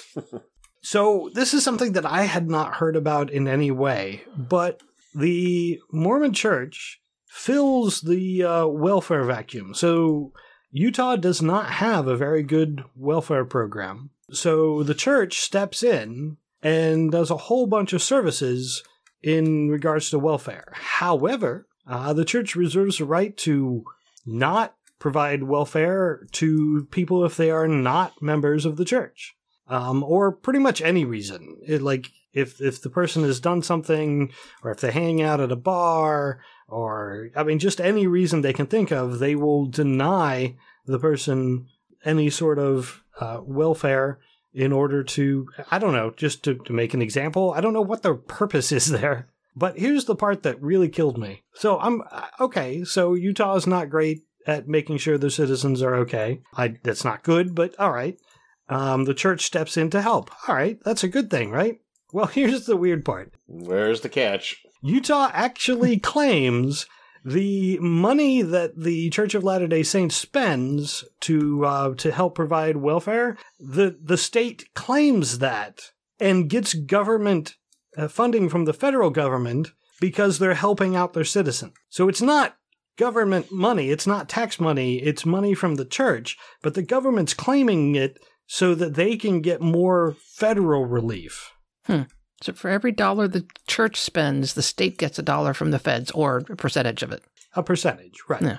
so 0.83 1.31
this 1.33 1.51
is 1.51 1.63
something 1.63 1.93
that 1.93 2.05
I 2.05 2.25
had 2.25 2.47
not 2.47 2.75
heard 2.75 2.95
about 2.95 3.31
in 3.31 3.47
any 3.47 3.71
way, 3.71 4.21
but 4.37 4.83
the 5.15 5.79
Mormon 5.91 6.33
Church 6.33 6.99
fills 7.27 8.01
the 8.01 8.43
uh, 8.43 8.67
welfare 8.67 9.23
vacuum. 9.23 9.73
So 9.73 10.31
Utah 10.75 11.15
does 11.15 11.41
not 11.41 11.71
have 11.71 12.05
a 12.05 12.17
very 12.17 12.43
good 12.43 12.83
welfare 12.97 13.45
program. 13.45 14.09
So 14.31 14.83
the 14.83 14.93
church 14.93 15.39
steps 15.39 15.81
in 15.83 16.35
and 16.61 17.13
does 17.13 17.31
a 17.31 17.37
whole 17.37 17.65
bunch 17.65 17.93
of 17.93 18.03
services 18.03 18.83
in 19.23 19.69
regards 19.69 20.09
to 20.09 20.19
welfare. 20.19 20.73
However, 20.73 21.65
uh, 21.87 22.11
the 22.11 22.25
church 22.25 22.57
reserves 22.57 22.97
the 22.97 23.05
right 23.05 23.37
to 23.37 23.85
not 24.25 24.75
provide 24.99 25.43
welfare 25.43 26.27
to 26.33 26.85
people 26.91 27.23
if 27.23 27.37
they 27.37 27.51
are 27.51 27.69
not 27.69 28.21
members 28.21 28.65
of 28.65 28.75
the 28.75 28.83
church, 28.83 29.33
um, 29.69 30.03
or 30.03 30.29
pretty 30.29 30.59
much 30.59 30.81
any 30.81 31.05
reason. 31.05 31.57
It, 31.65 31.81
like 31.81 32.09
if 32.33 32.59
if 32.59 32.81
the 32.81 32.89
person 32.89 33.23
has 33.23 33.39
done 33.39 33.61
something, 33.61 34.33
or 34.61 34.71
if 34.71 34.81
they 34.81 34.91
hang 34.91 35.21
out 35.21 35.39
at 35.39 35.53
a 35.53 35.55
bar, 35.55 36.41
or 36.67 37.29
I 37.35 37.43
mean, 37.43 37.59
just 37.59 37.79
any 37.79 38.07
reason 38.07 38.41
they 38.41 38.53
can 38.53 38.67
think 38.67 38.91
of, 38.91 39.19
they 39.19 39.35
will 39.35 39.65
deny 39.65 40.55
the 40.85 40.99
person 40.99 41.67
any 42.03 42.29
sort 42.29 42.59
of 42.59 43.03
uh, 43.19 43.39
welfare 43.43 44.19
in 44.53 44.71
order 44.71 45.03
to, 45.03 45.49
I 45.69 45.79
don't 45.79 45.93
know, 45.93 46.11
just 46.15 46.43
to, 46.45 46.55
to 46.55 46.73
make 46.73 46.93
an 46.93 47.01
example. 47.01 47.53
I 47.53 47.61
don't 47.61 47.73
know 47.73 47.81
what 47.81 48.03
the 48.03 48.15
purpose 48.15 48.71
is 48.71 48.85
there. 48.91 49.27
But 49.55 49.79
here's 49.79 50.05
the 50.05 50.15
part 50.15 50.43
that 50.43 50.61
really 50.61 50.89
killed 50.89 51.17
me. 51.17 51.43
So 51.53 51.79
I'm 51.79 52.03
okay. 52.41 52.83
So 52.83 53.13
Utah 53.13 53.55
is 53.55 53.65
not 53.65 53.89
great 53.89 54.23
at 54.45 54.67
making 54.67 54.97
sure 54.97 55.17
their 55.17 55.29
citizens 55.29 55.81
are 55.81 55.95
okay. 55.95 56.41
I 56.55 56.75
that's 56.83 57.05
not 57.05 57.23
good, 57.23 57.55
but 57.55 57.77
all 57.79 57.91
right. 57.91 58.19
Um, 58.67 59.05
the 59.05 59.13
church 59.13 59.45
steps 59.45 59.77
in 59.77 59.89
to 59.91 60.01
help. 60.01 60.29
All 60.47 60.55
right, 60.55 60.77
that's 60.83 61.03
a 61.03 61.07
good 61.07 61.29
thing, 61.29 61.51
right? 61.51 61.79
Well, 62.11 62.25
here's 62.33 62.65
the 62.65 62.75
weird 62.75 63.05
part. 63.05 63.33
Where's 63.47 64.01
the 64.01 64.09
catch? 64.09 64.64
Utah 64.81 65.29
actually 65.33 65.99
claims 66.13 66.85
the 67.23 67.79
money 67.79 68.43
that 68.43 68.79
the 68.79 69.09
Church 69.09 69.33
of 69.33 69.43
Latter 69.43 69.67
Day 69.67 69.81
Saints 69.81 70.15
spends 70.15 71.03
to 71.21 71.65
uh, 71.65 71.95
to 71.95 72.11
help 72.11 72.35
provide 72.35 72.77
welfare. 72.77 73.37
The 73.59 73.97
the 74.01 74.17
state 74.17 74.73
claims 74.75 75.39
that 75.39 75.91
and 76.19 76.49
gets 76.49 76.73
government 76.73 77.55
uh, 77.97 78.07
funding 78.07 78.47
from 78.47 78.65
the 78.65 78.73
federal 78.73 79.09
government 79.09 79.69
because 79.99 80.37
they're 80.37 80.53
helping 80.53 80.95
out 80.95 81.13
their 81.13 81.23
citizens. 81.23 81.73
So 81.89 82.07
it's 82.07 82.21
not 82.21 82.57
government 82.97 83.51
money, 83.51 83.89
it's 83.89 84.07
not 84.07 84.29
tax 84.29 84.59
money, 84.59 84.97
it's 84.97 85.25
money 85.25 85.53
from 85.53 85.75
the 85.75 85.85
church, 85.85 86.37
but 86.61 86.73
the 86.73 86.83
government's 86.83 87.33
claiming 87.33 87.95
it 87.95 88.19
so 88.47 88.75
that 88.75 88.93
they 88.93 89.17
can 89.17 89.41
get 89.41 89.61
more 89.61 90.15
federal 90.21 90.85
relief. 90.85 91.51
Hmm. 91.85 92.03
So 92.45 92.53
for 92.53 92.69
every 92.69 92.91
dollar 92.91 93.27
the 93.27 93.43
church 93.67 93.99
spends, 93.99 94.53
the 94.53 94.61
state 94.61 94.99
gets 94.99 95.17
a 95.17 95.23
dollar 95.23 95.55
from 95.55 95.71
the 95.71 95.79
feds 95.79 96.11
or 96.11 96.43
a 96.47 96.55
percentage 96.55 97.01
of 97.01 97.11
it. 97.11 97.23
A 97.55 97.63
percentage, 97.63 98.19
right. 98.29 98.41
Yeah. 98.41 98.57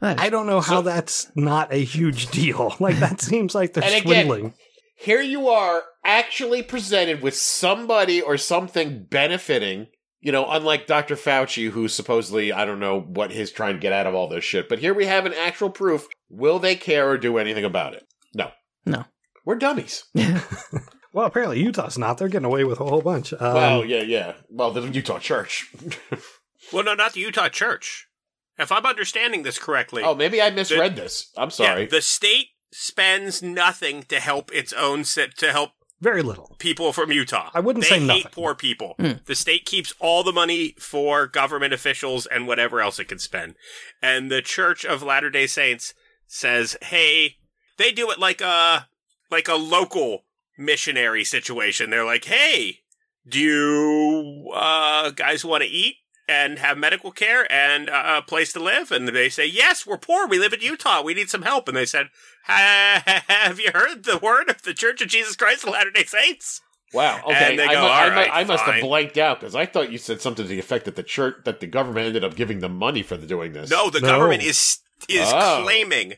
That 0.00 0.18
is- 0.18 0.26
I 0.26 0.30
don't 0.30 0.46
know 0.46 0.60
how 0.62 0.76
So- 0.76 0.82
that's 0.82 1.30
not 1.36 1.70
a 1.72 1.84
huge 1.84 2.28
deal. 2.28 2.74
Like 2.80 2.96
that 3.00 3.20
seems 3.30 3.54
like 3.54 3.74
they're 3.74 3.84
And 3.84 3.92
again- 3.94 4.02
swindling. 4.26 4.54
Here 4.98 5.20
you 5.20 5.50
are 5.50 5.82
actually 6.02 6.62
presented 6.62 7.20
with 7.20 7.36
somebody 7.36 8.22
or 8.22 8.38
something 8.38 9.04
benefiting, 9.04 9.88
you 10.22 10.32
know, 10.32 10.46
unlike 10.48 10.86
Dr. 10.86 11.16
Fauci, 11.16 11.68
who 11.68 11.88
supposedly, 11.88 12.50
I 12.50 12.64
don't 12.64 12.80
know 12.80 13.00
what 13.02 13.30
he's 13.32 13.50
trying 13.50 13.74
to 13.74 13.80
get 13.80 13.92
out 13.92 14.06
of 14.06 14.14
all 14.14 14.26
this 14.30 14.44
shit, 14.44 14.70
but 14.70 14.78
here 14.78 14.94
we 14.94 15.04
have 15.04 15.26
an 15.26 15.34
actual 15.34 15.68
proof. 15.68 16.08
Will 16.30 16.58
they 16.58 16.76
care 16.76 17.10
or 17.10 17.18
do 17.18 17.36
anything 17.36 17.66
about 17.66 17.92
it? 17.92 18.04
No. 18.34 18.52
No. 18.86 19.04
We're 19.44 19.56
dummies. 19.56 20.04
Well, 21.16 21.24
apparently 21.24 21.62
Utah's 21.62 21.96
not. 21.96 22.18
They're 22.18 22.28
getting 22.28 22.44
away 22.44 22.64
with 22.64 22.78
a 22.78 22.84
whole 22.84 23.00
bunch. 23.00 23.32
Um, 23.32 23.54
well, 23.54 23.84
yeah, 23.86 24.02
yeah. 24.02 24.34
Well, 24.50 24.70
the 24.70 24.82
Utah 24.82 25.18
Church. 25.18 25.72
Well, 26.72 26.82
no, 26.82 26.94
not 26.94 27.12
the 27.12 27.20
Utah 27.20 27.48
Church. 27.48 28.08
If 28.58 28.72
I'm 28.72 28.84
understanding 28.84 29.44
this 29.44 29.56
correctly, 29.56 30.02
oh, 30.02 30.16
maybe 30.16 30.42
I 30.42 30.50
misread 30.50 30.96
this. 30.96 31.30
I'm 31.36 31.50
sorry. 31.50 31.82
yeah, 31.82 31.88
the 31.88 32.02
state 32.02 32.46
spends 32.72 33.40
nothing 33.40 34.02
to 34.08 34.18
help 34.18 34.52
its 34.52 34.72
own 34.72 35.04
ci- 35.04 35.28
to 35.36 35.52
help 35.52 35.74
very 36.00 36.22
little. 36.22 36.56
people 36.58 36.92
from 36.92 37.12
Utah. 37.12 37.50
I 37.54 37.60
wouldn't 37.60 37.84
they 37.84 37.90
say 37.90 38.00
hate 38.00 38.06
nothing. 38.06 38.32
poor 38.32 38.56
people. 38.56 38.96
Hmm. 38.98 39.12
The 39.26 39.36
state 39.36 39.64
keeps 39.64 39.94
all 40.00 40.24
the 40.24 40.32
money 40.32 40.74
for 40.80 41.28
government 41.28 41.72
officials 41.72 42.26
and 42.26 42.48
whatever 42.48 42.80
else 42.80 42.98
it 42.98 43.06
can 43.06 43.20
spend. 43.20 43.54
And 44.02 44.28
the 44.28 44.42
Church 44.42 44.84
of 44.84 45.04
Latter 45.04 45.30
Day 45.30 45.46
Saints 45.46 45.94
says, 46.26 46.76
"Hey, 46.82 47.36
they 47.76 47.92
do 47.92 48.10
it 48.10 48.18
like 48.18 48.40
a 48.40 48.88
like 49.30 49.46
a 49.46 49.54
local 49.54 50.24
missionary 50.58 51.24
situation. 51.24 51.90
They're 51.90 52.04
like, 52.04 52.24
"Hey, 52.24 52.80
do 53.28 53.38
you 53.40 54.50
uh, 54.54 55.10
guys 55.10 55.44
want 55.44 55.62
to 55.62 55.68
eat?" 55.68 55.96
And 56.28 56.58
have 56.58 56.76
medical 56.76 57.12
care 57.12 57.46
and 57.52 57.88
uh, 57.88 58.16
a 58.18 58.22
place 58.22 58.52
to 58.54 58.60
live, 58.60 58.90
and 58.90 59.06
they 59.08 59.28
say, 59.28 59.46
"Yes, 59.46 59.86
we're 59.86 59.96
poor. 59.96 60.26
We 60.26 60.40
live 60.40 60.52
in 60.52 60.60
Utah. 60.60 61.00
We 61.02 61.14
need 61.14 61.30
some 61.30 61.42
help." 61.42 61.68
And 61.68 61.76
they 61.76 61.86
said, 61.86 62.08
"Have 62.46 63.60
you 63.60 63.70
heard 63.72 64.02
the 64.04 64.18
word 64.18 64.48
of 64.50 64.62
the 64.62 64.74
Church 64.74 65.00
of 65.00 65.08
Jesus 65.08 65.36
Christ 65.36 65.64
of 65.64 65.70
Latter 65.72 65.90
Day 65.92 66.04
Saints?" 66.04 66.60
Wow. 66.92 67.20
Okay. 67.24 67.50
And 67.50 67.58
they 67.58 67.64
I, 67.66 67.74
go, 67.74 67.80
mu- 67.82 67.86
I, 67.86 68.04
"All 68.04 68.10
mu- 68.10 68.16
right, 68.16 68.30
I 68.32 68.44
must 68.44 68.64
fine." 68.64 68.74
have 68.74 68.82
blanked 68.82 69.18
out 69.18 69.38
because 69.40 69.54
I 69.54 69.66
thought 69.66 69.92
you 69.92 69.98
said 69.98 70.20
something 70.20 70.44
to 70.44 70.48
the 70.48 70.58
effect 70.58 70.84
that 70.86 70.96
the 70.96 71.02
church, 71.04 71.36
that 71.44 71.60
the 71.60 71.66
government 71.68 72.06
ended 72.08 72.24
up 72.24 72.34
giving 72.34 72.58
them 72.60 72.76
money 72.76 73.02
for 73.02 73.16
the 73.16 73.26
doing 73.26 73.52
this. 73.52 73.70
No, 73.70 73.88
the 73.90 74.00
No. 74.00 74.08
government 74.08 74.42
is 74.42 74.78
is 75.08 75.28
Oh. 75.32 75.60
claiming 75.62 76.14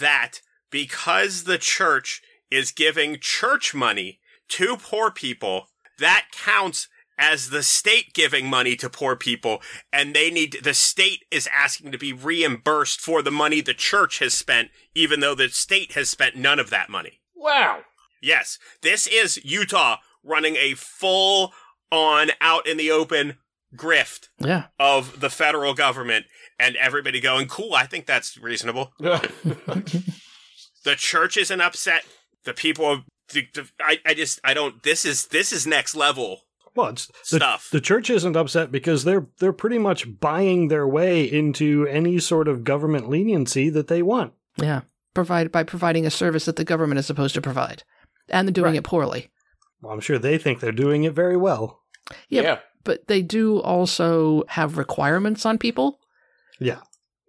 that 0.00 0.40
because 0.70 1.44
the 1.44 1.58
church 1.58 2.22
is 2.52 2.70
giving 2.70 3.18
church 3.20 3.74
money 3.74 4.20
to 4.48 4.76
poor 4.76 5.10
people, 5.10 5.66
that 5.98 6.26
counts 6.32 6.88
as 7.18 7.50
the 7.50 7.62
state 7.62 8.12
giving 8.12 8.48
money 8.48 8.76
to 8.76 8.90
poor 8.90 9.16
people, 9.16 9.62
and 9.92 10.14
they 10.14 10.30
need 10.30 10.58
the 10.62 10.74
state 10.74 11.24
is 11.30 11.48
asking 11.52 11.92
to 11.92 11.98
be 11.98 12.12
reimbursed 12.12 13.00
for 13.00 13.22
the 13.22 13.30
money 13.30 13.60
the 13.60 13.74
church 13.74 14.18
has 14.18 14.34
spent, 14.34 14.70
even 14.94 15.20
though 15.20 15.34
the 15.34 15.48
state 15.48 15.92
has 15.92 16.10
spent 16.10 16.36
none 16.36 16.58
of 16.58 16.70
that 16.70 16.90
money. 16.90 17.20
Wow. 17.34 17.80
Yes, 18.20 18.58
this 18.82 19.06
is 19.06 19.42
Utah 19.44 19.96
running 20.22 20.56
a 20.56 20.74
full 20.74 21.52
on 21.90 22.30
out 22.40 22.66
in 22.66 22.76
the 22.76 22.90
open 22.90 23.38
grift 23.74 24.28
yeah. 24.38 24.64
of 24.78 25.20
the 25.20 25.30
federal 25.30 25.74
government 25.74 26.26
and 26.58 26.76
everybody 26.76 27.20
going, 27.20 27.48
cool, 27.48 27.74
I 27.74 27.86
think 27.86 28.06
that's 28.06 28.36
reasonable. 28.38 28.92
The 30.84 30.96
church 30.96 31.36
isn't 31.36 31.60
upset. 31.60 32.04
The 32.44 32.54
people, 32.54 33.02
the- 33.32 33.46
the- 33.54 33.68
I, 33.80 33.98
I 34.06 34.14
just, 34.14 34.40
I 34.44 34.54
don't, 34.54 34.82
this 34.82 35.04
is, 35.04 35.26
this 35.28 35.52
is 35.52 35.66
next 35.66 35.94
level 35.94 36.42
Well, 36.74 36.88
it's 36.88 37.06
the, 37.30 37.36
stuff. 37.36 37.68
the 37.70 37.80
church 37.80 38.10
isn't 38.10 38.36
upset 38.36 38.72
because 38.72 39.04
they're 39.04 39.26
they're 39.38 39.52
pretty 39.52 39.78
much 39.78 40.18
buying 40.20 40.68
their 40.68 40.86
way 40.88 41.24
into 41.24 41.86
any 41.86 42.18
sort 42.18 42.48
of 42.48 42.64
government 42.64 43.08
leniency 43.08 43.70
that 43.70 43.88
they 43.88 44.02
want. 44.02 44.32
Yeah. 44.56 44.82
Provide 45.14 45.52
by 45.52 45.62
providing 45.62 46.06
a 46.06 46.10
service 46.10 46.46
that 46.46 46.56
the 46.56 46.64
government 46.64 46.98
is 46.98 47.06
supposed 47.06 47.34
to 47.34 47.40
provide. 47.42 47.82
And 48.28 48.48
they're 48.48 48.52
doing 48.52 48.72
Right. 48.72 48.76
it 48.78 48.84
poorly. 48.84 49.30
Well, 49.82 49.92
I'm 49.92 50.00
sure 50.00 50.18
they 50.18 50.38
think 50.38 50.60
they're 50.60 50.72
doing 50.72 51.04
it 51.04 51.12
very 51.12 51.36
well. 51.36 51.82
Yeah, 52.28 52.42
yeah. 52.42 52.58
But 52.84 53.06
they 53.08 53.20
do 53.22 53.60
also 53.60 54.42
have 54.48 54.78
requirements 54.78 55.44
on 55.46 55.58
people. 55.58 56.00
Yeah. 56.58 56.80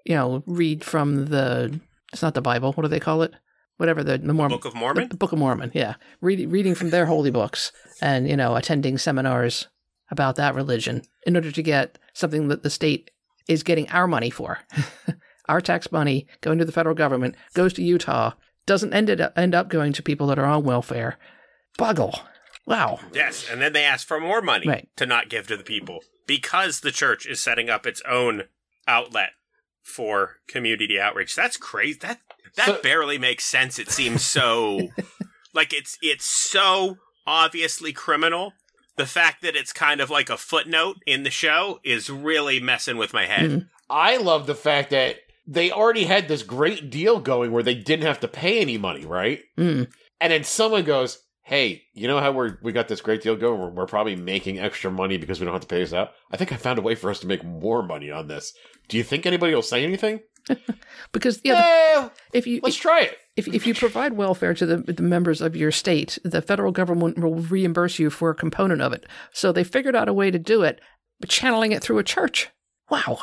You 0.06 0.16
know, 0.16 0.44
read 0.48 0.84
from 0.84 1.26
the 1.28 1.80
it's 2.12 2.22
not 2.22 2.34
the 2.36 2.42
Bible, 2.42 2.72
what 2.74 2.84
do 2.84 2.88
they 2.88 3.00
call 3.00 3.22
it? 3.24 3.34
Whatever 3.78 4.04
the, 4.04 4.18
the 4.18 4.34
Mormon 4.34 4.58
Book 4.58 4.66
of 4.66 4.76
Mormon? 4.76 5.10
The, 5.10 5.18
Book 5.18 5.32
of 5.32 5.40
Mormon, 5.40 5.72
yeah. 5.74 5.96
Read, 6.22 6.50
reading 6.52 6.76
from 6.76 6.92
their 6.92 7.06
holy 7.08 7.32
books 7.32 7.72
and, 8.02 8.30
you 8.30 8.38
know, 8.38 8.56
attending 8.56 8.98
seminars 8.98 9.68
about 10.12 10.36
that 10.36 10.54
religion 10.56 11.02
in 11.26 11.36
order 11.36 11.52
to 11.52 11.64
get 11.64 11.98
something 12.14 12.48
that 12.50 12.62
the 12.64 12.70
state 12.70 13.10
is 13.48 13.64
getting 13.64 13.90
our 13.90 14.08
money 14.08 14.30
for. 14.30 14.60
our 15.50 15.60
tax 15.60 15.92
money 15.92 16.28
going 16.42 16.60
to 16.60 16.66
the 16.66 16.72
federal 16.72 16.96
government 16.96 17.36
goes 17.54 17.74
to 17.74 17.84
Utah, 17.84 18.34
doesn't 18.66 18.94
end, 18.94 19.10
it, 19.10 19.20
end 19.36 19.56
up 19.56 19.70
going 19.70 19.92
to 19.94 20.04
people 20.04 20.28
that 20.28 20.40
are 20.40 20.46
on 20.46 20.64
welfare. 20.64 21.18
Buggle. 21.78 22.20
Wow. 22.66 23.00
Yes, 23.14 23.46
and 23.52 23.62
then 23.62 23.74
they 23.74 23.84
ask 23.84 24.08
for 24.08 24.20
more 24.20 24.42
money 24.42 24.68
Right. 24.68 24.88
to 24.96 25.06
not 25.06 25.30
give 25.30 25.48
to 25.48 25.58
the 25.58 25.64
people 25.64 26.00
because 26.28 26.80
the 26.80 26.92
church 26.92 27.26
is 27.26 27.42
setting 27.42 27.70
up 27.70 27.86
its 27.86 28.02
own 28.08 28.44
outlet 28.88 29.32
for 29.82 30.38
community 30.48 30.98
outreach. 31.00 31.36
That's 31.36 31.58
crazy. 31.58 32.00
That 32.00 32.23
that 32.56 32.66
So- 32.66 32.82
barely 32.82 33.18
makes 33.18 33.46
sense. 33.46 33.80
It 33.80 33.90
seems 33.90 34.24
so 34.24 34.90
like 35.54 35.74
it's 35.74 35.98
it's 36.02 36.26
so 36.26 36.98
obviously 37.26 37.94
criminal. 37.94 38.54
The 38.96 39.06
fact 39.08 39.42
that 39.42 39.56
it's 39.56 39.74
kind 39.74 40.02
of 40.02 40.10
like 40.12 40.30
a 40.30 40.38
footnote 40.38 40.98
in 41.08 41.24
the 41.24 41.32
show 41.32 41.80
is 41.84 42.10
really 42.10 42.60
messing 42.60 42.98
with 42.98 43.14
my 43.14 43.26
head. 43.26 43.50
Mhm. 43.50 43.68
I 43.90 44.18
love 44.18 44.46
the 44.46 44.56
fact 44.56 44.92
that 44.92 45.18
they 45.48 45.72
already 45.72 46.06
had 46.06 46.28
this 46.28 46.44
great 46.44 46.90
deal 46.90 47.20
going 47.20 47.52
where 47.52 47.64
they 47.64 47.76
didn't 47.76 48.06
have 48.06 48.20
to 48.22 48.28
pay 48.28 48.60
any 48.62 48.78
money, 48.78 49.06
right? 49.06 49.42
Mm. 49.58 49.88
And 50.22 50.32
then 50.32 50.44
someone 50.44 50.84
goes, 50.84 51.18
"Hey, 51.42 51.84
you 51.94 52.08
know 52.08 52.20
how 52.20 52.32
we're 52.32 52.58
we 52.62 52.72
got 52.72 52.88
this 52.88 53.02
great 53.02 53.22
deal 53.22 53.36
going? 53.36 53.60
We're, 53.60 53.70
we're 53.72 53.86
probably 53.88 54.16
making 54.16 54.60
extra 54.60 54.90
money 54.92 55.18
because 55.18 55.40
we 55.40 55.46
don't 55.46 55.54
have 55.54 55.62
to 55.64 55.68
pay 55.68 55.80
this 55.80 55.92
out. 55.94 56.12
I 56.32 56.38
think 56.38 56.52
I 56.54 56.56
found 56.56 56.78
a 56.80 56.84
way 56.84 56.96
for 56.96 57.10
us 57.10 57.20
to 57.22 57.28
make 57.28 57.44
more 57.44 57.82
money 57.84 58.10
on 58.12 58.28
this. 58.28 58.54
Do 58.88 58.98
you 58.98 59.04
think 59.04 59.26
anybody 59.26 59.54
will 59.56 59.62
say 59.64 59.84
anything? 59.84 60.22
Because, 61.12 61.40
yeah, 61.44 61.54
the- 61.54 62.06
Eh, 62.06 62.10
if 62.34 62.48
you 62.48 62.60
let's 62.64 62.76
try 62.76 63.02
it. 63.02 63.18
If, 63.36 63.48
if 63.48 63.66
you 63.68 63.74
provide 63.74 64.14
welfare 64.14 64.54
to 64.54 64.66
the, 64.66 64.78
the 64.78 65.02
members 65.04 65.42
of 65.42 65.56
your 65.56 65.72
state, 65.72 66.18
the 66.24 66.42
federal 66.42 66.72
government 66.72 67.18
will 67.20 67.36
reimburse 67.36 67.98
you 68.00 68.10
for 68.10 68.30
a 68.30 68.36
component 68.36 68.82
of 68.82 68.94
it. 68.94 69.06
So 69.32 69.52
they 69.52 69.64
figured 69.64 69.96
out 69.96 70.08
a 70.10 70.14
way 70.14 70.30
to 70.32 70.38
do 70.40 70.62
it, 70.64 70.80
but 71.20 71.30
channeling 71.30 71.72
it 71.72 71.82
through 71.84 71.98
a 72.00 72.04
church. 72.04 72.50
Wow. 72.92 73.20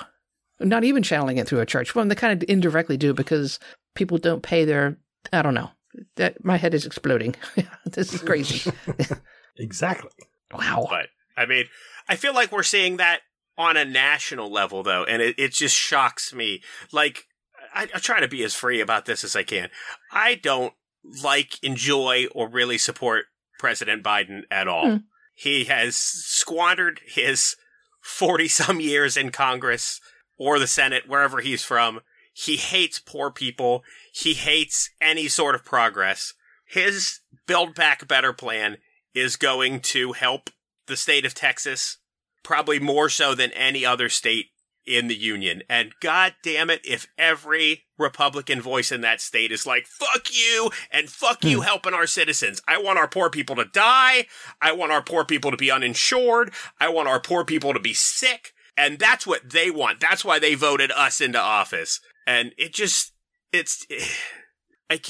Not 0.59 0.83
even 0.85 1.03
channeling 1.03 1.39
it 1.39 1.47
through 1.49 1.61
a 1.61 1.67
church. 1.67 1.95
Well, 1.95 2.05
they 2.07 2.15
kind 2.17 2.43
of 2.43 2.49
indirectly 2.49 2.97
do 2.97 3.15
because 3.15 3.59
people 3.95 4.19
don't 4.19 4.43
pay 4.43 4.65
their, 4.65 4.97
I 5.33 5.43
don't 5.43 5.55
know. 5.55 5.71
that 6.17 6.45
my 6.45 6.57
head 6.57 6.75
is 6.75 6.87
exploding. 6.87 7.35
this 7.87 8.13
is 8.15 8.21
crazy. 8.23 8.71
Exactly. 9.57 10.11
wow. 10.53 10.87
But 10.89 11.09
I 11.37 11.47
mean, 11.47 11.67
I 12.09 12.17
feel 12.17 12.35
like 12.35 12.51
we're 12.51 12.63
seeing 12.63 12.97
that 12.97 13.21
on 13.59 13.77
a 13.77 13.85
national 13.85 14.51
level, 14.51 14.83
though, 14.83 15.05
and 15.05 15.21
it, 15.21 15.35
it 15.39 15.53
just 15.53 15.77
shocks 15.77 16.33
me. 16.33 16.63
Like, 16.93 17.27
I, 17.75 17.83
I 17.95 17.99
try 17.99 18.21
to 18.21 18.29
be 18.29 18.43
as 18.43 18.55
free 18.55 18.81
about 18.81 19.07
this 19.07 19.25
as 19.25 19.37
I 19.37 19.43
can. 19.43 19.69
I 20.13 20.35
don't 20.35 20.75
like, 21.23 21.63
enjoy, 21.63 22.27
or 22.35 22.49
really 22.49 22.79
support 22.79 23.27
President 23.59 24.03
Biden 24.03 24.43
at 24.51 24.69
all. 24.69 24.91
Hmm. 24.91 24.97
He 25.35 25.65
has 25.65 25.97
squandered 25.97 27.01
his 27.07 27.57
40 28.03 28.49
some 28.49 28.81
years 28.81 29.17
in 29.17 29.31
Congress 29.31 30.01
or 30.39 30.59
the 30.59 30.67
Senate, 30.67 31.05
wherever 31.07 31.41
he's 31.41 31.63
from. 31.63 32.01
He 32.33 32.57
hates 32.57 32.99
poor 32.99 33.31
people. 33.31 33.83
He 34.13 34.35
hates 34.35 34.91
any 35.01 35.29
sort 35.29 35.55
of 35.55 35.65
progress. 35.65 36.35
His 36.67 37.21
Build 37.47 37.75
Back 37.75 38.07
Better 38.09 38.33
plan 38.33 38.79
is 39.15 39.37
going 39.37 39.81
to 39.81 40.13
help 40.13 40.51
the 40.87 40.97
state 40.97 41.27
of 41.27 41.35
Texas 41.35 41.99
probably 42.43 42.79
more 42.79 43.09
so 43.09 43.35
than 43.35 43.53
any 43.53 43.85
other 43.85 44.09
state 44.09 44.47
in 44.87 45.09
the 45.09 45.17
union. 45.17 45.63
And 45.69 45.93
god 46.01 46.35
damn 46.43 46.71
it, 46.71 46.81
if 46.85 47.07
every 47.19 47.85
Republican 47.99 48.61
voice 48.61 48.91
in 48.91 49.03
that 49.03 49.21
state 49.21 49.53
is 49.53 49.67
like, 49.67 49.87
fuck 49.87 50.29
you, 50.33 50.71
and 50.91 51.09
fuck 51.09 51.45
you 51.45 51.59
hmm. 51.59 51.65
helping 51.65 51.95
our 51.95 52.07
citizens. 52.07 52.61
I 52.67 52.81
want 52.81 52.99
our 52.99 53.09
poor 53.09 53.31
people 53.31 53.57
to 53.57 53.67
die. 53.67 54.27
I 54.61 54.73
want 54.73 54.93
our 54.93 55.03
poor 55.03 55.25
people 55.25 55.51
to 55.51 55.57
be 55.57 55.71
uninsured. 55.71 56.53
I 56.79 56.89
want 56.89 57.09
our 57.09 57.21
poor 57.21 57.45
people 57.45 57.73
to 57.73 57.81
be 57.81 57.95
sick. 57.95 58.53
And 58.77 58.99
that's 58.99 59.27
what 59.27 59.51
they 59.51 59.71
want. 59.71 60.01
That's 60.01 60.25
why 60.25 60.39
they 60.39 60.55
voted 60.55 60.91
us 60.93 61.21
into 61.21 61.41
office. 61.41 62.01
And 62.27 62.53
it 62.57 62.73
just, 62.73 63.13
it's, 63.53 63.87
I, 64.91 65.01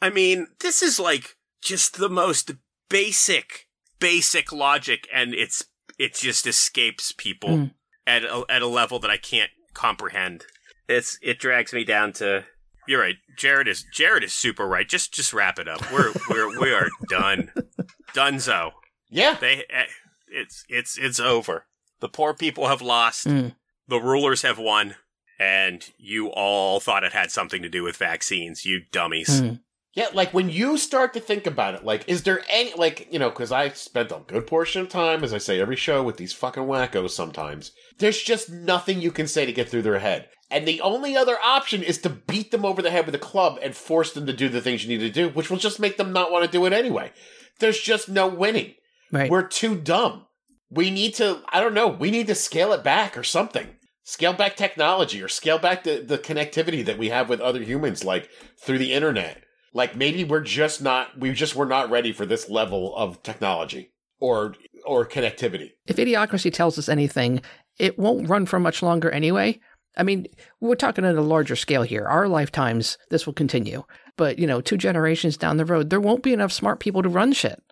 I 0.00 0.10
mean, 0.10 0.48
this 0.60 0.82
is 0.82 0.98
like 0.98 1.36
just 1.62 1.98
the 1.98 2.08
most 2.08 2.50
basic, 2.88 3.68
basic 4.00 4.50
logic, 4.50 5.06
and 5.14 5.32
it's, 5.32 5.64
it 6.02 6.14
just 6.14 6.46
escapes 6.46 7.12
people 7.12 7.50
Mm. 7.50 7.74
at 8.06 8.24
a, 8.24 8.44
at 8.48 8.62
a 8.62 8.66
level 8.66 8.98
that 8.98 9.10
I 9.10 9.16
can't 9.16 9.50
comprehend. 9.74 10.44
It's, 10.88 11.18
it 11.22 11.38
drags 11.38 11.72
me 11.72 11.84
down 11.84 12.12
to, 12.14 12.44
you're 12.88 13.00
right. 13.00 13.16
Jared 13.38 13.68
is, 13.68 13.84
Jared 13.92 14.24
is 14.24 14.32
super 14.34 14.66
right. 14.66 14.88
Just, 14.88 15.14
just 15.14 15.32
wrap 15.32 15.58
it 15.58 15.68
up. 15.68 15.80
We're, 15.92 16.12
we're, 16.28 16.60
we 16.60 16.72
are 16.74 16.88
done. 17.08 17.50
Dunzo. 18.14 18.72
Yeah. 19.08 19.36
They, 19.40 19.64
eh, 19.70 19.84
it's, 20.28 20.64
it's, 20.68 20.98
it's 20.98 21.20
over. 21.20 21.66
The 22.00 22.08
poor 22.08 22.34
people 22.34 22.66
have 22.68 22.82
lost. 22.82 23.26
Mm. 23.26 23.54
The 23.88 24.00
rulers 24.00 24.42
have 24.42 24.58
won. 24.58 24.96
And 25.38 25.88
you 25.98 26.28
all 26.28 26.78
thought 26.80 27.04
it 27.04 27.12
had 27.12 27.30
something 27.30 27.62
to 27.62 27.68
do 27.68 27.82
with 27.82 27.96
vaccines, 27.96 28.64
you 28.64 28.82
dummies. 28.92 29.40
Mm. 29.40 29.60
Yeah, 29.94 30.08
like 30.14 30.32
when 30.32 30.48
you 30.48 30.78
start 30.78 31.12
to 31.14 31.20
think 31.20 31.46
about 31.46 31.74
it, 31.74 31.84
like, 31.84 32.08
is 32.08 32.22
there 32.22 32.42
any, 32.48 32.72
like, 32.74 33.08
you 33.12 33.18
know, 33.18 33.28
because 33.28 33.52
I 33.52 33.68
spent 33.70 34.10
a 34.10 34.22
good 34.26 34.46
portion 34.46 34.80
of 34.80 34.88
time, 34.88 35.22
as 35.22 35.34
I 35.34 35.38
say 35.38 35.60
every 35.60 35.76
show, 35.76 36.02
with 36.02 36.16
these 36.16 36.32
fucking 36.32 36.62
wackos 36.62 37.10
sometimes. 37.10 37.72
There's 37.98 38.22
just 38.22 38.50
nothing 38.50 39.02
you 39.02 39.10
can 39.10 39.26
say 39.26 39.44
to 39.44 39.52
get 39.52 39.68
through 39.68 39.82
their 39.82 39.98
head. 39.98 40.28
And 40.50 40.66
the 40.66 40.80
only 40.80 41.14
other 41.14 41.36
option 41.42 41.82
is 41.82 41.98
to 41.98 42.08
beat 42.10 42.50
them 42.50 42.64
over 42.64 42.80
the 42.80 42.90
head 42.90 43.04
with 43.04 43.14
a 43.14 43.18
club 43.18 43.58
and 43.62 43.74
force 43.74 44.12
them 44.12 44.26
to 44.26 44.32
do 44.32 44.48
the 44.48 44.62
things 44.62 44.82
you 44.82 44.88
need 44.88 45.04
to 45.04 45.10
do, 45.10 45.28
which 45.28 45.50
will 45.50 45.58
just 45.58 45.80
make 45.80 45.98
them 45.98 46.12
not 46.12 46.32
want 46.32 46.44
to 46.44 46.50
do 46.50 46.64
it 46.64 46.72
anyway. 46.72 47.12
There's 47.58 47.80
just 47.80 48.08
no 48.08 48.28
winning. 48.28 48.74
Right. 49.10 49.30
We're 49.30 49.46
too 49.46 49.76
dumb. 49.76 50.26
We 50.70 50.90
need 50.90 51.14
to, 51.16 51.42
I 51.50 51.60
don't 51.60 51.74
know, 51.74 51.88
we 51.88 52.10
need 52.10 52.28
to 52.28 52.34
scale 52.34 52.72
it 52.72 52.82
back 52.82 53.16
or 53.16 53.22
something. 53.22 53.76
Scale 54.04 54.32
back 54.32 54.56
technology 54.56 55.22
or 55.22 55.28
scale 55.28 55.58
back 55.58 55.84
the, 55.84 56.02
the 56.02 56.18
connectivity 56.18 56.84
that 56.84 56.98
we 56.98 57.10
have 57.10 57.28
with 57.28 57.40
other 57.40 57.62
humans, 57.62 58.04
like 58.04 58.30
through 58.58 58.78
the 58.78 58.92
internet. 58.92 59.42
Like 59.72 59.96
maybe 59.96 60.24
we're 60.24 60.40
just 60.40 60.82
not, 60.82 61.18
we 61.18 61.32
just 61.32 61.56
were 61.56 61.66
not 61.66 61.90
ready 61.90 62.12
for 62.12 62.26
this 62.26 62.48
level 62.50 62.94
of 62.96 63.22
technology 63.22 63.92
or, 64.20 64.54
or 64.84 65.06
connectivity. 65.06 65.72
if 65.86 65.96
idiocracy 65.96 66.52
tells 66.52 66.78
us 66.78 66.88
anything, 66.88 67.40
it 67.78 67.98
won't 67.98 68.28
run 68.28 68.46
for 68.46 68.60
much 68.60 68.82
longer 68.82 69.10
anyway. 69.10 69.58
I 69.96 70.02
mean, 70.02 70.26
we're 70.60 70.74
talking 70.74 71.04
at 71.04 71.16
a 71.16 71.22
larger 71.22 71.56
scale 71.56 71.82
here. 71.82 72.06
Our 72.06 72.28
lifetimes, 72.28 72.96
this 73.10 73.26
will 73.26 73.34
continue. 73.34 73.84
But, 74.16 74.38
you 74.38 74.46
know, 74.46 74.60
two 74.60 74.76
generations 74.76 75.36
down 75.36 75.56
the 75.56 75.64
road, 75.64 75.90
there 75.90 76.00
won't 76.00 76.22
be 76.22 76.32
enough 76.32 76.52
smart 76.52 76.80
people 76.80 77.02
to 77.02 77.08
run 77.08 77.32
shit. 77.32 77.62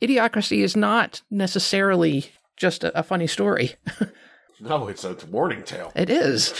Idiocracy 0.00 0.62
is 0.62 0.76
not 0.76 1.22
necessarily 1.30 2.30
just 2.56 2.84
a, 2.84 2.98
a 2.98 3.02
funny 3.02 3.26
story. 3.26 3.74
No, 4.60 4.88
it's 4.88 5.04
a 5.04 5.16
warning 5.30 5.62
tale. 5.62 5.92
It 5.94 6.08
is. 6.10 6.54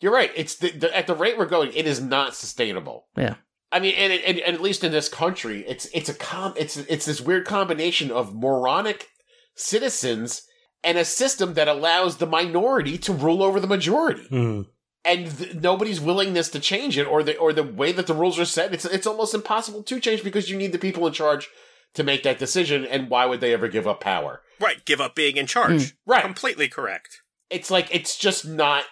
You're 0.00 0.12
right. 0.12 0.30
It's 0.36 0.56
the, 0.56 0.70
the, 0.70 0.96
at 0.96 1.06
the 1.06 1.14
rate 1.14 1.38
we're 1.38 1.46
going, 1.46 1.72
it 1.72 1.86
is 1.86 2.00
not 2.00 2.34
sustainable. 2.34 3.06
Yeah. 3.16 3.36
I 3.74 3.80
mean, 3.80 3.96
and, 3.96 4.12
and, 4.12 4.38
and 4.38 4.54
at 4.54 4.62
least 4.62 4.84
in 4.84 4.92
this 4.92 5.08
country, 5.08 5.64
it's 5.66 5.86
it's 5.92 6.08
a 6.08 6.14
com 6.14 6.54
it's 6.56 6.76
it's 6.76 7.06
this 7.06 7.20
weird 7.20 7.44
combination 7.44 8.12
of 8.12 8.32
moronic 8.32 9.08
citizens 9.56 10.42
and 10.84 10.96
a 10.96 11.04
system 11.04 11.54
that 11.54 11.66
allows 11.66 12.18
the 12.18 12.26
minority 12.26 12.96
to 12.98 13.12
rule 13.12 13.42
over 13.42 13.58
the 13.58 13.66
majority. 13.66 14.22
Hmm. 14.28 14.62
And 15.04 15.36
th- 15.36 15.56
nobody's 15.56 16.00
willingness 16.00 16.48
to 16.50 16.60
change 16.60 16.96
it, 16.96 17.08
or 17.08 17.24
the 17.24 17.36
or 17.36 17.52
the 17.52 17.64
way 17.64 17.90
that 17.90 18.06
the 18.06 18.14
rules 18.14 18.38
are 18.38 18.44
set. 18.44 18.72
It's 18.72 18.84
it's 18.84 19.08
almost 19.08 19.34
impossible 19.34 19.82
to 19.82 19.98
change 19.98 20.22
because 20.22 20.48
you 20.48 20.56
need 20.56 20.70
the 20.70 20.78
people 20.78 21.04
in 21.08 21.12
charge 21.12 21.48
to 21.94 22.04
make 22.04 22.22
that 22.22 22.38
decision. 22.38 22.84
And 22.84 23.10
why 23.10 23.26
would 23.26 23.40
they 23.40 23.52
ever 23.52 23.66
give 23.66 23.88
up 23.88 24.00
power? 24.00 24.42
Right, 24.60 24.84
give 24.84 25.00
up 25.00 25.16
being 25.16 25.36
in 25.36 25.48
charge. 25.48 25.96
Right. 26.06 26.22
Completely 26.22 26.68
correct. 26.68 27.22
It's 27.50 27.72
like 27.72 27.92
it's 27.92 28.16
just 28.16 28.46
not. 28.46 28.84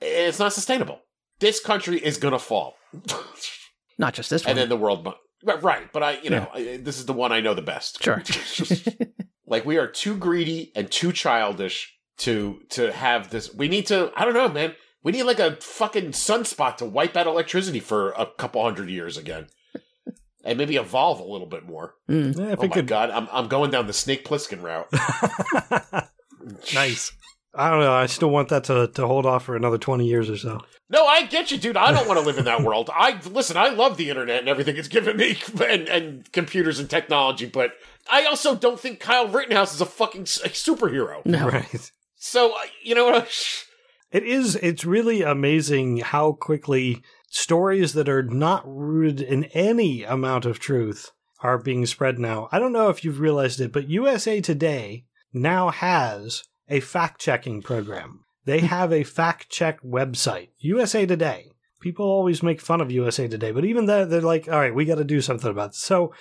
It's 0.00 0.40
not 0.40 0.52
sustainable. 0.52 1.02
This 1.38 1.60
country 1.60 1.98
is 1.98 2.18
gonna 2.18 2.40
fall. 2.40 2.74
Not 3.98 4.14
just 4.14 4.30
this 4.30 4.44
one. 4.44 4.50
and 4.50 4.58
then 4.58 4.68
the 4.68 4.76
world. 4.76 5.04
mu- 5.04 5.12
Right, 5.44 5.62
right, 5.62 5.92
but 5.92 6.02
I, 6.02 6.18
you 6.22 6.30
know, 6.30 6.48
I, 6.52 6.78
this 6.82 6.98
is 6.98 7.04
the 7.06 7.12
one 7.12 7.30
I 7.30 7.40
know 7.40 7.54
the 7.54 7.62
best. 7.62 8.02
Sure. 8.02 8.22
like 9.46 9.64
we 9.64 9.76
are 9.76 9.86
too 9.86 10.16
greedy 10.16 10.72
and 10.74 10.90
too 10.90 11.12
childish 11.12 11.94
to 12.18 12.60
to 12.70 12.90
have 12.92 13.30
this. 13.30 13.54
We 13.54 13.68
need 13.68 13.86
to. 13.88 14.10
I 14.16 14.24
don't 14.24 14.34
know, 14.34 14.48
man. 14.48 14.74
We 15.04 15.12
need 15.12 15.22
like 15.24 15.38
a 15.38 15.56
fucking 15.56 16.12
sunspot 16.12 16.78
to 16.78 16.84
wipe 16.86 17.16
out 17.16 17.26
electricity 17.28 17.78
for 17.80 18.10
a 18.12 18.26
couple 18.26 18.62
hundred 18.64 18.88
years 18.88 19.16
again, 19.16 19.46
and 20.42 20.58
maybe 20.58 20.76
evolve 20.76 21.20
a 21.20 21.24
little 21.24 21.46
bit 21.46 21.64
more. 21.66 21.94
Mm. 22.10 22.36
Yeah, 22.36 22.54
oh 22.58 22.62
my 22.62 22.74
could. 22.74 22.86
god, 22.88 23.10
I'm 23.10 23.28
I'm 23.30 23.46
going 23.46 23.70
down 23.70 23.86
the 23.86 23.92
Snake 23.92 24.24
Plissken 24.24 24.62
route. 24.62 24.88
nice. 26.74 27.12
I 27.56 27.70
don't 27.70 27.80
know. 27.80 27.92
I 27.92 28.06
still 28.06 28.30
want 28.30 28.50
that 28.50 28.64
to, 28.64 28.88
to 28.88 29.06
hold 29.06 29.24
off 29.26 29.44
for 29.44 29.56
another 29.56 29.78
20 29.78 30.06
years 30.06 30.28
or 30.28 30.36
so. 30.36 30.60
No, 30.90 31.06
I 31.06 31.24
get 31.26 31.50
you, 31.50 31.58
dude. 31.58 31.76
I 31.76 31.90
don't 31.90 32.06
want 32.06 32.20
to 32.20 32.26
live 32.26 32.38
in 32.38 32.44
that 32.44 32.62
world. 32.62 32.90
I 32.94 33.18
listen. 33.30 33.56
I 33.56 33.70
love 33.70 33.96
the 33.96 34.10
internet 34.10 34.40
and 34.40 34.48
everything 34.48 34.76
it's 34.76 34.88
given 34.88 35.16
me, 35.16 35.36
and, 35.66 35.88
and 35.88 36.32
computers 36.32 36.78
and 36.78 36.88
technology. 36.88 37.46
But 37.46 37.72
I 38.10 38.26
also 38.26 38.54
don't 38.54 38.78
think 38.78 39.00
Kyle 39.00 39.26
Rittenhouse 39.26 39.74
is 39.74 39.80
a 39.80 39.86
fucking 39.86 40.22
s- 40.22 40.40
a 40.44 40.50
superhero. 40.50 41.24
No. 41.26 41.48
Right. 41.48 41.90
So 42.16 42.52
uh, 42.52 42.66
you 42.82 42.94
know 42.94 43.06
what? 43.06 43.64
It 44.12 44.22
is. 44.22 44.56
It's 44.56 44.84
really 44.84 45.22
amazing 45.22 45.98
how 45.98 46.32
quickly 46.32 47.02
stories 47.28 47.94
that 47.94 48.08
are 48.08 48.22
not 48.22 48.62
rooted 48.66 49.20
in 49.20 49.44
any 49.46 50.04
amount 50.04 50.44
of 50.46 50.58
truth 50.60 51.10
are 51.40 51.58
being 51.58 51.84
spread 51.86 52.18
now. 52.18 52.48
I 52.52 52.58
don't 52.58 52.72
know 52.72 52.88
if 52.88 53.04
you've 53.04 53.20
realized 53.20 53.60
it, 53.60 53.72
but 53.72 53.88
USA 53.88 54.40
Today 54.40 55.04
now 55.32 55.70
has 55.70 56.44
a 56.68 56.80
fact 56.80 57.20
checking 57.20 57.62
program. 57.62 58.24
They 58.44 58.60
have 58.60 58.92
a 58.92 59.04
fact 59.04 59.50
check 59.50 59.82
website, 59.82 60.48
USA 60.58 61.06
Today. 61.06 61.50
People 61.80 62.06
always 62.06 62.42
make 62.42 62.60
fun 62.60 62.80
of 62.80 62.90
USA 62.90 63.28
Today, 63.28 63.52
but 63.52 63.64
even 63.64 63.86
though 63.86 64.04
they're 64.04 64.20
like, 64.20 64.48
all 64.48 64.58
right, 64.58 64.74
we 64.74 64.84
got 64.84 64.96
to 64.96 65.04
do 65.04 65.20
something 65.20 65.50
about 65.50 65.70
this. 65.70 65.80
So 65.80 66.12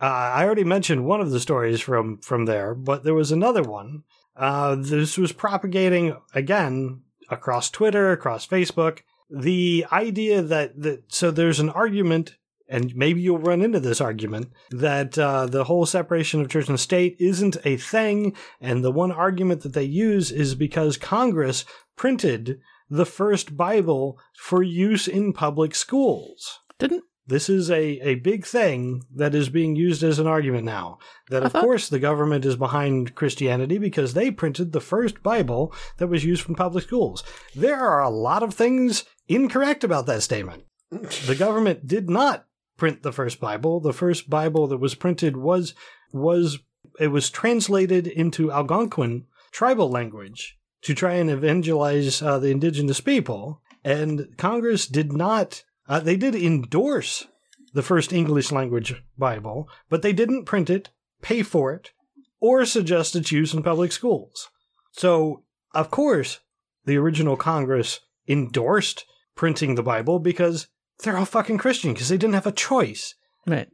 uh, 0.00 0.04
I 0.06 0.44
already 0.44 0.64
mentioned 0.64 1.06
one 1.06 1.20
of 1.20 1.30
the 1.30 1.40
stories 1.40 1.80
from 1.80 2.18
from 2.18 2.44
there, 2.44 2.74
but 2.74 3.04
there 3.04 3.14
was 3.14 3.32
another 3.32 3.62
one. 3.62 4.02
Uh, 4.36 4.74
this 4.74 5.16
was 5.16 5.32
propagating 5.32 6.16
again 6.34 7.02
across 7.30 7.70
Twitter, 7.70 8.12
across 8.12 8.46
Facebook, 8.46 9.00
the 9.30 9.86
idea 9.90 10.42
that 10.42 10.80
that 10.80 11.04
so 11.08 11.30
there's 11.30 11.60
an 11.60 11.70
argument, 11.70 12.36
and 12.68 12.94
maybe 12.96 13.20
you'll 13.20 13.38
run 13.38 13.62
into 13.62 13.80
this 13.80 14.00
argument 14.00 14.50
that 14.70 15.16
uh, 15.18 15.46
the 15.46 15.64
whole 15.64 15.86
separation 15.86 16.40
of 16.40 16.48
church 16.48 16.68
and 16.68 16.80
state 16.80 17.16
isn't 17.18 17.56
a 17.64 17.76
thing, 17.76 18.34
and 18.60 18.82
the 18.84 18.90
one 18.92 19.12
argument 19.12 19.62
that 19.62 19.72
they 19.72 19.84
use 19.84 20.30
is 20.32 20.54
because 20.54 20.96
Congress 20.96 21.64
printed 21.96 22.60
the 22.90 23.06
first 23.06 23.56
Bible 23.56 24.18
for 24.36 24.62
use 24.62 25.08
in 25.08 25.32
public 25.32 25.74
schools. 25.74 26.60
Didn't 26.78 27.04
This 27.26 27.48
is 27.48 27.70
a, 27.70 27.82
a 28.06 28.14
big 28.16 28.44
thing 28.44 29.02
that 29.14 29.34
is 29.34 29.48
being 29.48 29.74
used 29.74 30.02
as 30.04 30.18
an 30.18 30.26
argument 30.26 30.64
now. 30.64 30.98
That, 31.30 31.42
of 31.42 31.52
thought- 31.52 31.62
course, 31.64 31.88
the 31.88 31.98
government 31.98 32.44
is 32.44 32.54
behind 32.56 33.14
Christianity 33.14 33.78
because 33.78 34.14
they 34.14 34.30
printed 34.30 34.72
the 34.72 34.80
first 34.80 35.22
Bible 35.22 35.74
that 35.98 36.06
was 36.08 36.24
used 36.24 36.42
from 36.42 36.54
public 36.54 36.84
schools. 36.84 37.24
There 37.54 37.76
are 37.80 38.02
a 38.02 38.10
lot 38.10 38.42
of 38.42 38.54
things 38.54 39.04
incorrect 39.28 39.82
about 39.82 40.06
that 40.06 40.22
statement. 40.22 40.64
the 40.90 41.34
government 41.36 41.86
did 41.88 42.08
not 42.08 42.46
print 42.76 43.02
the 43.02 43.12
first 43.12 43.40
Bible. 43.40 43.80
The 43.80 43.92
first 43.92 44.28
Bible 44.28 44.66
that 44.68 44.78
was 44.78 44.94
printed 44.94 45.36
was 45.36 45.74
was 46.12 46.58
it 47.00 47.08
was 47.08 47.30
translated 47.30 48.06
into 48.06 48.52
Algonquin 48.52 49.26
tribal 49.50 49.90
language 49.90 50.58
to 50.82 50.94
try 50.94 51.14
and 51.14 51.30
evangelize 51.30 52.22
uh, 52.22 52.38
the 52.38 52.50
indigenous 52.50 53.00
people. 53.00 53.60
And 53.84 54.36
Congress 54.36 54.86
did 54.86 55.12
not. 55.12 55.64
Uh, 55.88 56.00
they 56.00 56.16
did 56.16 56.34
endorse 56.34 57.26
the 57.72 57.82
first 57.82 58.12
English 58.12 58.50
language 58.52 58.94
Bible, 59.18 59.68
but 59.88 60.02
they 60.02 60.12
didn't 60.12 60.44
print 60.44 60.70
it, 60.70 60.90
pay 61.22 61.42
for 61.42 61.72
it, 61.72 61.92
or 62.40 62.64
suggest 62.64 63.14
its 63.14 63.32
use 63.32 63.52
in 63.52 63.62
public 63.62 63.92
schools. 63.92 64.48
So, 64.92 65.44
of 65.74 65.90
course, 65.90 66.40
the 66.84 66.96
original 66.96 67.36
Congress 67.36 68.00
endorsed 68.26 69.04
printing 69.34 69.74
the 69.74 69.82
Bible 69.82 70.18
because 70.18 70.68
they're 71.02 71.16
all 71.16 71.24
fucking 71.24 71.58
Christian 71.58 71.92
because 71.92 72.08
they 72.08 72.16
didn't 72.16 72.34
have 72.34 72.46
a 72.46 72.52
choice. 72.52 73.14
Right. 73.46 73.68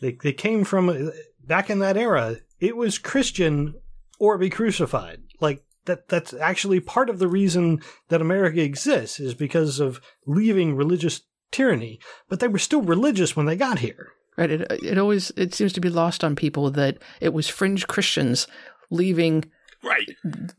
They, 0.00 0.16
they 0.22 0.32
came 0.32 0.64
from 0.64 0.88
uh, 0.88 1.10
back 1.44 1.70
in 1.70 1.80
that 1.80 1.96
era. 1.96 2.36
It 2.60 2.76
was 2.76 2.98
Christian 2.98 3.74
or 4.18 4.38
be 4.38 4.50
crucified. 4.50 5.22
Like 5.40 5.64
that. 5.86 6.08
That's 6.08 6.32
actually 6.34 6.80
part 6.80 7.10
of 7.10 7.18
the 7.18 7.28
reason 7.28 7.80
that 8.08 8.20
America 8.20 8.62
exists 8.62 9.18
is 9.18 9.34
because 9.34 9.80
of 9.80 10.00
leaving 10.26 10.76
religious 10.76 11.22
tyranny. 11.50 11.98
But 12.28 12.40
they 12.40 12.48
were 12.48 12.58
still 12.58 12.82
religious 12.82 13.34
when 13.34 13.46
they 13.46 13.56
got 13.56 13.80
here. 13.80 14.12
Right. 14.36 14.50
It, 14.50 14.70
it 14.70 14.98
always 14.98 15.32
it 15.36 15.54
seems 15.54 15.72
to 15.72 15.80
be 15.80 15.90
lost 15.90 16.22
on 16.22 16.36
people 16.36 16.70
that 16.70 16.98
it 17.20 17.32
was 17.32 17.48
fringe 17.48 17.86
Christians 17.86 18.46
leaving. 18.90 19.50
Right, 19.82 20.10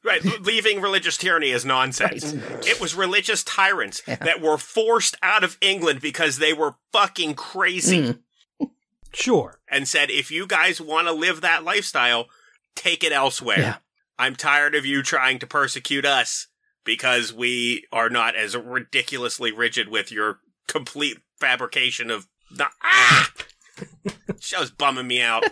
right. 0.03 0.23
Leaving 0.41 0.81
religious 0.81 1.15
tyranny 1.17 1.51
is 1.51 1.63
nonsense. 1.63 2.33
It 2.65 2.81
was 2.81 2.95
religious 2.95 3.43
tyrants 3.43 4.01
that 4.07 4.41
were 4.41 4.57
forced 4.57 5.15
out 5.21 5.43
of 5.43 5.57
England 5.61 6.01
because 6.01 6.37
they 6.37 6.53
were 6.53 6.75
fucking 6.91 7.35
crazy 7.35 8.01
Mm. 8.01 8.19
Sure. 9.13 9.59
and 9.69 9.87
said, 9.87 10.09
if 10.09 10.31
you 10.31 10.47
guys 10.47 10.79
want 10.79 11.07
to 11.07 11.13
live 11.13 11.41
that 11.41 11.63
lifestyle, 11.65 12.27
take 12.75 13.03
it 13.03 13.11
elsewhere. 13.11 13.59
Yeah. 13.59 13.75
I'm 14.17 14.35
tired 14.35 14.73
of 14.73 14.85
you 14.85 15.03
trying 15.03 15.37
to 15.39 15.47
persecute 15.47 16.05
us 16.05 16.47
because 16.85 17.33
we 17.33 17.85
are 17.91 18.09
not 18.09 18.35
as 18.35 18.55
ridiculously 18.55 19.51
rigid 19.51 19.89
with 19.89 20.11
your 20.11 20.39
complete 20.67 21.17
fabrication 21.39 22.09
of. 22.09 22.27
the 22.49 22.67
ah! 22.83 23.31
Show's 24.39 24.71
bumming 24.71 25.07
me 25.07 25.21
out. 25.21 25.43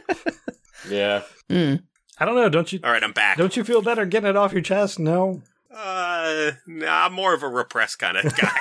Yeah. 0.90 1.24
Mm. 1.50 1.84
I 2.20 2.26
don't 2.26 2.36
know. 2.36 2.50
Don't 2.50 2.72
you? 2.74 2.80
All 2.84 2.92
right, 2.92 3.04
I'm 3.04 3.14
back. 3.14 3.38
Don't 3.38 3.56
you 3.56 3.64
feel 3.64 3.82
better 3.82 4.06
getting 4.06 4.30
it 4.30 4.36
off 4.36 4.54
your 4.54 4.62
chest? 4.62 5.00
No. 5.00 5.42
Uh, 5.74 6.52
nah, 6.68 7.06
I'm 7.06 7.14
more 7.14 7.34
of 7.34 7.44
a 7.44 7.48
repressed 7.48 8.00
kind 8.00 8.18
of 8.18 8.36
guy. 8.36 8.60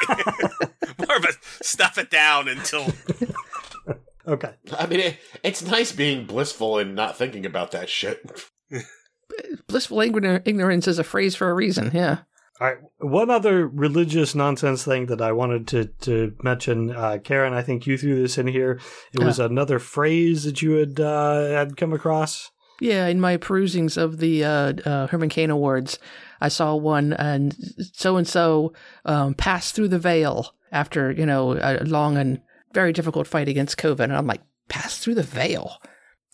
more 1.07 1.17
of 1.17 1.25
a 1.25 1.33
stuff 1.65 1.99
it 1.99 2.11
down 2.11 2.49
until. 2.49 2.87
Okay. 4.29 4.53
I 4.79 4.87
mean, 4.87 5.01
it, 5.01 5.17
it's 5.43 5.63
nice 5.63 5.91
being 5.91 6.27
blissful 6.27 6.79
and 6.79 6.95
not 6.95 7.17
thinking 7.17 7.47
about 7.47 7.71
that 7.71 7.89
shit. 7.89 8.47
Blissful 9.67 10.03
ignorance 10.03 10.87
is 10.87 10.99
a 10.99 11.05
phrase 11.05 11.35
for 11.35 11.49
a 11.49 11.55
reason. 11.55 11.91
Yeah. 11.95 12.19
All 12.61 12.67
right. 12.67 12.79
One 12.99 13.31
other 13.31 13.67
religious 13.67 14.35
nonsense 14.35 14.85
thing 14.85 15.07
that 15.07 15.23
I 15.23 15.33
wanted 15.33 15.67
to 15.69 15.87
to 16.03 16.35
mention, 16.43 16.91
uh, 16.91 17.19
Karen. 17.25 17.55
I 17.55 17.63
think 17.63 17.87
you 17.87 17.97
threw 17.97 18.21
this 18.21 18.37
in 18.37 18.49
here. 18.49 18.81
It 19.15 19.23
was 19.23 19.39
another 19.39 19.79
phrase 19.79 20.45
that 20.45 20.61
you 20.61 20.73
had 20.73 21.01
uh, 21.01 21.47
had 21.47 21.77
come 21.77 21.93
across. 21.93 22.51
Yeah, 22.81 23.07
in 23.09 23.21
my 23.21 23.37
perusings 23.37 23.97
of 23.97 24.19
the 24.19 24.45
uh, 24.45 24.73
uh, 24.85 25.07
Herman 25.09 25.31
Cain 25.31 25.51
Awards, 25.51 25.99
I 26.41 26.49
saw 26.49 26.77
one, 26.77 27.13
and 27.13 27.57
so 27.93 28.17
and 28.17 28.27
so 28.27 28.73
passed 29.37 29.75
through 29.75 29.89
the 29.89 29.99
veil 29.99 30.55
after 30.71 31.11
you 31.11 31.27
know 31.27 31.59
a 31.61 31.85
long 31.85 32.17
and 32.17 32.41
very 32.73 32.93
difficult 32.93 33.27
fight 33.27 33.49
against 33.49 33.79
COVID, 33.79 34.05
and 34.05 34.17
I'm 34.17 34.27
like, 34.27 34.43
pass 34.69 34.99
through 34.99 35.15
the 35.15 35.23
veil. 35.23 35.79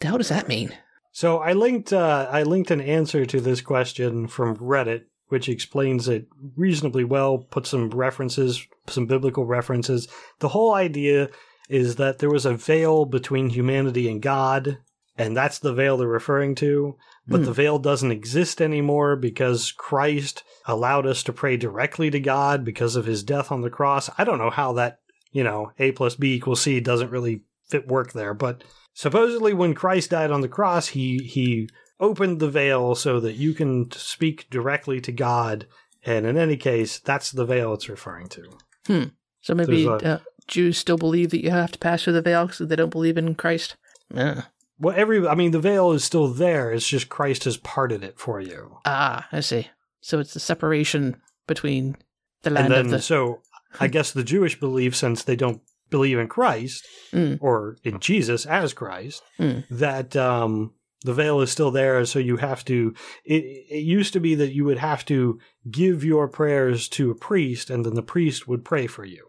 The 0.01 0.09
hell 0.09 0.19
does 0.19 0.29
that 0.29 0.49
mean? 0.49 0.77
So 1.13 1.39
I 1.39 1.53
linked 1.53 1.93
uh, 1.93 2.29
I 2.31 2.43
linked 2.43 2.71
an 2.71 2.81
answer 2.81 3.25
to 3.25 3.41
this 3.41 3.61
question 3.61 4.27
from 4.27 4.57
Reddit, 4.57 5.05
which 5.29 5.49
explains 5.49 6.09
it 6.09 6.27
reasonably 6.57 7.05
well. 7.05 7.39
Put 7.39 7.67
some 7.67 7.91
references, 7.91 8.67
some 8.89 9.07
biblical 9.07 9.47
references. 9.47 10.09
The 10.41 10.49
whole 10.49 10.75
idea 10.75 11.31
is 11.69 11.97
that 11.97 12.19
there 12.19 12.31
was 12.31 12.45
a 12.45 12.57
veil 12.57 13.05
between 13.05 13.51
humanity 13.51 14.11
and 14.11 14.21
God, 14.21 14.79
and 15.17 15.37
that's 15.37 15.59
the 15.59 15.73
veil 15.73 15.97
they're 15.97 16.09
referring 16.09 16.55
to. 16.57 16.97
But 17.27 17.41
Hmm. 17.41 17.45
the 17.47 17.53
veil 17.53 17.79
doesn't 17.79 18.11
exist 18.13 18.61
anymore 18.61 19.17
because 19.17 19.73
Christ 19.73 20.43
allowed 20.67 21.07
us 21.07 21.23
to 21.25 21.33
pray 21.33 21.57
directly 21.57 22.11
to 22.11 22.21
God 22.21 22.65
because 22.65 22.97
of 22.97 23.07
his 23.07 23.23
death 23.23 23.51
on 23.53 23.63
the 23.63 23.71
cross. 23.71 24.11
I 24.19 24.25
don't 24.25 24.39
know 24.39 24.51
how 24.51 24.73
that, 24.75 24.99
you 25.33 25.43
know, 25.45 25.73
A 25.79 25.93
plus 25.93 26.17
B 26.17 26.35
equals 26.35 26.61
C 26.63 26.81
doesn't 26.81 27.11
really 27.11 27.43
fit 27.69 27.89
work 27.89 28.13
there, 28.13 28.35
but 28.35 28.63
supposedly 28.93 29.55
when 29.55 29.75
Christ 29.75 30.11
died 30.11 30.31
on 30.31 30.41
the 30.43 30.49
cross, 30.49 30.89
he 30.89 31.19
he 31.19 31.69
opened 32.01 32.41
the 32.41 32.51
veil 32.51 32.95
so 32.95 33.21
that 33.21 33.35
you 33.35 33.55
can 33.55 33.91
speak 33.93 34.49
directly 34.51 35.01
to 35.01 35.13
God. 35.13 35.67
And 36.05 36.27
in 36.27 36.37
any 36.37 36.57
case, 36.59 36.99
that's 36.99 37.31
the 37.31 37.47
veil 37.47 37.73
it's 37.73 37.89
referring 37.89 38.29
to. 38.31 39.09
So 39.41 39.55
maybe 39.55 39.87
a- 39.87 39.93
uh, 39.93 40.19
Jews 40.47 40.77
still 40.77 40.99
believe 40.99 41.31
that 41.31 41.43
you 41.43 41.51
have 41.51 41.73
to 41.73 41.79
pass 41.79 42.03
through 42.05 42.13
the 42.15 42.21
veil 42.23 42.47
because 42.47 42.67
they 42.69 42.77
don't 42.77 42.91
believe 42.91 43.17
in 43.17 43.35
Christ. 43.35 43.77
Yeah. 44.15 44.43
Well, 44.79 44.95
every 44.97 45.27
I 45.27 45.35
mean, 45.35 45.53
the 45.53 45.61
veil 45.61 45.93
is 45.93 46.05
still 46.05 46.29
there. 46.29 46.73
It's 46.73 46.87
just 46.89 47.09
Christ 47.09 47.45
has 47.45 47.57
parted 47.57 48.03
it 48.03 48.19
for 48.19 48.41
you. 48.41 48.79
Ah, 48.85 49.29
I 49.33 49.41
see. 49.41 49.69
So 50.01 50.19
it's 50.19 50.35
the 50.35 50.41
separation 50.41 51.17
between 51.47 51.97
the 52.43 52.51
land 52.51 52.67
And 52.67 52.75
then, 52.75 52.85
of 52.87 52.91
the. 52.93 53.01
so 53.03 53.41
I 53.81 53.87
guess 53.89 54.13
the 54.13 54.25
Jewish 54.25 54.59
believe, 54.61 54.95
since 54.97 55.23
they 55.23 55.37
don't 55.37 55.61
believe 55.91 56.19
in 56.19 56.29
Christ 56.29 56.87
Mm. 57.13 57.39
or 57.41 57.77
in 57.85 58.01
Jesus 58.01 58.47
as 58.47 58.75
Christ, 58.75 59.23
Mm. 59.39 59.65
that 59.71 60.17
um, 60.17 60.73
the 61.03 61.15
veil 61.15 61.41
is 61.41 61.51
still 61.53 61.71
there. 61.71 62.05
So 62.05 62.19
you 62.19 62.39
have 62.39 62.65
to. 62.67 62.95
It, 63.25 63.45
it 63.71 63.85
used 63.85 64.13
to 64.15 64.21
be 64.21 64.35
that 64.35 64.53
you 64.53 64.65
would 64.65 64.79
have 64.79 65.05
to 65.07 65.39
give 65.71 66.03
your 66.05 66.27
prayers 66.29 66.89
to 66.91 67.11
a 67.11 67.15
priest, 67.15 67.71
and 67.71 67.85
then 67.87 67.95
the 67.95 68.03
priest 68.03 68.49
would 68.49 68.65
pray 68.65 68.87
for 68.87 69.05
you. 69.05 69.29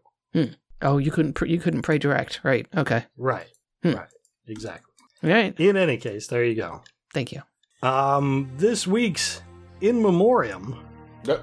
Oh, 0.81 0.97
you 0.97 1.11
couldn't. 1.11 1.33
Pr- 1.33 1.45
you 1.45 1.59
couldn't 1.59 1.83
pray 1.83 1.97
direct, 1.97 2.41
right? 2.43 2.67
Okay. 2.75 3.05
Right. 3.15 3.47
Hmm. 3.83 3.93
Right. 3.93 4.09
Exactly. 4.47 4.91
All 5.23 5.29
right. 5.29 5.57
In 5.59 5.77
any 5.77 5.97
case, 5.97 6.27
there 6.27 6.43
you 6.43 6.55
go. 6.55 6.81
Thank 7.13 7.31
you. 7.31 7.41
Um, 7.81 8.51
this 8.57 8.85
week's 8.87 9.41
in 9.81 10.01
memoriam. 10.01 10.79
No, 11.25 11.39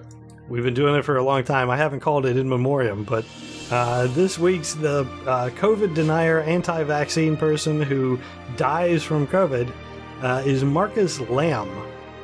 We've 0.49 0.65
been 0.65 0.75
doing 0.75 0.95
it 0.97 1.05
for 1.05 1.17
a 1.17 1.23
long 1.23 1.45
time. 1.45 1.71
I 1.71 1.77
haven't 1.77 2.01
called 2.01 2.27
it 2.27 2.37
in 2.37 2.49
memoriam, 2.49 3.05
but 3.05 3.25
uh, 3.71 4.09
this 4.09 4.39
week's 4.39 4.75
the 4.75 5.01
uh, 5.27 5.51
COVID 5.51 5.95
denier, 5.95 6.41
anti-vaccine 6.41 7.37
person 7.37 7.81
who 7.81 8.19
dies 8.57 9.03
from 9.03 9.27
COVID 9.29 9.73
uh, 10.21 10.43
is 10.45 10.63
Marcus 10.63 11.21
Lamb, 11.21 11.71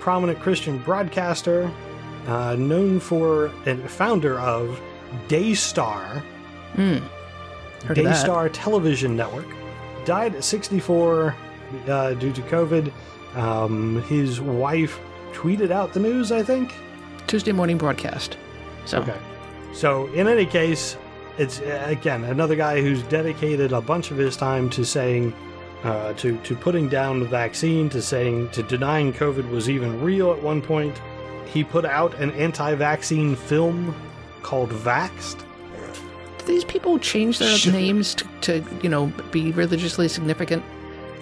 prominent 0.01 0.41
Christian 0.41 0.79
broadcaster, 0.79 1.71
uh, 2.27 2.55
known 2.57 3.01
for 3.01 3.47
and 3.67 3.89
founder 3.91 4.39
of 4.41 4.79
Daystar, 5.29 6.23
Hmm. 6.75 6.99
Heard 7.87 7.97
of 7.99 8.05
that. 8.05 8.05
Daystar 8.05 8.49
Television 8.51 9.17
Network. 9.17 9.47
Died 10.09 10.37
at 10.37 10.43
64 10.43 11.37
uh, 11.87 12.15
due 12.15 12.33
to 12.33 12.41
COVID. 12.41 12.91
Um, 13.35 14.03
his 14.05 14.41
wife 14.41 14.99
tweeted 15.33 15.71
out 15.71 15.93
the 15.93 16.01
news, 16.01 16.33
I 16.33 16.43
think. 16.43 16.73
Tuesday 17.27 17.53
morning 17.53 17.77
broadcast. 17.77 18.39
So 18.87 19.03
Okay. 19.03 19.19
So, 19.75 20.07
in 20.15 20.27
any 20.27 20.47
case, 20.47 20.97
it's 21.37 21.61
uh, 21.61 21.85
again 21.87 22.25
another 22.25 22.57
guy 22.57 22.81
who's 22.81 23.03
dedicated 23.03 23.73
a 23.73 23.83
bunch 23.83 24.11
of 24.11 24.17
his 24.17 24.35
time 24.35 24.71
to 24.71 24.83
saying, 24.83 25.35
uh, 25.85 26.15
to 26.15 26.39
to 26.39 26.57
putting 26.57 26.89
down 26.89 27.21
the 27.21 27.27
vaccine, 27.27 27.91
to 27.91 28.01
saying 28.01 28.49
to 28.53 28.63
denying 28.63 29.13
COVID 29.13 29.51
was 29.51 29.69
even 29.69 30.01
real 30.01 30.33
at 30.33 30.43
one 30.43 30.63
point. 30.63 30.99
He 31.45 31.63
put 31.63 31.85
out 31.85 32.15
an 32.15 32.31
anti-vaccine 32.31 33.37
film 33.37 33.95
called 34.43 34.71
Vaxxed. 34.71 35.45
Do 36.49 36.55
these 36.55 36.65
people 36.65 36.99
change 36.99 37.39
their 37.39 37.57
Sure. 37.57 37.73
names 37.73 38.15
to, 38.15 38.27
to 38.41 38.65
you 38.83 38.89
know 38.89 39.07
be 39.31 39.53
religiously 39.53 40.09
significant? 40.09 40.65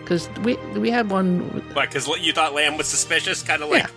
Because 0.01 0.29
we 0.43 0.57
we 0.79 0.91
had 0.91 1.11
one. 1.11 1.41
What, 1.75 1.89
because 1.91 2.09
you 2.21 2.33
thought 2.33 2.55
Lamb 2.55 2.77
was 2.77 2.87
suspicious? 2.87 3.43
Kind 3.43 3.63
of 3.63 3.69
like 3.69 3.83
Yeah. 3.85 3.91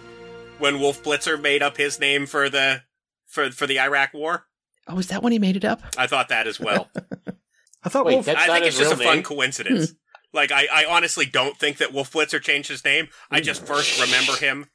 when 0.58 0.80
Wolf 0.80 1.04
Blitzer 1.04 1.40
made 1.40 1.62
up 1.62 1.78
his 1.78 2.00
name 2.00 2.26
for 2.26 2.50
the 2.50 2.84
for 3.28 3.52
for 3.52 3.68
the 3.68 3.80
Iraq 3.80 4.14
War. 4.14 4.46
Oh, 4.88 4.98
is 4.98 5.08
that 5.08 5.22
when 5.22 5.32
he 5.32 5.40
made 5.40 5.56
it 5.56 5.64
up? 5.64 5.82
I 5.98 6.08
thought 6.08 6.30
that 6.30 6.48
as 6.48 6.60
well. 6.60 6.90
I 7.84 7.90
thought 7.90 8.06
Wait, 8.06 8.16
Wolf. 8.16 8.26
That's 8.26 8.42
I 8.42 8.48
think 8.48 8.66
it's 8.66 8.78
his 8.78 8.90
just 8.90 8.96
a 8.96 9.00
real 9.00 9.08
fun 9.08 9.18
name? 9.18 9.24
coincidence. 9.24 9.90
Hmm. 9.92 9.96
Like 10.34 10.52
I, 10.52 10.68
I 10.74 10.86
honestly 10.86 11.26
don't 11.26 11.58
think 11.58 11.78
that 11.78 11.94
Wolf 11.94 12.12
Blitzer 12.12 12.42
changed 12.42 12.70
his 12.70 12.84
name. 12.84 13.08
I 13.32 13.38
hmm. 13.40 13.44
just 13.44 13.66
first 13.66 14.02
remember 14.02 14.36
him 14.36 14.66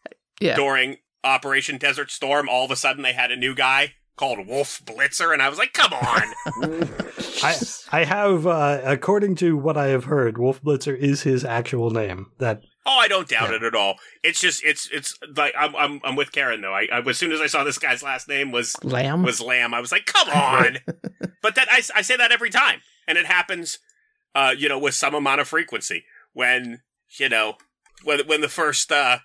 Yeah. 0.40 0.54
during 0.54 0.98
Operation 1.24 1.78
Desert 1.78 2.10
Storm. 2.10 2.48
All 2.48 2.64
of 2.64 2.70
a 2.70 2.76
sudden, 2.76 3.02
they 3.02 3.12
had 3.12 3.32
a 3.32 3.36
new 3.36 3.54
guy 3.54 3.94
called 4.16 4.46
Wolf 4.46 4.80
Blitzer, 4.84 5.32
and 5.32 5.42
I 5.42 5.48
was 5.48 5.58
like, 5.58 5.72
"Come 5.72 5.92
on!" 5.92 6.34
I 7.42 7.56
I 7.92 8.04
have, 8.04 8.46
uh, 8.46 8.80
according 8.84 9.34
to 9.36 9.56
what 9.56 9.76
I 9.76 9.88
have 9.88 10.04
heard, 10.04 10.38
Wolf 10.38 10.62
Blitzer 10.62 10.96
is 10.96 11.22
his 11.22 11.44
actual 11.44 11.90
name. 11.90 12.26
That 12.38 12.62
oh, 12.86 12.98
I 12.98 13.08
don't 13.08 13.28
doubt 13.28 13.50
Yeah. 13.50 13.56
it 13.56 13.62
at 13.62 13.74
all. 13.74 13.96
It's 14.22 14.40
just, 14.40 14.62
it's, 14.64 14.88
it's 14.92 15.18
like 15.36 15.54
I'm, 15.58 15.74
I'm, 15.76 16.00
I'm 16.04 16.16
with 16.16 16.32
Karen 16.32 16.60
though. 16.60 16.74
I, 16.74 16.86
I 16.92 16.98
as 17.00 17.16
soon 17.18 17.32
as 17.32 17.40
I 17.40 17.46
saw 17.46 17.64
this 17.64 17.78
guy's 17.78 18.02
last 18.02 18.28
name 18.28 18.52
was 18.52 18.74
Lamb. 18.84 19.22
was 19.22 19.40
Lamb, 19.40 19.74
I 19.74 19.80
was 19.80 19.90
like, 19.92 20.06
"Come 20.06 20.28
on!" 20.28 20.78
but 21.42 21.54
that 21.56 21.68
I, 21.70 21.82
I 21.94 22.02
say 22.02 22.16
that 22.16 22.32
every 22.32 22.50
time, 22.50 22.80
and 23.08 23.18
it 23.18 23.26
happens, 23.26 23.78
uh, 24.34 24.54
you 24.56 24.68
know, 24.68 24.78
with 24.78 24.94
some 24.94 25.14
amount 25.14 25.40
of 25.40 25.48
frequency 25.48 26.04
when 26.32 26.82
you 27.18 27.28
know 27.28 27.54
when 28.04 28.26
when 28.26 28.40
the 28.40 28.48
first 28.48 28.90
uh, 28.92 29.18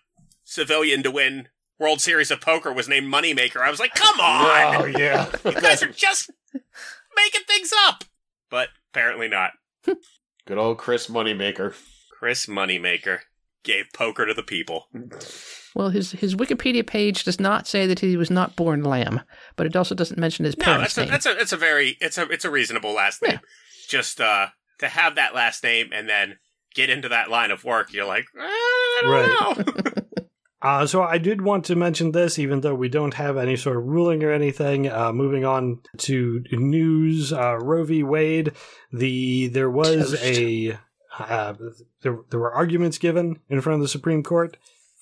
civilian 0.43 1.03
to 1.03 1.11
win 1.11 1.47
World 1.80 2.01
Series 2.01 2.30
of 2.32 2.41
Poker 2.41 2.73
was 2.73 2.88
named 2.89 3.11
Moneymaker. 3.11 3.57
I 3.61 3.69
was 3.71 3.80
like, 3.80 3.93
"Come 3.95 4.19
on!" 4.19 4.75
Oh 4.82 4.86
yeah. 4.86 5.30
You 5.45 5.53
guys 5.61 5.82
are 5.82 5.91
just 5.91 6.30
making 7.15 7.41
things 7.47 7.71
up. 7.88 8.03
But 8.49 8.69
apparently 8.91 9.27
not. 9.27 9.51
Good 9.86 10.57
old 10.57 10.77
Chris 10.77 11.07
Moneymaker. 11.07 11.73
Chris 12.17 12.47
Moneymaker 12.47 13.19
gave 13.63 13.86
poker 13.93 14.25
to 14.25 14.34
the 14.34 14.43
people. 14.43 14.88
Well, 15.75 15.89
his 15.89 16.11
his 16.13 16.36
Wikipedia 16.36 16.86
page 16.86 17.23
does 17.23 17.39
not 17.39 17.67
say 17.67 17.86
that 17.88 17.99
he 17.99 18.17
was 18.17 18.30
not 18.32 18.55
born 18.55 18.84
lamb, 18.84 19.21
but 19.55 19.65
it 19.67 19.75
also 19.75 19.95
doesn't 19.95 20.19
mention 20.19 20.45
his 20.45 20.57
No, 20.57 20.65
parents' 20.65 20.95
that's 20.95 20.97
a, 20.97 21.01
name. 21.01 21.11
that's 21.11 21.25
a 21.25 21.39
it's 21.39 21.53
a 21.53 21.57
very 21.57 21.97
it's 22.01 22.17
a 22.17 22.23
it's 22.30 22.45
a 22.45 22.49
reasonable 22.51 22.93
last 22.93 23.21
name. 23.21 23.34
Yeah. 23.34 23.39
Just 23.88 24.19
uh 24.19 24.47
to 24.80 24.88
have 24.88 25.15
that 25.15 25.34
last 25.36 25.63
name 25.63 25.89
and 25.93 26.09
then 26.09 26.38
get 26.73 26.89
into 26.89 27.09
that 27.09 27.30
line 27.30 27.51
of 27.51 27.63
work, 27.63 27.93
you're 27.93 28.05
like, 28.05 28.25
"Uh, 28.38 28.43
I 28.43 29.01
don't 29.03 29.86
know. 29.86 29.93
Uh, 30.62 30.86
so 30.86 31.01
I 31.01 31.18
did 31.18 31.41
want 31.41 31.66
to 31.66 31.76
mention 31.76 32.12
this, 32.12 32.38
even 32.38 32.62
though 32.62 32.76
we 32.76 32.89
don't 32.89 33.14
have 33.14 33.38
any 33.38 33.55
sort 33.55 33.78
of 33.78 33.86
ruling 33.86 34.24
or 34.24 34.32
anything. 34.32 34.89
Uh, 34.89 35.14
moving 35.14 35.45
on 35.45 35.80
to 35.99 36.43
news, 36.51 37.32
uh, 37.32 37.57
Roe 37.57 37.86
v. 37.86 38.03
Wade. 38.03 38.51
The 38.91 39.47
there 39.47 39.70
was 39.70 40.22
a 40.22 40.78
uh, 41.18 41.53
there 42.01 42.20
there 42.30 42.39
were 42.39 42.53
arguments 42.53 42.97
given 42.97 43.39
in 43.49 43.62
front 43.62 43.76
of 43.76 43.82
the 43.82 43.88
Supreme 43.88 44.22
Court. 44.22 44.57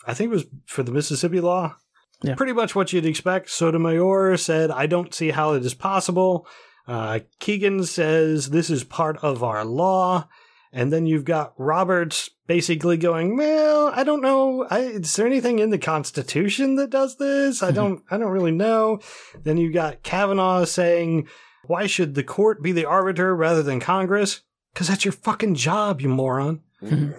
I 0.05 0.13
think 0.13 0.27
it 0.27 0.35
was 0.35 0.45
for 0.65 0.83
the 0.83 0.91
Mississippi 0.91 1.39
law. 1.39 1.75
Yeah. 2.23 2.35
Pretty 2.35 2.53
much 2.53 2.75
what 2.75 2.93
you'd 2.93 3.05
expect. 3.05 3.49
Sotomayor 3.49 4.37
said, 4.37 4.69
"I 4.69 4.85
don't 4.85 5.13
see 5.13 5.31
how 5.31 5.53
it 5.53 5.65
is 5.65 5.73
possible." 5.73 6.47
Uh, 6.87 7.19
Kagan 7.39 7.85
says, 7.85 8.51
"This 8.51 8.69
is 8.69 8.83
part 8.83 9.17
of 9.23 9.43
our 9.43 9.65
law." 9.65 10.27
And 10.73 10.91
then 10.91 11.05
you've 11.05 11.25
got 11.25 11.53
Roberts 11.57 12.29
basically 12.45 12.97
going, 12.97 13.37
"Well, 13.37 13.91
I 13.95 14.03
don't 14.03 14.21
know. 14.21 14.67
I, 14.69 14.79
is 14.79 15.15
there 15.15 15.25
anything 15.25 15.59
in 15.59 15.69
the 15.69 15.77
Constitution 15.77 16.75
that 16.75 16.89
does 16.89 17.17
this? 17.17 17.63
I 17.63 17.71
don't. 17.71 18.03
I 18.11 18.17
don't 18.17 18.31
really 18.31 18.51
know." 18.51 18.99
Then 19.43 19.57
you've 19.57 19.73
got 19.73 20.03
Kavanaugh 20.03 20.65
saying, 20.65 21.27
"Why 21.65 21.87
should 21.87 22.15
the 22.15 22.23
court 22.23 22.61
be 22.61 22.71
the 22.71 22.85
arbiter 22.85 23.35
rather 23.35 23.63
than 23.63 23.79
Congress? 23.79 24.41
Because 24.73 24.87
that's 24.87 25.05
your 25.05 25.13
fucking 25.13 25.55
job, 25.55 26.01
you 26.01 26.09
moron." 26.09 26.61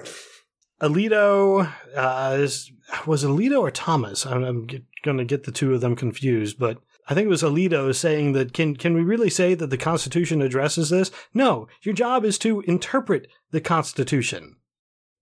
Alito 0.81 1.73
uh, 1.97 2.37
is, 2.39 2.71
was 3.05 3.25
Alito 3.25 3.61
or 3.61 3.71
Thomas? 3.71 4.25
I'm, 4.25 4.45
I'm 4.45 4.67
going 5.03 5.19
to 5.19 5.25
get 5.25 5.45
the 5.45 5.53
two 5.53 5.75
of 5.75 5.81
them 5.81 5.97
confused, 5.97 6.59
but 6.59 6.79
I 7.11 7.15
think 7.15 7.25
it 7.27 7.31
was 7.31 7.43
Alito 7.43 7.95
saying 7.95 8.33
that 8.33 8.53
can 8.53 8.77
can 8.77 8.95
we 8.95 9.01
really 9.03 9.31
say 9.31 9.55
that 9.55 9.71
the 9.71 9.79
Constitution 9.79 10.43
addresses 10.43 10.91
this? 10.91 11.11
No, 11.33 11.67
your 11.83 11.95
job 11.95 12.25
is 12.25 12.39
to 12.41 12.61
interpret 12.63 13.29
the 13.51 13.61
Constitution. 13.63 14.57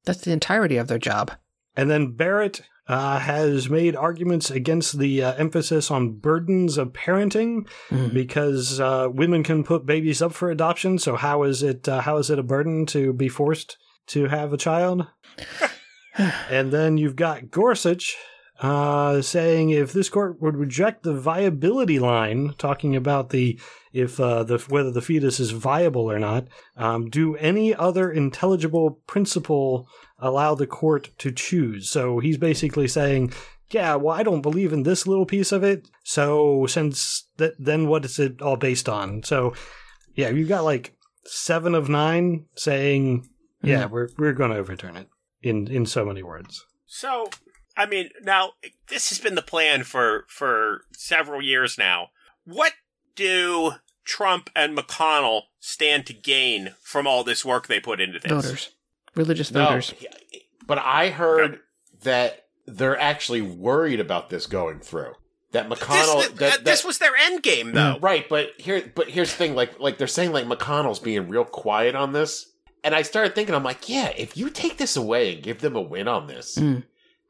That's 0.05 0.21
the 0.21 0.33
entirety 0.33 0.77
of 0.77 0.89
their 0.89 0.99
job. 0.99 1.33
And 1.77 1.89
then 1.91 2.13
Barrett 2.13 2.63
uh, 2.89 3.19
has 3.19 3.69
made 3.69 3.97
arguments 3.97 4.51
against 4.51 4.99
the 4.99 5.23
uh, 5.23 5.35
emphasis 5.35 5.91
on 5.91 6.13
burdens 6.19 6.79
of 6.79 6.93
parenting 6.93 7.67
Mhm. 7.91 8.15
because 8.15 8.79
uh, 8.81 9.09
women 9.11 9.43
can 9.43 9.65
put 9.65 9.85
babies 9.87 10.23
up 10.23 10.33
for 10.33 10.51
adoption. 10.51 10.99
So 10.99 11.17
how 11.17 11.43
is 11.43 11.63
it 11.63 11.89
uh, 11.89 12.01
how 12.03 12.17
is 12.19 12.31
it 12.31 12.39
a 12.39 12.45
burden 12.45 12.87
to 12.87 13.13
be 13.13 13.29
forced 13.29 13.77
to 14.09 14.27
have 14.27 14.53
a 14.53 14.57
child? 14.57 15.07
and 16.51 16.73
then 16.73 16.97
you've 16.99 17.17
got 17.17 17.51
Gorsuch 17.51 18.17
uh, 18.61 19.21
saying 19.23 19.71
if 19.71 19.93
this 19.93 20.09
court 20.09 20.41
would 20.41 20.57
reject 20.57 21.03
the 21.03 21.15
viability 21.15 21.99
line, 21.99 22.55
talking 22.59 22.97
about 22.97 23.31
the 23.31 23.59
if 23.93 24.21
uh, 24.21 24.43
the 24.45 24.59
whether 24.69 24.91
the 24.91 25.03
fetus 25.03 25.41
is 25.41 25.51
viable 25.51 26.11
or 26.11 26.19
not, 26.19 26.49
um, 26.77 27.09
do 27.09 27.37
any 27.37 27.75
other 27.75 28.11
intelligible 28.11 29.01
principle 29.07 29.89
allow 30.19 30.55
the 30.55 30.67
court 30.67 31.11
to 31.19 31.33
choose? 31.33 31.91
So 31.91 32.19
he's 32.19 32.39
basically 32.39 32.89
saying, 32.89 33.33
yeah, 33.71 33.97
well, 33.97 34.15
I 34.15 34.23
don't 34.23 34.43
believe 34.43 34.73
in 34.73 34.83
this 34.83 35.07
little 35.07 35.27
piece 35.27 35.53
of 35.53 35.63
it. 35.63 35.89
So 36.05 36.67
since 36.67 37.29
that, 37.39 37.55
then 37.59 37.89
what 37.89 38.05
is 38.05 38.19
it 38.19 38.41
all 38.43 38.57
based 38.57 38.89
on? 38.89 39.23
So 39.23 39.55
yeah, 40.15 40.31
you've 40.31 40.49
got 40.49 40.65
like 40.65 40.95
seven 41.25 41.75
of 41.75 41.89
nine 41.89 42.47
saying, 42.55 43.29
yeah, 43.63 43.87
we're 43.87 44.09
we're 44.17 44.33
going 44.33 44.51
to 44.51 44.57
overturn 44.57 44.97
it 44.97 45.09
in 45.43 45.69
in 45.69 45.87
so 45.87 46.05
many 46.05 46.23
words. 46.23 46.65
So, 46.87 47.29
I 47.77 47.87
mean, 47.87 48.11
now 48.23 48.53
this 48.89 49.09
has 49.11 49.19
been 49.19 49.35
the 49.35 49.43
plan 49.43 49.85
for 49.85 50.25
for 50.29 50.83
several 50.93 51.43
years 51.43 51.77
now. 51.79 52.09
What 52.45 52.73
do 53.15 53.73
Trump 54.05 54.51
and 54.55 54.77
McConnell 54.77 55.43
stand 55.61 56.07
to 56.07 56.13
gain 56.15 56.75
from 56.83 57.07
all 57.07 57.25
this 57.25 57.45
work 57.45 57.67
they 57.67 57.81
put 57.81 58.01
into 58.01 58.19
this? 58.19 58.31
Voters, 58.31 58.71
religious 59.15 59.51
voters. 59.51 59.93
No, 59.93 60.09
voters. 60.09 60.43
but 60.67 60.79
I 60.79 61.11
heard 61.11 61.61
that 62.03 62.47
they're 62.67 62.99
actually 62.99 63.43
worried 63.43 64.01
about 64.01 64.31
this 64.31 64.47
going 64.47 64.81
through. 64.81 65.13
That 65.53 65.69
McConnell. 65.69 66.21
th- 66.23 66.35
that, 66.37 66.59
uh, 66.61 66.63
this 66.65 66.85
was 66.85 66.99
their 66.99 67.15
end 67.17 67.43
game, 67.43 67.73
though. 67.73 67.99
Right, 68.01 68.29
but 68.29 68.51
here, 68.59 68.91
but 68.95 69.09
here's 69.09 69.31
the 69.31 69.37
thing. 69.37 69.55
Like, 69.55 69.79
like 69.81 69.97
they're 69.97 70.07
saying, 70.07 70.33
like 70.33 70.45
McConnell's 70.45 70.99
being 70.99 71.29
real 71.29 71.45
quiet 71.45 71.95
on 71.95 72.13
this, 72.13 72.53
and 72.85 72.95
I 72.95 73.03
started 73.03 73.35
thinking, 73.35 73.55
I'm 73.55 73.63
like, 73.63 73.89
yeah, 73.89 74.09
if 74.17 74.37
you 74.37 74.51
take 74.51 74.77
this 74.77 74.97
away 74.97 75.35
and 75.35 75.43
give 75.43 75.61
them 75.61 75.77
a 75.77 75.81
win 75.81 76.09
on 76.09 76.27
this, 76.27 76.57
Mm. 76.57 76.83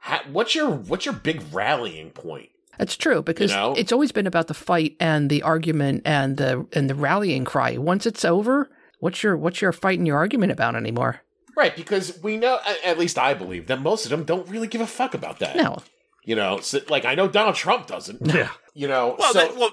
Ha- 0.07 0.25
what's 0.33 0.55
your 0.55 0.71
what's 0.71 1.05
your 1.05 1.15
big 1.15 1.43
rallying 1.53 2.11
point? 2.11 2.51
That's 2.79 2.97
true 2.97 3.23
because 3.23 3.51
You 3.53 3.57
know? 3.57 3.75
it's 3.77 3.93
always 3.93 4.13
been 4.13 4.27
about 4.27 4.49
the 4.49 4.55
fight 4.55 4.97
and 5.01 5.31
the 5.31 5.43
argument 5.43 6.03
and 6.05 6.37
the 6.37 6.67
and 6.73 6.89
the 6.91 6.95
rallying 6.95 7.45
cry. 7.45 7.77
Once 7.79 8.07
it's 8.07 8.25
over, 8.25 8.71
what's 9.01 9.23
your 9.23 9.37
what's 9.37 9.61
your 9.61 9.73
fight 9.73 9.99
and 9.99 10.07
your 10.07 10.17
argument 10.19 10.53
about 10.53 10.77
anymore? 10.77 11.21
Right, 11.57 11.75
because 11.75 12.23
we 12.23 12.37
know, 12.37 12.59
at 12.85 12.99
least 12.99 13.19
I 13.19 13.33
believe, 13.33 13.67
that 13.69 13.81
most 13.81 14.05
of 14.05 14.11
them 14.11 14.25
don't 14.25 14.47
really 14.47 14.67
give 14.69 14.83
a 14.83 14.87
fuck 14.87 15.15
about 15.15 15.39
that. 15.39 15.57
No, 15.57 15.79
You 16.23 16.37
know, 16.37 16.61
so, 16.61 16.81
like 16.91 17.07
I 17.07 17.15
know 17.15 17.29
Donald 17.29 17.55
Trump 17.55 17.87
doesn't. 17.87 18.27
Yeah. 18.27 18.51
You 18.75 18.89
know, 18.89 19.17
Well, 19.19 19.33
so 19.33 19.39
that, 19.39 19.57
well, 19.57 19.71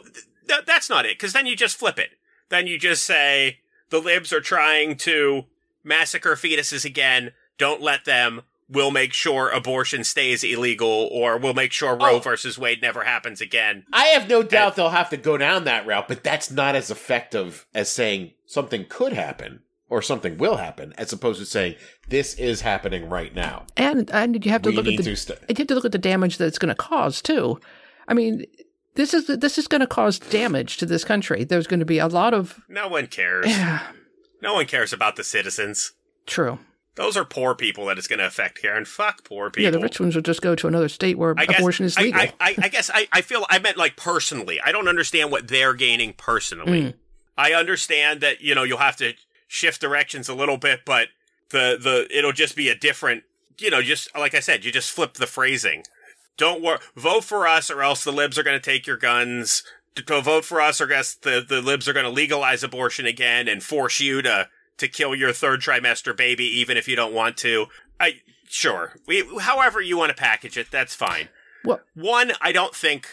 th- 0.47 0.61
that's 0.65 0.89
not 0.89 1.05
it. 1.05 1.17
Because 1.19 1.33
then 1.33 1.45
you 1.45 1.57
just 1.57 1.75
flip 1.77 1.99
it. 1.99 2.11
Then 2.47 2.67
you 2.67 2.79
just 2.79 3.03
say 3.03 3.59
the 3.89 3.99
libs 3.99 4.31
are 4.31 4.39
trying 4.39 4.95
to 4.99 5.43
massacre 5.83 6.35
fetuses 6.35 6.85
again. 6.85 7.33
Don't 7.57 7.81
let 7.81 8.05
them. 8.05 8.43
We'll 8.69 8.91
make 8.91 9.13
sure 9.13 9.49
abortion 9.49 10.03
stays 10.03 10.43
illegal, 10.43 11.09
or 11.11 11.37
we'll 11.37 11.53
make 11.53 11.71
sure 11.71 11.91
Roe 11.95 12.15
Oh. 12.15 12.19
versus 12.19 12.57
Wade 12.57 12.81
never 12.81 13.03
happens 13.03 13.41
again. 13.41 13.85
I 13.93 14.05
have 14.07 14.27
no 14.29 14.41
doubt 14.43 14.75
they'll 14.75 14.89
have 14.89 15.09
to 15.11 15.17
go 15.17 15.37
down 15.37 15.65
that 15.65 15.85
route, 15.85 16.07
but 16.07 16.23
that's 16.23 16.49
not 16.49 16.75
as 16.75 16.89
effective 16.89 17.65
as 17.73 17.89
saying 17.89 18.31
something 18.45 18.85
could 18.89 19.13
happen 19.13 19.61
or 19.89 20.01
something 20.01 20.37
will 20.37 20.57
happen, 20.57 20.93
as 20.97 21.13
opposed 21.13 21.39
to 21.39 21.45
saying 21.45 21.75
this 22.09 22.33
is 22.35 22.61
happening 22.61 23.09
right 23.09 23.35
now. 23.35 23.65
and 23.77 24.09
and 24.11 24.43
you 24.43 24.51
have 24.51 24.61
to 24.63 24.69
we 24.69 24.75
look 24.75 24.87
at 24.87 24.97
the 24.97 25.03
to. 25.03 25.15
St- 25.15 25.39
you 25.49 25.55
have 25.57 25.67
to 25.67 25.75
look 25.75 25.85
at 25.85 25.91
the 25.91 25.97
damage 25.97 26.37
that 26.37 26.47
it's 26.47 26.57
going 26.57 26.69
to 26.69 26.75
cause 26.75 27.21
too. 27.21 27.59
I 28.07 28.13
mean, 28.15 28.45
this 28.95 29.13
is 29.13 29.27
this 29.27 29.57
is 29.57 29.67
going 29.67 29.81
to 29.81 29.87
cause 29.87 30.17
damage 30.19 30.77
to 30.77 30.85
this 30.85 31.03
country. 31.03 31.43
There's 31.43 31.67
going 31.67 31.79
to 31.81 31.85
be 31.85 31.99
a 31.99 32.07
lot 32.07 32.33
of 32.33 32.59
No 32.69 32.87
one 32.87 33.07
cares. 33.07 33.45
yeah, 33.47 33.79
No 34.41 34.53
one 34.55 34.65
cares 34.65 34.93
about 34.93 35.15
the 35.15 35.23
citizens. 35.23 35.91
true. 36.25 36.57
Those 36.95 37.17
are 37.17 37.25
poor 37.25 37.55
people 37.55 37.87
that 37.87 37.97
it's 37.97 38.07
going 38.07 38.19
to 38.19 38.27
affect 38.27 38.59
here, 38.59 38.75
and 38.75 38.87
fuck 38.87 39.23
poor 39.23 39.49
people. 39.49 39.63
Yeah, 39.63 39.71
the 39.71 39.79
rich 39.79 39.99
ones 39.99 40.15
will 40.15 40.21
just 40.21 40.43
go 40.43 40.53
to 40.53 40.67
another 40.67 40.89
state 40.89 41.17
where 41.17 41.33
guess, 41.33 41.57
abortion 41.57 41.85
is 41.85 41.97
legal. 41.97 42.21
I, 42.21 42.33
I, 42.39 42.55
I 42.61 42.67
guess 42.67 42.91
I, 42.93 43.07
I 43.11 43.21
feel 43.21 43.45
I 43.49 43.57
meant 43.57 43.77
like 43.77 43.95
personally. 43.97 44.61
I 44.61 44.71
don't 44.71 44.87
understand 44.87 45.31
what 45.31 45.47
they're 45.47 45.73
gaining 45.73 46.13
personally. 46.13 46.81
Mm. 46.81 46.93
I 47.35 47.53
understand 47.53 48.21
that 48.21 48.41
you 48.41 48.53
know 48.53 48.61
you'll 48.61 48.77
have 48.77 48.97
to 48.97 49.13
shift 49.47 49.81
directions 49.81 50.29
a 50.29 50.35
little 50.35 50.57
bit, 50.57 50.81
but 50.85 51.07
the 51.49 51.79
the 51.81 52.07
it'll 52.15 52.31
just 52.31 52.55
be 52.55 52.69
a 52.69 52.75
different. 52.75 53.23
You 53.59 53.71
know, 53.71 53.81
just 53.81 54.15
like 54.15 54.35
I 54.35 54.39
said, 54.39 54.63
you 54.63 54.71
just 54.71 54.91
flip 54.91 55.15
the 55.15 55.27
phrasing. 55.27 55.83
Don't 56.37 56.61
worry, 56.61 56.79
vote 56.95 57.23
for 57.23 57.47
us, 57.47 57.71
or 57.71 57.81
else 57.81 58.03
the 58.03 58.11
libs 58.11 58.37
are 58.37 58.43
going 58.43 58.59
to 58.59 58.71
take 58.71 58.85
your 58.85 58.97
guns. 58.97 59.63
To 59.95 60.21
vote 60.21 60.43
for 60.43 60.59
us, 60.59 60.81
or 60.81 60.87
guess 60.87 61.13
the 61.13 61.43
the 61.47 61.61
libs 61.61 61.87
are 61.87 61.93
going 61.93 62.05
to 62.05 62.11
legalize 62.11 62.63
abortion 62.63 63.05
again 63.05 63.47
and 63.47 63.61
force 63.61 63.99
you 63.99 64.23
to 64.23 64.49
to 64.77 64.87
kill 64.87 65.15
your 65.15 65.33
third 65.33 65.61
trimester 65.61 66.15
baby, 66.15 66.45
even 66.45 66.77
if 66.77 66.87
you 66.87 66.95
don't 66.95 67.13
want 67.13 67.37
to. 67.37 67.67
I 67.99 68.21
sure, 68.47 68.93
we, 69.07 69.23
however 69.41 69.81
you 69.81 69.97
want 69.97 70.09
to 70.09 70.15
package 70.15 70.57
it, 70.57 70.71
that's 70.71 70.95
fine. 70.95 71.29
Well- 71.63 71.81
one, 71.95 72.33
I 72.41 72.51
don't 72.51 72.75
think 72.75 73.07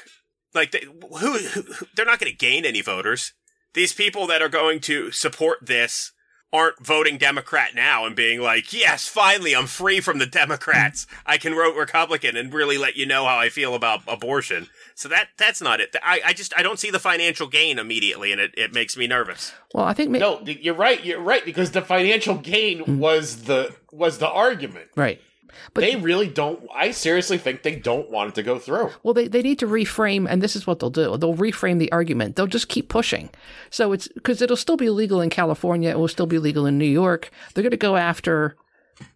like 0.54 0.72
they, 0.72 0.84
who, 1.20 1.38
who 1.38 1.86
they're 1.94 2.06
not 2.06 2.18
going 2.18 2.32
to 2.32 2.36
gain 2.36 2.64
any 2.64 2.80
voters. 2.80 3.32
These 3.74 3.92
people 3.92 4.26
that 4.26 4.42
are 4.42 4.48
going 4.48 4.80
to 4.80 5.12
support 5.12 5.58
this 5.62 6.12
aren't 6.52 6.84
voting 6.84 7.18
Democrat 7.18 7.74
now 7.74 8.04
and 8.04 8.16
being 8.16 8.40
like, 8.40 8.72
"Yes, 8.72 9.06
finally, 9.06 9.54
I'm 9.54 9.66
free 9.66 10.00
from 10.00 10.18
the 10.18 10.26
Democrats. 10.26 11.06
I 11.26 11.38
can 11.38 11.54
vote 11.54 11.76
Republican 11.76 12.36
and 12.36 12.52
really 12.52 12.78
let 12.78 12.96
you 12.96 13.06
know 13.06 13.26
how 13.26 13.38
I 13.38 13.48
feel 13.48 13.74
about 13.74 14.02
abortion." 14.08 14.68
So 14.94 15.08
that 15.08 15.28
that's 15.36 15.62
not 15.62 15.80
it. 15.80 15.94
I, 16.02 16.20
I 16.24 16.32
just 16.32 16.52
I 16.56 16.62
don't 16.62 16.78
see 16.78 16.90
the 16.90 16.98
financial 16.98 17.46
gain 17.46 17.78
immediately, 17.78 18.32
and 18.32 18.40
it, 18.40 18.54
it 18.56 18.74
makes 18.74 18.96
me 18.96 19.06
nervous. 19.06 19.52
well, 19.74 19.84
I 19.84 19.94
think 19.94 20.10
ma- 20.10 20.18
no, 20.18 20.42
you're 20.44 20.74
right. 20.74 21.02
You're 21.04 21.20
right 21.20 21.44
because 21.44 21.70
the 21.70 21.82
financial 21.82 22.36
gain 22.36 22.84
mm. 22.84 22.98
was 22.98 23.44
the 23.44 23.74
was 23.92 24.18
the 24.18 24.28
argument. 24.28 24.88
right. 24.96 25.20
But 25.74 25.82
they 25.82 25.96
really 25.96 26.28
don't. 26.28 26.66
I 26.74 26.90
seriously 26.90 27.38
think 27.38 27.62
they 27.62 27.76
don't 27.76 28.10
want 28.10 28.30
it 28.30 28.34
to 28.36 28.42
go 28.42 28.58
through. 28.58 28.90
Well, 29.02 29.14
they, 29.14 29.28
they 29.28 29.42
need 29.42 29.58
to 29.60 29.66
reframe, 29.66 30.26
and 30.28 30.42
this 30.42 30.56
is 30.56 30.66
what 30.66 30.78
they'll 30.78 30.90
do. 30.90 31.16
They'll 31.16 31.36
reframe 31.36 31.78
the 31.78 31.92
argument. 31.92 32.36
They'll 32.36 32.46
just 32.46 32.68
keep 32.68 32.88
pushing. 32.88 33.30
So 33.70 33.92
it's 33.92 34.08
because 34.08 34.42
it'll 34.42 34.56
still 34.56 34.76
be 34.76 34.90
legal 34.90 35.20
in 35.20 35.30
California. 35.30 35.90
It 35.90 35.98
will 35.98 36.08
still 36.08 36.26
be 36.26 36.38
legal 36.38 36.66
in 36.66 36.78
New 36.78 36.84
York. 36.84 37.30
They're 37.54 37.62
going 37.62 37.70
to 37.70 37.76
go 37.76 37.96
after 37.96 38.56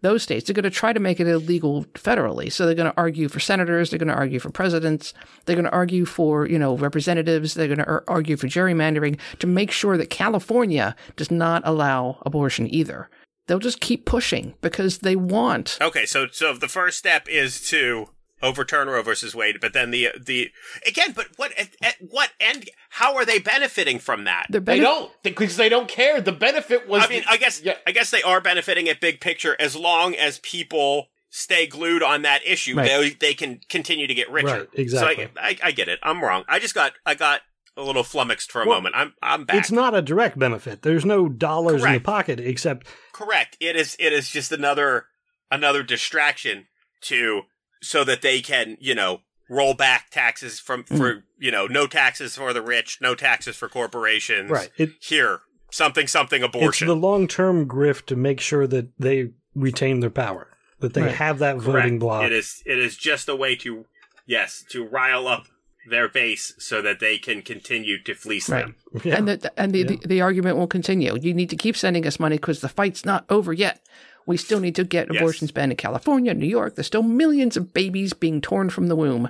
those 0.00 0.22
states. 0.22 0.46
They're 0.46 0.54
going 0.54 0.64
to 0.64 0.70
try 0.70 0.92
to 0.92 1.00
make 1.00 1.20
it 1.20 1.26
illegal 1.26 1.84
federally. 1.94 2.50
So 2.50 2.66
they're 2.66 2.74
going 2.74 2.90
to 2.90 2.96
argue 2.96 3.28
for 3.28 3.40
senators. 3.40 3.90
They're 3.90 3.98
going 3.98 4.08
to 4.08 4.14
argue 4.14 4.38
for 4.38 4.50
presidents. 4.50 5.14
They're 5.44 5.56
going 5.56 5.66
to 5.66 5.72
argue 5.72 6.04
for, 6.04 6.46
you 6.46 6.58
know, 6.58 6.76
representatives. 6.76 7.54
They're 7.54 7.66
going 7.68 7.78
to 7.78 7.86
ar- 7.86 8.04
argue 8.08 8.36
for 8.36 8.46
gerrymandering 8.46 9.18
to 9.40 9.46
make 9.46 9.70
sure 9.70 9.96
that 9.96 10.10
California 10.10 10.96
does 11.16 11.30
not 11.30 11.62
allow 11.64 12.18
abortion 12.22 12.72
either. 12.72 13.10
They'll 13.46 13.58
just 13.58 13.80
keep 13.80 14.06
pushing 14.06 14.54
because 14.60 14.98
they 14.98 15.16
want. 15.16 15.78
Okay, 15.80 16.06
so 16.06 16.26
so 16.32 16.54
the 16.54 16.68
first 16.68 16.98
step 16.98 17.28
is 17.28 17.60
to 17.68 18.08
overturn 18.42 18.88
Roe 18.88 19.02
versus 19.02 19.34
Wade, 19.34 19.58
but 19.60 19.72
then 19.72 19.90
the 19.90 20.08
the 20.20 20.50
again, 20.86 21.12
but 21.14 21.28
what 21.36 21.52
at, 21.58 21.70
at 21.82 21.96
what 22.00 22.30
end? 22.40 22.68
How 22.90 23.14
are 23.16 23.24
they 23.24 23.38
benefiting 23.38 23.98
from 23.98 24.24
that? 24.24 24.46
They're 24.50 24.60
They 24.60 24.80
don't 24.80 25.10
because 25.22 25.56
they 25.56 25.68
don't 25.68 25.88
care. 25.88 26.20
The 26.20 26.32
benefit 26.32 26.88
was. 26.88 27.04
I 27.04 27.08
mean, 27.08 27.22
the- 27.22 27.30
I 27.30 27.36
guess 27.36 27.62
Yeah. 27.62 27.74
I 27.86 27.92
guess 27.92 28.10
they 28.10 28.22
are 28.22 28.40
benefiting 28.40 28.88
at 28.88 29.00
big 29.00 29.20
picture 29.20 29.56
as 29.58 29.76
long 29.76 30.14
as 30.14 30.38
people 30.40 31.08
stay 31.30 31.66
glued 31.66 32.02
on 32.02 32.22
that 32.22 32.40
issue. 32.46 32.76
Right. 32.76 32.86
They 32.88 33.10
they 33.10 33.34
can 33.34 33.60
continue 33.68 34.06
to 34.06 34.14
get 34.14 34.30
richer. 34.30 34.46
Right, 34.60 34.68
exactly. 34.72 35.24
So 35.26 35.30
I, 35.40 35.48
I, 35.48 35.58
I 35.64 35.72
get 35.72 35.88
it. 35.88 35.98
I'm 36.02 36.22
wrong. 36.22 36.44
I 36.48 36.58
just 36.60 36.74
got 36.74 36.92
I 37.04 37.14
got 37.14 37.40
a 37.76 37.82
little 37.82 38.04
flummoxed 38.04 38.52
for 38.52 38.62
a 38.62 38.66
Well, 38.66 38.78
moment. 38.78 38.94
I'm 38.96 39.14
I'm 39.22 39.44
back. 39.44 39.56
It's 39.56 39.72
not 39.72 39.94
a 39.94 40.00
direct 40.02 40.38
benefit. 40.38 40.82
There's 40.82 41.04
no 41.04 41.28
dollars 41.28 41.82
in 41.84 41.92
the 41.92 41.98
pocket 41.98 42.38
except 42.40 42.86
Correct. 43.14 43.56
It 43.60 43.76
is 43.76 43.96
it 43.98 44.12
is 44.12 44.28
just 44.28 44.52
another 44.52 45.06
another 45.50 45.82
distraction 45.82 46.66
to 47.02 47.42
so 47.82 48.02
that 48.04 48.20
they 48.22 48.40
can, 48.40 48.76
you 48.80 48.94
know, 48.94 49.20
roll 49.48 49.72
back 49.74 50.10
taxes 50.10 50.58
from 50.60 50.84
Hmm. 50.88 50.96
for, 50.96 51.24
you 51.38 51.50
know, 51.50 51.66
no 51.66 51.86
taxes 51.86 52.34
for 52.36 52.52
the 52.52 52.62
rich, 52.62 52.98
no 53.00 53.14
taxes 53.14 53.56
for 53.56 53.68
corporations. 53.68 54.50
right. 54.50 54.70
It, 54.76 54.90
Here, 55.00 55.40
something 55.70 56.06
something 56.08 56.42
abortion. 56.42 56.68
it's 56.68 56.80
abortion. 56.82 56.88
the 56.88 56.96
long 57.06 57.28
term 57.28 57.66
grift 57.68 58.06
to 58.06 58.16
make 58.16 58.40
sure 58.40 58.66
that 58.66 58.88
they 58.98 59.30
retain 59.54 60.00
their 60.00 60.10
power, 60.10 60.48
that 60.80 60.94
they 60.94 61.02
Right. 61.02 61.14
have 61.14 61.38
that 61.38 61.52
Correct. 61.58 61.64
voting 61.66 61.98
block. 62.00 62.24
It 62.24 62.32
is 62.32 62.62
it 62.66 62.78
is 62.78 62.96
just 62.96 63.28
a 63.28 63.36
way 63.36 63.54
to 63.56 63.84
yes, 64.26 64.64
to 64.70 64.84
rile 64.84 65.28
up 65.28 65.46
their 65.88 66.08
base 66.08 66.54
so 66.58 66.80
that 66.82 67.00
they 67.00 67.18
can 67.18 67.42
continue 67.42 68.02
to 68.02 68.14
fleece 68.14 68.48
Right. 68.48 68.64
them. 68.66 68.76
Yeah. 69.04 69.16
And 69.16 69.28
the 69.28 69.52
and 69.60 69.72
the, 69.72 69.78
Yeah. 69.80 69.84
the, 69.86 69.96
the 70.08 70.20
argument 70.20 70.56
will 70.56 70.66
continue. 70.66 71.16
You 71.20 71.34
need 71.34 71.50
to 71.50 71.56
keep 71.56 71.76
sending 71.76 72.06
us 72.06 72.18
money 72.20 72.36
because 72.36 72.60
the 72.60 72.68
fight's 72.68 73.04
not 73.04 73.24
over 73.28 73.52
yet. 73.52 73.80
We 74.26 74.36
still 74.38 74.60
need 74.60 74.74
to 74.76 74.84
get 74.84 75.08
Yes. 75.12 75.20
abortions 75.20 75.52
banned 75.52 75.72
in 75.72 75.76
California, 75.76 76.32
New 76.32 76.46
York. 76.46 76.74
There's 76.76 76.86
still 76.86 77.02
millions 77.02 77.56
of 77.56 77.74
babies 77.74 78.12
being 78.14 78.40
torn 78.40 78.70
from 78.70 78.86
the 78.86 78.96
womb. 78.96 79.28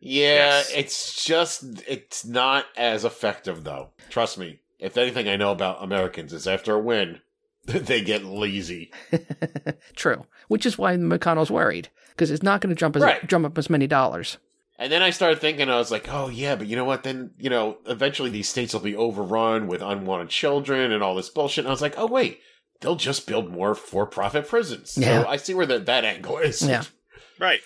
yeah, 0.00 0.58
Yes. 0.58 0.72
it's 0.74 1.24
just 1.24 1.64
it's 1.86 2.24
not 2.24 2.66
as 2.76 3.04
effective 3.04 3.62
though. 3.64 3.90
Trust 4.10 4.38
me. 4.38 4.58
If 4.80 4.96
anything, 4.96 5.28
I 5.28 5.36
know 5.36 5.52
about 5.52 5.80
Americans 5.84 6.32
is 6.32 6.48
after 6.48 6.74
a 6.74 6.78
win, 6.80 7.20
they 7.66 8.00
get 8.00 8.24
lazy. 8.24 8.90
True, 9.96 10.26
which 10.48 10.66
is 10.66 10.76
why 10.76 10.96
McConnell's 10.96 11.50
worried 11.52 11.88
because 12.10 12.30
it's 12.32 12.42
not 12.42 12.60
going 12.60 12.74
to 12.74 12.78
jump 12.78 12.96
as 12.96 13.02
Right. 13.02 13.26
jump 13.28 13.46
up 13.46 13.56
as 13.56 13.70
many 13.70 13.86
dollars. 13.86 14.38
And 14.82 14.90
then 14.90 15.00
I 15.00 15.10
started 15.10 15.40
thinking, 15.40 15.70
I 15.70 15.76
was 15.76 15.92
like, 15.92 16.08
oh 16.10 16.28
yeah, 16.28 16.56
but 16.56 16.66
you 16.66 16.74
know 16.74 16.84
what? 16.84 17.04
Then 17.04 17.30
you 17.38 17.48
know, 17.48 17.78
eventually 17.86 18.30
these 18.30 18.48
states 18.48 18.72
will 18.74 18.80
be 18.80 18.96
overrun 18.96 19.68
with 19.68 19.80
unwanted 19.80 20.28
children 20.28 20.90
and 20.90 21.04
all 21.04 21.14
this 21.14 21.30
bullshit. 21.30 21.64
And 21.64 21.68
I 21.68 21.70
was 21.70 21.80
like, 21.80 21.94
oh 21.96 22.06
wait, 22.06 22.40
they'll 22.80 22.96
just 22.96 23.28
build 23.28 23.48
more 23.48 23.76
for-profit 23.76 24.48
prisons. 24.48 24.98
Yeah. 24.98 25.22
So 25.22 25.28
I 25.28 25.36
see 25.36 25.54
where 25.54 25.66
the, 25.66 25.78
that 25.78 26.04
angle 26.04 26.38
is. 26.38 26.62
Yeah. 26.62 26.82
Right. 27.38 27.60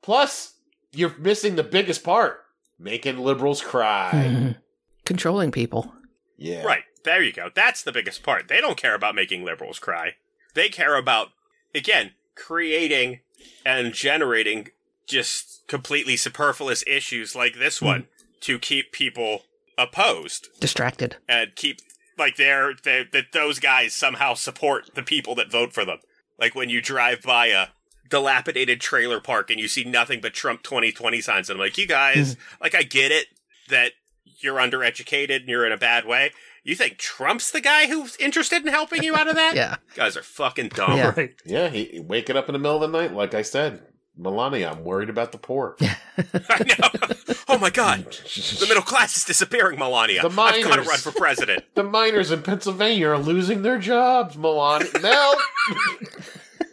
Plus, 0.00 0.54
you're 0.92 1.16
missing 1.18 1.56
the 1.56 1.64
biggest 1.64 2.04
part: 2.04 2.44
making 2.78 3.18
liberals 3.18 3.60
cry. 3.62 4.10
Mhm. 4.12 4.56
Controlling 5.04 5.50
people. 5.50 5.92
Yeah. 6.36 6.62
Right. 6.62 6.84
There 7.02 7.20
you 7.20 7.32
go. 7.32 7.50
That's 7.52 7.82
the 7.82 7.90
biggest 7.90 8.22
part. 8.22 8.46
They 8.46 8.60
don't 8.60 8.76
care 8.76 8.94
about 8.94 9.16
making 9.16 9.44
liberals 9.44 9.80
cry. 9.80 10.12
They 10.54 10.68
care 10.68 10.94
about, 10.96 11.30
again, 11.74 12.12
creating 12.36 13.20
and 13.66 13.92
generating 13.92 14.68
just 15.10 15.66
completely 15.66 16.16
superfluous 16.16 16.84
issues 16.86 17.34
like 17.34 17.58
this 17.58 17.78
hmm. 17.78 17.86
one 17.86 18.06
to 18.40 18.58
keep 18.58 18.92
people 18.92 19.42
opposed 19.76 20.48
Distracted. 20.60 21.16
and 21.28 21.54
keep, 21.54 21.80
like, 22.18 22.36
they're, 22.36 22.74
they're 22.82 23.04
that 23.12 23.32
those 23.32 23.58
guys 23.58 23.94
somehow 23.94 24.34
support 24.34 24.94
the 24.94 25.02
people 25.02 25.34
that 25.36 25.50
vote 25.50 25.72
for 25.72 25.84
them. 25.84 25.98
Like 26.38 26.54
when 26.54 26.70
you 26.70 26.80
drive 26.80 27.22
by 27.22 27.48
a 27.48 27.68
dilapidated 28.08 28.80
trailer 28.80 29.20
park 29.20 29.50
and 29.50 29.60
you 29.60 29.68
see 29.68 29.84
nothing 29.84 30.20
but 30.20 30.32
Trump 30.34 30.62
2020 30.62 31.20
signs, 31.20 31.50
and 31.50 31.58
I'm 31.58 31.64
like, 31.64 31.78
you 31.78 31.86
guys, 31.86 32.34
hmm. 32.34 32.62
like, 32.62 32.74
I 32.74 32.82
get 32.82 33.12
it 33.12 33.26
that 33.68 33.92
you're 34.40 34.56
undereducated 34.56 35.40
and 35.40 35.48
you're 35.48 35.66
in 35.66 35.72
a 35.72 35.76
bad 35.76 36.06
way. 36.06 36.32
You 36.62 36.74
think 36.74 36.98
Trump's 36.98 37.50
the 37.50 37.60
guy 37.60 37.86
who's 37.86 38.16
interested 38.16 38.62
in 38.62 38.68
helping 38.68 39.02
you 39.02 39.14
out 39.14 39.28
of 39.28 39.34
that? 39.34 39.54
Yeah. 39.60 39.76
You 39.90 39.96
guys 39.96 40.16
are 40.16 40.22
fucking 40.22 40.68
dumb. 40.70 40.96
Yeah. 40.96 41.12
Right. 41.16 41.34
Yeah. 41.44 41.68
He, 41.68 41.84
he 41.84 42.00
waking 42.00 42.36
up 42.36 42.48
in 42.48 42.52
the 42.52 42.58
middle 42.58 42.82
of 42.82 42.90
the 42.90 42.98
night, 42.98 43.12
like 43.12 43.34
I 43.34 43.42
said, 43.42 43.82
Melania, 44.20 44.70
I'm 44.70 44.84
worried 44.84 45.08
about 45.08 45.32
the 45.32 45.38
poor. 45.38 45.76
I 45.80 46.64
know. 46.78 47.34
Oh 47.48 47.58
my 47.58 47.70
god. 47.70 48.04
The 48.04 48.66
middle 48.68 48.82
class 48.82 49.16
is 49.16 49.24
disappearing, 49.24 49.78
Melania. 49.78 50.20
The 50.20 50.28
I've 50.28 50.36
got 50.36 50.52
to 50.54 50.68
miners. 50.68 50.86
run 50.86 50.98
for 50.98 51.12
president. 51.12 51.64
The 51.74 51.82
miners 51.84 52.30
in 52.30 52.42
Pennsylvania 52.42 53.08
are 53.08 53.18
losing 53.18 53.62
their 53.62 53.78
jobs, 53.78 54.36
Melania. 54.36 54.90
Mel, 55.00 55.34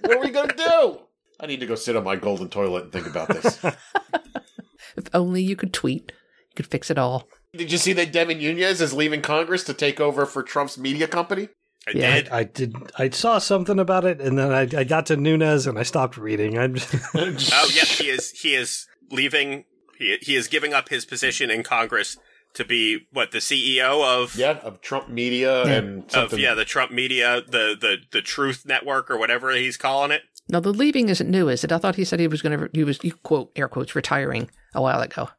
what 0.01 0.17
are 0.17 0.19
we 0.19 0.29
gonna 0.31 0.53
do? 0.53 0.99
I 1.39 1.45
need 1.45 1.61
to 1.61 1.65
go 1.65 1.75
sit 1.75 1.95
on 1.95 2.03
my 2.03 2.15
golden 2.17 2.49
toilet 2.49 2.83
and 2.85 2.91
think 2.91 3.07
about 3.07 3.29
this. 3.29 3.63
If 4.97 5.13
only 5.13 5.43
you 5.43 5.55
could 5.55 5.73
tweet, 5.73 6.11
you 6.49 6.55
could 6.55 6.65
fix 6.65 6.89
it 6.89 6.97
all. 6.97 7.27
Did 7.53 7.71
you 7.71 7.77
see 7.77 7.93
that 7.93 8.11
Devin 8.11 8.39
Nunes 8.39 8.81
is 8.81 8.93
leaving 8.93 9.21
Congress 9.21 9.63
to 9.65 9.73
take 9.73 9.99
over 10.01 10.25
for 10.25 10.41
Trump's 10.41 10.75
media 10.77 11.07
company? 11.07 11.49
I 11.87 11.91
Yeah. 11.97 12.15
did. 12.15 12.29
I 12.29 12.43
did. 12.43 12.75
I 12.97 13.09
saw 13.09 13.37
something 13.39 13.79
about 13.79 14.03
it, 14.05 14.19
and 14.21 14.37
then 14.37 14.51
I, 14.51 14.61
I 14.79 14.83
got 14.83 15.05
to 15.07 15.15
Nunes, 15.17 15.65
and 15.67 15.79
I 15.79 15.83
stopped 15.83 16.17
reading. 16.17 16.57
I'm 16.57 16.75
just, 16.75 16.93
Oh, 17.15 17.69
yes, 17.73 17.97
he 17.97 18.09
is. 18.09 18.31
He 18.31 18.53
is 18.55 18.87
leaving. 19.09 19.63
He, 19.97 20.17
he 20.21 20.35
is 20.35 20.47
giving 20.47 20.73
up 20.73 20.89
his 20.89 21.05
position 21.05 21.49
in 21.49 21.63
Congress 21.63 22.17
to 22.53 22.63
be 22.65 23.07
what 23.11 23.31
the 23.31 23.37
CEO 23.39 24.03
of 24.03 24.35
Yeah, 24.35 24.57
of 24.63 24.81
Trump 24.81 25.09
Media 25.09 25.65
Yeah. 25.65 25.73
and 25.73 26.15
of 26.15 26.37
yeah 26.37 26.53
the 26.53 26.65
Trump 26.65 26.91
media, 26.91 27.41
the 27.47 27.75
the 27.79 27.97
the 28.11 28.21
Truth 28.21 28.65
Network 28.65 29.09
or 29.11 29.17
whatever 29.17 29.51
he's 29.51 29.77
calling 29.77 30.11
it. 30.11 30.21
Now 30.49 30.59
the 30.59 30.71
leaving 30.73 31.09
isn't 31.09 31.29
new, 31.29 31.49
is 31.49 31.63
it? 31.63 31.71
I 31.71 31.77
thought 31.77 31.95
he 31.95 32.05
said 32.05 32.19
he 32.19 32.27
was 32.27 32.41
going 32.41 32.57
to. 32.59 32.69
He 32.73 32.83
was 32.83 33.03
you 33.03 33.13
quote 33.23 33.51
air 33.55 33.67
quotes 33.67 33.95
retiring 33.95 34.49
a 34.75 34.81
while 34.81 35.01
ago. 35.01 35.29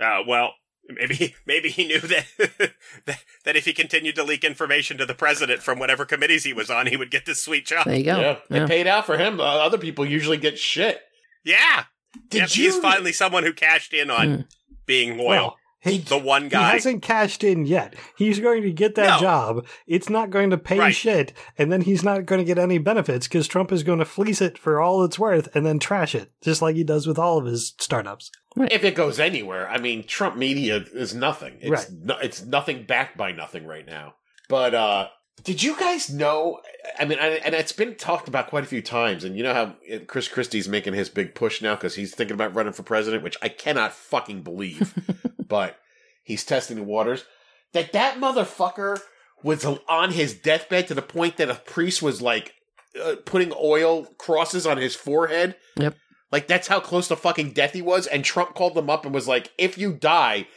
Uh, 0.00 0.20
well, 0.26 0.52
maybe 0.88 1.34
maybe 1.46 1.68
he 1.68 1.86
knew 1.86 2.00
that, 2.00 2.26
that 3.06 3.18
that 3.44 3.56
if 3.56 3.64
he 3.64 3.72
continued 3.72 4.14
to 4.16 4.22
leak 4.24 4.44
information 4.44 4.98
to 4.98 5.06
the 5.06 5.14
president 5.14 5.62
from 5.62 5.78
whatever 5.78 6.04
committees 6.04 6.44
he 6.44 6.52
was 6.52 6.70
on, 6.70 6.86
he 6.86 6.96
would 6.96 7.10
get 7.10 7.26
this 7.26 7.42
sweet 7.42 7.66
job. 7.66 7.86
There 7.86 7.96
you 7.96 8.04
go. 8.04 8.20
yeah, 8.20 8.36
Yeah. 8.50 8.64
it 8.64 8.68
paid 8.68 8.86
out 8.86 9.06
for 9.06 9.16
him. 9.18 9.40
Uh, 9.40 9.44
other 9.44 9.78
people 9.78 10.04
usually 10.06 10.36
get 10.38 10.58
shit. 10.58 11.00
Yeah, 11.44 11.84
Did 12.30 12.38
Yep, 12.40 12.56
you? 12.56 12.64
he's 12.64 12.78
finally 12.78 13.12
someone 13.12 13.42
who 13.44 13.52
cashed 13.52 13.92
in 13.94 14.10
on 14.10 14.26
Mm. 14.28 14.44
being 14.86 15.16
loyal. 15.18 15.28
well, 15.28 15.58
he, 15.80 15.98
the 15.98 16.18
one 16.18 16.48
guy. 16.48 16.58
he 16.66 16.72
hasn't 16.72 17.02
cashed 17.02 17.44
in 17.44 17.64
yet. 17.66 17.94
He's 18.16 18.40
going 18.40 18.62
to 18.62 18.72
get 18.72 18.94
that 18.96 19.16
No. 19.16 19.20
job. 19.20 19.66
It's 19.86 20.08
not 20.08 20.30
going 20.30 20.50
to 20.50 20.58
pay 20.58 20.78
Right. 20.78 20.94
shit, 20.94 21.32
and 21.58 21.70
then 21.70 21.82
he's 21.82 22.02
not 22.02 22.26
going 22.26 22.40
to 22.40 22.44
get 22.44 22.58
any 22.58 22.78
benefits 22.78 23.28
because 23.28 23.46
Trump 23.46 23.70
is 23.72 23.82
going 23.82 23.98
to 24.00 24.04
fleece 24.04 24.40
it 24.40 24.58
for 24.58 24.80
all 24.80 25.04
it's 25.04 25.18
worth 25.18 25.48
and 25.54 25.64
then 25.64 25.78
trash 25.78 26.14
it, 26.14 26.30
just 26.42 26.60
like 26.62 26.76
he 26.76 26.82
does 26.84 27.06
with 27.06 27.18
all 27.18 27.38
of 27.38 27.44
his 27.46 27.74
startups. 27.78 28.30
if 28.56 28.84
it 28.84 28.94
goes 28.94 29.20
anywhere, 29.20 29.68
I 29.68 29.78
mean, 29.78 30.04
Trump 30.06 30.36
Media 30.36 30.84
is 30.94 31.14
nothing. 31.14 31.58
It's 31.60 31.70
Right. 31.70 31.86
no, 32.02 32.16
it's 32.18 32.42
nothing 32.44 32.84
backed 32.84 33.16
by 33.16 33.32
nothing 33.32 33.66
right 33.66 33.86
now. 33.86 34.14
But 34.48 34.74
uh 34.74 35.08
did 35.44 35.62
you 35.62 35.78
guys 35.78 36.08
know? 36.08 36.60
I 36.98 37.04
mean, 37.04 37.18
I, 37.20 37.26
and 37.44 37.54
it's 37.54 37.70
been 37.72 37.94
talked 37.96 38.26
about 38.26 38.46
quite 38.48 38.64
a 38.64 38.66
few 38.66 38.80
times. 38.80 39.22
And 39.22 39.36
you 39.36 39.42
know 39.42 39.52
how 39.52 39.74
Chris 40.06 40.28
Christie's 40.28 40.66
making 40.66 40.94
his 40.94 41.10
big 41.10 41.34
push 41.34 41.60
now 41.60 41.74
because 41.74 41.94
he's 41.94 42.14
thinking 42.14 42.32
about 42.34 42.54
running 42.54 42.72
for 42.72 42.82
president, 42.82 43.22
which 43.22 43.36
I 43.42 43.50
cannot 43.50 43.92
fucking 43.92 44.40
believe. 44.42 44.94
but 45.46 45.76
he's 46.22 46.44
testing 46.44 46.76
the 46.76 46.82
waters. 46.82 47.24
That 47.72 47.92
that 47.92 48.18
motherfucker 48.18 49.00
was 49.42 49.64
on 49.88 50.12
his 50.12 50.34
deathbed 50.34 50.88
to 50.88 50.94
the 50.94 51.02
point 51.02 51.36
that 51.36 51.50
a 51.50 51.54
priest 51.54 52.02
was 52.02 52.22
like 52.22 52.54
uh, 53.02 53.16
putting 53.24 53.52
oil 53.60 54.04
crosses 54.18 54.66
on 54.66 54.78
his 54.78 54.94
forehead. 54.94 55.56
Yep. 55.78 55.94
Like 56.32 56.46
that's 56.48 56.68
how 56.68 56.80
close 56.80 57.08
to 57.08 57.16
fucking 57.16 57.52
death 57.52 57.72
he 57.72 57.82
was. 57.82 58.06
And 58.06 58.24
Trump 58.24 58.54
called 58.54 58.74
them 58.74 58.90
up 58.90 59.04
and 59.04 59.14
was 59.14 59.28
like, 59.28 59.50
"If 59.58 59.76
you 59.78 59.92
die, 59.92 60.48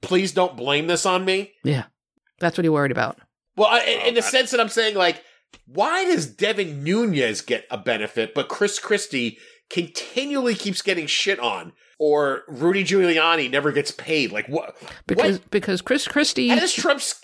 please 0.00 0.32
don't 0.32 0.56
blame 0.56 0.86
this 0.86 1.04
on 1.04 1.24
me." 1.24 1.52
Yeah, 1.64 1.84
that's 2.38 2.56
what 2.56 2.64
he 2.64 2.68
worried 2.70 2.92
about. 2.92 3.18
Well, 3.56 3.68
I, 3.68 3.80
in- 3.80 4.00
Oh, 4.02 4.08
in 4.08 4.14
the 4.14 4.20
that- 4.20 4.30
sense 4.30 4.50
that 4.52 4.60
I'm 4.60 4.68
saying, 4.68 4.94
like, 4.94 5.22
why 5.66 6.04
does 6.04 6.26
Devin 6.26 6.82
Nunes 6.84 7.40
get 7.42 7.66
a 7.70 7.76
benefit, 7.76 8.32
but 8.34 8.48
Chris 8.48 8.78
Christie 8.78 9.38
continually 9.68 10.54
keeps 10.54 10.82
getting 10.82 11.06
shit 11.06 11.38
on, 11.40 11.72
or 12.00 12.44
Rudy 12.48 12.82
Giuliani 12.82 13.50
never 13.50 13.70
gets 13.70 13.90
paid? 13.92 14.32
Like, 14.32 14.48
what? 14.48 14.74
Because 15.06 15.38
what? 15.38 15.50
because 15.50 15.82
Chris 15.82 16.08
Christie 16.08 16.48
How 16.48 16.58
does 16.58 16.72
Trump's? 16.72 17.20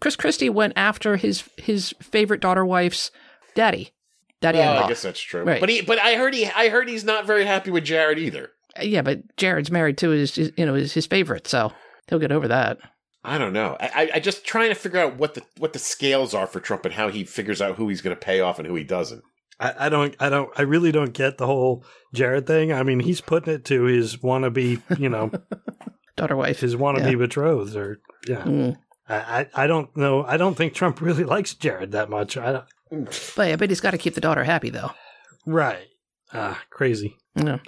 Chris 0.00 0.16
Christie 0.16 0.50
went 0.50 0.74
after 0.76 1.16
his 1.16 1.48
his 1.56 1.94
favorite 2.00 2.40
daughter 2.40 2.64
wife's 2.64 3.10
daddy, 3.54 3.90
daddy 4.40 4.58
Well. 4.58 4.84
I 4.84 4.88
guess 4.88 5.02
that's 5.02 5.20
true. 5.20 5.44
Right. 5.44 5.60
But 5.60 5.70
he, 5.70 5.80
but 5.80 5.98
I 5.98 6.16
heard 6.16 6.34
he, 6.34 6.46
I 6.46 6.68
heard 6.68 6.88
he's 6.88 7.04
not 7.04 7.26
very 7.26 7.44
happy 7.44 7.70
with 7.70 7.84
Jared 7.84 8.18
either. 8.18 8.50
Yeah, 8.80 9.02
but 9.02 9.36
Jared's 9.36 9.70
married 9.70 9.98
to 9.98 10.10
his, 10.10 10.34
his 10.34 10.52
you 10.56 10.66
know 10.66 10.74
his, 10.74 10.92
his 10.92 11.06
favorite, 11.06 11.48
so 11.48 11.72
he'll 12.08 12.18
get 12.18 12.32
over 12.32 12.48
that. 12.48 12.78
I 13.24 13.38
don't 13.38 13.52
know. 13.52 13.76
I, 13.80 13.86
I, 13.94 14.10
I 14.14 14.20
just 14.20 14.44
trying 14.44 14.70
to 14.70 14.74
figure 14.74 14.98
out 14.98 15.16
what 15.16 15.34
the 15.34 15.42
what 15.58 15.72
the 15.72 15.78
scales 15.78 16.34
are 16.34 16.46
for 16.46 16.60
Trump 16.60 16.84
and 16.84 16.94
how 16.94 17.08
he 17.08 17.24
figures 17.24 17.62
out 17.62 17.76
who 17.76 17.88
he's 17.88 18.02
going 18.02 18.16
to 18.16 18.20
pay 18.20 18.40
off 18.40 18.58
and 18.58 18.66
who 18.66 18.74
he 18.74 18.84
doesn't. 18.84 19.22
I, 19.62 19.86
I 19.86 19.88
don't, 19.88 20.14
I 20.20 20.28
don't, 20.28 20.50
I 20.58 20.62
really 20.62 20.90
don't 20.92 21.12
get 21.12 21.38
the 21.38 21.46
whole 21.46 21.84
Jared 22.12 22.46
thing. 22.46 22.72
I 22.72 22.82
mean, 22.82 22.98
he's 23.00 23.20
putting 23.20 23.54
it 23.54 23.64
to 23.66 23.84
his 23.84 24.16
wannabe, 24.16 24.82
you 24.98 25.08
know, 25.08 25.30
Daughter 26.16 26.36
wife. 26.36 26.60
his 26.60 26.74
wannabe 26.76 27.12
Yeah. 27.12 27.16
betrothed, 27.18 27.76
or 27.76 28.00
yeah. 28.26 28.42
Mm. 28.44 28.76
I, 29.08 29.14
I, 29.14 29.48
I 29.64 29.66
don't 29.66 29.96
know. 29.96 30.24
I 30.24 30.36
don't 30.36 30.56
think 30.56 30.74
Trump 30.74 31.00
really 31.00 31.24
likes 31.34 31.54
Jared 31.54 31.92
that 31.92 32.10
much. 32.10 32.36
I 32.36 32.64
don't, 32.90 33.34
But 33.36 33.50
I 33.52 33.56
bet 33.56 33.70
he's 33.70 33.80
got 33.80 33.92
to 33.92 33.98
keep 33.98 34.14
the 34.14 34.20
daughter 34.20 34.44
happy 34.44 34.70
though. 34.70 34.90
right. 35.46 35.86
Ah, 36.34 36.60
crazy. 36.70 37.16
Yeah. 37.34 37.58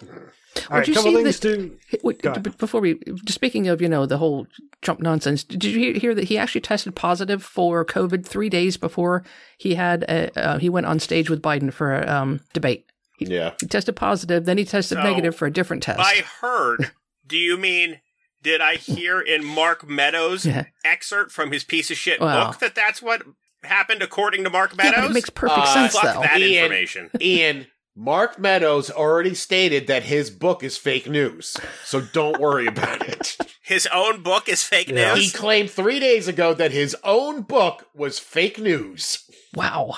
All 0.70 0.78
right, 0.78 0.86
you 0.86 0.94
couple 0.94 1.10
see 1.10 1.22
things 1.22 1.40
that- 1.40 1.56
to. 1.90 1.98
Wait, 2.02 2.22
Go 2.22 2.30
ahead. 2.30 2.56
before 2.58 2.80
we, 2.80 2.94
just 3.24 3.34
speaking 3.34 3.66
of, 3.68 3.82
you 3.82 3.88
know, 3.88 4.06
the 4.06 4.18
whole 4.18 4.46
Trump 4.82 5.00
nonsense, 5.00 5.42
did 5.42 5.64
you 5.64 5.78
hear- 5.78 5.94
hear 5.98 6.14
that 6.14 6.24
he 6.24 6.38
actually 6.38 6.60
tested 6.60 6.94
positive 6.94 7.42
for 7.42 7.84
COVID 7.84 8.26
three 8.26 8.48
days 8.48 8.76
before 8.76 9.24
he 9.58 9.74
had 9.74 10.04
a, 10.04 10.30
uh, 10.38 10.58
he 10.58 10.68
went 10.68 10.86
on 10.86 11.00
stage 11.00 11.28
with 11.28 11.42
Biden 11.42 11.72
for 11.72 11.94
a 11.94 12.06
um, 12.08 12.40
debate? 12.52 12.86
Yeah. 13.18 13.52
He 13.60 13.66
tested 13.66 13.96
positive, 13.96 14.44
then 14.44 14.58
he 14.58 14.64
tested 14.64 14.96
So, 14.98 15.02
negative 15.02 15.34
for 15.34 15.46
a 15.46 15.52
different 15.52 15.82
test. 15.82 15.98
I 16.00 16.22
heard. 16.40 16.90
Do 17.26 17.36
you 17.38 17.56
mean? 17.56 18.00
Did 18.42 18.60
I 18.60 18.74
hear 18.76 19.20
in 19.20 19.42
Mark 19.44 19.88
Meadows' 19.88 20.44
Yeah. 20.44 20.64
excerpt 20.84 21.32
from 21.32 21.50
his 21.50 21.64
piece 21.64 21.90
of 21.90 21.96
shit 21.96 22.20
Wow. 22.20 22.50
book 22.50 22.60
that 22.60 22.74
that's 22.74 23.00
what 23.00 23.22
happened 23.62 24.02
according 24.02 24.44
to 24.44 24.50
Mark 24.50 24.72
yeah, 24.76 24.84
Meadows? 24.84 25.00
but 25.04 25.10
it 25.10 25.14
makes 25.14 25.30
perfect 25.30 25.60
Uh, 25.60 25.74
sense 25.74 25.94
Fuck 25.94 26.14
though. 26.14 26.20
that 26.20 26.38
Ian- 26.38 26.64
information. 26.64 27.10
Ian, 27.20 27.66
Mark 27.96 28.38
Meadows 28.38 28.90
already 28.90 29.34
stated 29.34 29.86
that 29.86 30.02
his 30.04 30.28
book 30.30 30.62
is 30.64 30.76
fake 30.76 31.08
news, 31.08 31.56
so 31.84 32.00
don't 32.00 32.40
worry 32.40 32.66
about 32.66 33.08
it. 33.08 33.36
His 33.62 33.88
own 33.94 34.22
book 34.22 34.46
is 34.46 34.62
fake 34.62 34.88
Yeah. 34.88 35.16
He 35.16 35.30
claimed 35.30 35.70
three 35.70 35.98
days 35.98 36.28
ago 36.28 36.52
that 36.52 36.70
his 36.70 36.94
own 37.02 37.40
book 37.40 37.86
was 37.94 38.18
fake 38.18 38.58
news. 38.58 39.24
Wow. 39.54 39.94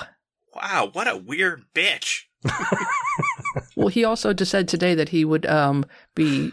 Wow, 0.55 0.89
what 0.93 1.09
a 1.09 1.17
weird 1.17 1.65
bitch. 1.75 2.21
Well, 3.75 3.87
he 3.89 4.03
also 4.03 4.33
just 4.33 4.51
said 4.51 4.67
today 4.67 4.95
that 4.95 5.09
he 5.09 5.23
would 5.25 5.45
um, 5.45 5.85
be 6.15 6.51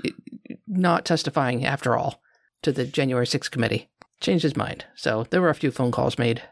not 0.67 1.05
testifying 1.05 1.65
after 1.65 1.97
all 1.97 2.21
to 2.63 2.71
the 2.73 2.85
January 2.87 3.27
6th 3.27 3.51
committee. 3.51 3.91
Changed 4.21 4.43
his 4.43 4.57
mind. 4.57 4.85
So 4.95 5.25
there 5.31 5.41
were 5.41 5.49
a 5.51 5.55
few 5.55 5.71
phone 5.71 5.91
calls 5.91 6.19
made. 6.19 6.43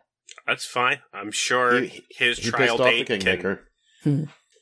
That's 0.47 0.65
fine. 0.65 1.01
I'm 1.13 1.31
sure 1.31 1.81
He- 1.81 2.05
his 2.11 2.39
He 2.39 2.51
trial 2.51 2.79
pissed 2.79 2.81
off 2.81 2.87
the 2.87 2.91
date 2.91 3.07
can, 3.07 3.21
kingmaker. 3.21 3.69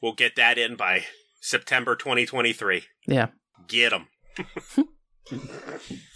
We'll 0.03 0.15
get 0.15 0.37
that 0.37 0.59
in 0.59 0.77
by 0.77 1.05
September 1.41 1.97
2023. 1.97 2.85
Yeah. 3.07 3.29
Get 3.67 3.91
them. 3.91 4.09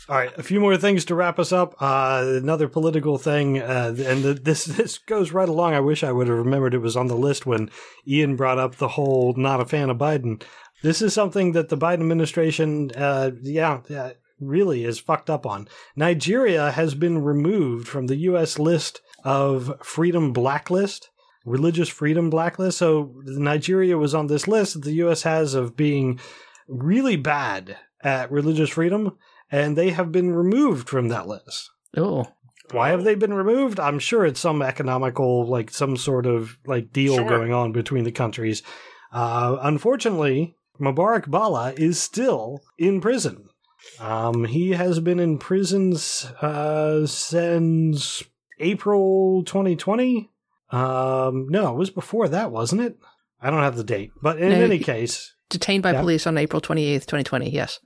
All 0.06 0.16
right, 0.16 0.36
a 0.36 0.42
few 0.42 0.60
more 0.60 0.76
things 0.76 1.04
to 1.06 1.14
wrap 1.14 1.38
us 1.38 1.52
up. 1.52 1.74
Uh, 1.80 2.24
another 2.26 2.68
political 2.68 3.16
thing, 3.16 3.60
uh, 3.60 3.94
and 3.98 4.22
the, 4.22 4.34
this 4.34 4.64
this 4.64 4.98
goes 4.98 5.32
right 5.32 5.48
along. 5.48 5.74
I 5.74 5.80
wish 5.80 6.04
I 6.04 6.12
would 6.12 6.28
have 6.28 6.36
remembered 6.36 6.74
it 6.74 6.78
was 6.78 6.96
on 6.96 7.06
the 7.06 7.16
list 7.16 7.46
when 7.46 7.70
Ian 8.06 8.36
brought 8.36 8.58
up 8.58 8.76
the 8.76 8.88
whole 8.88 9.34
not 9.36 9.60
a 9.60 9.64
fan 9.64 9.90
of 9.90 9.96
Biden. 9.96 10.42
This 10.82 11.00
is 11.00 11.14
something 11.14 11.52
that 11.52 11.70
the 11.70 11.78
Biden 11.78 12.00
administration, 12.00 12.90
uh, 12.94 13.30
yeah, 13.42 13.80
yeah, 13.88 14.12
really 14.38 14.84
is 14.84 14.98
fucked 14.98 15.30
up 15.30 15.46
on. 15.46 15.68
Nigeria 15.96 16.72
has 16.72 16.94
been 16.94 17.22
removed 17.22 17.88
from 17.88 18.06
the 18.06 18.16
U.S. 18.16 18.58
list 18.58 19.00
of 19.24 19.80
freedom 19.82 20.32
blacklist, 20.32 21.08
religious 21.44 21.88
freedom 21.88 22.30
blacklist. 22.30 22.78
So 22.78 23.14
Nigeria 23.24 23.96
was 23.98 24.14
on 24.14 24.26
this 24.26 24.48
list 24.48 24.74
that 24.74 24.84
the 24.84 24.94
U.S. 24.94 25.22
has 25.22 25.54
of 25.54 25.76
being 25.76 26.18
really 26.68 27.16
bad 27.16 27.76
at 28.02 28.30
religious 28.30 28.70
freedom 28.70 29.16
and 29.50 29.76
they 29.76 29.90
have 29.90 30.10
been 30.10 30.34
removed 30.34 30.88
from 30.88 31.08
that 31.08 31.26
list. 31.28 31.70
Oh. 31.96 32.26
Why 32.70 32.88
have 32.88 33.04
they 33.04 33.14
been 33.14 33.34
removed? 33.34 33.78
I'm 33.78 33.98
sure 33.98 34.24
it's 34.24 34.40
some 34.40 34.62
economical, 34.62 35.46
like 35.46 35.70
some 35.70 35.96
sort 35.96 36.26
of 36.26 36.56
like 36.66 36.92
deal 36.92 37.16
Sure. 37.16 37.28
going 37.28 37.52
on 37.52 37.72
between 37.72 38.04
the 38.04 38.12
countries. 38.12 38.62
Uh, 39.12 39.58
unfortunately, 39.60 40.56
Mubarak 40.80 41.30
Bala 41.30 41.72
is 41.76 42.00
still 42.02 42.62
in 42.78 43.00
prison. 43.00 43.48
Um, 44.00 44.46
he 44.46 44.70
has 44.70 44.98
been 44.98 45.20
in 45.20 45.38
prison 45.38 45.94
uh, 46.40 47.06
since 47.06 48.24
April 48.58 49.44
2020. 49.44 50.30
Um, 50.70 51.46
no, 51.48 51.74
it 51.74 51.78
was 51.78 51.90
before 51.90 52.28
that, 52.28 52.50
wasn't 52.50 52.82
it? 52.82 52.96
I 53.40 53.50
don't 53.50 53.62
have 53.62 53.76
the 53.76 53.84
date, 53.84 54.10
but 54.22 54.38
in 54.38 54.50
No, 54.50 54.64
any 54.64 54.78
case, 54.78 55.34
Detained 55.50 55.82
by 55.82 55.92
police 55.92 56.26
on 56.26 56.38
April 56.38 56.60
28th, 56.60 57.06
2020. 57.06 57.50
Yes. 57.50 57.78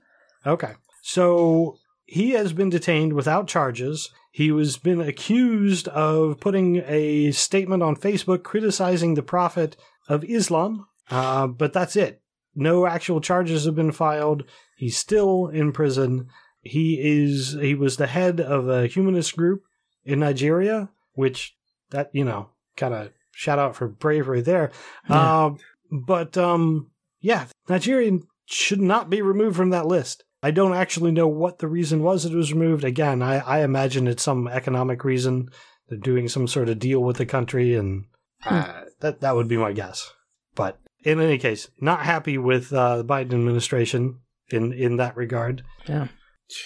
Okay. 0.45 0.73
So 1.03 1.77
he 2.05 2.31
has 2.31 2.53
been 2.53 2.69
detained 2.69 3.13
without 3.13 3.47
charges. 3.47 4.09
He 4.31 4.51
was 4.51 4.77
been 4.77 5.01
accused 5.01 5.87
of 5.89 6.39
putting 6.39 6.77
a 6.87 7.31
statement 7.31 7.83
on 7.83 7.95
Facebook 7.95 8.43
criticizing 8.43 9.13
the 9.13 9.21
Prophet 9.21 9.75
of 10.07 10.23
Islam, 10.23 10.87
uh, 11.11 11.47
but 11.47 11.73
that's 11.73 11.95
it. 11.95 12.21
No 12.55 12.87
actual 12.87 13.21
charges 13.21 13.65
have 13.65 13.75
been 13.75 13.91
filed. 13.91 14.43
He's 14.75 14.97
still 14.97 15.47
in 15.47 15.71
prison. 15.71 16.27
He 16.61 16.99
is 17.01 17.57
he 17.59 17.75
was 17.75 17.97
the 17.97 18.07
head 18.07 18.39
of 18.39 18.67
a 18.67 18.87
humanist 18.87 19.35
group 19.35 19.63
in 20.05 20.19
Nigeria, 20.19 20.89
which 21.13 21.55
that 21.91 22.09
you 22.13 22.23
know 22.23 22.49
kind 22.79 22.93
of 22.93 23.11
shout 23.31 23.59
out 23.59 23.75
for 23.75 23.87
bravery 23.87 24.41
there. 24.41 24.71
Yeah. 25.09 25.45
Um, 25.45 25.57
but 25.91 26.37
um, 26.37 26.89
yeah, 27.21 27.45
Nigerian 27.67 28.23
should 28.45 28.81
not 28.81 29.09
be 29.09 29.21
removed 29.21 29.55
from 29.57 29.69
that 29.71 29.85
list. 29.85 30.23
I 30.41 30.51
don't 30.51 30.73
actually 30.73 31.11
know 31.11 31.27
what 31.27 31.59
the 31.59 31.67
reason 31.67 32.01
was 32.01 32.25
it 32.25 32.33
was 32.33 32.53
removed. 32.53 32.83
Again, 32.83 33.21
I, 33.21 33.39
I 33.39 33.63
imagine 33.63 34.07
it's 34.07 34.23
some 34.23 34.47
economic 34.47 35.03
reason. 35.03 35.49
They're 35.89 35.97
doing 35.97 36.29
some 36.29 36.47
sort 36.47 36.69
of 36.69 36.79
deal 36.79 37.01
with 37.03 37.17
the 37.17 37.25
country, 37.25 37.75
and 37.75 38.05
uh, 38.45 38.83
that 39.01 39.19
that 39.21 39.35
would 39.35 39.47
be 39.49 39.57
my 39.57 39.73
guess. 39.73 40.11
But 40.55 40.79
in 41.03 41.19
any 41.19 41.37
case, 41.37 41.69
not 41.81 42.05
happy 42.05 42.37
with 42.37 42.71
uh, 42.71 42.97
the 42.97 43.05
Biden 43.05 43.33
administration 43.33 44.19
in 44.49 44.71
in 44.71 44.97
that 44.97 45.17
regard. 45.17 45.63
Yeah. 45.87 46.07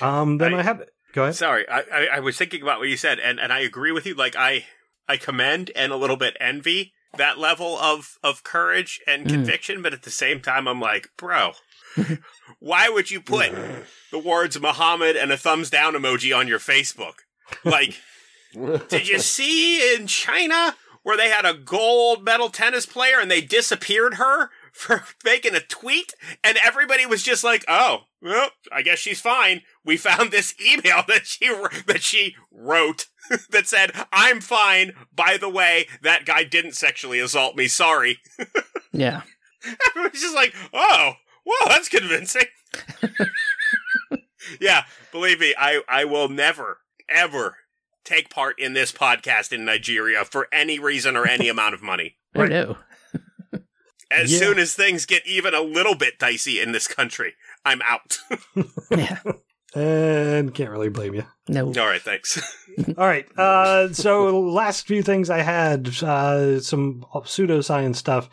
Um, 0.01 0.37
then 0.37 0.53
I, 0.53 0.59
I- 0.59 0.63
have 0.63 0.83
go 1.13 1.23
ahead. 1.23 1.35
Sorry, 1.35 1.67
I, 1.67 1.79
I, 1.79 2.07
I 2.15 2.19
was 2.19 2.37
thinking 2.37 2.61
about 2.61 2.79
what 2.79 2.89
you 2.89 2.97
said, 2.97 3.19
and, 3.19 3.39
and 3.39 3.51
I 3.51 3.59
agree 3.61 3.91
with 3.91 4.05
you. 4.05 4.13
Like 4.13 4.35
I 4.35 4.65
I 5.07 5.17
commend 5.17 5.71
and 5.75 5.91
a 5.91 5.97
little 5.97 6.15
bit 6.17 6.37
envy 6.39 6.93
that 7.15 7.37
level 7.37 7.77
of, 7.77 8.17
of 8.23 8.43
courage 8.43 8.99
and 9.05 9.25
Mm. 9.25 9.29
conviction, 9.29 9.81
but 9.81 9.93
at 9.93 10.03
the 10.03 10.09
same 10.09 10.41
time, 10.41 10.67
I'm 10.67 10.79
like, 10.79 11.09
bro, 11.17 11.51
why 12.59 12.89
would 12.89 13.11
you 13.11 13.21
put 13.21 13.51
the 14.11 14.19
words 14.19 14.59
Muhammad 14.59 15.15
and 15.15 15.31
a 15.31 15.37
thumbs 15.37 15.69
down 15.69 15.93
emoji 15.93 16.35
on 16.35 16.47
your 16.47 16.59
Facebook? 16.59 17.15
Like, 17.63 18.01
did 18.89 19.07
you 19.07 19.19
see 19.19 19.95
in 19.95 20.07
China 20.07 20.75
where 21.03 21.17
they 21.17 21.29
had 21.29 21.45
a 21.45 21.53
gold 21.53 22.23
medal 22.23 22.49
tennis 22.49 22.85
player 22.85 23.19
and 23.19 23.29
they 23.29 23.41
disappeared 23.41 24.15
her 24.15 24.49
for 24.73 25.03
making 25.23 25.55
a 25.55 25.61
tweet? 25.61 26.13
And 26.43 26.57
everybody 26.63 27.05
was 27.05 27.23
just 27.23 27.43
like, 27.43 27.63
oh, 27.67 28.01
well, 28.21 28.49
I 28.71 28.81
guess 28.81 28.99
she's 28.99 29.21
fine. 29.21 29.61
We 29.85 29.97
found 29.97 30.31
this 30.31 30.53
email 30.61 31.03
that 31.07 31.25
she, 31.25 31.47
that 31.87 32.01
she 32.01 32.35
wrote 32.51 33.07
that 33.49 33.67
said, 33.67 33.91
I'm 34.11 34.41
fine. 34.41 34.93
By 35.15 35.37
the 35.39 35.49
way, 35.49 35.87
that 36.01 36.25
guy 36.25 36.43
didn't 36.43 36.73
sexually 36.73 37.19
assault 37.19 37.55
me. 37.55 37.67
Sorry. 37.67 38.19
Yeah. 38.91 39.21
Everyone's 39.89 40.21
just 40.21 40.35
like, 40.35 40.53
oh, 40.73 41.13
well, 41.45 41.67
that's 41.67 41.87
convincing. 41.89 42.45
yeah, 44.59 44.83
believe 45.11 45.39
me, 45.39 45.55
I, 45.57 45.81
I 45.87 46.05
will 46.05 46.27
never, 46.27 46.79
ever 47.07 47.57
take 48.03 48.29
part 48.29 48.59
in 48.59 48.73
this 48.73 48.91
podcast 48.91 49.53
in 49.53 49.65
Nigeria 49.65 50.25
for 50.25 50.47
any 50.51 50.79
reason 50.79 51.15
or 51.15 51.25
any 51.25 51.47
amount 51.47 51.73
of 51.73 51.81
money. 51.81 52.17
Right. 52.35 52.49
no. 52.49 52.77
As 54.13 54.31
Yeah. 54.31 54.39
soon 54.39 54.59
as 54.59 54.73
things 54.75 55.05
get 55.05 55.25
even 55.25 55.53
a 55.53 55.61
little 55.61 55.95
bit 55.95 56.19
dicey 56.19 56.59
in 56.61 56.71
this 56.71 56.87
country, 56.87 57.33
I'm 57.65 57.81
out. 57.83 58.19
Yeah. 58.91 59.19
And 59.75 60.53
can't 60.53 60.69
really 60.69 60.89
blame 60.89 61.15
you. 61.15 61.23
No. 61.47 61.65
All 61.65 61.87
right, 61.87 62.01
thanks. 62.01 62.39
All 62.97 63.07
right. 63.07 63.25
Uh, 63.35 63.91
so 63.91 64.39
last 64.39 64.85
few 64.85 65.01
things 65.01 65.31
I 65.31 65.39
had 65.39 65.87
uh, 66.03 66.59
some 66.59 67.03
pseudoscience 67.15 67.95
stuff. 67.95 68.29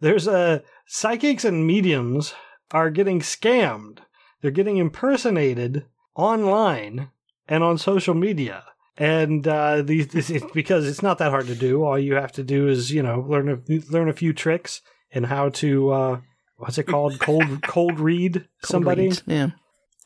There's 0.00 0.26
uh, 0.26 0.60
psychics 0.88 1.44
and 1.44 1.64
mediums 1.64 2.34
are 2.72 2.90
getting 2.90 3.20
scammed. 3.20 3.98
They're 4.42 4.50
getting 4.50 4.78
impersonated 4.78 5.84
online 6.16 7.10
and 7.46 7.62
on 7.62 7.78
social 7.78 8.14
media. 8.14 8.64
And 8.98 9.46
uh, 9.46 9.82
these, 9.82 10.08
this, 10.08 10.28
it's 10.28 10.50
because 10.52 10.88
it's 10.88 11.02
not 11.02 11.18
that 11.18 11.30
hard 11.30 11.46
to 11.46 11.54
do. 11.54 11.84
All 11.84 11.98
you 11.98 12.14
have 12.14 12.32
to 12.32 12.42
do 12.42 12.66
is 12.68 12.90
you 12.90 13.02
know 13.02 13.24
learn 13.28 13.48
a, 13.48 13.58
learn 13.92 14.08
a 14.08 14.12
few 14.12 14.32
tricks 14.32 14.82
and 15.12 15.26
how 15.26 15.48
to 15.50 15.90
uh, 15.90 16.20
what's 16.56 16.78
it 16.78 16.84
called 16.84 17.18
cold 17.20 17.62
cold 17.66 17.98
read 18.00 18.34
Cold 18.34 18.46
somebody. 18.62 19.02
reads. 19.04 19.22
Yeah. 19.26 19.50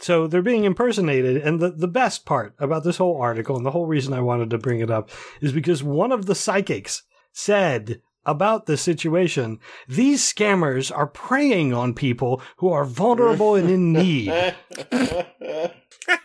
So 0.00 0.26
they're 0.26 0.42
being 0.42 0.64
impersonated. 0.64 1.36
And 1.36 1.60
the, 1.60 1.70
the 1.70 1.88
best 1.88 2.26
part 2.26 2.54
about 2.58 2.82
this 2.84 2.96
whole 2.96 3.16
article, 3.20 3.56
and 3.56 3.64
the 3.64 3.70
whole 3.70 3.86
reason 3.86 4.12
I 4.12 4.20
wanted 4.20 4.50
to 4.50 4.58
bring 4.58 4.80
it 4.80 4.90
up, 4.90 5.08
is 5.40 5.52
because 5.52 5.82
one 5.84 6.10
of 6.10 6.26
the 6.26 6.34
psychics 6.34 7.04
said 7.32 8.02
about 8.26 8.66
the 8.66 8.76
situation 8.76 9.60
these 9.86 10.20
scammers 10.22 10.90
are 10.94 11.06
preying 11.06 11.72
on 11.72 11.94
people 11.94 12.42
who 12.56 12.70
are 12.70 12.84
vulnerable 12.84 13.54
and 13.54 13.70
in 13.70 13.92
need. 13.92 14.54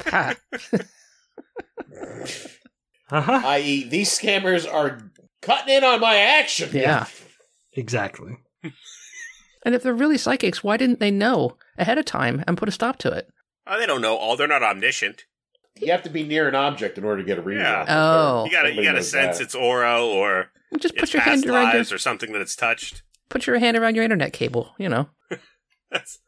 Ha. 0.07 0.35
Uh-huh. 3.11 3.41
I.e., 3.43 3.89
these 3.89 4.09
scammers 4.17 4.71
are 4.71 4.99
cutting 5.41 5.73
in 5.75 5.83
on 5.83 5.99
my 5.99 6.15
action. 6.15 6.69
Yeah. 6.73 7.07
Exactly. 7.73 8.37
And 9.65 9.75
if 9.75 9.83
they're 9.83 9.93
really 9.93 10.17
psychics, 10.17 10.63
why 10.63 10.77
didn't 10.77 10.99
they 10.99 11.11
know 11.11 11.57
ahead 11.77 11.97
of 11.97 12.05
time 12.05 12.43
and 12.47 12.57
put 12.57 12.69
a 12.69 12.71
stop 12.71 12.97
to 12.99 13.11
it? 13.11 13.29
Oh, 13.67 13.77
they 13.77 13.85
don't 13.85 14.01
know 14.01 14.15
all. 14.15 14.37
They're 14.37 14.47
not 14.47 14.63
omniscient. 14.63 15.25
You 15.77 15.91
have 15.91 16.03
to 16.03 16.09
be 16.09 16.23
near 16.23 16.47
an 16.47 16.55
object 16.55 16.97
in 16.97 17.03
order 17.03 17.21
to 17.21 17.27
get 17.27 17.37
a 17.37 17.41
reading. 17.41 17.63
Yeah. 17.63 17.85
Oh. 17.87 18.45
You 18.45 18.51
gotta 18.51 18.73
you 18.73 18.83
gotta 18.83 19.03
sense 19.03 19.37
that. 19.37 19.43
its 19.43 19.55
aura 19.55 20.03
or 20.03 20.51
Just 20.79 20.95
put 20.95 21.03
its 21.03 21.13
your 21.13 21.21
hand 21.21 21.43
past 21.43 21.53
around 21.53 21.73
your 21.73 21.95
or 21.95 21.97
something 21.97 22.31
that 22.33 22.41
it's 22.41 22.55
touched. 22.55 23.03
put 23.29 23.47
your 23.47 23.59
hand 23.59 23.77
around 23.77 23.95
your 23.95 24.03
internet 24.03 24.33
cable. 24.33 24.73
You 24.77 24.89
know. 24.89 25.09
That's. 25.91 26.19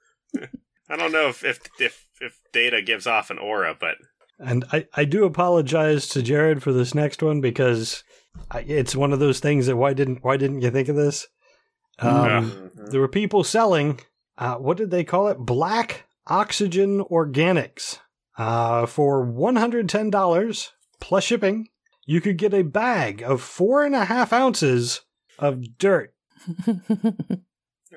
I 0.89 0.97
don't 0.97 1.11
know 1.11 1.29
if, 1.29 1.43
if 1.43 1.59
if 1.79 2.07
if 2.19 2.37
data 2.53 2.81
gives 2.81 3.07
off 3.07 3.29
an 3.29 3.39
aura, 3.39 3.75
but 3.77 3.95
And 4.39 4.63
I, 4.71 4.87
I 4.93 5.05
do 5.05 5.25
apologize 5.25 6.07
to 6.09 6.21
Jared 6.21 6.61
for 6.63 6.71
this 6.71 6.93
next 6.93 7.23
one 7.23 7.41
because 7.41 8.03
I, 8.49 8.59
it's 8.61 8.95
one 8.95 9.11
of 9.11 9.19
those 9.19 9.39
things 9.39 9.67
that 9.67 9.77
why 9.77 9.93
didn't 9.93 10.23
why 10.23 10.37
didn't 10.37 10.61
you 10.61 10.71
think 10.71 10.87
of 10.89 10.95
this? 10.95 11.27
Um, 12.01 12.25
Yeah. 12.25 12.41
Mhm. 12.41 12.91
There 12.91 12.99
were 13.01 13.07
people 13.07 13.43
selling 13.43 13.99
uh, 14.37 14.55
what 14.55 14.77
did 14.77 14.89
they 14.89 15.03
call 15.03 15.27
it? 15.27 15.37
Black 15.37 16.07
oxygen 16.27 17.03
organics 17.11 17.99
uh, 18.37 18.85
for 18.87 19.23
one 19.23 19.55
hundred 19.55 19.87
ten 19.87 20.09
dollars 20.09 20.71
plus 20.99 21.23
shipping. 21.23 21.67
You 22.05 22.21
could 22.21 22.37
get 22.37 22.53
a 22.53 22.63
bag 22.63 23.21
of 23.21 23.41
four 23.41 23.83
and 23.83 23.95
a 23.95 24.05
half 24.05 24.33
ounces 24.33 25.01
of 25.37 25.77
dirt. 25.77 26.13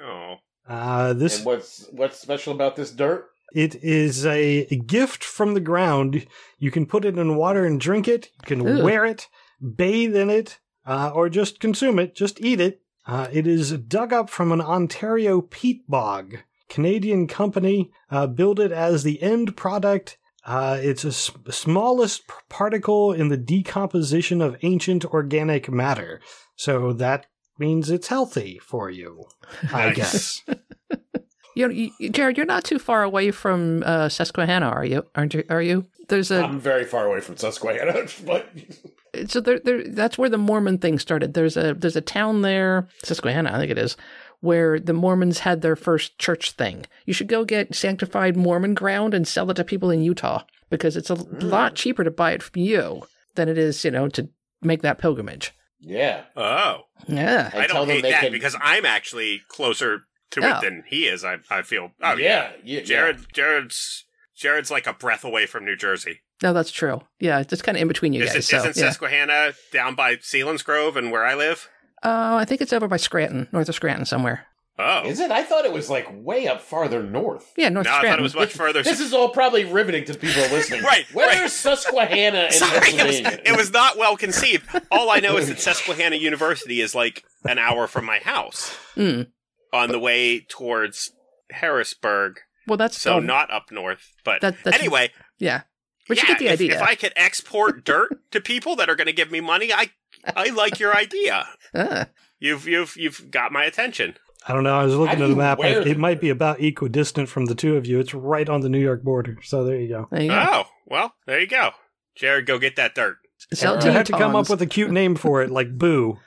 oh, 0.00 0.34
Uh, 0.68 1.12
this 1.14 1.38
And 1.38 1.46
what's 1.46 1.88
what's 1.92 2.18
special 2.18 2.52
about 2.52 2.76
this 2.76 2.90
dirt? 2.90 3.26
It 3.54 3.76
is 3.76 4.26
a 4.26 4.64
gift 4.86 5.22
from 5.22 5.54
the 5.54 5.60
ground. 5.60 6.26
You 6.58 6.70
can 6.70 6.86
put 6.86 7.04
it 7.04 7.16
in 7.16 7.36
water 7.36 7.64
and 7.64 7.80
drink 7.80 8.08
it. 8.08 8.30
You 8.42 8.46
can 8.46 8.66
Ew. 8.66 8.82
wear 8.82 9.04
it, 9.06 9.28
bathe 9.76 10.16
in 10.16 10.28
it, 10.28 10.58
uh, 10.84 11.12
or 11.14 11.28
just 11.28 11.60
consume 11.60 11.98
it. 12.00 12.16
Just 12.16 12.40
eat 12.40 12.60
it. 12.60 12.82
Uh, 13.06 13.28
it 13.32 13.46
is 13.46 13.72
dug 13.72 14.12
up 14.12 14.30
from 14.30 14.52
an 14.52 14.60
Ontario 14.60 15.40
peat 15.40 15.88
bog. 15.88 16.38
Canadian 16.68 17.26
company 17.26 17.90
uh, 18.10 18.26
built 18.26 18.58
it 18.58 18.72
as 18.72 19.02
the 19.02 19.22
end 19.22 19.56
product. 19.56 20.16
Uh, 20.46 20.78
it's 20.80 21.04
a 21.04 21.08
s- 21.08 21.30
smallest 21.50 22.22
particle 22.48 23.12
in 23.12 23.28
the 23.28 23.36
decomposition 23.36 24.40
of 24.40 24.56
ancient 24.62 25.04
organic 25.06 25.70
matter. 25.70 26.20
So 26.56 26.92
that 26.94 27.26
means 27.58 27.90
it's 27.90 28.08
healthy 28.08 28.58
for 28.62 28.90
you, 28.90 29.24
I 29.72 29.92
guess. 29.92 30.42
You, 31.54 31.68
know, 31.68 31.74
you, 31.98 32.10
Jared, 32.10 32.36
you're 32.36 32.46
not 32.46 32.64
too 32.64 32.78
far 32.78 33.02
away 33.02 33.30
from 33.30 33.82
uh, 33.86 34.08
Susquehanna, 34.08 34.66
are 34.66 34.84
you? 34.84 35.04
Aren't 35.14 35.34
you? 35.34 35.44
Are 35.48 35.62
you? 35.62 35.86
There's 36.08 36.30
a 36.30 36.42
I'm 36.44 36.58
very 36.60 36.84
far 36.84 37.06
away 37.06 37.20
from 37.20 37.36
Susquehanna, 37.36 38.06
but 38.26 38.48
so 39.30 39.40
there, 39.40 39.60
there. 39.60 39.84
That's 39.88 40.18
where 40.18 40.28
the 40.28 40.38
Mormon 40.38 40.78
thing 40.78 40.98
started. 40.98 41.34
There's 41.34 41.56
a 41.56 41.74
there's 41.74 41.96
a 41.96 42.00
town 42.00 42.42
there, 42.42 42.88
Susquehanna, 43.04 43.52
I 43.52 43.58
think 43.58 43.70
it 43.70 43.78
is, 43.78 43.96
where 44.40 44.78
the 44.80 44.92
Mormons 44.92 45.38
had 45.40 45.62
their 45.62 45.76
first 45.76 46.18
church 46.18 46.52
thing. 46.52 46.86
You 47.06 47.14
should 47.14 47.28
go 47.28 47.44
get 47.44 47.74
sanctified 47.74 48.36
Mormon 48.36 48.74
ground 48.74 49.14
and 49.14 49.26
sell 49.26 49.50
it 49.50 49.54
to 49.54 49.64
people 49.64 49.90
in 49.90 50.02
Utah 50.02 50.42
because 50.70 50.96
it's 50.96 51.10
a 51.10 51.14
lot 51.14 51.74
cheaper 51.74 52.04
to 52.04 52.10
buy 52.10 52.32
it 52.32 52.42
from 52.42 52.60
you 52.62 53.02
than 53.36 53.48
it 53.48 53.56
is, 53.58 53.84
you 53.84 53.90
know, 53.90 54.08
to 54.08 54.28
make 54.62 54.82
that 54.82 54.98
pilgrimage. 54.98 55.52
yeah. 55.80 56.22
oh, 56.36 56.80
Yeah. 57.06 57.50
And 57.52 57.62
I 57.62 57.66
don't 57.66 57.86
them 57.86 57.96
hate 57.96 58.02
that 58.10 58.20
can- 58.22 58.32
because 58.32 58.56
I'm 58.60 58.84
actually 58.86 59.42
closer 59.48 60.02
to 60.32 60.40
Oh. 60.44 60.58
it 60.58 60.60
than 60.62 60.84
he 60.86 61.06
is. 61.06 61.24
I 61.24 61.38
I 61.50 61.62
feel. 61.62 61.90
Oh 62.02 62.16
yeah, 62.16 62.52
yeah, 62.64 62.80
Jared 62.80 63.26
Jared's 63.32 64.04
Jared's 64.36 64.70
like 64.70 64.86
a 64.86 64.92
breath 64.92 65.24
away 65.24 65.46
from 65.46 65.64
New 65.64 65.76
Jersey. 65.76 66.20
No, 66.42 66.52
that's 66.52 66.72
true. 66.72 67.00
Yeah, 67.20 67.40
it's 67.40 67.62
kind 67.62 67.76
of 67.76 67.82
in 67.82 67.88
between 67.88 68.12
you 68.12 68.22
Is 68.22 68.30
guys. 68.32 68.36
it, 68.38 68.42
so, 68.44 68.56
isn't 68.58 68.76
yeah. 68.76 68.88
Susquehanna 68.90 69.52
down 69.72 69.94
by 69.94 70.16
Selinsgrove 70.16 70.96
and 70.96 71.10
where 71.12 71.24
I 71.24 71.34
live? 71.34 71.68
Uh, 72.02 72.36
I 72.40 72.44
think 72.44 72.60
it's 72.60 72.72
over 72.72 72.88
by 72.88 72.96
Scranton, 72.98 73.48
north 73.52 73.68
of 73.68 73.74
Scranton 73.74 74.04
somewhere. 74.04 74.46
Oh, 74.76 75.06
Is 75.06 75.20
it? 75.20 75.30
I 75.30 75.44
thought 75.44 75.64
it 75.64 75.72
was 75.72 75.88
like 75.88 76.08
way 76.12 76.48
up 76.48 76.60
farther 76.60 77.00
north. 77.00 77.52
Yeah, 77.56 77.68
north 77.68 77.86
no, 77.86 77.92
of 77.96 78.04
I 78.04 78.08
thought 78.08 78.18
it 78.18 78.22
was 78.22 78.34
much 78.34 78.52
further. 78.52 78.82
This 78.82 78.98
is 78.98 79.14
all 79.14 79.28
probably 79.28 79.64
riveting 79.64 80.04
to 80.06 80.14
people 80.14 80.42
listening. 80.50 80.82
Right, 80.84 81.06
Where's 81.12 81.40
right. 81.42 81.48
Susquehanna 81.50 82.46
in 82.46 82.50
Sorry, 82.52 82.88
it 82.88 83.06
was, 83.06 83.38
it 83.52 83.56
was 83.56 83.72
not 83.72 83.96
well 83.96 84.16
conceived. 84.16 84.68
All 84.90 85.10
I 85.10 85.20
know 85.20 85.36
is 85.36 85.46
that 85.48 85.60
Susquehanna 85.60 86.16
University 86.16 86.80
is 86.80 86.92
like 86.92 87.22
an 87.44 87.58
hour 87.58 87.86
from 87.86 88.04
my 88.04 88.18
house 88.18 88.76
Mm. 88.96 89.28
On 89.74 89.90
the 89.90 89.98
way 89.98 90.40
towards 90.40 91.10
Harrisburg. 91.50 92.40
Well, 92.66 92.78
that's 92.78 93.00
So 93.00 93.14
oh, 93.14 93.20
not 93.20 93.50
up 93.52 93.70
north, 93.70 94.12
but 94.24 94.40
That- 94.40 94.56
that's- 94.64 94.80
anyway. 94.80 95.10
Yeah, 95.38 95.62
but 96.08 96.16
you 96.20 96.26
get 96.26 96.38
the 96.38 96.46
if, 96.46 96.52
idea. 96.52 96.76
If 96.76 96.82
I 96.82 96.94
could 96.94 97.12
export 97.16 97.84
dirt 97.84 98.18
to 98.30 98.40
people 98.40 98.76
that 98.76 98.88
are 98.88 98.94
going 98.96 99.06
to 99.08 99.12
give 99.12 99.30
me 99.30 99.40
money, 99.40 99.72
I 99.72 99.90
I 100.34 100.50
like 100.50 100.78
your 100.78 100.96
idea. 100.96 101.46
Ah. 101.74 102.06
You've 102.38 102.66
you've 102.66 102.96
you've 102.96 103.30
got 103.30 103.52
my 103.52 103.64
attention. 103.64 104.16
I 104.46 104.52
don't 104.52 104.62
know. 104.62 104.78
I 104.78 104.84
was 104.84 104.94
looking 104.94 105.22
at 105.22 105.28
the 105.28 105.34
map. 105.36 105.58
wear 105.58 105.80
It, 105.80 105.84
the 105.84 105.94
might 105.94 106.20
be 106.20 106.28
about 106.28 106.60
equidistant 106.60 107.28
from 107.28 107.46
the 107.46 107.54
two 107.54 107.76
of 107.76 107.86
you. 107.86 107.98
It's 107.98 108.12
right 108.14 108.48
on 108.48 108.60
the 108.60 108.68
New 108.68 108.78
York 108.80 109.02
border. 109.02 109.38
So 109.42 109.64
there 109.64 109.76
you 109.76 109.88
go. 109.88 110.08
there 110.10 110.22
you 110.22 110.28
go. 110.28 110.46
Oh 110.46 110.64
well, 110.86 111.14
there 111.26 111.40
you 111.40 111.46
go, 111.46 111.70
Jared. 112.14 112.46
Go 112.46 112.58
get 112.58 112.76
that 112.76 112.94
dirt. 112.94 113.16
Sell 113.52 113.74
it 113.74 113.76
I 113.76 113.80
I 113.80 113.82
to 113.84 113.92
had 113.92 114.06
to 114.06 114.12
come 114.12 114.36
up 114.36 114.48
with 114.48 114.62
a 114.62 114.66
cute 114.66 114.90
name 114.90 115.16
for 115.16 115.42
it, 115.42 115.50
like 115.50 115.76
Boo, 115.76 116.18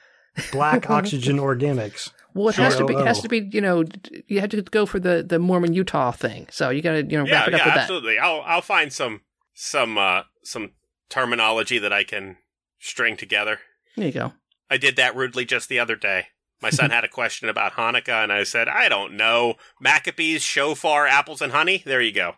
Black 0.52 0.90
Oxygen 0.90 1.38
Organics. 1.38 2.11
Well, 2.38 2.49
it 2.49 2.55
has 2.55 2.76
to 2.77 2.85
be. 2.85 2.93
It 2.93 3.05
has 3.07 3.22
to 3.22 3.27
be. 3.30 3.49
You 3.51 3.61
know, 3.61 3.84
you 4.27 4.39
have 4.39 4.49
to 4.51 4.61
go 4.61 4.85
for 4.85 4.99
the 4.99 5.23
the 5.27 5.39
Mormon 5.39 5.73
Utah 5.73 6.11
thing. 6.11 6.47
So 6.51 6.69
you 6.69 6.81
got 6.81 6.93
to 6.93 7.03
you 7.03 7.18
know 7.18 7.26
Yeah, 7.26 7.39
wrap 7.39 7.47
it 7.49 7.53
up 7.55 7.59
yeah, 7.59 7.65
with 7.65 7.73
that. 7.73 7.81
absolutely. 7.81 8.19
I'll 8.19 8.41
I'll 8.45 8.61
find 8.61 8.93
some 8.93 9.22
some 9.53 9.97
uh 9.97 10.22
some 10.43 10.72
terminology 11.09 11.80
that 11.80 11.91
I 11.91 12.03
can 12.03 12.38
string 12.80 13.18
together. 13.18 13.59
There 13.95 14.05
you 14.05 14.11
go. 14.14 14.34
I 14.69 14.77
did 14.77 14.95
that 14.97 15.15
rudely 15.15 15.45
just 15.45 15.68
the 15.69 15.80
other 15.80 15.95
day. 15.95 16.27
My 16.61 16.69
son 16.69 16.89
had 16.91 17.03
a 17.03 17.07
question 17.09 17.49
about 17.49 17.73
Hanukkah, 17.73 18.23
and 18.23 18.31
I 18.34 18.43
said, 18.43 18.68
I 18.68 18.89
don't 18.89 19.14
know. 19.15 19.55
Maccabees, 19.80 20.41
shofar, 20.43 21.07
apples, 21.07 21.41
and 21.41 21.51
honey? 21.53 21.81
There 21.85 22.01
you 22.01 22.11
go. 22.11 22.34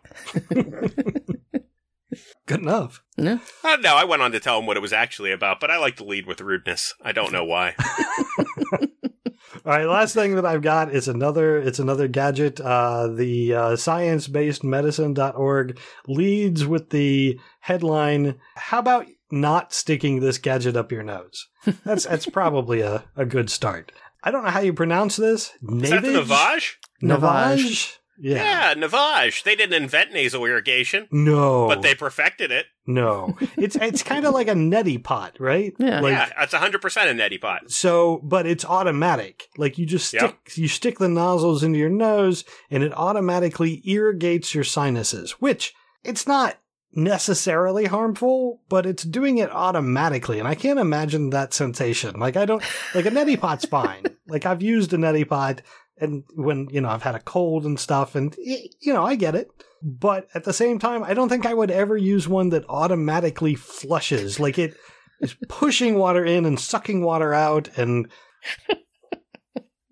Good 2.46 2.60
enough. 2.60 3.02
Yeah. 3.16 3.38
Uh, 3.62 3.76
no, 3.76 3.94
I 3.94 4.04
went 4.04 4.22
on 4.22 4.32
to 4.32 4.40
tell 4.40 4.58
him 4.58 4.66
what 4.66 4.76
it 4.76 4.80
was 4.80 4.92
actually 4.92 5.30
about, 5.30 5.60
but 5.60 5.70
I 5.70 5.78
like 5.78 5.96
to 5.96 6.04
lead 6.04 6.26
with 6.26 6.40
rudeness. 6.40 6.94
I 7.02 7.12
don't 7.12 7.32
know 7.32 7.44
why. 7.44 7.74
All 9.64 9.72
right, 9.72 9.86
last 9.86 10.14
thing 10.14 10.36
that 10.36 10.46
I've 10.46 10.62
got 10.62 10.94
is 10.94 11.06
another. 11.06 11.58
It's 11.58 11.78
another 11.78 12.08
gadget. 12.08 12.60
Uh, 12.60 13.08
the 13.08 13.54
uh, 13.54 13.76
science-based-medicine.org 13.76 15.78
leads 16.06 16.66
with 16.66 16.90
the 16.90 17.38
headline: 17.60 18.36
"How 18.54 18.78
about 18.78 19.06
not 19.30 19.72
sticking 19.72 20.20
this 20.20 20.38
gadget 20.38 20.76
up 20.76 20.90
your 20.90 21.02
nose?" 21.02 21.48
That's 21.84 22.04
that's 22.04 22.26
probably 22.30 22.80
a, 22.80 23.04
a 23.16 23.26
good 23.26 23.50
start. 23.50 23.92
I 24.22 24.30
don't 24.30 24.44
know 24.44 24.50
how 24.50 24.60
you 24.60 24.72
pronounce 24.72 25.16
this. 25.16 25.52
Is 25.62 25.90
that 25.90 26.02
the 26.02 26.08
Navage? 26.08 26.74
Navage? 27.02 27.96
Yeah. 28.22 28.74
Yeah, 28.74 28.74
Navage. 28.74 29.42
They 29.44 29.56
didn't 29.56 29.82
invent 29.82 30.12
nasal 30.12 30.44
irrigation, 30.44 31.08
No. 31.10 31.66
but 31.68 31.82
they 31.82 31.94
perfected 31.94 32.50
it. 32.52 32.66
No. 32.86 33.36
It's 33.56 33.76
it's 33.76 34.02
kind 34.02 34.26
of 34.26 34.34
like 34.34 34.48
a 34.48 34.52
neti 34.54 35.02
pot, 35.02 35.36
right? 35.40 35.72
Yeah. 35.78 36.00
Like, 36.00 36.12
yeah, 36.12 36.30
that's 36.38 36.52
100% 36.54 36.74
a 36.74 37.14
neti 37.14 37.40
pot. 37.40 37.70
So, 37.70 38.20
but 38.22 38.46
it's 38.46 38.64
automatic. 38.64 39.44
Like 39.56 39.78
you 39.78 39.86
just 39.86 40.08
stick 40.08 40.20
Yep. 40.22 40.36
you 40.56 40.68
stick 40.68 40.98
the 40.98 41.08
nozzles 41.08 41.62
into 41.62 41.78
your 41.78 41.88
nose 41.90 42.44
and 42.70 42.82
it 42.82 42.92
automatically 42.94 43.80
irrigates 43.84 44.54
your 44.54 44.64
sinuses, 44.64 45.32
which 45.40 45.72
it's 46.04 46.26
not 46.26 46.56
necessarily 46.92 47.86
harmful, 47.86 48.60
but 48.68 48.84
it's 48.86 49.04
doing 49.04 49.38
it 49.38 49.50
automatically. 49.50 50.38
And 50.38 50.46
I 50.48 50.54
can't 50.54 50.78
imagine 50.78 51.30
that 51.30 51.54
sensation. 51.54 52.18
Like 52.18 52.36
I 52.36 52.44
don't 52.44 52.62
like 52.94 53.06
a 53.06 53.10
neti 53.10 53.38
pot's 53.40 53.64
fine. 53.64 54.04
Like 54.30 54.46
I've 54.46 54.62
used 54.62 54.92
a 54.92 54.96
neti 54.96 55.28
pot 55.28 55.60
and 56.00 56.24
when, 56.34 56.68
you 56.70 56.80
know, 56.80 56.88
I've 56.88 57.02
had 57.02 57.14
a 57.14 57.20
cold 57.20 57.64
and 57.64 57.78
stuff 57.78 58.14
and 58.14 58.34
you 58.38 58.92
know, 58.92 59.04
I 59.04 59.14
get 59.16 59.34
it. 59.34 59.48
But 59.82 60.28
at 60.34 60.44
the 60.44 60.52
same 60.52 60.78
time, 60.78 61.02
I 61.04 61.14
don't 61.14 61.28
think 61.28 61.46
I 61.46 61.54
would 61.54 61.70
ever 61.70 61.96
use 61.96 62.28
one 62.28 62.50
that 62.50 62.64
automatically 62.68 63.54
flushes. 63.54 64.38
Like 64.40 64.58
it 64.58 64.74
is 65.20 65.34
pushing 65.48 65.94
water 65.96 66.24
in 66.24 66.44
and 66.46 66.58
sucking 66.60 67.02
water 67.02 67.32
out 67.34 67.68
and 67.78 68.10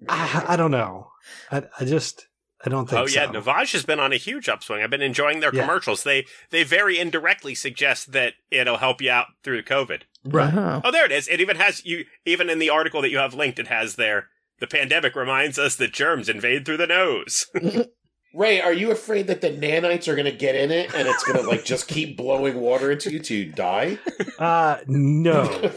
I, 0.09 0.44
I 0.48 0.56
don't 0.56 0.70
know. 0.70 1.09
I, 1.51 1.64
I 1.78 1.85
just 1.85 2.26
I 2.64 2.70
don't 2.70 2.89
think 2.89 3.01
Oh 3.02 3.06
yeah, 3.06 3.26
so. 3.30 3.40
Navage 3.40 3.72
has 3.72 3.85
been 3.85 4.01
on 4.01 4.12
a 4.12 4.16
huge 4.16 4.48
upswing. 4.48 4.82
I've 4.82 4.90
been 4.90 5.02
enjoying 5.02 5.40
their 5.40 5.55
Yeah. 5.55 5.62
commercials. 5.62 6.02
They 6.02 6.26
they 6.51 6.62
very 6.64 6.98
indirectly 6.98 7.55
suggest 7.55 8.12
that 8.12 8.35
it'll 8.51 8.78
help 8.78 9.01
you 9.01 9.10
out 9.10 9.26
through 9.43 9.62
COVID. 9.62 10.02
right. 10.24 10.48
Uh-huh. 10.55 10.80
Oh, 10.85 10.90
there 10.90 11.05
it 11.05 11.12
is. 11.12 11.28
It 11.28 11.40
even 11.40 11.56
has 11.56 11.85
you. 11.85 12.05
Even 12.24 12.48
in 12.51 12.59
the 12.59 12.70
article 12.70 13.02
that 13.02 13.10
you 13.10 13.18
have 13.18 13.35
linked, 13.35 13.59
it 13.59 13.68
has 13.68 13.97
there. 13.97 14.28
The 14.60 14.66
pandemic 14.66 15.14
reminds 15.14 15.59
us 15.59 15.76
that 15.76 15.93
germs 15.93 16.28
invade 16.28 16.64
through 16.66 16.78
the 16.78 16.86
nose. 16.86 17.47
Ray, 18.35 18.60
are 18.60 18.72
you 18.72 18.90
afraid 18.90 19.26
that 19.28 19.40
the 19.40 19.51
nanites 19.51 20.06
are 20.09 20.14
going 20.14 20.30
to 20.30 20.36
get 20.36 20.55
in 20.55 20.70
it 20.70 20.94
and 20.94 21.09
it's 21.09 21.24
going 21.24 21.40
to 21.43 21.48
like 21.48 21.64
just 21.64 21.89
keep 21.89 22.16
blowing 22.16 22.60
water 22.60 22.90
into 22.93 23.10
you 23.10 23.20
to 23.20 23.44
die? 23.47 23.98
Uh 24.39 24.78
no. 24.86 25.70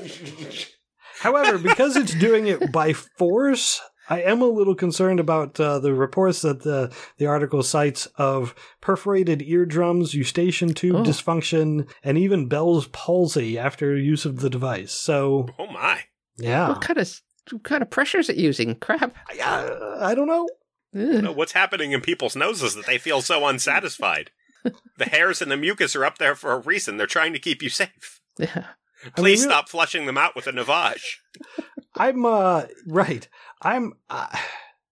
However, 1.20 1.58
because 1.58 1.96
it's 1.96 2.14
doing 2.14 2.48
it 2.48 2.72
by 2.72 2.94
force, 2.94 3.82
I 4.10 4.22
am 4.22 4.42
a 4.42 4.46
little 4.48 4.76
concerned 4.76 5.20
about 5.20 5.60
uh, 5.60 5.80
the 5.80 5.94
reports 5.94 6.42
that 6.42 6.62
the 6.64 6.94
the 7.18 7.26
article 7.28 7.64
cites 7.64 8.08
of 8.18 8.54
perforated 8.82 9.42
eardrums, 9.42 10.14
eustachian 10.14 10.74
tube 10.74 10.96
Oh. 10.98 11.04
dysfunction, 11.04 11.88
and 12.04 12.18
even 12.18 12.48
Bell's 12.48 12.88
palsy 12.88 13.58
after 13.58 13.96
use 13.96 14.26
of 14.26 14.42
the 14.42 14.50
device. 14.50 14.92
So, 14.92 15.48
oh 15.58 15.68
my! 15.68 16.02
yeah. 16.38 16.70
What 16.70 16.82
kind 16.82 17.00
of 17.00 17.22
What 17.50 17.64
kind 17.64 17.82
of 17.82 17.90
pressure 17.90 18.20
is 18.20 18.30
it 18.30 18.38
using? 18.38 18.76
Crap. 18.76 19.16
I, 19.30 19.40
uh, 19.40 19.98
I 20.02 20.16
don't 20.16 20.28
know. 20.28 20.48
Ugh. 20.96 21.36
What's 21.36 21.54
happening 21.54 21.92
in 21.92 22.02
people's 22.02 22.36
noses 22.36 22.76
that 22.76 22.86
they 22.86 22.98
feel 22.98 23.22
so 23.22 23.46
unsatisfied? 23.48 24.32
the 24.98 25.06
hairs 25.06 25.42
and 25.42 25.50
the 25.52 25.58
mucus 25.58 25.96
are 25.96 26.06
up 26.06 26.18
there 26.18 26.36
for 26.36 26.52
a 26.52 26.60
reason. 26.60 26.98
They're 26.98 27.08
trying 27.08 27.34
to 27.34 27.40
keep 27.40 27.62
you 27.62 27.70
safe. 27.70 28.22
Yeah. 28.38 28.68
Please 29.16 29.40
really- 29.42 29.52
stop 29.52 29.70
flushing 29.70 30.06
them 30.06 30.18
out 30.18 30.36
with 30.36 30.48
a 30.48 30.52
Navage. 30.52 31.16
I'm 31.96 32.26
uh 32.26 32.66
right. 32.88 33.28
I'm 33.62 33.94
uh, 34.10 34.28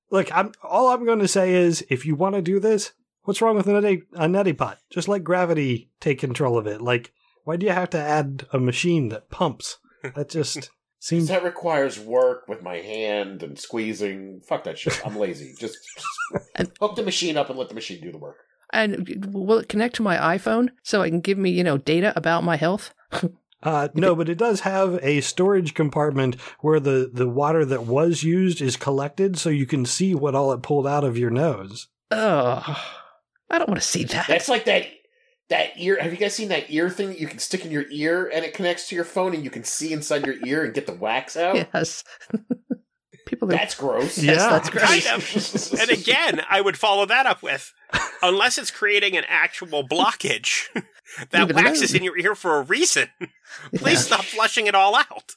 look. 0.10 0.36
I'm 0.36 0.52
all 0.64 0.90
I'm 0.90 1.06
going 1.06 1.20
to 1.20 1.28
say 1.28 1.54
is 1.54 1.86
if 1.90 2.06
you 2.06 2.16
want 2.16 2.36
to 2.36 2.42
do 2.42 2.60
this, 2.60 2.92
what's 3.24 3.42
wrong 3.42 3.56
with 3.56 3.68
a 3.68 3.72
neti, 3.72 4.02
a 4.16 4.26
neti 4.28 4.58
pot? 4.58 4.80
Just 4.90 5.08
let 5.08 5.24
gravity 5.24 5.92
take 6.00 6.20
control 6.20 6.58
of 6.58 6.68
it. 6.68 6.82
Like, 6.82 7.14
why 7.44 7.56
do 7.56 7.66
you 7.66 7.72
have 7.72 7.92
to 7.92 8.00
add 8.00 8.48
a 8.52 8.60
machine 8.60 9.10
that 9.10 9.30
pumps? 9.30 9.78
That 10.16 10.30
just 10.30 10.72
seems. 11.00 11.28
That 11.30 11.44
requires 11.44 12.00
work 12.00 12.48
with 12.48 12.62
my 12.62 12.78
hand 12.78 13.44
and 13.44 13.58
squeezing. 13.58 14.42
Fuck 14.46 14.66
that 14.66 14.78
shit. 14.78 15.02
I'm 15.06 15.18
lazy. 15.18 15.54
Just 15.60 15.78
And- 16.56 16.72
hook 16.80 16.96
the 16.96 17.04
machine 17.04 17.38
up 17.38 17.50
and 17.50 17.58
let 17.58 17.70
the 17.70 17.76
machine 17.76 18.02
do 18.02 18.12
the 18.12 18.18
work. 18.18 18.38
And 18.72 19.26
will 19.34 19.58
it 19.58 19.68
connect 19.70 19.96
to 19.96 20.04
my 20.04 20.18
iPhone 20.38 20.70
so 20.84 21.02
I 21.02 21.10
can 21.10 21.22
give 21.22 21.40
me, 21.40 21.50
you 21.50 21.64
know, 21.64 21.78
data 21.80 22.14
about 22.16 22.44
my 22.44 22.56
health? 22.56 22.94
Uh, 23.62 23.90
no, 23.94 24.16
but 24.16 24.30
it 24.30 24.38
does 24.38 24.62
have 24.62 24.98
a 25.04 25.20
storage 25.20 25.74
compartment 25.74 26.38
where 26.62 26.80
the 26.80 27.12
the 27.14 27.28
water 27.28 27.66
that 27.66 27.84
was 27.84 28.24
used 28.24 28.62
is 28.62 28.78
collected, 28.78 29.38
so 29.38 29.50
you 29.50 29.66
can 29.66 29.86
see 29.86 30.16
what 30.16 30.34
all 30.34 30.54
it 30.54 30.62
pulled 30.64 30.88
out 30.88 31.04
of 31.04 31.18
your 31.18 31.30
nose. 31.30 31.90
Oh, 32.10 32.64
I 33.50 33.58
don't 33.58 33.68
want 33.68 33.82
to 33.82 33.86
see 33.86 34.06
that. 34.06 34.28
That's 34.30 34.48
like 34.48 34.64
that 34.64 34.86
that 35.50 35.72
ear. 35.78 35.98
Have 36.02 36.12
you 36.12 36.18
guys 36.18 36.34
seen 36.36 36.50
that 36.50 36.70
ear 36.72 36.90
thing 36.90 37.08
that 37.10 37.20
you 37.20 37.28
can 37.28 37.40
stick 37.40 37.66
in 37.66 37.72
your 37.72 37.86
ear 37.90 38.30
and 38.34 38.46
it 38.46 38.54
connects 38.54 38.88
to 38.90 38.96
your 38.96 39.04
phone 39.06 39.34
and 39.34 39.44
you 39.44 39.50
can 39.50 39.64
see 39.64 39.92
inside 39.94 40.26
your 40.26 40.36
ear 40.46 40.64
and 40.64 40.74
get 40.74 40.86
the 40.88 40.94
wax 40.94 41.36
out? 41.38 41.56
yes. 41.56 42.04
People 43.26 43.48
are. 43.50 43.52
That's 43.52 43.76
gross. 43.76 44.18
Yes, 44.18 44.38
Yeah. 44.38 44.50
that's 44.50 44.70
great. 44.72 44.84
Kind 44.84 45.06
of. 45.06 45.80
And 45.80 45.90
again, 45.92 46.42
I 46.50 46.62
would 46.62 46.78
follow 46.78 47.06
that 47.06 47.28
up 47.28 47.44
with, 47.44 47.72
unless 48.24 48.58
it's 48.58 48.72
creating 48.72 49.16
an 49.18 49.24
actual 49.28 49.88
blockage, 49.88 50.68
that 51.32 51.48
Leave 51.48 51.50
it 51.52 51.56
wax 51.56 51.82
is 51.82 51.94
in 51.94 52.04
your 52.04 52.18
ear 52.18 52.34
for 52.34 52.58
a 52.58 52.62
reason. 52.64 53.08
Please 53.76 53.94
Yeah. 54.10 54.16
stop 54.18 54.24
flushing 54.26 54.66
it 54.68 54.74
all 54.74 54.96
out. 54.96 55.36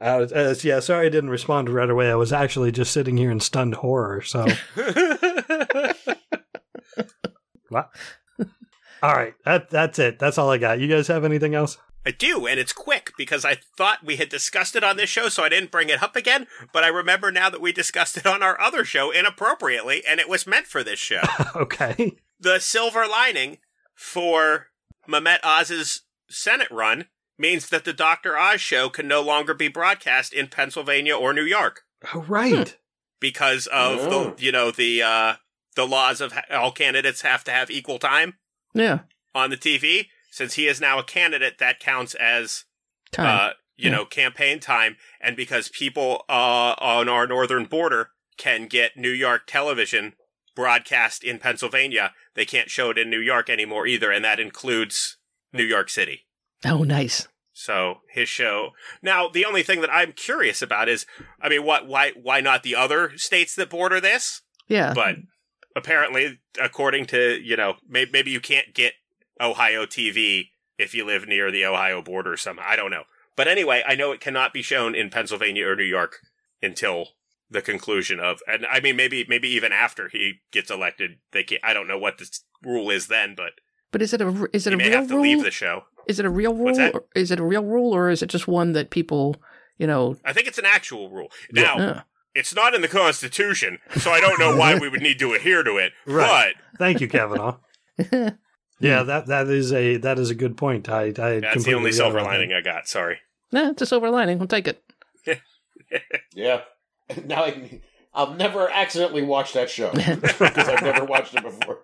I 0.00 0.16
was, 0.18 0.32
uh, 0.32 0.54
yeah, 0.62 0.78
sorry 0.80 1.06
I 1.06 1.10
didn't 1.10 1.30
respond 1.30 1.68
right 1.68 1.88
away. 1.90 2.10
I 2.10 2.14
was 2.16 2.32
actually 2.32 2.70
just 2.72 2.92
sitting 2.92 3.16
here 3.16 3.30
in 3.30 3.40
stunned 3.40 3.74
horror. 3.76 4.20
So, 4.22 4.46
what? 7.70 7.90
All 9.08 9.14
right, 9.14 9.34
that 9.44 9.70
that's 9.70 9.98
it. 9.98 10.18
That's 10.18 10.38
all 10.38 10.50
I 10.50 10.58
got. 10.58 10.80
You 10.80 10.88
guys 10.88 11.08
have 11.08 11.24
anything 11.24 11.54
else? 11.54 11.78
I 12.06 12.10
do, 12.10 12.46
and 12.46 12.60
it's 12.60 12.72
quick 12.74 13.12
because 13.16 13.44
I 13.46 13.56
thought 13.78 14.04
we 14.04 14.16
had 14.16 14.28
discussed 14.28 14.76
it 14.76 14.84
on 14.84 14.96
this 14.98 15.08
show, 15.08 15.28
so 15.30 15.42
I 15.42 15.48
didn't 15.48 15.70
bring 15.70 15.88
it 15.88 16.02
up 16.02 16.16
again. 16.16 16.46
But 16.72 16.84
I 16.84 16.88
remember 16.88 17.32
now 17.32 17.48
that 17.48 17.62
we 17.62 17.72
discussed 17.72 18.16
it 18.18 18.26
on 18.26 18.42
our 18.42 18.60
other 18.60 18.84
show 18.84 19.10
inappropriately, 19.10 20.02
and 20.06 20.20
it 20.20 20.28
was 20.28 20.46
meant 20.46 20.66
for 20.66 20.84
this 20.84 20.98
show. 20.98 21.22
okay. 21.56 22.12
the 22.38 22.58
silver 22.60 23.06
lining 23.06 23.58
for 23.94 24.66
Mehmet 25.08 25.38
Oz's 25.42 26.02
Senate 26.28 26.70
run 26.70 27.06
means 27.38 27.68
that 27.70 27.84
the 27.84 27.92
Dr. 27.94 28.36
Oz 28.38 28.60
show 28.60 28.88
can 28.90 29.08
no 29.08 29.22
longer 29.22 29.54
be 29.54 29.68
broadcast 29.68 30.32
in 30.34 30.48
Pennsylvania 30.48 31.16
or 31.16 31.32
New 31.32 31.44
York 31.44 31.82
Oh, 32.12 32.20
right. 32.28 32.76
because 33.20 33.66
of 33.68 33.98
Oh. 34.00 34.34
the 34.36 34.44
you 34.44 34.52
know 34.52 34.70
the 34.70 35.02
uh, 35.02 35.34
the 35.74 35.86
laws 35.86 36.20
of 36.20 36.32
ha- 36.32 36.42
all 36.52 36.70
candidates 36.72 37.22
have 37.22 37.44
to 37.44 37.50
have 37.50 37.70
equal 37.70 37.98
time 37.98 38.34
yeah. 38.74 39.00
on 39.34 39.50
the 39.50 39.56
TV. 39.56 40.06
Since 40.30 40.54
he 40.54 40.66
is 40.66 40.80
now 40.80 40.98
a 40.98 41.04
candidate, 41.04 41.58
that 41.58 41.78
counts 41.80 42.14
as 42.16 42.64
Time. 43.12 43.26
uh, 43.26 43.52
you 43.76 43.90
Yeah. 43.90 43.96
know, 43.96 44.04
campaign 44.04 44.58
time, 44.60 44.96
and 45.20 45.36
because 45.36 45.68
people 45.68 46.24
uh, 46.28 46.74
on 46.78 47.08
our 47.08 47.26
northern 47.26 47.64
border 47.66 48.10
can 48.36 48.66
get 48.66 48.96
New 48.96 49.10
York 49.10 49.42
television 49.46 50.14
broadcast 50.56 51.22
in 51.24 51.38
Pennsylvania, 51.38 52.12
they 52.34 52.44
can't 52.44 52.70
show 52.70 52.90
it 52.90 52.98
in 52.98 53.10
New 53.10 53.20
York 53.20 53.48
anymore 53.50 53.86
either, 53.86 54.10
and 54.10 54.24
that 54.24 54.40
includes 54.40 55.16
New 55.52 55.64
York 55.64 55.88
City. 55.90 56.26
oh, 56.64 56.82
nice. 56.82 57.28
So 57.52 58.00
his 58.10 58.28
show. 58.28 58.70
Now, 59.02 59.28
the 59.28 59.44
only 59.44 59.62
thing 59.62 59.80
that 59.82 59.92
I'm 59.92 60.10
curious 60.12 60.60
about 60.62 60.88
is, 60.88 61.06
I 61.40 61.48
mean, 61.48 61.62
what? 61.64 61.86
Why? 61.86 62.10
Why 62.20 62.40
not 62.40 62.64
the 62.64 62.74
other 62.74 63.12
states 63.16 63.54
that 63.54 63.70
border 63.70 64.00
this? 64.00 64.42
Yeah. 64.66 64.92
But 64.92 65.16
apparently, 65.76 66.38
according 66.60 67.06
to 67.06 67.40
you 67.42 67.56
know, 67.56 67.76
may- 67.88 68.06
maybe 68.12 68.30
you 68.30 68.40
can't 68.40 68.74
get 68.74 68.94
Ohio 69.40 69.86
TV 69.86 70.50
if 70.78 70.94
you 70.94 71.04
live 71.04 71.26
near 71.28 71.50
the 71.50 71.64
Ohio 71.64 72.02
border. 72.02 72.32
or 72.32 72.36
Some 72.36 72.58
I 72.64 72.76
don't 72.76 72.90
know. 72.90 73.04
But 73.36 73.48
anyway, 73.48 73.82
I 73.86 73.94
know 73.96 74.12
it 74.12 74.20
cannot 74.20 74.52
be 74.52 74.62
shown 74.62 74.94
in 74.94 75.10
Pennsylvania 75.10 75.66
or 75.66 75.74
New 75.76 75.82
York 75.84 76.18
until 76.62 77.08
the 77.50 77.60
conclusion 77.62 78.20
of, 78.20 78.38
and 78.46 78.64
I 78.70 78.80
mean, 78.80 78.96
maybe 78.96 79.24
maybe 79.28 79.48
even 79.48 79.72
after 79.72 80.08
he 80.08 80.40
gets 80.52 80.70
elected, 80.70 81.18
they 81.32 81.42
can't. 81.42 81.60
I 81.64 81.74
don't 81.74 81.88
know 81.88 81.98
what 81.98 82.18
the 82.18 82.30
rule 82.64 82.90
is 82.90 83.08
then, 83.08 83.34
but 83.36 83.52
but 83.92 84.02
is 84.02 84.12
it 84.14 84.20
a 84.20 84.48
is 84.52 84.66
it 84.66 84.72
a 84.72 84.76
real 84.76 84.90
have 84.92 85.08
to 85.08 85.14
rule? 85.14 85.22
leave 85.22 85.42
the 85.44 85.50
show. 85.50 85.84
Is 86.06 86.18
it 86.18 86.24
a 86.26 86.30
real 86.30 86.54
rule? 86.54 86.64
What's 86.66 86.78
that? 86.78 86.94
Or 86.94 87.04
is 87.14 87.30
it 87.30 87.40
a 87.40 87.44
real 87.44 87.64
rule, 87.64 87.94
or 87.94 88.10
is 88.10 88.22
it 88.22 88.26
just 88.28 88.46
one 88.46 88.72
that 88.72 88.90
people, 88.90 89.36
you 89.78 89.86
know? 89.86 90.16
I 90.24 90.32
think 90.34 90.46
it's 90.46 90.58
an 90.58 90.66
actual 90.66 91.08
rule. 91.10 91.28
Now, 91.52 91.78
Uh, 91.78 92.00
it's 92.34 92.54
not 92.54 92.74
in 92.74 92.80
the 92.82 92.88
Constitution, 92.88 93.78
so 93.96 94.10
I 94.10 94.20
don't 94.20 94.38
know 94.38 94.56
why 94.56 94.76
we 94.78 94.88
would 94.88 95.02
need 95.02 95.18
to 95.20 95.32
adhere 95.34 95.62
to 95.62 95.76
it. 95.76 95.92
Right. 96.06 96.54
Thank 96.78 97.00
you, 97.00 97.08
Kavanaugh. 97.08 97.58
yeah, 98.80 99.02
that 99.04 99.26
that 99.26 99.48
is 99.48 99.72
a 99.72 99.96
that 99.98 100.18
is 100.18 100.30
a 100.30 100.34
good 100.34 100.56
point. 100.56 100.88
I 100.88 101.02
I 101.02 101.10
that's 101.10 101.20
the 101.40 101.40
completely 101.52 101.74
only 101.74 101.92
silver 101.92 102.20
lining 102.20 102.52
I 102.52 102.60
got. 102.60 102.88
Sorry. 102.88 103.18
nah, 103.52 103.70
it's 103.70 103.82
a 103.82 103.86
silver 103.86 104.10
lining. 104.10 104.38
We'll 104.38 104.48
take 104.48 104.68
it. 104.68 104.82
Yeah. 106.34 106.62
Now 107.24 107.44
I 107.44 107.50
can, 107.52 107.82
I'll 108.12 108.34
never 108.34 108.68
accidentally 108.68 109.22
watch 109.22 109.52
that 109.52 109.70
show 109.70 109.92
because 109.92 110.40
I've 110.68 110.82
never 110.82 111.04
watched 111.04 111.34
it 111.34 111.42
before. 111.44 111.80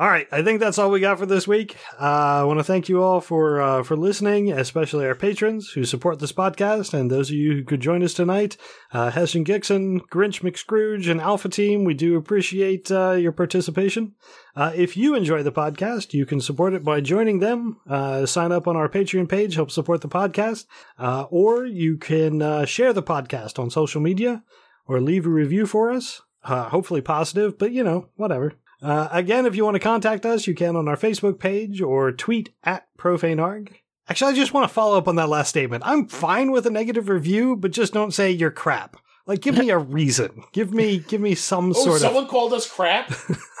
All 0.00 0.08
right, 0.08 0.26
I 0.32 0.40
think 0.40 0.60
that's 0.60 0.78
all 0.78 0.90
we 0.90 1.00
got 1.00 1.18
for 1.18 1.26
this 1.26 1.46
week. 1.46 1.76
Uh, 2.00 2.40
I 2.40 2.44
want 2.44 2.58
to 2.58 2.64
thank 2.64 2.88
you 2.88 3.02
all 3.02 3.20
for 3.20 3.60
uh, 3.60 3.82
for 3.82 3.98
listening, 3.98 4.50
especially 4.50 5.04
our 5.04 5.14
patrons 5.14 5.72
who 5.72 5.84
support 5.84 6.20
this 6.20 6.32
podcast, 6.32 6.94
and 6.94 7.10
those 7.10 7.28
of 7.28 7.36
you 7.36 7.52
who 7.52 7.64
could 7.64 7.82
join 7.82 8.02
us 8.02 8.14
tonight. 8.14 8.56
Uh, 8.94 9.10
Hessian 9.10 9.44
Gixon, 9.44 10.00
Grinch 10.10 10.40
McScrooge, 10.40 11.10
and 11.10 11.20
Alpha 11.20 11.50
Team, 11.50 11.84
we 11.84 11.92
do 11.92 12.16
appreciate 12.16 12.90
uh, 12.90 13.10
your 13.10 13.32
participation. 13.32 14.14
Uh, 14.56 14.72
if 14.74 14.96
you 14.96 15.14
enjoy 15.14 15.42
the 15.42 15.52
podcast, 15.52 16.14
you 16.14 16.24
can 16.24 16.40
support 16.40 16.72
it 16.72 16.82
by 16.82 17.02
joining 17.02 17.40
them. 17.40 17.78
Uh, 17.86 18.24
sign 18.24 18.52
up 18.52 18.66
on 18.66 18.76
our 18.76 18.88
Patreon 18.88 19.28
page, 19.28 19.54
help 19.54 19.70
support 19.70 20.00
the 20.00 20.08
podcast, 20.08 20.64
uh, 20.98 21.24
or 21.24 21.66
you 21.66 21.98
can 21.98 22.64
share 22.64 22.94
the 22.94 23.02
podcast 23.02 23.58
on 23.58 23.68
social 23.68 24.00
media 24.00 24.44
or 24.86 24.98
leave 24.98 25.26
a 25.26 25.28
review 25.28 25.66
for 25.66 25.90
us. 25.90 26.22
Hopefully 26.42 27.02
positive, 27.02 27.58
but 27.58 27.72
you 27.72 27.84
know, 27.84 28.08
whatever. 28.16 28.54
Uh, 28.82 29.08
again, 29.10 29.46
if 29.46 29.54
you 29.56 29.64
want 29.64 29.74
to 29.74 29.80
contact 29.80 30.24
us, 30.24 30.46
you 30.46 30.54
can 30.54 30.76
on 30.76 30.88
our 30.88 30.96
Facebook 30.96 31.38
page 31.38 31.80
or 31.82 32.12
tweet 32.12 32.50
at 32.64 32.86
profanearg. 32.98 33.74
Actually, 34.08 34.32
I 34.32 34.36
just 34.36 34.54
want 34.54 34.66
to 34.68 34.72
follow 34.74 34.96
up 34.98 35.06
on 35.06 35.16
that 35.16 35.28
last 35.28 35.48
statement. 35.50 35.82
I'm 35.86 36.08
fine 36.08 36.50
with 36.50 36.66
a 36.66 36.70
negative 36.70 37.08
review, 37.08 37.56
but 37.56 37.70
just 37.70 37.92
don't 37.92 38.12
say 38.12 38.30
you're 38.30 38.50
crap. 38.50 38.96
Like, 39.26 39.40
give 39.40 39.56
me 39.56 39.70
a 39.70 39.78
reason. 39.98 40.42
Give 40.52 40.72
me, 40.72 40.98
give 40.98 41.20
me 41.20 41.34
some 41.34 41.70
Oh, 41.70 41.72
sort 41.74 41.96
of. 41.96 42.00
someone 42.02 42.26
called 42.26 42.52
us 42.52 42.68
crap? 42.68 43.12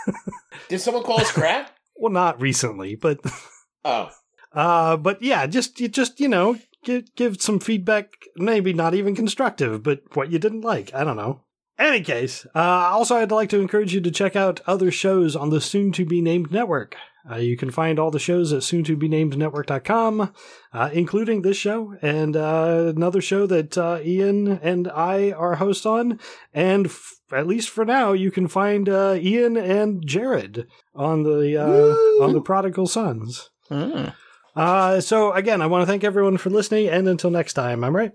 Did 0.68 0.80
someone 0.80 1.02
call 1.04 1.20
us 1.20 1.30
crap? 1.30 1.70
Well, 1.96 2.12
not 2.12 2.40
recently, 2.40 2.94
but 2.96 3.20
Oh. 3.84 4.08
uh, 4.52 4.96
but 4.96 5.22
yeah, 5.22 5.46
just 5.46 5.78
you 5.80 5.88
just 5.88 6.18
you 6.20 6.28
know 6.28 6.56
give 6.82 7.14
give 7.14 7.40
some 7.42 7.60
feedback. 7.60 8.14
Maybe 8.36 8.72
not 8.72 8.94
even 8.94 9.14
constructive, 9.14 9.82
but 9.82 10.00
what 10.16 10.30
you 10.30 10.38
didn't 10.38 10.62
like. 10.62 10.92
I 10.94 11.04
don't 11.04 11.16
know. 11.16 11.42
Any 11.80 12.02
case, 12.02 12.46
uh, 12.54 12.58
also 12.58 13.16
I'd 13.16 13.32
like 13.32 13.48
to 13.48 13.58
encourage 13.58 13.94
you 13.94 14.02
to 14.02 14.10
check 14.10 14.36
out 14.36 14.60
other 14.66 14.90
shows 14.90 15.34
on 15.34 15.48
the 15.48 15.62
soon 15.62 15.92
to 15.92 16.04
be 16.04 16.20
named 16.20 16.52
network. 16.52 16.94
Uh, 17.28 17.36
you 17.36 17.56
can 17.56 17.70
find 17.70 17.98
all 17.98 18.10
the 18.10 18.18
shows 18.18 18.52
at 18.52 18.62
soon 18.62 18.84
to 18.84 18.96
be 18.96 19.08
named 19.08 19.36
network.com, 19.38 20.30
uh, 20.74 20.90
including 20.92 21.40
this 21.40 21.56
show 21.56 21.94
and 22.02 22.36
uh, 22.36 22.92
another 22.94 23.22
show 23.22 23.46
that 23.46 23.78
uh, 23.78 23.98
Ian 24.04 24.48
and 24.48 24.88
I 24.88 25.32
are 25.32 25.54
hosts 25.54 25.86
on. 25.86 26.20
And 26.52 26.86
f- 26.86 27.14
at 27.32 27.46
least 27.46 27.70
for 27.70 27.86
now, 27.86 28.12
you 28.12 28.30
can 28.30 28.46
find 28.46 28.86
uh, 28.86 29.16
Ian 29.18 29.56
and 29.56 30.06
Jared 30.06 30.66
on 30.94 31.22
the 31.22 31.56
uh, 31.56 32.22
on 32.22 32.34
the 32.34 32.42
Prodigal 32.42 32.88
Sons. 32.88 33.48
Mm. 33.70 34.12
Uh, 34.54 35.00
so 35.00 35.32
again, 35.32 35.62
I 35.62 35.66
want 35.66 35.80
to 35.80 35.86
thank 35.86 36.04
everyone 36.04 36.36
for 36.36 36.50
listening, 36.50 36.88
and 36.88 37.08
until 37.08 37.30
next 37.30 37.54
time, 37.54 37.84
I'm 37.84 37.96
right. 37.96 38.12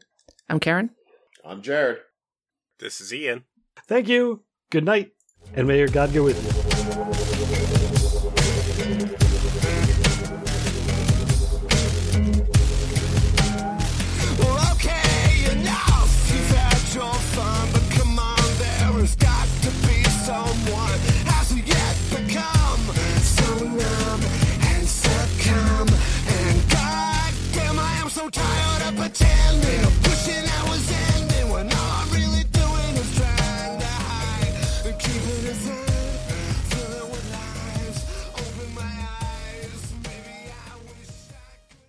I'm 0.49 0.59
Karen. 0.59 0.91
I'm 1.43 1.63
Jared. 1.63 1.99
This 2.79 3.01
is 3.01 3.13
Ian. 3.13 3.45
Thank 3.87 4.07
you. 4.07 4.43
Good 4.71 4.83
night, 4.83 5.11
and 5.53 5.67
may 5.67 5.77
your 5.77 5.87
God 5.87 6.13
go 6.13 6.23
with 6.23 6.41
you. 6.43 6.64